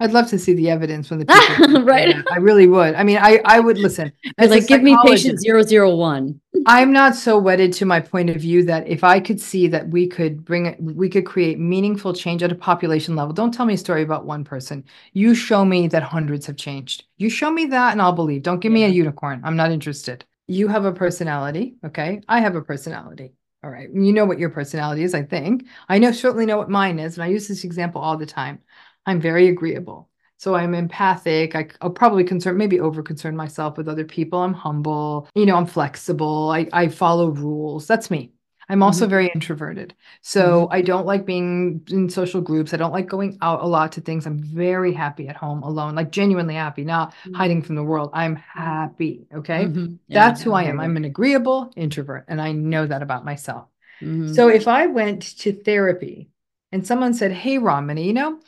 I'd 0.00 0.12
love 0.12 0.28
to 0.28 0.38
see 0.38 0.54
the 0.54 0.70
evidence 0.70 1.10
when 1.10 1.18
the 1.18 1.26
people 1.26 1.82
right. 1.84 2.14
I 2.30 2.36
really 2.36 2.68
would. 2.68 2.94
I 2.94 3.02
mean, 3.02 3.18
I 3.18 3.40
I 3.44 3.58
would 3.58 3.78
listen. 3.78 4.12
like, 4.38 4.68
give 4.68 4.82
me 4.82 4.96
patient 5.04 5.40
zero 5.40 5.62
zero 5.62 5.94
one. 5.94 6.40
I'm 6.66 6.92
not 6.92 7.16
so 7.16 7.36
wedded 7.36 7.72
to 7.74 7.86
my 7.86 7.98
point 7.98 8.30
of 8.30 8.36
view 8.36 8.62
that 8.64 8.86
if 8.86 9.02
I 9.02 9.18
could 9.18 9.40
see 9.40 9.66
that 9.68 9.88
we 9.88 10.06
could 10.06 10.44
bring 10.44 10.66
it, 10.66 10.80
we 10.80 11.08
could 11.08 11.26
create 11.26 11.58
meaningful 11.58 12.12
change 12.12 12.44
at 12.44 12.52
a 12.52 12.54
population 12.54 13.16
level. 13.16 13.32
Don't 13.32 13.52
tell 13.52 13.66
me 13.66 13.74
a 13.74 13.78
story 13.78 14.02
about 14.02 14.24
one 14.24 14.44
person. 14.44 14.84
You 15.14 15.34
show 15.34 15.64
me 15.64 15.88
that 15.88 16.02
hundreds 16.04 16.46
have 16.46 16.56
changed. 16.56 17.04
You 17.16 17.28
show 17.28 17.50
me 17.50 17.66
that, 17.66 17.92
and 17.92 18.00
I'll 18.00 18.12
believe. 18.12 18.42
Don't 18.44 18.60
give 18.60 18.72
me 18.72 18.84
a 18.84 18.88
unicorn. 18.88 19.40
I'm 19.44 19.56
not 19.56 19.72
interested. 19.72 20.24
You 20.46 20.68
have 20.68 20.84
a 20.84 20.92
personality, 20.92 21.76
okay? 21.84 22.20
I 22.28 22.40
have 22.40 22.54
a 22.54 22.62
personality. 22.62 23.32
All 23.64 23.70
right. 23.70 23.88
You 23.92 24.12
know 24.12 24.24
what 24.24 24.38
your 24.38 24.50
personality 24.50 25.02
is, 25.02 25.14
I 25.14 25.24
think. 25.24 25.66
I 25.88 25.98
know 25.98 26.12
certainly 26.12 26.46
know 26.46 26.58
what 26.58 26.70
mine 26.70 27.00
is, 27.00 27.16
and 27.16 27.24
I 27.24 27.26
use 27.26 27.48
this 27.48 27.64
example 27.64 28.00
all 28.00 28.16
the 28.16 28.26
time. 28.26 28.60
I'm 29.08 29.20
very 29.20 29.48
agreeable. 29.48 30.08
So 30.36 30.54
I'm 30.54 30.74
empathic. 30.74 31.56
I, 31.56 31.68
will 31.82 31.90
probably 31.90 32.24
concern, 32.24 32.56
maybe 32.58 32.78
over 32.78 33.02
concern 33.02 33.34
myself 33.34 33.76
with 33.76 33.88
other 33.88 34.04
people. 34.04 34.40
I'm 34.40 34.54
humble. 34.54 35.28
You 35.34 35.46
know, 35.46 35.56
I'm 35.56 35.66
flexible. 35.66 36.50
I, 36.50 36.68
I 36.72 36.88
follow 36.88 37.30
rules. 37.30 37.86
That's 37.86 38.10
me. 38.10 38.32
I'm 38.68 38.82
also 38.82 39.04
mm-hmm. 39.04 39.10
very 39.10 39.28
introverted. 39.34 39.94
So 40.20 40.64
mm-hmm. 40.64 40.74
I 40.74 40.82
don't 40.82 41.06
like 41.06 41.24
being 41.24 41.80
in 41.90 42.10
social 42.10 42.42
groups. 42.42 42.74
I 42.74 42.76
don't 42.76 42.92
like 42.92 43.08
going 43.08 43.38
out 43.40 43.62
a 43.62 43.66
lot 43.66 43.92
to 43.92 44.02
things. 44.02 44.26
I'm 44.26 44.38
very 44.38 44.92
happy 44.92 45.26
at 45.26 45.36
home 45.36 45.62
alone, 45.62 45.94
like 45.94 46.12
genuinely 46.12 46.54
happy, 46.54 46.84
not 46.84 47.14
mm-hmm. 47.14 47.34
hiding 47.34 47.62
from 47.62 47.76
the 47.76 47.82
world. 47.82 48.10
I'm 48.12 48.36
happy. 48.36 49.26
Okay. 49.34 49.64
Mm-hmm. 49.64 49.94
Yeah, 50.06 50.28
That's 50.28 50.42
who 50.42 50.52
I 50.52 50.64
am. 50.64 50.80
I'm 50.80 50.98
an 50.98 51.06
agreeable 51.06 51.72
introvert. 51.76 52.26
And 52.28 52.42
I 52.42 52.52
know 52.52 52.86
that 52.86 53.02
about 53.02 53.24
myself. 53.24 53.68
Mm-hmm. 54.02 54.34
So 54.34 54.48
if 54.48 54.68
I 54.68 54.86
went 54.86 55.38
to 55.38 55.52
therapy 55.52 56.28
and 56.70 56.86
someone 56.86 57.14
said, 57.14 57.32
Hey, 57.32 57.56
Ramani, 57.56 58.06
you 58.06 58.12
know, 58.12 58.38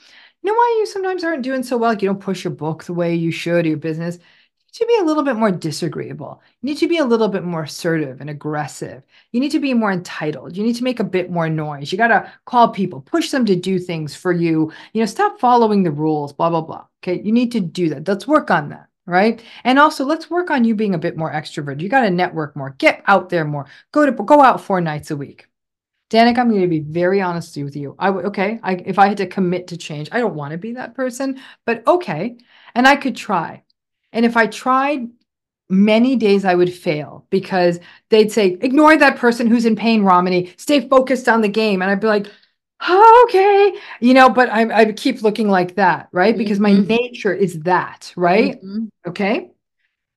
you 0.43 0.51
know 0.51 0.57
why 0.57 0.77
you 0.79 0.87
sometimes 0.87 1.25
aren't 1.25 1.43
doing 1.43 1.63
so 1.63 1.77
well? 1.77 1.91
Like 1.91 2.03
you 2.03 2.09
don't 2.09 2.21
push 2.21 2.45
your 2.45 2.53
book 2.53 2.85
the 2.85 2.95
way 2.95 3.15
you 3.15 3.31
should, 3.31 3.67
your 3.67 3.77
business. 3.77 4.17
You 4.17 4.23
need 4.67 4.73
to 4.79 4.87
be 4.87 5.03
a 5.03 5.07
little 5.07 5.23
bit 5.23 5.37
more 5.37 5.51
disagreeable. 5.51 6.41
You 6.63 6.71
need 6.71 6.79
to 6.79 6.89
be 6.89 6.99
a 6.99 7.05
little 7.05 7.29
bit 7.29 7.45
more 7.45 7.65
assertive 7.65 8.21
and 8.21 8.31
aggressive. 8.31 9.03
You 9.33 9.41
need 9.41 9.51
to 9.53 9.61
be 9.61 9.75
more 9.75 9.93
entitled. 9.93 10.57
You 10.57 10.63
need 10.65 10.77
to 10.77 10.85
make 10.85 11.01
a 11.01 11.05
bit 11.05 11.31
more 11.31 11.49
noise. 11.51 11.93
You 11.93 11.99
got 11.99 12.09
to 12.09 12.33
call 12.47 12.69
people, 12.69 13.03
push 13.03 13.31
them 13.31 13.45
to 13.47 13.57
do 13.57 13.79
things 13.79 14.15
for 14.15 14.33
you. 14.33 14.73
You 14.93 15.01
know, 15.01 15.07
stop 15.07 15.41
following 15.41 15.83
the 15.83 15.91
rules, 15.91 16.33
blah, 16.33 16.51
blah, 16.51 16.63
blah. 16.63 16.87
Okay. 17.03 17.21
You 17.23 17.33
need 17.33 17.53
to 17.53 17.61
do 17.61 17.89
that. 17.91 18.09
Let's 18.09 18.27
work 18.29 18.51
on 18.51 18.71
that. 18.71 18.87
Right. 19.07 19.43
And 19.65 19.79
also 19.79 20.05
let's 20.05 20.31
work 20.31 20.51
on 20.51 20.65
you 20.65 20.75
being 20.77 20.95
a 20.95 20.99
bit 20.99 21.17
more 21.17 21.33
extrovert. 21.33 21.81
You 21.81 21.89
got 21.89 22.03
to 22.03 22.11
network 22.11 22.55
more, 22.55 22.77
get 22.79 23.03
out 23.09 23.29
there 23.29 23.45
more, 23.45 23.67
go 23.91 24.07
to 24.07 24.13
go 24.13 24.41
out 24.41 24.61
four 24.61 24.81
nights 24.81 25.11
a 25.11 25.17
week. 25.17 25.50
Danica, 26.11 26.39
I'm 26.39 26.49
going 26.51 26.63
to 26.63 26.67
be 26.69 26.81
very 26.81 27.21
honest 27.21 27.57
with 27.57 27.77
you. 27.77 27.95
I 27.99 28.11
would 28.11 28.25
okay. 28.27 28.59
I, 28.63 28.75
if 28.75 28.99
I 28.99 29.07
had 29.09 29.19
to 29.19 29.27
commit 29.27 29.69
to 29.69 29.77
change, 29.77 30.09
I 30.13 30.19
don't 30.19 30.35
want 30.35 30.53
to 30.53 30.59
be 30.59 30.73
that 30.73 30.95
person, 30.95 31.41
but 31.65 31.87
okay. 31.87 32.37
And 32.75 32.87
I 32.87 32.97
could 32.97 33.17
try. 33.17 33.63
And 34.13 34.25
if 34.25 34.37
I 34.37 34.47
tried 34.47 35.09
many 35.69 36.17
days 36.17 36.45
I 36.45 36.55
would 36.57 36.73
fail 36.73 37.27
because 37.31 37.79
they'd 38.09 38.33
say, 38.33 38.59
ignore 38.61 38.97
that 38.97 39.17
person 39.19 39.47
who's 39.47 39.65
in 39.67 39.77
pain, 39.77 40.03
Ramani, 40.03 40.53
stay 40.57 40.89
focused 40.89 41.29
on 41.29 41.43
the 41.43 41.49
game. 41.49 41.81
And 41.81 41.91
I'd 41.91 42.01
be 42.01 42.09
like, 42.09 42.27
oh, 42.89 43.27
okay, 43.29 43.79
you 44.01 44.15
know, 44.15 44.29
but 44.31 44.49
I, 44.51 44.81
I 44.81 44.93
keep 44.93 45.23
looking 45.23 45.49
like 45.49 45.77
that, 45.77 46.09
right? 46.13 46.37
Because 46.37 46.59
my 46.59 46.73
Mhm. 46.73 46.89
nature 46.89 47.33
is 47.33 47.61
that, 47.61 48.13
right? 48.17 48.61
Mhm. 48.63 48.89
Okay. 49.07 49.51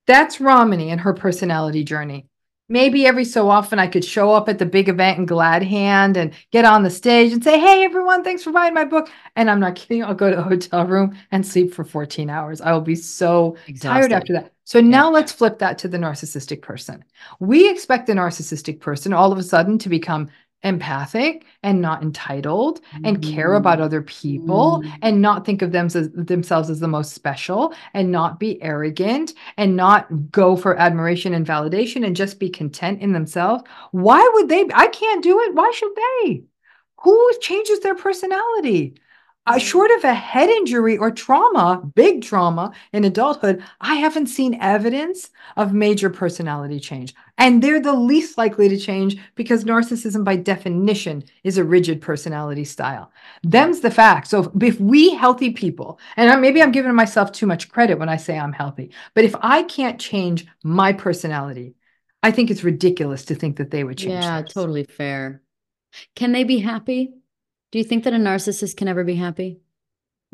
That's 0.08 0.42
Ramani 0.42 0.90
and 0.92 1.02
her 1.02 1.14
personality 1.14 1.84
journey. 1.84 2.28
Maybe 2.74 3.06
every 3.06 3.24
so 3.24 3.52
often 3.52 3.78
I 3.78 3.86
could 3.86 4.04
show 4.04 4.34
up 4.34 4.50
at 4.50 4.58
the 4.58 4.66
big 4.66 4.90
event 4.90 5.20
in 5.20 5.28
glad 5.28 5.62
hand 5.62 6.18
and 6.18 6.34
get 6.50 6.66
on 6.66 6.82
the 6.82 6.90
stage 6.90 7.32
and 7.32 7.44
say, 7.44 7.60
Hey, 7.60 7.84
everyone, 7.84 8.24
thanks 8.24 8.42
for 8.42 8.52
buying 8.52 8.74
my 8.74 8.84
book. 8.84 9.12
And 9.36 9.52
I'm 9.52 9.60
not 9.60 9.76
kidding. 9.76 10.04
I'll 10.04 10.16
go 10.16 10.32
to 10.32 10.40
a 10.40 10.42
hotel 10.42 10.84
room 10.88 11.16
and 11.32 11.46
sleep 11.46 11.72
for 11.72 11.84
14 11.84 12.32
hours. 12.32 12.62
I 12.62 12.74
will 12.74 12.82
be 12.82 12.96
so 12.96 13.58
tired 13.80 14.12
after 14.12 14.34
that. 14.34 14.54
So 14.64 14.82
now 14.82 15.12
let's 15.12 15.32
flip 15.32 15.60
that 15.60 15.78
to 15.80 15.88
the 15.88 16.00
narcissistic 16.00 16.64
person. 16.64 17.06
We 17.40 17.70
expect 17.70 18.08
the 18.08 18.14
narcissistic 18.14 18.80
person 18.80 19.14
all 19.14 19.32
of 19.32 19.38
a 19.38 19.44
sudden 19.44 19.78
to 19.78 19.88
become 19.88 20.32
empathic 20.64 21.46
and 21.62 21.82
not 21.82 22.02
entitled 22.04 22.82
and 23.04 23.22
care 23.22 23.54
about 23.54 23.82
other 23.82 24.02
people 24.02 24.82
Mm. 24.84 24.92
and 25.02 25.22
not 25.22 25.46
think 25.46 25.62
of 25.62 25.72
them 25.72 25.88
as, 25.88 26.10
themselves 26.14 26.70
as 26.70 26.80
the 26.80 26.88
most 26.88 27.14
special 27.14 27.74
and 27.94 28.12
not 28.12 28.40
be 28.40 28.62
arrogant 28.62 29.34
and 29.58 29.76
not 29.76 30.32
go 30.32 30.56
for 30.56 30.78
admiration 30.78 31.34
and 31.34 31.46
validation 31.46 32.06
and 32.06 32.16
just 32.16 32.40
be 32.40 32.50
content 32.50 33.02
in 33.02 33.12
themselves. 33.14 33.64
Why 33.92 34.28
would 34.34 34.50
they? 34.50 34.66
I 34.74 34.88
can't 34.88 35.24
do 35.24 35.40
it. 35.42 35.54
Why 35.54 35.72
should 35.76 35.92
they? 35.96 36.44
Who 37.04 37.32
changes 37.42 37.82
their 37.82 37.96
personality? 37.96 38.96
Uh, 39.46 39.58
short 39.58 39.92
of 39.92 40.06
a 40.06 40.14
head 40.14 40.50
injury 40.50 40.98
or 40.98 41.12
trauma, 41.12 41.82
big 41.96 42.22
trauma 42.22 42.72
in 42.94 43.04
adulthood, 43.04 43.62
I 43.82 43.96
haven't 43.96 44.28
seen 44.28 44.58
evidence 44.62 45.32
of 45.58 45.74
major 45.74 46.10
personality 46.10 46.80
change. 46.80 47.14
And 47.38 47.62
they're 47.62 47.82
the 47.82 47.92
least 47.94 48.38
likely 48.38 48.70
to 48.70 48.78
change 48.78 49.18
because 49.36 49.66
narcissism, 49.66 50.24
by 50.24 50.38
definition, 50.38 51.26
is 51.44 51.58
a 51.58 51.64
rigid 51.66 52.00
personality 52.00 52.64
style. 52.64 53.12
Them's 53.44 53.82
the 53.82 53.92
fact. 53.92 54.28
So 54.28 54.44
if, 54.44 54.64
if 54.64 54.80
we 54.80 55.14
healthy 55.14 55.52
people, 55.52 56.00
and 56.16 56.30
I- 56.30 56.38
maybe 56.38 56.62
I'm 56.62 56.72
giving 56.72 56.96
myself 56.96 57.34
too 57.34 57.46
much 57.46 57.70
credit 57.70 58.00
when 58.00 58.08
I 58.08 58.16
say 58.16 58.40
I'm 58.40 58.54
healthy, 58.54 58.92
but 59.14 59.26
if 59.26 59.36
I 59.42 59.64
can't 59.64 60.00
change 60.00 60.46
my 60.64 60.94
personality, 60.94 61.76
I 62.22 62.32
think 62.32 62.50
it's 62.50 62.64
ridiculous 62.64 63.26
to 63.26 63.36
think 63.36 63.58
that 63.58 63.72
they 63.72 63.84
would 63.84 63.98
change. 63.98 64.14
Yeah, 64.14 64.40
theirs. 64.40 64.54
totally 64.54 64.86
fair. 64.86 65.42
Can 66.16 66.32
they 66.32 66.46
be 66.46 66.60
happy? 66.60 67.14
Do 67.74 67.80
you 67.80 67.84
think 67.84 68.06
that 68.06 68.14
a 68.14 68.18
narcissist 68.18 68.78
can 68.78 68.88
ever 68.88 69.04
be 69.04 69.16
happy? 69.16 69.60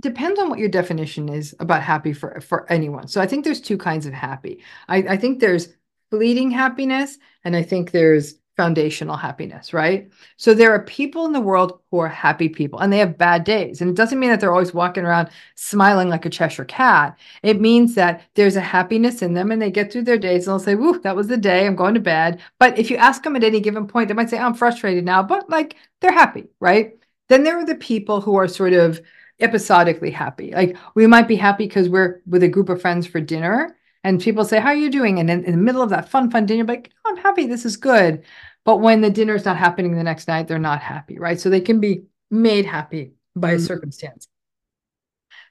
depends 0.02 0.40
on 0.40 0.50
what 0.50 0.60
your 0.60 0.70
definition 0.70 1.30
is 1.30 1.56
about 1.60 1.82
happy 1.82 2.14
for 2.14 2.40
for 2.42 2.72
anyone. 2.72 3.08
So 3.08 3.22
I 3.22 3.28
think 3.28 3.44
there's 3.44 3.62
two 3.62 3.78
kinds 3.78 4.06
of 4.06 4.14
happy. 4.14 4.64
I, 4.88 4.98
I 4.98 5.18
think 5.18 5.40
there's 5.40 5.70
fleeting 6.10 6.52
happiness 6.52 7.18
and 7.44 7.56
I 7.56 7.64
think 7.64 7.92
there's 7.92 8.36
foundational 8.58 9.16
happiness, 9.16 9.74
right? 9.74 10.10
So 10.36 10.54
there 10.54 10.74
are 10.74 10.84
people 10.84 11.26
in 11.26 11.32
the 11.32 11.40
world 11.40 11.80
who 11.92 12.00
are 12.00 12.10
happy 12.10 12.50
people 12.50 12.80
and 12.80 12.92
they 12.92 12.98
have 12.98 13.18
bad 13.18 13.46
days. 13.46 13.80
And 13.80 13.90
it 13.90 13.96
doesn't 13.96 14.20
mean 14.20 14.32
that 14.32 14.42
they're 14.42 14.52
always 14.52 14.74
walking 14.74 15.06
around 15.06 15.30
smiling 15.56 16.10
like 16.10 16.26
a 16.26 16.30
Cheshire 16.30 16.66
cat. 16.66 17.18
It 17.42 17.62
means 17.62 17.96
that 17.96 18.22
there's 18.34 18.58
a 18.58 18.62
happiness 18.62 19.22
in 19.22 19.34
them 19.34 19.52
and 19.52 19.62
they 19.62 19.72
get 19.72 19.94
through 19.94 20.02
their 20.04 20.18
days 20.18 20.46
and 20.46 20.52
they'll 20.52 20.60
say, 20.60 20.76
Woo, 20.76 21.00
that 21.02 21.16
was 21.16 21.28
the 21.28 21.38
day. 21.38 21.66
I'm 21.66 21.76
going 21.78 21.94
to 21.94 22.02
bed. 22.02 22.42
But 22.60 22.78
if 22.78 22.92
you 22.92 22.98
ask 22.98 23.24
them 23.24 23.38
at 23.38 23.46
any 23.46 23.62
given 23.62 23.88
point, 23.88 24.10
they 24.10 24.14
might 24.14 24.30
say, 24.30 24.38
I'm 24.38 24.54
frustrated 24.54 25.06
now, 25.06 25.24
but 25.24 25.50
like 25.50 25.76
they're 26.02 26.12
happy, 26.12 26.50
right? 26.60 26.99
Then 27.30 27.44
there 27.44 27.58
are 27.58 27.66
the 27.66 27.76
people 27.76 28.22
who 28.22 28.36
are 28.36 28.48
sort 28.48 28.74
of 28.74 29.00
episodically 29.40 30.12
happy. 30.12 30.52
Like 30.52 30.76
we 30.96 31.08
might 31.08 31.28
be 31.28 31.36
happy 31.36 31.66
because 31.68 31.88
we're 31.88 32.22
with 32.28 32.44
a 32.44 32.48
group 32.50 32.70
of 32.70 32.82
friends 32.82 33.08
for 33.08 33.22
dinner 33.22 33.76
and 34.04 34.22
people 34.22 34.44
say, 34.44 34.60
How 34.60 34.70
are 34.70 34.76
you 34.76 34.90
doing? 34.90 35.20
And 35.20 35.30
in, 35.30 35.44
in 35.46 35.52
the 35.52 35.58
middle 35.58 35.82
of 35.82 35.90
that 35.92 36.10
fun, 36.10 36.30
fun 36.32 36.46
dinner, 36.46 36.66
like, 36.66 36.92
oh, 37.06 37.12
I'm 37.12 37.18
happy, 37.18 37.46
this 37.46 37.66
is 37.66 37.78
good. 37.78 38.24
But 38.66 38.78
when 38.78 39.02
the 39.02 39.10
dinner's 39.10 39.46
not 39.46 39.58
happening 39.58 39.96
the 39.96 40.04
next 40.04 40.28
night, 40.28 40.48
they're 40.48 40.60
not 40.60 40.82
happy, 40.82 41.18
right? 41.18 41.40
So 41.40 41.50
they 41.50 41.62
can 41.62 41.80
be 41.80 42.04
made 42.30 42.66
happy 42.66 43.14
by 43.36 43.52
a 43.52 43.58
Mhm. 43.58 43.68
circumstance. 43.68 44.28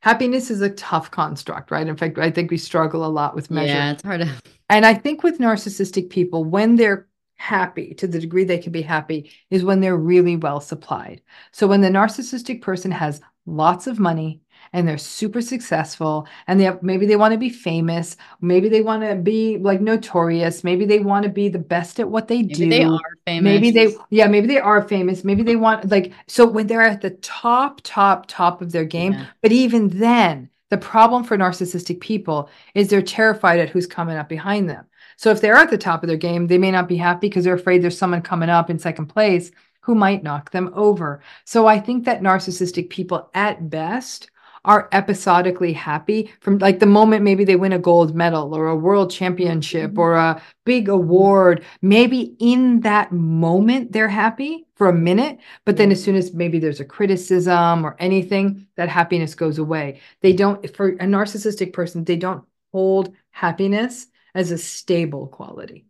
Happiness 0.01 0.51
is 0.51 0.61
a 0.61 0.71
tough 0.71 1.11
construct, 1.11 1.71
right? 1.71 1.87
In 1.87 1.97
fact, 1.97 2.19
I 2.19 2.31
think 2.31 2.51
we 2.51 2.59
struggle 2.59 3.05
a 3.05 3.09
lot 3.09 3.35
with 3.35 3.51
measuring. 3.51 3.77
Yeah, 3.77 3.93
it's 3.93 4.03
hard 4.03 4.21
to. 4.21 4.31
And 4.69 4.87
I 4.87 4.95
think 4.95 5.23
with 5.23 5.39
narcissistic 5.39 6.11
people, 6.11 6.45
when 6.45 6.77
they're 6.77 7.08
happy 7.39 7.95
to 7.95 8.07
the 8.07 8.21
degree 8.21 8.45
they 8.45 8.59
can 8.59 8.73
be 8.73 8.83
happy, 8.83 9.31
is 9.51 9.65
when 9.65 9.81
they're 9.81 9.97
really 9.97 10.37
well 10.37 10.61
supplied. 10.61 11.23
So 11.53 11.67
when 11.67 11.81
the 11.81 11.89
narcissistic 11.89 12.61
person 12.61 12.91
has 12.91 13.21
lots 13.47 13.87
of 13.87 13.99
money 13.99 14.43
and 14.73 14.87
they're 14.87 14.99
super 14.99 15.41
successful 15.41 16.27
and 16.47 16.61
they 16.61 16.65
have, 16.65 16.83
maybe 16.83 17.07
they 17.07 17.17
want 17.17 17.33
to 17.33 17.39
be 17.39 17.49
famous, 17.49 18.17
maybe 18.41 18.69
they 18.69 18.83
want 18.83 19.03
to 19.05 19.15
be 19.15 19.57
like 19.57 19.81
notorious, 19.81 20.65
maybe 20.65 20.85
they 20.85 20.99
want 20.99 21.23
to 21.25 21.31
be 21.31 21.49
the 21.49 21.59
best 21.59 21.99
at 22.01 22.11
what 22.11 22.29
they 22.29 22.43
Maybe 22.43 22.55
do. 22.55 22.69
they 22.69 22.83
are 22.85 22.99
famous. 23.27 23.45
Maybe 23.45 23.71
they, 23.71 23.95
yeah, 24.11 24.27
maybe 24.27 24.47
they 24.49 24.59
are 24.59 24.87
famous. 24.87 25.25
Maybe 25.25 25.43
they 25.43 25.57
want, 25.57 25.89
like, 25.91 26.13
so 26.27 26.45
when 26.47 26.67
they're 26.67 26.83
at 26.83 27.01
the 27.01 27.11
top, 27.11 27.81
top, 27.85 28.27
top 28.27 28.61
of 28.61 28.73
their 28.73 28.85
game, 28.85 29.13
Yeah. 29.13 29.27
but 29.43 29.53
even 29.53 29.89
then, 29.89 30.51
the 30.71 30.77
problem 30.77 31.25
for 31.25 31.39
narcissistic 31.39 32.01
people 32.01 32.51
is 32.75 32.89
they're 32.89 33.01
terrified 33.01 33.59
at 33.61 33.71
who's 33.71 33.87
coming 33.87 34.17
up 34.19 34.29
behind 34.29 34.69
them. 34.69 34.85
So 35.19 35.31
if 35.31 35.41
they're 35.41 35.57
at 35.57 35.69
the 35.71 35.77
top 35.77 36.03
of 36.05 36.07
their 36.09 36.17
game, 36.17 36.47
they 36.47 36.59
may 36.59 36.71
not 36.71 36.87
be 36.89 36.97
happy 36.97 37.29
because 37.29 37.45
they're 37.45 37.55
afraid 37.55 37.83
there's 37.83 37.99
someone 37.99 38.23
coming 38.23 38.49
up 38.49 38.71
in 38.71 38.79
second 38.79 39.07
place 39.07 39.51
who 39.81 39.97
might 39.97 40.23
knock 40.23 40.53
them 40.53 40.71
over. 40.75 41.21
So 41.45 41.67
I 41.67 41.81
think 41.81 42.05
that 42.05 42.23
narcissistic 42.23 42.89
people 42.89 43.29
at 43.35 43.69
best 43.69 44.31
are 44.65 44.89
episodically 44.93 45.73
happy 45.73 46.31
from 46.41 46.59
like 46.59 46.79
the 46.79 46.87
moment 46.87 47.25
maybe 47.25 47.45
they 47.45 47.57
win 47.57 47.73
a 47.73 47.79
gold 47.79 48.15
medal 48.15 48.55
or 48.55 48.69
a 48.69 48.77
world 48.77 49.11
championship 49.11 49.93
Mhm. 49.93 49.99
or 49.99 50.15
a 50.15 50.43
big 50.65 50.89
award 50.89 51.65
maybe 51.81 52.37
in 52.39 52.81
that 52.81 53.13
moment 53.13 53.93
they're 53.93 54.09
happy 54.09 54.67
for 54.75 54.89
a 54.89 54.93
minute 54.93 55.39
but 55.65 55.77
then 55.77 55.91
as 55.93 56.03
soon 56.03 56.17
as 56.17 56.35
maybe 56.35 56.59
there's 56.59 56.81
a 56.81 56.85
criticism 56.85 57.85
or 57.87 57.97
anything 58.01 58.67
that 58.77 58.89
happiness 58.89 59.35
goes 59.35 59.59
away 59.59 60.01
they 60.23 60.33
don't 60.33 60.69
for 60.77 60.89
a 60.89 61.07
narcissistic 61.07 61.73
person 61.73 62.05
they 62.05 62.17
don't 62.17 62.45
hold 62.73 63.15
happiness 63.31 64.09
as 64.39 64.53
a 64.53 64.59
stable 64.59 65.27
quality 65.27 65.85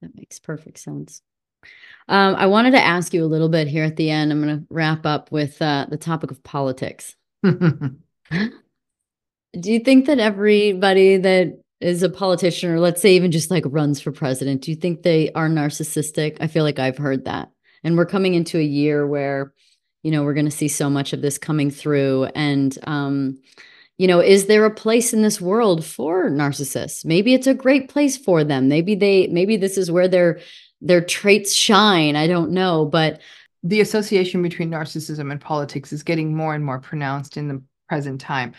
That 0.00 0.16
makes 0.16 0.38
perfect 0.38 0.78
sense. 0.78 1.20
Um, 2.08 2.34
I 2.34 2.46
wanted 2.46 2.70
to 2.70 2.82
ask 2.82 3.12
you 3.12 3.22
a 3.22 3.26
little 3.26 3.50
bit 3.50 3.68
here 3.68 3.84
at 3.84 3.96
the 3.96 4.10
end. 4.10 4.32
I'm 4.32 4.42
going 4.42 4.60
to 4.60 4.66
wrap 4.70 5.04
up 5.04 5.30
with 5.30 5.60
uh, 5.60 5.86
the 5.90 5.98
topic 5.98 6.30
of 6.30 6.42
politics. 6.42 7.14
Do 7.42 8.00
you 9.64 9.80
think 9.80 10.06
that 10.06 10.18
everybody 10.18 11.18
that 11.18 11.60
is 11.80 12.02
a 12.02 12.08
politician, 12.08 12.70
or 12.70 12.80
let's 12.80 13.02
say 13.02 13.14
even 13.16 13.30
just 13.30 13.50
like 13.50 13.64
runs 13.66 14.00
for 14.00 14.12
president, 14.12 14.62
do 14.62 14.70
you 14.70 14.76
think 14.76 15.02
they 15.02 15.30
are 15.32 15.48
narcissistic? 15.48 16.38
I 16.40 16.46
feel 16.46 16.64
like 16.64 16.78
I've 16.78 16.98
heard 16.98 17.26
that. 17.26 17.50
And 17.84 17.96
we're 17.96 18.06
coming 18.06 18.34
into 18.34 18.58
a 18.58 18.62
year 18.62 19.06
where, 19.06 19.52
you 20.02 20.10
know, 20.10 20.22
we're 20.22 20.34
going 20.34 20.46
to 20.46 20.50
see 20.50 20.68
so 20.68 20.88
much 20.88 21.12
of 21.12 21.20
this 21.22 21.36
coming 21.38 21.70
through. 21.70 22.24
And, 22.34 22.76
um, 22.86 23.40
you 23.98 24.06
know, 24.06 24.20
is 24.20 24.46
there 24.46 24.64
a 24.64 24.74
place 24.74 25.12
in 25.12 25.22
this 25.22 25.40
world 25.40 25.84
for 25.84 26.30
narcissists? 26.30 27.04
Maybe 27.04 27.34
it's 27.34 27.48
a 27.48 27.54
great 27.54 27.88
place 27.88 28.16
for 28.16 28.44
them. 28.44 28.68
Maybe 28.68 28.94
they, 28.94 29.26
maybe 29.26 29.56
this 29.56 29.76
is 29.76 29.90
where 29.90 30.08
their 30.08 30.40
their 30.80 31.00
traits 31.00 31.52
shine. 31.52 32.14
I 32.14 32.28
don't 32.28 32.52
know, 32.52 32.84
but 32.84 33.20
the 33.64 33.80
association 33.80 34.42
between 34.42 34.70
narcissism 34.70 35.32
and 35.32 35.40
politics 35.40 35.92
is 35.92 36.04
getting 36.04 36.36
more 36.36 36.54
and 36.54 36.64
more 36.64 36.78
pronounced 36.78 37.36
in 37.36 37.48
the 37.48 37.62
present 37.88 38.20
time. 38.20 38.54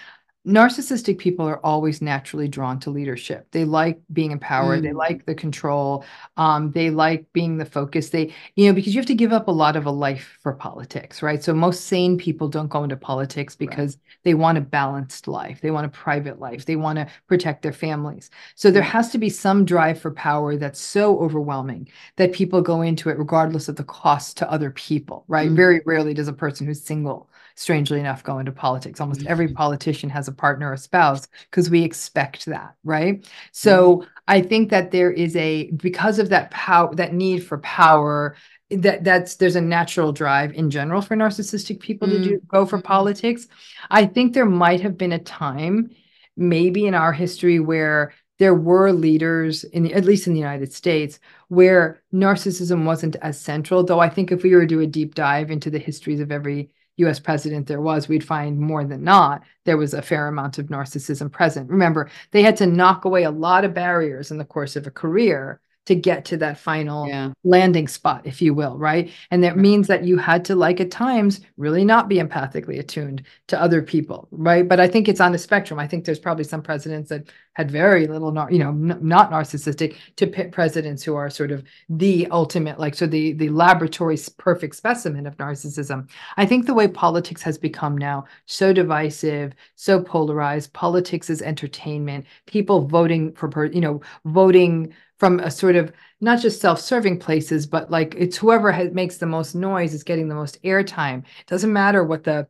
Narcissistic 0.48 1.18
people 1.18 1.46
are 1.46 1.64
always 1.66 2.02
naturally 2.02 2.48
drawn 2.48 2.80
to 2.80 2.90
leadership. 2.90 3.48
They 3.52 3.66
like 3.66 4.00
being 4.14 4.32
in 4.32 4.40
power. 4.40 4.80
They 4.80 4.90
Mm. 4.90 4.96
like 4.98 5.26
the 5.26 5.36
control. 5.36 6.06
Um, 6.38 6.72
they 6.72 6.90
like 6.90 7.26
being 7.34 7.58
the 7.58 7.66
focus. 7.66 8.10
They, 8.10 8.34
you 8.56 8.68
know, 8.68 8.74
because 8.74 8.96
you 8.96 9.00
have 9.00 9.06
to 9.08 9.14
give 9.14 9.34
up 9.34 9.50
a 9.50 9.52
lot 9.52 9.76
of 9.76 9.86
a 9.86 9.92
life 9.92 10.40
for 10.42 10.54
politics, 10.54 11.22
right? 11.22 11.44
So 11.44 11.54
most 11.54 11.86
sane 11.88 12.18
people 12.18 12.48
don't 12.48 12.70
go 12.70 12.84
into 12.84 12.96
politics 12.96 13.56
because 13.56 13.98
they 14.24 14.34
want 14.34 14.58
a 14.58 14.62
balanced 14.62 15.28
life. 15.28 15.60
They 15.62 15.72
want 15.72 15.86
a 15.86 15.90
private 15.90 16.40
life. 16.40 16.66
They 16.66 16.78
want 16.78 16.98
to 17.00 17.08
protect 17.28 17.62
their 17.62 17.74
families. 17.74 18.30
So 18.56 18.72
there 18.72 18.82
has 18.82 19.12
to 19.12 19.18
be 19.18 19.30
some 19.30 19.66
drive 19.66 20.00
for 20.00 20.12
power 20.12 20.56
that's 20.56 20.80
so 20.80 21.20
overwhelming 21.20 21.90
that 22.16 22.32
people 22.34 22.62
go 22.62 22.82
into 22.82 23.10
it 23.10 23.20
regardless 23.20 23.68
of 23.68 23.76
the 23.76 23.84
cost 23.84 24.38
to 24.38 24.50
other 24.50 24.72
people, 24.72 25.26
right? 25.28 25.50
Mhm. 25.52 25.56
Very 25.56 25.82
rarely 25.86 26.14
does 26.14 26.30
a 26.30 26.34
person 26.34 26.66
who's 26.66 26.82
single, 26.82 27.29
strangely 27.60 28.00
enough, 28.00 28.24
go 28.24 28.40
into 28.40 28.52
politics. 28.52 29.02
Almost 29.02 29.24
every 29.28 29.50
Mhm. 29.50 29.54
politician 29.54 30.10
has 30.12 30.28
a 30.28 30.32
partner 30.32 30.72
or 30.72 30.78
spouse 30.78 31.28
because 31.50 31.70
we 31.70 31.84
expect 31.84 32.46
that, 32.46 32.76
right? 32.84 33.28
So 33.52 34.06
I 34.28 34.42
think 34.42 34.70
that 34.70 34.92
there 34.92 35.12
is 35.12 35.36
a 35.36 35.70
because 35.72 36.20
of 36.20 36.30
that 36.30 36.52
power, 36.52 36.96
that 36.96 37.14
need 37.14 37.40
for 37.44 37.58
power. 37.60 38.36
That 38.72 39.04
that's 39.04 39.36
there's 39.36 39.56
a 39.58 39.62
natural 39.62 40.12
drive 40.14 40.54
in 40.54 40.70
general 40.70 41.02
for 41.02 41.16
narcissistic 41.18 41.80
people 41.80 42.08
to 42.10 42.20
do 42.20 42.40
go 42.48 42.66
for 42.66 42.80
Mhm. 42.80 42.84
politics. 42.84 43.48
I 43.90 44.06
think 44.06 44.34
there 44.34 44.46
might 44.46 44.82
have 44.82 44.98
been 44.98 45.12
a 45.12 45.20
time, 45.20 45.90
maybe 46.38 46.86
in 46.86 46.94
our 46.94 47.12
history, 47.14 47.60
where 47.60 48.14
there 48.38 48.56
were 48.56 48.92
leaders 48.94 49.66
in 49.66 49.84
the, 49.84 49.94
at 49.94 50.06
least 50.06 50.28
in 50.28 50.34
the 50.34 50.40
United 50.40 50.72
States 50.72 51.20
where 51.50 52.02
narcissism 52.14 52.86
wasn't 52.86 53.18
as 53.22 53.38
central 53.40 53.84
though 53.84 54.00
I 54.00 54.08
think 54.10 54.32
if 54.32 54.44
we 54.44 54.54
were 54.56 54.62
to 54.62 54.68
do 54.68 54.80
a 54.80 54.88
deep 54.88 55.14
dive 55.16 55.52
into 55.52 55.70
the 55.70 55.80
histories 55.80 56.22
of 56.22 56.32
every 56.32 56.70
US 57.00 57.20
president 57.20 57.68
there 57.68 57.82
was, 57.82 58.08
we'd 58.08 58.24
find 58.24 58.60
more 58.60 58.84
than 58.84 59.04
not 59.04 59.44
there 59.66 59.78
was 59.78 59.94
a 59.94 60.02
fair 60.02 60.28
amount 60.28 60.58
of 60.58 60.68
narcissism 60.68 61.32
present. 61.32 61.70
Remember, 61.70 62.10
they 62.32 62.42
had 62.42 62.58
to 62.58 62.66
knock 62.66 63.06
away 63.06 63.24
a 63.24 63.32
lot 63.32 63.66
of 63.66 63.74
barriers 63.74 64.32
in 64.32 64.38
the 64.38 64.46
course 64.46 64.76
of 64.76 64.88
a 64.88 64.92
career 64.92 65.62
to 65.86 65.96
get 65.96 66.24
to 66.26 66.38
that 66.38 66.58
final 66.60 67.08
Yeah. 67.08 67.32
landing 67.44 67.88
spot, 67.88 68.22
if 68.26 68.42
you 68.44 68.54
will, 68.54 68.78
right? 68.78 69.10
And 69.32 69.44
that 69.44 69.58
means 69.58 69.88
that 69.88 70.04
you 70.04 70.18
had 70.18 70.46
to, 70.46 70.56
like 70.56 70.80
at 70.80 70.92
times, 70.92 71.42
really 71.58 71.84
not 71.84 72.08
be 72.08 72.18
empathically 72.18 72.78
attuned 72.80 73.24
to 73.48 73.60
other 73.60 73.82
people, 73.82 74.28
right? 74.32 74.68
But 74.68 74.80
I 74.80 74.88
think 74.88 75.08
it's 75.08 75.20
on 75.22 75.32
the 75.32 75.38
spectrum. 75.40 75.80
I 75.80 75.88
think 75.88 76.06
there's 76.06 76.20
probably 76.20 76.44
some 76.44 76.62
presidents 76.62 77.10
that 77.10 77.24
had 77.54 77.72
very 77.72 78.06
little, 78.06 78.32
you 78.52 78.60
know, 78.60 78.70
n- 78.70 79.00
not 79.02 79.32
narcissistic, 79.32 79.96
to 80.18 80.28
pit 80.28 80.52
presidents 80.52 81.02
who 81.02 81.16
are 81.16 81.30
sort 81.30 81.52
of 81.52 81.64
the 81.90 82.28
ultimate, 82.30 82.80
like 82.80 82.94
so 82.94 83.08
the 83.08 83.34
the 83.34 83.50
laboratory 83.50 84.18
perfect 84.38 84.76
specimen 84.76 85.26
of 85.26 85.38
narcissism. 85.38 86.08
I 86.38 86.46
think 86.46 86.66
the 86.68 86.74
way 86.76 86.88
politics 86.88 87.42
has 87.42 87.58
become 87.58 87.98
now 87.98 88.26
so 88.46 88.74
divisive, 88.74 89.54
so 89.76 90.02
polarized. 90.04 90.72
Politics 90.74 91.30
is 91.32 91.42
entertainment. 91.42 92.26
People 92.46 92.88
voting 92.88 93.34
for, 93.34 93.50
per- 93.50 93.66
you 93.66 93.82
know, 93.82 94.02
voting 94.26 94.94
from 95.20 95.40
a 95.42 95.52
sort 95.52 95.76
of 95.76 95.92
not 96.22 96.40
just 96.40 96.62
self-serving 96.62 97.20
places, 97.20 97.68
but 97.68 97.92
like 97.92 98.16
it's 98.18 98.38
whoever 98.38 98.72
has, 98.72 98.92
makes 98.92 99.18
the 99.18 99.26
most 99.26 99.54
noise 99.54 99.94
is 99.94 100.04
getting 100.04 100.28
the 100.28 100.36
most 100.36 100.62
airtime. 100.64 101.20
It 101.20 101.48
doesn't 101.48 101.74
matter 101.74 102.04
what 102.04 102.24
the 102.24 102.48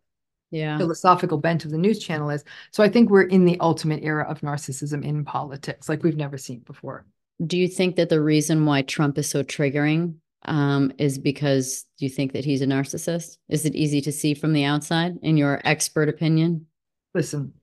Yeah. 0.52 0.78
philosophical 0.78 1.38
bent 1.38 1.66
of 1.66 1.72
the 1.72 1.78
news 1.78 2.00
channel 2.00 2.30
is. 2.30 2.44
So 2.72 2.84
I 2.84 2.90
think 2.90 3.10
we're 3.10 3.24
in 3.24 3.46
the 3.46 3.60
ultimate 3.60 4.04
era 4.04 4.26
of 4.28 4.42
narcissism 4.42 5.04
in 5.04 5.26
politics, 5.26 5.90
like 5.90 6.04
we've 6.04 6.16
never 6.18 6.38
seen 6.38 6.60
before. 6.60 7.06
Do 7.46 7.58
you 7.58 7.68
think 7.68 7.96
that 7.96 8.10
the 8.10 8.22
reason 8.22 8.66
why 8.66 8.82
Trump 8.82 9.18
is 9.18 9.30
so 9.30 9.44
triggering 9.44 10.16
um, 10.46 10.92
is 10.98 11.18
because 11.18 11.86
you 11.98 12.10
think 12.10 12.34
that 12.34 12.46
he's 12.46 12.62
a 12.62 12.66
narcissist? 12.66 13.38
Is 13.48 13.66
it 13.66 13.76
easy 13.76 14.02
to 14.02 14.12
see 14.12 14.34
from 14.34 14.54
the 14.54 14.64
outside, 14.64 15.18
in 15.22 15.38
your 15.38 15.62
expert 15.64 16.10
opinion? 16.10 16.66
Listen, 17.14 17.54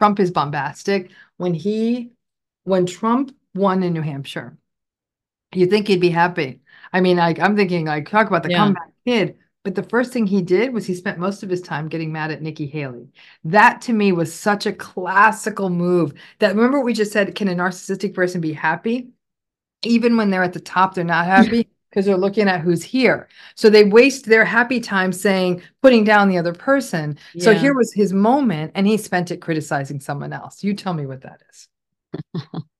Trump 0.00 0.18
is 0.20 0.30
bombastic. 0.30 1.10
When 1.36 1.54
he, 1.54 2.12
when 2.64 2.86
Trump 2.86 3.34
won 3.54 3.82
in 3.82 3.92
New 3.92 4.02
Hampshire, 4.02 4.56
you 5.54 5.66
think 5.66 5.86
he'd 5.88 6.00
be 6.00 6.10
happy. 6.10 6.60
I 6.92 7.00
mean, 7.00 7.16
like 7.16 7.38
I'm 7.40 7.56
thinking, 7.56 7.86
like 7.86 8.08
talk 8.08 8.26
about 8.26 8.42
the 8.42 8.50
Yeah. 8.50 8.56
comeback 8.56 8.92
kid. 9.06 9.36
But 9.64 9.76
the 9.76 9.82
first 9.84 10.12
thing 10.12 10.26
he 10.26 10.42
did 10.42 10.72
was 10.72 10.86
he 10.86 10.94
spent 10.94 11.18
most 11.20 11.44
of 11.44 11.50
his 11.50 11.60
time 11.62 11.88
getting 11.88 12.10
mad 12.10 12.32
at 12.32 12.42
Nikki 12.42 12.66
Haley. 12.66 13.08
That 13.44 13.80
to 13.82 13.92
me 13.92 14.10
was 14.10 14.34
such 14.34 14.66
a 14.66 14.72
classical 14.72 15.70
move. 15.70 16.14
That 16.40 16.56
remember 16.56 16.78
what 16.78 16.84
we 16.86 16.94
just 16.94 17.12
said, 17.12 17.34
can 17.36 17.46
a 17.48 17.54
narcissistic 17.54 18.12
person 18.14 18.40
be 18.40 18.52
happy? 18.52 19.10
Even 19.84 20.16
when 20.16 20.30
they're 20.30 20.42
at 20.44 20.52
the 20.52 20.60
top, 20.60 20.94
they're 20.94 21.04
not 21.04 21.26
happy 21.26 21.68
because 21.90 22.06
they're 22.06 22.16
looking 22.16 22.48
at 22.48 22.60
who's 22.62 22.82
here. 22.84 23.28
So 23.56 23.70
they 23.70 23.84
waste 23.84 24.26
their 24.26 24.44
happy 24.44 24.80
time 24.80 25.12
saying, 25.12 25.62
putting 25.82 26.04
down 26.04 26.28
the 26.28 26.38
other 26.38 26.54
person. 26.54 27.18
So 27.38 27.54
here 27.54 27.74
was 27.74 27.92
his 27.92 28.12
moment, 28.12 28.72
and 28.74 28.86
he 28.86 28.96
spent 28.98 29.30
it 29.30 29.40
criticizing 29.42 30.00
someone 30.00 30.32
else. 30.32 30.64
You 30.64 30.74
tell 30.74 30.94
me 30.94 31.06
what 31.06 31.22
that 31.22 31.42
is. 31.50 31.68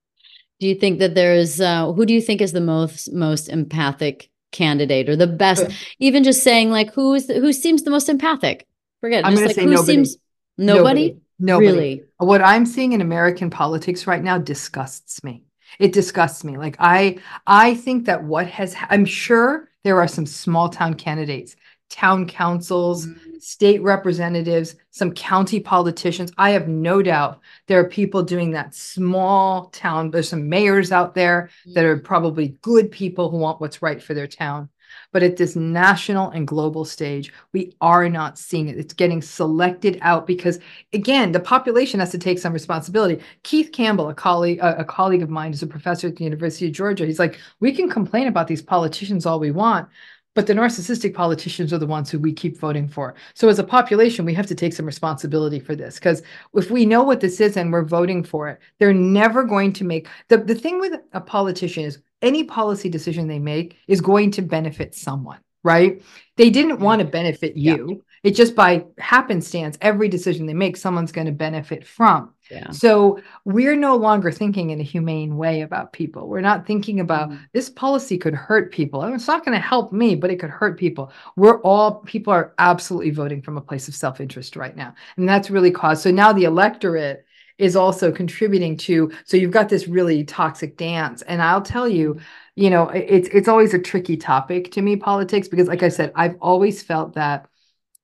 Do 0.62 0.68
you 0.68 0.76
think 0.76 1.00
that 1.00 1.16
there's 1.16 1.60
uh, 1.60 1.92
who 1.92 2.06
do 2.06 2.14
you 2.14 2.20
think 2.20 2.40
is 2.40 2.52
the 2.52 2.60
most 2.60 3.12
most 3.12 3.48
empathic 3.48 4.30
candidate 4.52 5.08
or 5.08 5.16
the 5.16 5.26
best? 5.26 5.64
Uh, 5.64 5.70
Even 5.98 6.22
just 6.22 6.44
saying 6.44 6.70
like 6.70 6.94
who 6.94 7.14
is 7.14 7.26
the, 7.26 7.40
who 7.40 7.52
seems 7.52 7.82
the 7.82 7.90
most 7.90 8.08
empathic? 8.08 8.64
Forget. 9.00 9.24
it, 9.24 9.26
I'm 9.26 9.32
just 9.32 9.40
gonna 9.40 9.46
like 9.48 9.56
say 9.56 9.64
who 9.64 9.70
nobody. 9.70 9.92
seems 9.92 10.16
nobody. 10.56 11.16
Nobody. 11.40 11.66
Really? 11.66 12.02
What 12.18 12.42
I'm 12.42 12.64
seeing 12.64 12.92
in 12.92 13.00
American 13.00 13.50
politics 13.50 14.06
right 14.06 14.22
now 14.22 14.38
disgusts 14.38 15.24
me. 15.24 15.42
It 15.80 15.92
disgusts 15.92 16.44
me. 16.44 16.56
Like 16.56 16.76
I 16.78 17.18
I 17.44 17.74
think 17.74 18.06
that 18.06 18.22
what 18.22 18.46
has 18.46 18.76
I'm 18.88 19.04
sure 19.04 19.68
there 19.82 19.98
are 19.98 20.06
some 20.06 20.26
small 20.26 20.68
town 20.68 20.94
candidates, 20.94 21.56
town 21.90 22.28
councils, 22.28 23.08
state 23.42 23.82
representatives, 23.82 24.76
some 24.90 25.12
county 25.12 25.58
politicians. 25.58 26.32
I 26.38 26.50
have 26.50 26.68
no 26.68 27.02
doubt 27.02 27.40
there 27.66 27.80
are 27.80 27.88
people 27.88 28.22
doing 28.22 28.52
that 28.52 28.74
small 28.74 29.66
town. 29.70 30.10
There's 30.10 30.28
some 30.28 30.48
mayors 30.48 30.92
out 30.92 31.14
there 31.14 31.50
that 31.74 31.84
are 31.84 31.98
probably 31.98 32.56
good 32.62 32.90
people 32.90 33.30
who 33.30 33.38
want 33.38 33.60
what's 33.60 33.82
right 33.82 34.00
for 34.02 34.14
their 34.14 34.28
town. 34.28 34.68
But 35.10 35.22
at 35.22 35.36
this 35.36 35.56
national 35.56 36.30
and 36.30 36.46
global 36.46 36.84
stage, 36.84 37.32
we 37.52 37.74
are 37.80 38.08
not 38.08 38.38
seeing 38.38 38.68
it. 38.68 38.78
It's 38.78 38.94
getting 38.94 39.22
selected 39.22 39.98
out 40.02 40.26
because, 40.26 40.58
again, 40.92 41.32
the 41.32 41.40
population 41.40 42.00
has 42.00 42.10
to 42.10 42.18
take 42.18 42.38
some 42.38 42.52
responsibility. 42.52 43.22
Keith 43.42 43.72
Campbell, 43.72 44.10
a 44.10 44.14
colleague, 44.14 44.58
a, 44.60 44.84
colleague 44.84 45.22
of 45.22 45.30
mine, 45.30 45.52
is 45.52 45.62
a 45.62 45.66
professor 45.66 46.08
at 46.08 46.16
the 46.16 46.24
University 46.24 46.66
of 46.66 46.72
Georgia. 46.72 47.06
He's 47.06 47.18
like, 47.18 47.38
we 47.60 47.72
can 47.72 47.90
complain 47.90 48.26
about 48.26 48.48
these 48.48 48.62
politicians 48.62 49.26
all 49.26 49.40
we 49.40 49.50
want, 49.50 49.88
but 50.34 50.46
the 50.46 50.54
narcissistic 50.54 51.14
politicians 51.14 51.72
are 51.72 51.78
the 51.78 51.86
ones 51.86 52.10
who 52.10 52.18
we 52.18 52.32
keep 52.32 52.58
voting 52.58 52.88
for. 52.88 53.14
So 53.34 53.48
as 53.48 53.58
a 53.58 53.64
population, 53.64 54.24
we 54.24 54.34
have 54.34 54.46
to 54.46 54.54
take 54.54 54.72
some 54.72 54.86
responsibility 54.86 55.60
for 55.60 55.74
this 55.76 55.96
because 55.96 56.22
if 56.54 56.70
we 56.70 56.86
know 56.86 57.02
what 57.02 57.20
this 57.20 57.40
is 57.40 57.56
and 57.56 57.72
we're 57.72 57.84
voting 57.84 58.24
for 58.24 58.48
it, 58.48 58.58
they're 58.78 58.94
never 58.94 59.44
going 59.44 59.72
to 59.74 59.84
make 59.84 60.08
the, 60.28 60.38
the 60.38 60.54
thing 60.54 60.80
with 60.80 60.94
a 61.12 61.20
politician 61.20 61.84
is 61.84 61.98
any 62.22 62.44
policy 62.44 62.88
decision 62.88 63.26
they 63.26 63.38
make 63.38 63.76
is 63.88 64.00
going 64.00 64.30
to 64.30 64.42
benefit 64.42 64.94
someone, 64.94 65.40
right? 65.64 66.02
They 66.36 66.50
didn't 66.50 66.80
want 66.80 67.00
to 67.00 67.06
benefit 67.06 67.56
Yeah. 67.56 67.74
you. 67.76 68.04
It 68.22 68.36
just 68.36 68.54
by 68.54 68.84
happenstance, 68.98 69.76
every 69.80 70.08
decision 70.08 70.46
they 70.46 70.54
make, 70.54 70.76
someone's 70.76 71.10
going 71.10 71.26
to 71.26 71.32
benefit 71.32 71.84
from. 71.84 72.32
Yeah. 72.52 72.74
So 72.74 73.20
we're 73.44 73.76
no 73.76 73.96
longer 73.96 74.30
thinking 74.32 74.70
in 74.70 74.80
a 74.80 74.82
humane 74.82 75.36
way 75.36 75.60
about 75.62 75.92
people. 75.92 76.28
We're 76.28 76.40
not 76.40 76.66
thinking 76.66 77.00
about 77.00 77.30
Mhm. 77.30 77.38
this 77.52 77.68
policy 77.70 78.16
could 78.18 78.34
hurt 78.34 78.72
people. 78.72 79.02
And 79.02 79.14
It's 79.14 79.26
not 79.28 79.44
going 79.44 79.54
to 79.56 79.60
help 79.66 79.92
me, 79.92 80.14
but 80.14 80.30
it 80.30 80.36
could 80.40 80.50
hurt 80.50 80.78
people. 80.78 81.12
We're 81.36 81.60
all 81.62 81.96
people 81.96 82.32
are 82.32 82.54
absolutely 82.58 83.10
voting 83.10 83.42
from 83.42 83.58
a 83.58 83.60
place 83.60 83.88
of 83.88 83.94
self-interest 83.94 84.56
right 84.56 84.76
now. 84.76 84.94
And 85.16 85.28
that's 85.28 85.50
really 85.50 85.70
caused. 85.70 86.02
So 86.02 86.10
now 86.10 86.32
the 86.32 86.44
electorate 86.44 87.24
is 87.58 87.76
also 87.76 88.10
contributing 88.10 88.76
to 88.76 89.12
so 89.24 89.36
you've 89.36 89.50
got 89.50 89.68
this 89.68 89.86
really 89.86 90.24
toxic 90.24 90.76
dance. 90.76 91.22
And 91.22 91.42
I'll 91.42 91.62
tell 91.62 91.88
you, 91.88 92.18
you 92.56 92.70
know, 92.70 92.88
it's 92.88 93.28
it's 93.28 93.48
always 93.48 93.74
a 93.74 93.78
tricky 93.78 94.16
topic 94.16 94.70
to 94.72 94.82
me 94.82 94.96
politics 94.96 95.48
because 95.48 95.68
like 95.68 95.82
I 95.82 95.88
said, 95.88 96.12
I've 96.14 96.36
always 96.40 96.82
felt 96.82 97.14
that 97.14 97.46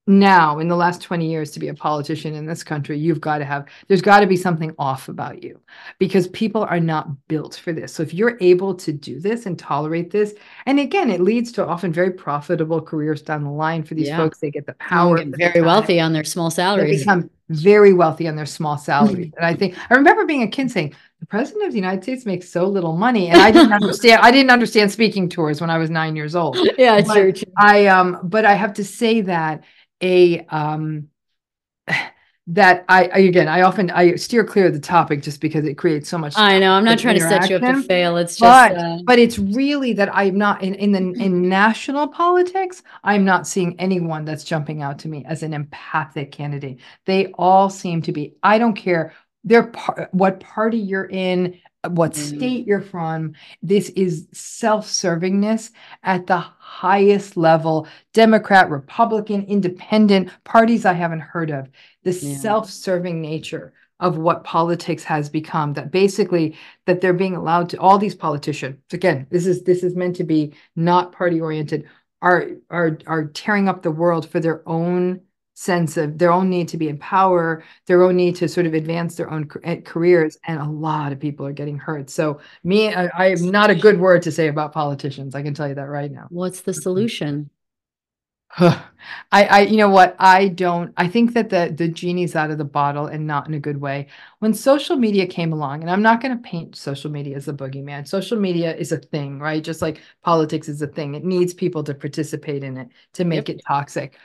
now 0.09 0.59
in 0.59 0.67
the 0.67 0.75
last 0.75 1.01
20 1.01 1.29
years 1.29 1.51
to 1.51 1.59
be 1.59 1.67
a 1.69 1.73
politician 1.73 2.33
in 2.33 2.45
this 2.45 2.63
country 2.63 2.97
you've 2.97 3.21
got 3.21 3.37
to 3.37 3.45
have 3.45 3.65
there's 3.87 4.01
got 4.01 4.19
to 4.21 4.27
be 4.27 4.35
something 4.35 4.73
off 4.79 5.07
about 5.07 5.43
you 5.43 5.59
because 5.99 6.27
people 6.29 6.63
are 6.63 6.79
not 6.79 7.27
built 7.27 7.55
for 7.55 7.71
this 7.71 7.93
so 7.93 8.03
if 8.03 8.13
you're 8.13 8.37
able 8.41 8.73
to 8.73 8.91
do 8.91 9.19
this 9.19 9.45
and 9.45 9.57
tolerate 9.59 10.09
this 10.11 10.33
and 10.65 10.79
again 10.79 11.09
it 11.11 11.21
leads 11.21 11.51
to 11.51 11.65
often 11.65 11.93
very 11.93 12.11
profitable 12.11 12.81
careers 12.81 13.21
down 13.21 13.43
the 13.43 13.49
line 13.49 13.83
for 13.83 13.93
these 13.93 14.07
Yeah. 14.07 14.17
folks 14.17 14.39
they 14.39 14.49
get 14.51 14.65
the 14.65 14.73
power 14.73 15.17
get 15.17 15.27
at 15.27 15.31
the 15.31 15.37
very 15.37 15.61
wealthy 15.61 15.99
on 15.99 16.11
their 16.11 16.23
small 16.23 16.49
They 16.49 16.55
salaries. 16.55 16.99
become 16.99 17.29
very 17.49 17.93
wealthy 17.93 18.27
on 18.27 18.35
their 18.35 18.45
small 18.45 18.77
salaries. 18.77 19.31
and 19.37 19.43
I 19.45 19.55
think 19.55 19.75
I 19.89 19.95
remember 19.95 20.23
being 20.25 20.43
a 20.43 20.47
kid 20.47 20.69
saying, 20.69 20.93
the 21.19 21.25
president 21.25 21.65
of 21.65 21.71
the 21.71 21.77
United 21.79 22.03
States 22.03 22.23
makes 22.23 22.47
so 22.47 22.67
little 22.67 22.95
money. 22.95 23.29
And 23.29 23.41
I 23.41 23.49
didn't 23.49 23.73
understand, 23.73 24.21
I 24.21 24.29
didn't 24.29 24.51
understand 24.51 24.91
speaking 24.91 25.27
tours 25.29 25.59
when 25.59 25.71
I 25.71 25.79
was 25.79 25.89
nine 25.89 26.15
years 26.15 26.35
old. 26.35 26.57
yeah, 26.77 26.97
it's 26.97 27.07
But 27.07 27.15
true. 27.15 27.33
true. 27.33 27.51
I 27.57 27.87
um, 27.87 28.19
but 28.23 28.45
I 28.45 28.53
have 28.53 28.73
to 28.73 28.83
say 28.83 29.21
that 29.21 29.63
a 30.01 30.45
um 30.47 31.09
that 32.47 32.83
I, 32.89 33.05
I 33.13 33.17
again 33.19 33.47
I 33.47 33.61
often 33.61 33.91
I 33.91 34.15
steer 34.15 34.43
clear 34.43 34.67
of 34.67 34.73
the 34.73 34.79
topic 34.79 35.21
just 35.21 35.39
because 35.39 35.65
it 35.65 35.75
creates 35.75 36.09
so 36.09 36.17
much 36.17 36.35
I 36.35 36.57
know. 36.57 36.73
I'm 36.73 36.83
not 36.83 36.97
trying 36.97 37.15
to 37.15 37.21
set 37.21 37.47
you 37.49 37.57
up 37.57 37.61
to 37.61 37.83
fail. 37.83 38.17
It's 38.17 38.37
just 38.37 38.41
but 38.41 38.77
uh, 38.77 38.97
but 39.05 39.19
it's 39.19 39.37
really 39.37 39.93
that 39.93 40.13
I'm 40.15 40.37
not 40.37 40.63
in 40.63 40.73
in 40.75 40.91
the 40.91 41.23
in 41.23 41.47
national 41.47 42.07
politics. 42.07 42.81
I'm 43.03 43.23
not 43.23 43.47
seeing 43.47 43.79
anyone 43.79 44.25
that's 44.25 44.43
jumping 44.43 44.81
out 44.81 44.97
to 44.99 45.07
me 45.07 45.23
as 45.25 45.43
an 45.43 45.53
empathic 45.53 46.31
candidate. 46.31 46.79
They 47.05 47.27
all 47.33 47.69
seem 47.69 48.01
to 48.03 48.11
be. 48.11 48.33
I 48.41 48.57
don't 48.57 48.75
care. 48.75 49.13
They're 49.43 49.67
par- 49.67 50.09
what 50.11 50.39
party 50.39 50.77
you're 50.77 51.05
in, 51.05 51.59
what 51.87 52.11
Mm. 52.11 52.15
state 52.37 52.67
you're 52.67 52.81
from. 52.81 53.33
This 53.61 53.89
is 53.89 54.27
self-servingness 54.33 55.71
at 56.03 56.27
the 56.27 56.37
highest 56.37 57.37
level. 57.37 57.87
Democrat, 58.13 58.69
Republican, 58.69 59.43
Independent 59.43 60.29
parties 60.43 60.85
I 60.85 60.93
haven't 60.93 61.21
heard 61.21 61.51
of. 61.51 61.69
The 62.03 62.11
Yeah. 62.11 62.35
self-serving 62.37 63.21
nature 63.21 63.73
of 64.01 64.17
what 64.17 64.43
politics 64.45 65.03
has 65.03 65.29
become 65.29 65.73
that 65.73 65.91
basically 65.91 66.55
that 66.85 67.01
they're 67.01 67.13
being 67.13 67.35
allowed 67.35 67.67
to 67.69 67.77
all 67.81 67.97
these 67.97 68.15
politicians 68.15 68.77
again 68.93 69.27
this 69.29 69.45
is 69.45 69.63
this 69.63 69.83
is 69.83 69.93
meant 69.93 70.15
to 70.15 70.23
be 70.23 70.53
not 70.77 71.11
party 71.11 71.41
oriented 71.41 71.83
are 72.21 72.47
are 72.69 72.97
are 73.07 73.25
tearing 73.25 73.67
up 73.67 73.81
the 73.83 73.91
world 73.91 74.25
for 74.29 74.39
their 74.39 74.63
own 74.65 75.19
sense 75.59 75.97
of 75.97 76.17
their 76.17 76.31
own 76.31 76.49
need 76.49 76.67
to 76.69 76.77
be 76.77 76.87
in 76.87 76.97
power 76.97 77.63
their 77.85 78.01
own 78.03 78.15
need 78.15 78.35
to 78.35 78.47
sort 78.47 78.65
of 78.65 78.73
advance 78.73 79.15
their 79.15 79.29
own 79.29 79.45
careers 79.83 80.37
and 80.47 80.59
a 80.59 80.65
lot 80.65 81.11
of 81.11 81.19
people 81.19 81.45
are 81.45 81.51
getting 81.51 81.77
hurt 81.77 82.09
so 82.09 82.39
me 82.63 82.93
I, 82.93 83.07
I 83.07 83.25
am 83.31 83.51
not 83.51 83.69
a 83.69 83.75
good 83.75 83.99
word 83.99 84.21
to 84.23 84.31
say 84.31 84.47
about 84.47 84.71
politicians 84.71 85.35
i 85.35 85.43
can 85.43 85.53
tell 85.53 85.67
you 85.67 85.75
that 85.75 85.89
right 85.89 86.11
now 86.11 86.27
what's 86.29 86.61
the 86.61 86.73
solution? 86.73 87.49
I, 88.57 88.79
I, 89.31 89.59
you 89.61 89.77
know 89.77 89.89
what? 89.89 90.15
I 90.17 90.47
don't. 90.47 90.93
I 90.97 91.07
think 91.07 91.33
that 91.33 91.49
the 91.49 91.73
the 91.75 91.87
genie's 91.87 92.35
out 92.35 92.49
of 92.49 92.57
the 92.57 92.65
bottle, 92.65 93.05
and 93.05 93.27
not 93.27 93.47
in 93.47 93.53
a 93.53 93.59
good 93.59 93.79
way. 93.79 94.07
When 94.39 94.53
social 94.53 94.95
media 94.95 95.27
came 95.27 95.53
along, 95.53 95.81
and 95.81 95.89
I'm 95.89 96.01
not 96.01 96.19
going 96.19 96.35
to 96.35 96.43
paint 96.43 96.75
social 96.75 97.11
media 97.11 97.37
as 97.37 97.47
a 97.47 97.53
boogeyman. 97.53 98.07
Social 98.07 98.39
media 98.39 98.75
is 98.75 98.91
a 98.91 98.97
thing, 98.97 99.39
right? 99.39 99.63
Just 99.63 99.81
like 99.81 100.01
politics 100.23 100.67
is 100.67 100.81
a 100.81 100.87
thing. 100.87 101.13
It 101.13 101.23
needs 101.23 101.53
people 101.53 101.83
to 101.83 101.93
participate 101.93 102.63
in 102.63 102.77
it 102.77 102.89
to 103.13 103.23
make 103.23 103.49
it 103.49 103.61
toxic. 103.67 104.17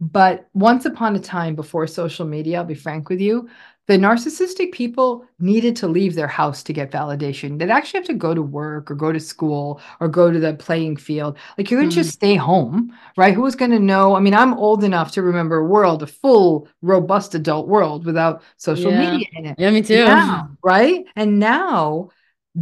But 0.00 0.48
once 0.54 0.86
upon 0.86 1.14
a 1.14 1.20
time 1.20 1.54
before 1.54 1.86
social 1.86 2.26
media, 2.26 2.58
I'll 2.58 2.64
be 2.64 2.74
frank 2.74 3.10
with 3.10 3.20
you, 3.20 3.48
the 3.86 3.96
narcissistic 3.98 4.72
people 4.72 5.26
needed 5.40 5.74
to 5.76 5.88
leave 5.88 6.14
their 6.14 6.28
house 6.28 6.62
to 6.62 6.72
get 6.72 6.92
validation. 6.92 7.58
They'd 7.58 7.70
actually 7.70 7.98
have 7.98 8.06
to 8.06 8.14
go 8.14 8.32
to 8.32 8.40
work 8.40 8.88
or 8.90 8.94
go 8.94 9.10
to 9.10 9.18
school 9.18 9.80
or 9.98 10.06
go 10.06 10.30
to 10.30 10.38
the 10.38 10.54
playing 10.54 10.96
field. 10.96 11.36
Like 11.58 11.70
you 11.70 11.76
could 11.76 11.88
mm-hmm. 11.88 11.94
just 11.94 12.12
stay 12.12 12.36
home, 12.36 12.96
right? 13.16 13.34
Who 13.34 13.42
was 13.42 13.56
going 13.56 13.72
to 13.72 13.80
know? 13.80 14.14
I 14.14 14.20
mean, 14.20 14.32
I'm 14.32 14.54
old 14.54 14.84
enough 14.84 15.10
to 15.12 15.22
remember 15.22 15.56
a 15.56 15.66
world, 15.66 16.04
a 16.04 16.06
full, 16.06 16.68
robust 16.82 17.34
adult 17.34 17.66
world 17.66 18.06
without 18.06 18.42
social 18.58 18.92
yeah. 18.92 19.10
media 19.10 19.26
in 19.32 19.46
it. 19.46 19.56
Yeah, 19.58 19.70
me 19.70 19.82
too. 19.82 20.04
Now, 20.04 20.56
right? 20.62 21.04
And 21.16 21.40
now 21.40 22.10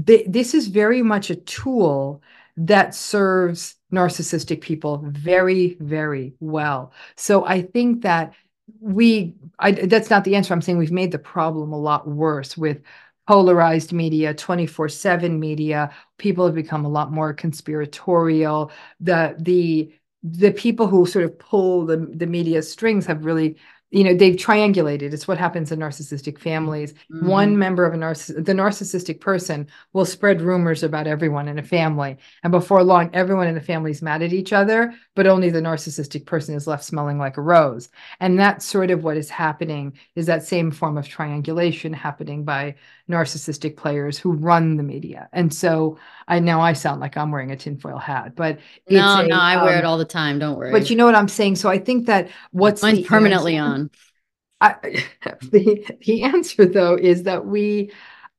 th- 0.07 0.27
this 0.27 0.55
is 0.55 0.69
very 0.69 1.03
much 1.03 1.29
a 1.29 1.37
tool 1.37 2.23
that 2.57 2.95
serves 2.95 3.75
narcissistic 3.93 4.61
people 4.61 5.03
very, 5.07 5.77
very 5.81 6.35
well. 6.41 6.93
So 7.17 7.45
I 7.45 7.63
think 7.63 8.03
that 8.03 8.35
we 8.81 9.35
I, 9.59 9.73
that's 9.73 10.11
not 10.11 10.25
the 10.25 10.37
answer. 10.37 10.53
I'm 10.53 10.63
saying 10.63 10.79
we've 10.79 10.93
made 10.93 11.13
the 11.13 11.19
problem 11.19 11.73
a 11.73 11.79
lot 11.79 12.07
worse 12.07 12.57
with 12.57 12.83
polarized 13.27 13.93
media 13.93 14.35
24/7 14.35 15.39
media. 15.39 15.91
People 16.19 16.47
have 16.47 16.55
become 16.55 16.85
a 16.85 16.89
lot 16.89 17.13
more 17.13 17.33
conspiratorial. 17.33 18.71
The 19.01 19.37
the 19.39 19.93
the 20.23 20.53
people 20.53 20.87
who 20.87 21.07
sort 21.07 21.25
of 21.25 21.39
pull 21.39 21.87
the 21.87 21.97
the 22.15 22.27
media 22.27 22.63
strings 22.63 23.07
have 23.07 23.25
really 23.25 23.57
you 23.91 24.05
know 24.05 24.15
they've 24.15 24.37
triangulated 24.37 25.13
it's 25.13 25.27
what 25.27 25.39
happens 25.39 25.73
in 25.73 25.79
narcissistic 25.79 26.39
families 26.39 26.93
mm-hmm. 26.93 27.27
one 27.27 27.59
member 27.59 27.87
of 27.87 27.95
a 27.95 27.97
narciss 27.97 28.45
the 28.45 28.53
narcissistic 28.53 29.21
person 29.21 29.67
will 29.93 30.05
spread 30.05 30.43
rumors 30.43 30.83
about 30.83 31.07
everyone 31.07 31.49
in 31.49 31.59
a 31.59 31.63
family 31.63 32.17
and 32.43 32.51
before 32.51 32.83
long 32.83 33.11
everyone 33.15 33.47
in 33.47 33.55
the 33.55 33.61
family 33.61 33.91
is 33.91 34.03
mad 34.03 34.23
at 34.23 34.33
each 34.33 34.53
other 34.53 34.93
but 35.15 35.27
only 35.27 35.51
the 35.51 35.61
narcissistic 35.61 36.27
person 36.27 36.55
is 36.55 36.67
left 36.67 36.85
smelling 36.85 37.19
like 37.19 37.37
a 37.37 37.43
rose 37.43 37.89
and 38.21 38.39
that's 38.39 38.67
sort 38.67 38.91
of 38.91 39.05
what 39.05 39.17
is 39.17 39.31
happening 39.31 39.97
is 40.15 40.27
that 40.27 40.45
same 40.45 40.71
form 40.71 40.99
of 40.99 41.09
triangulation 41.09 41.93
happening 41.93 42.45
by 42.45 42.75
narcissistic 43.09 43.77
players 43.77 44.19
who 44.19 44.33
run 44.33 44.77
the 44.77 44.83
media 44.83 45.29
and 45.33 45.53
so 45.53 45.99
i 46.27 46.39
now 46.39 46.61
i 46.61 46.73
sound 46.73 47.01
like 47.01 47.17
i'm 47.17 47.31
wearing 47.31 47.51
a 47.51 47.57
tinfoil 47.57 47.99
hat 47.99 48.35
but 48.35 48.59
no 48.89 49.21
a, 49.21 49.27
no 49.27 49.37
i 49.37 49.57
um, 49.57 49.65
wear 49.65 49.79
it 49.79 49.85
um, 49.85 49.91
all 49.91 49.99
the 49.99 50.05
time 50.05 50.39
don't 50.39 50.57
worry 50.57 50.73
but 50.73 50.91
you 50.91 50.97
know 50.97 51.07
what 51.07 51.15
i'm 51.15 51.29
saying 51.29 51.57
so 51.57 51.69
i 51.69 51.79
think 51.79 52.07
that 52.07 52.29
what's 52.51 52.83
mine's 52.83 53.07
permanently 53.07 53.57
answer? 53.57 53.73
on 53.73 53.91
I, 54.61 54.75
the 55.53 55.87
the 56.05 56.23
answer 56.25 56.67
though 56.67 56.97
is 56.97 57.23
that 57.23 57.47
we 57.47 57.93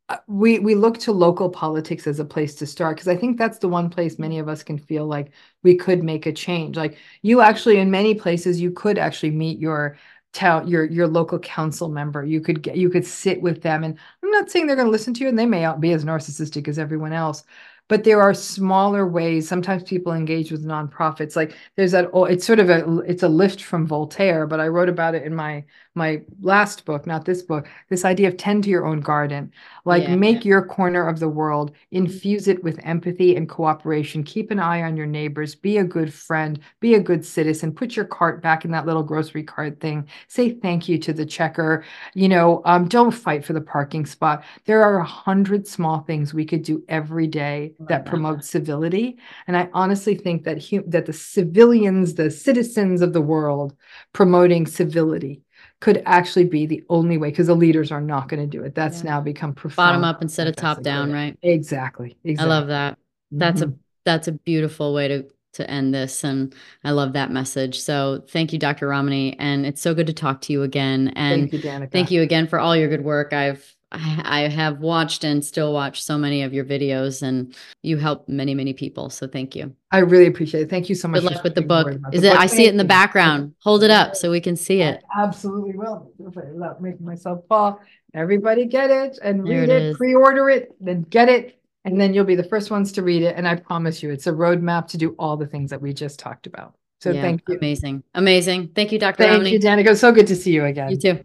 uh, 0.09 0.17
we 0.27 0.57
we 0.57 0.73
look 0.73 0.97
to 0.97 1.11
local 1.11 1.49
politics 1.49 2.07
as 2.07 2.19
a 2.19 2.25
place 2.25 2.55
to 2.55 2.65
start 2.65 2.97
because 2.97 3.07
I 3.07 3.15
think 3.15 3.37
that's 3.37 3.59
the 3.59 3.69
one 3.69 3.91
place 3.91 4.17
many 4.17 4.39
of 4.39 4.49
us 4.49 4.63
can 4.63 4.79
feel 4.79 5.05
like 5.05 5.31
we 5.61 5.75
could 5.75 6.03
make 6.03 6.25
a 6.25 6.33
change. 6.33 6.75
Like 6.75 6.97
you 7.21 7.41
actually 7.41 7.77
in 7.77 7.91
many 7.91 8.15
places 8.15 8.59
you 8.59 8.71
could 8.71 8.97
actually 8.97 9.31
meet 9.31 9.59
your 9.59 9.97
town 10.33 10.67
your 10.67 10.85
your 10.85 11.07
local 11.07 11.39
council 11.39 11.89
member. 11.89 12.23
You 12.23 12.41
could 12.41 12.61
get 12.61 12.77
you 12.77 12.89
could 12.89 13.05
sit 13.05 13.41
with 13.41 13.61
them 13.61 13.83
and 13.83 13.97
I'm 14.23 14.31
not 14.31 14.49
saying 14.49 14.67
they're 14.67 14.75
going 14.75 14.87
to 14.87 14.91
listen 14.91 15.13
to 15.15 15.21
you 15.23 15.29
and 15.29 15.39
they 15.39 15.45
may 15.45 15.61
not 15.61 15.81
be 15.81 15.91
as 15.93 16.05
narcissistic 16.05 16.67
as 16.67 16.79
everyone 16.79 17.13
else, 17.13 17.43
but 17.89 18.03
there 18.03 18.21
are 18.21 18.33
smaller 18.33 19.05
ways 19.07 19.47
sometimes 19.47 19.83
people 19.83 20.13
engage 20.13 20.51
with 20.51 20.65
nonprofits 20.65 21.35
like 21.35 21.55
there's 21.75 21.91
that 21.91 22.09
oh 22.13 22.23
it's 22.25 22.45
sort 22.45 22.59
of 22.59 22.69
a 22.69 22.99
it's 22.99 23.23
a 23.23 23.27
lift 23.27 23.61
from 23.63 23.85
voltaire 23.85 24.47
but 24.47 24.59
i 24.59 24.67
wrote 24.67 24.87
about 24.89 25.15
it 25.15 25.23
in 25.23 25.35
my 25.35 25.63
my 25.95 26.21
last 26.41 26.85
book 26.85 27.07
not 27.07 27.25
this 27.25 27.41
book 27.41 27.67
this 27.89 28.05
idea 28.05 28.27
of 28.27 28.37
tend 28.37 28.63
to 28.63 28.69
your 28.69 28.85
own 28.85 28.99
garden. 28.99 29.51
Like 29.85 30.03
yeah, 30.03 30.15
make 30.15 30.45
yeah. 30.45 30.49
your 30.49 30.65
corner 30.65 31.07
of 31.07 31.19
the 31.19 31.27
world 31.27 31.71
infuse 31.91 32.47
it 32.47 32.63
with 32.63 32.79
empathy 32.83 33.35
and 33.35 33.49
cooperation. 33.49 34.23
Keep 34.23 34.51
an 34.51 34.59
eye 34.59 34.83
on 34.83 34.95
your 34.95 35.07
neighbors. 35.07 35.55
Be 35.55 35.77
a 35.77 35.83
good 35.83 36.13
friend. 36.13 36.59
Be 36.79 36.93
a 36.95 36.99
good 36.99 37.25
citizen. 37.25 37.73
Put 37.73 37.95
your 37.95 38.05
cart 38.05 38.41
back 38.41 38.65
in 38.65 38.71
that 38.71 38.85
little 38.85 39.03
grocery 39.03 39.43
cart 39.43 39.79
thing. 39.79 40.07
Say 40.27 40.51
thank 40.51 40.87
you 40.87 40.97
to 40.99 41.13
the 41.13 41.25
checker. 41.25 41.83
You 42.13 42.29
know 42.29 42.61
um, 42.65 42.87
don't 42.87 43.11
fight 43.11 43.43
for 43.43 43.53
the 43.53 43.61
parking 43.61 44.05
spot. 44.05 44.43
There 44.65 44.83
are 44.83 44.99
a 44.99 45.05
hundred 45.05 45.67
small 45.67 46.01
things 46.01 46.33
we 46.33 46.45
could 46.45 46.63
do 46.63 46.83
every 46.87 47.27
day 47.27 47.73
that 47.79 48.05
promote 48.05 48.43
civility. 48.43 49.17
And 49.47 49.57
I 49.57 49.69
honestly 49.73 50.15
think 50.15 50.43
that 50.43 50.59
that 50.87 51.05
the 51.05 51.13
civilians, 51.13 52.13
the 52.13 52.29
citizens 52.29 53.01
of 53.01 53.13
the 53.13 53.21
world, 53.21 53.75
promoting 54.13 54.67
civility 54.67 55.41
could 55.81 56.03
actually 56.05 56.45
be 56.45 56.65
the 56.65 56.83
only 56.89 57.17
way 57.17 57.29
because 57.29 57.47
the 57.47 57.55
leaders 57.55 57.91
are 57.91 58.01
not 58.01 58.27
going 58.27 58.41
to 58.41 58.47
do 58.47 58.63
it. 58.63 58.75
That's 58.75 59.03
yeah. 59.03 59.11
now 59.11 59.21
become 59.21 59.53
profound. 59.53 59.87
Bottom 59.87 60.03
up 60.03 60.21
instead 60.21 60.47
of 60.47 60.55
top 60.55 60.81
down, 60.81 61.11
right? 61.11 61.37
Exactly. 61.41 62.17
Exactly. 62.23 62.37
I 62.37 62.57
love 62.57 62.67
that. 62.67 62.97
That's 63.31 63.61
mm-hmm. 63.61 63.71
a 63.71 63.75
that's 64.05 64.27
a 64.27 64.33
beautiful 64.33 64.93
way 64.93 65.07
to 65.07 65.25
to 65.53 65.69
end 65.69 65.93
this 65.93 66.23
and 66.23 66.53
I 66.83 66.91
love 66.91 67.13
that 67.13 67.31
message. 67.31 67.79
So 67.79 68.23
thank 68.29 68.53
you 68.53 68.59
Dr. 68.59 68.87
Ramani 68.87 69.37
and 69.39 69.65
it's 69.65 69.81
so 69.81 69.93
good 69.93 70.07
to 70.07 70.13
talk 70.13 70.41
to 70.41 70.53
you 70.53 70.63
again 70.63 71.09
and 71.15 71.49
thank 71.49 71.53
you, 71.53 71.69
Danica. 71.69 71.91
thank 71.91 72.11
you 72.11 72.21
again 72.21 72.47
for 72.47 72.59
all 72.59 72.75
your 72.75 72.87
good 72.87 73.03
work. 73.03 73.33
I've 73.33 73.75
I, 73.91 74.41
have 74.49 74.79
watched 74.79 75.23
and 75.23 75.43
still 75.43 75.73
watch 75.73 76.03
so 76.03 76.17
many 76.17 76.43
of 76.43 76.53
your 76.53 76.63
videos, 76.63 77.21
and 77.21 77.55
you 77.81 77.97
help 77.97 78.29
many, 78.29 78.53
many 78.53 78.73
people. 78.73 79.09
So 79.09 79.27
thank 79.27 79.55
you. 79.55 79.75
I 79.91 79.99
really 79.99 80.27
appreciate 80.27 80.61
it. 80.61 80.69
Thank 80.69 80.89
you 80.89 80.95
so 80.95 81.07
much. 81.07 81.21
Good 81.21 81.31
luck 81.31 81.43
with 81.43 81.55
the 81.55 81.61
book. 81.61 81.87
Is 82.11 82.21
the 82.21 82.27
it? 82.27 82.31
Book. 82.31 82.39
I 82.39 82.45
see 82.45 82.65
it 82.65 82.69
in 82.69 82.77
the 82.77 82.83
background. 82.83 83.55
Hold 83.63 83.83
it 83.83 83.89
up 83.89 84.15
so 84.15 84.29
we 84.29 84.41
can 84.41 84.55
see 84.55 84.81
it. 84.81 85.03
I 85.15 85.23
absolutely 85.23 85.75
will. 85.75 86.11
Without 86.17 86.81
making 86.81 87.05
myself 87.05 87.43
fall. 87.47 87.79
Everybody 88.13 88.65
get 88.65 88.89
it 88.89 89.19
and 89.23 89.47
read 89.47 89.69
it, 89.69 89.83
it 89.83 89.97
pre-order 89.97 90.49
it, 90.49 90.75
then 90.79 91.03
get 91.03 91.29
it, 91.29 91.59
and 91.85 92.01
then 92.01 92.13
you'll 92.13 92.25
be 92.25 92.35
the 92.35 92.43
first 92.43 92.71
ones 92.71 92.91
to 92.93 93.03
read 93.03 93.21
it. 93.21 93.35
And 93.35 93.47
I 93.47 93.55
promise 93.55 94.01
you, 94.01 94.09
it's 94.09 94.25
a 94.27 94.31
roadmap 94.31 94.87
to 94.87 94.97
do 94.97 95.15
all 95.19 95.37
the 95.37 95.45
things 95.45 95.69
that 95.69 95.81
we 95.81 95.93
just 95.93 96.19
talked 96.19 96.47
about. 96.47 96.73
So 97.01 97.11
yeah, 97.11 97.21
thank 97.21 97.43
you. 97.47 97.57
Amazing. 97.57 98.03
Amazing. 98.15 98.71
Thank 98.75 98.91
you, 98.91 98.99
Dr. 98.99 99.17
Thank 99.17 99.31
Ramani. 99.31 99.51
you, 99.51 99.59
Danica. 99.59 99.95
So 99.95 100.11
good 100.11 100.27
to 100.27 100.35
see 100.35 100.51
you 100.51 100.65
again. 100.65 100.91
You 100.91 100.97
too. 100.97 101.23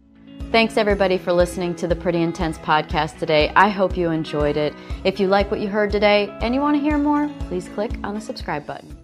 Thanks 0.51 0.77
everybody 0.77 1.19
for 1.19 1.33
listening 1.33 1.75
to 1.77 1.89
the 1.89 1.97
Pretty 1.97 2.23
Intense 2.23 2.59
podcast 2.59 3.19
today. 3.19 3.53
I 3.57 3.69
hope 3.69 3.97
you 3.97 4.11
enjoyed 4.11 4.57
it. 4.57 4.73
If 5.03 5.19
you 5.19 5.27
like 5.27 5.51
what 5.51 5.59
you 5.61 5.69
heard 5.69 5.91
today 5.91 6.29
and 6.43 6.55
you 6.55 6.61
want 6.61 6.77
to 6.77 6.81
hear 6.81 6.97
more, 6.97 7.29
please 7.49 7.69
click 7.69 7.91
on 8.05 8.15
the 8.15 8.21
subscribe 8.21 8.65
button. 8.65 9.04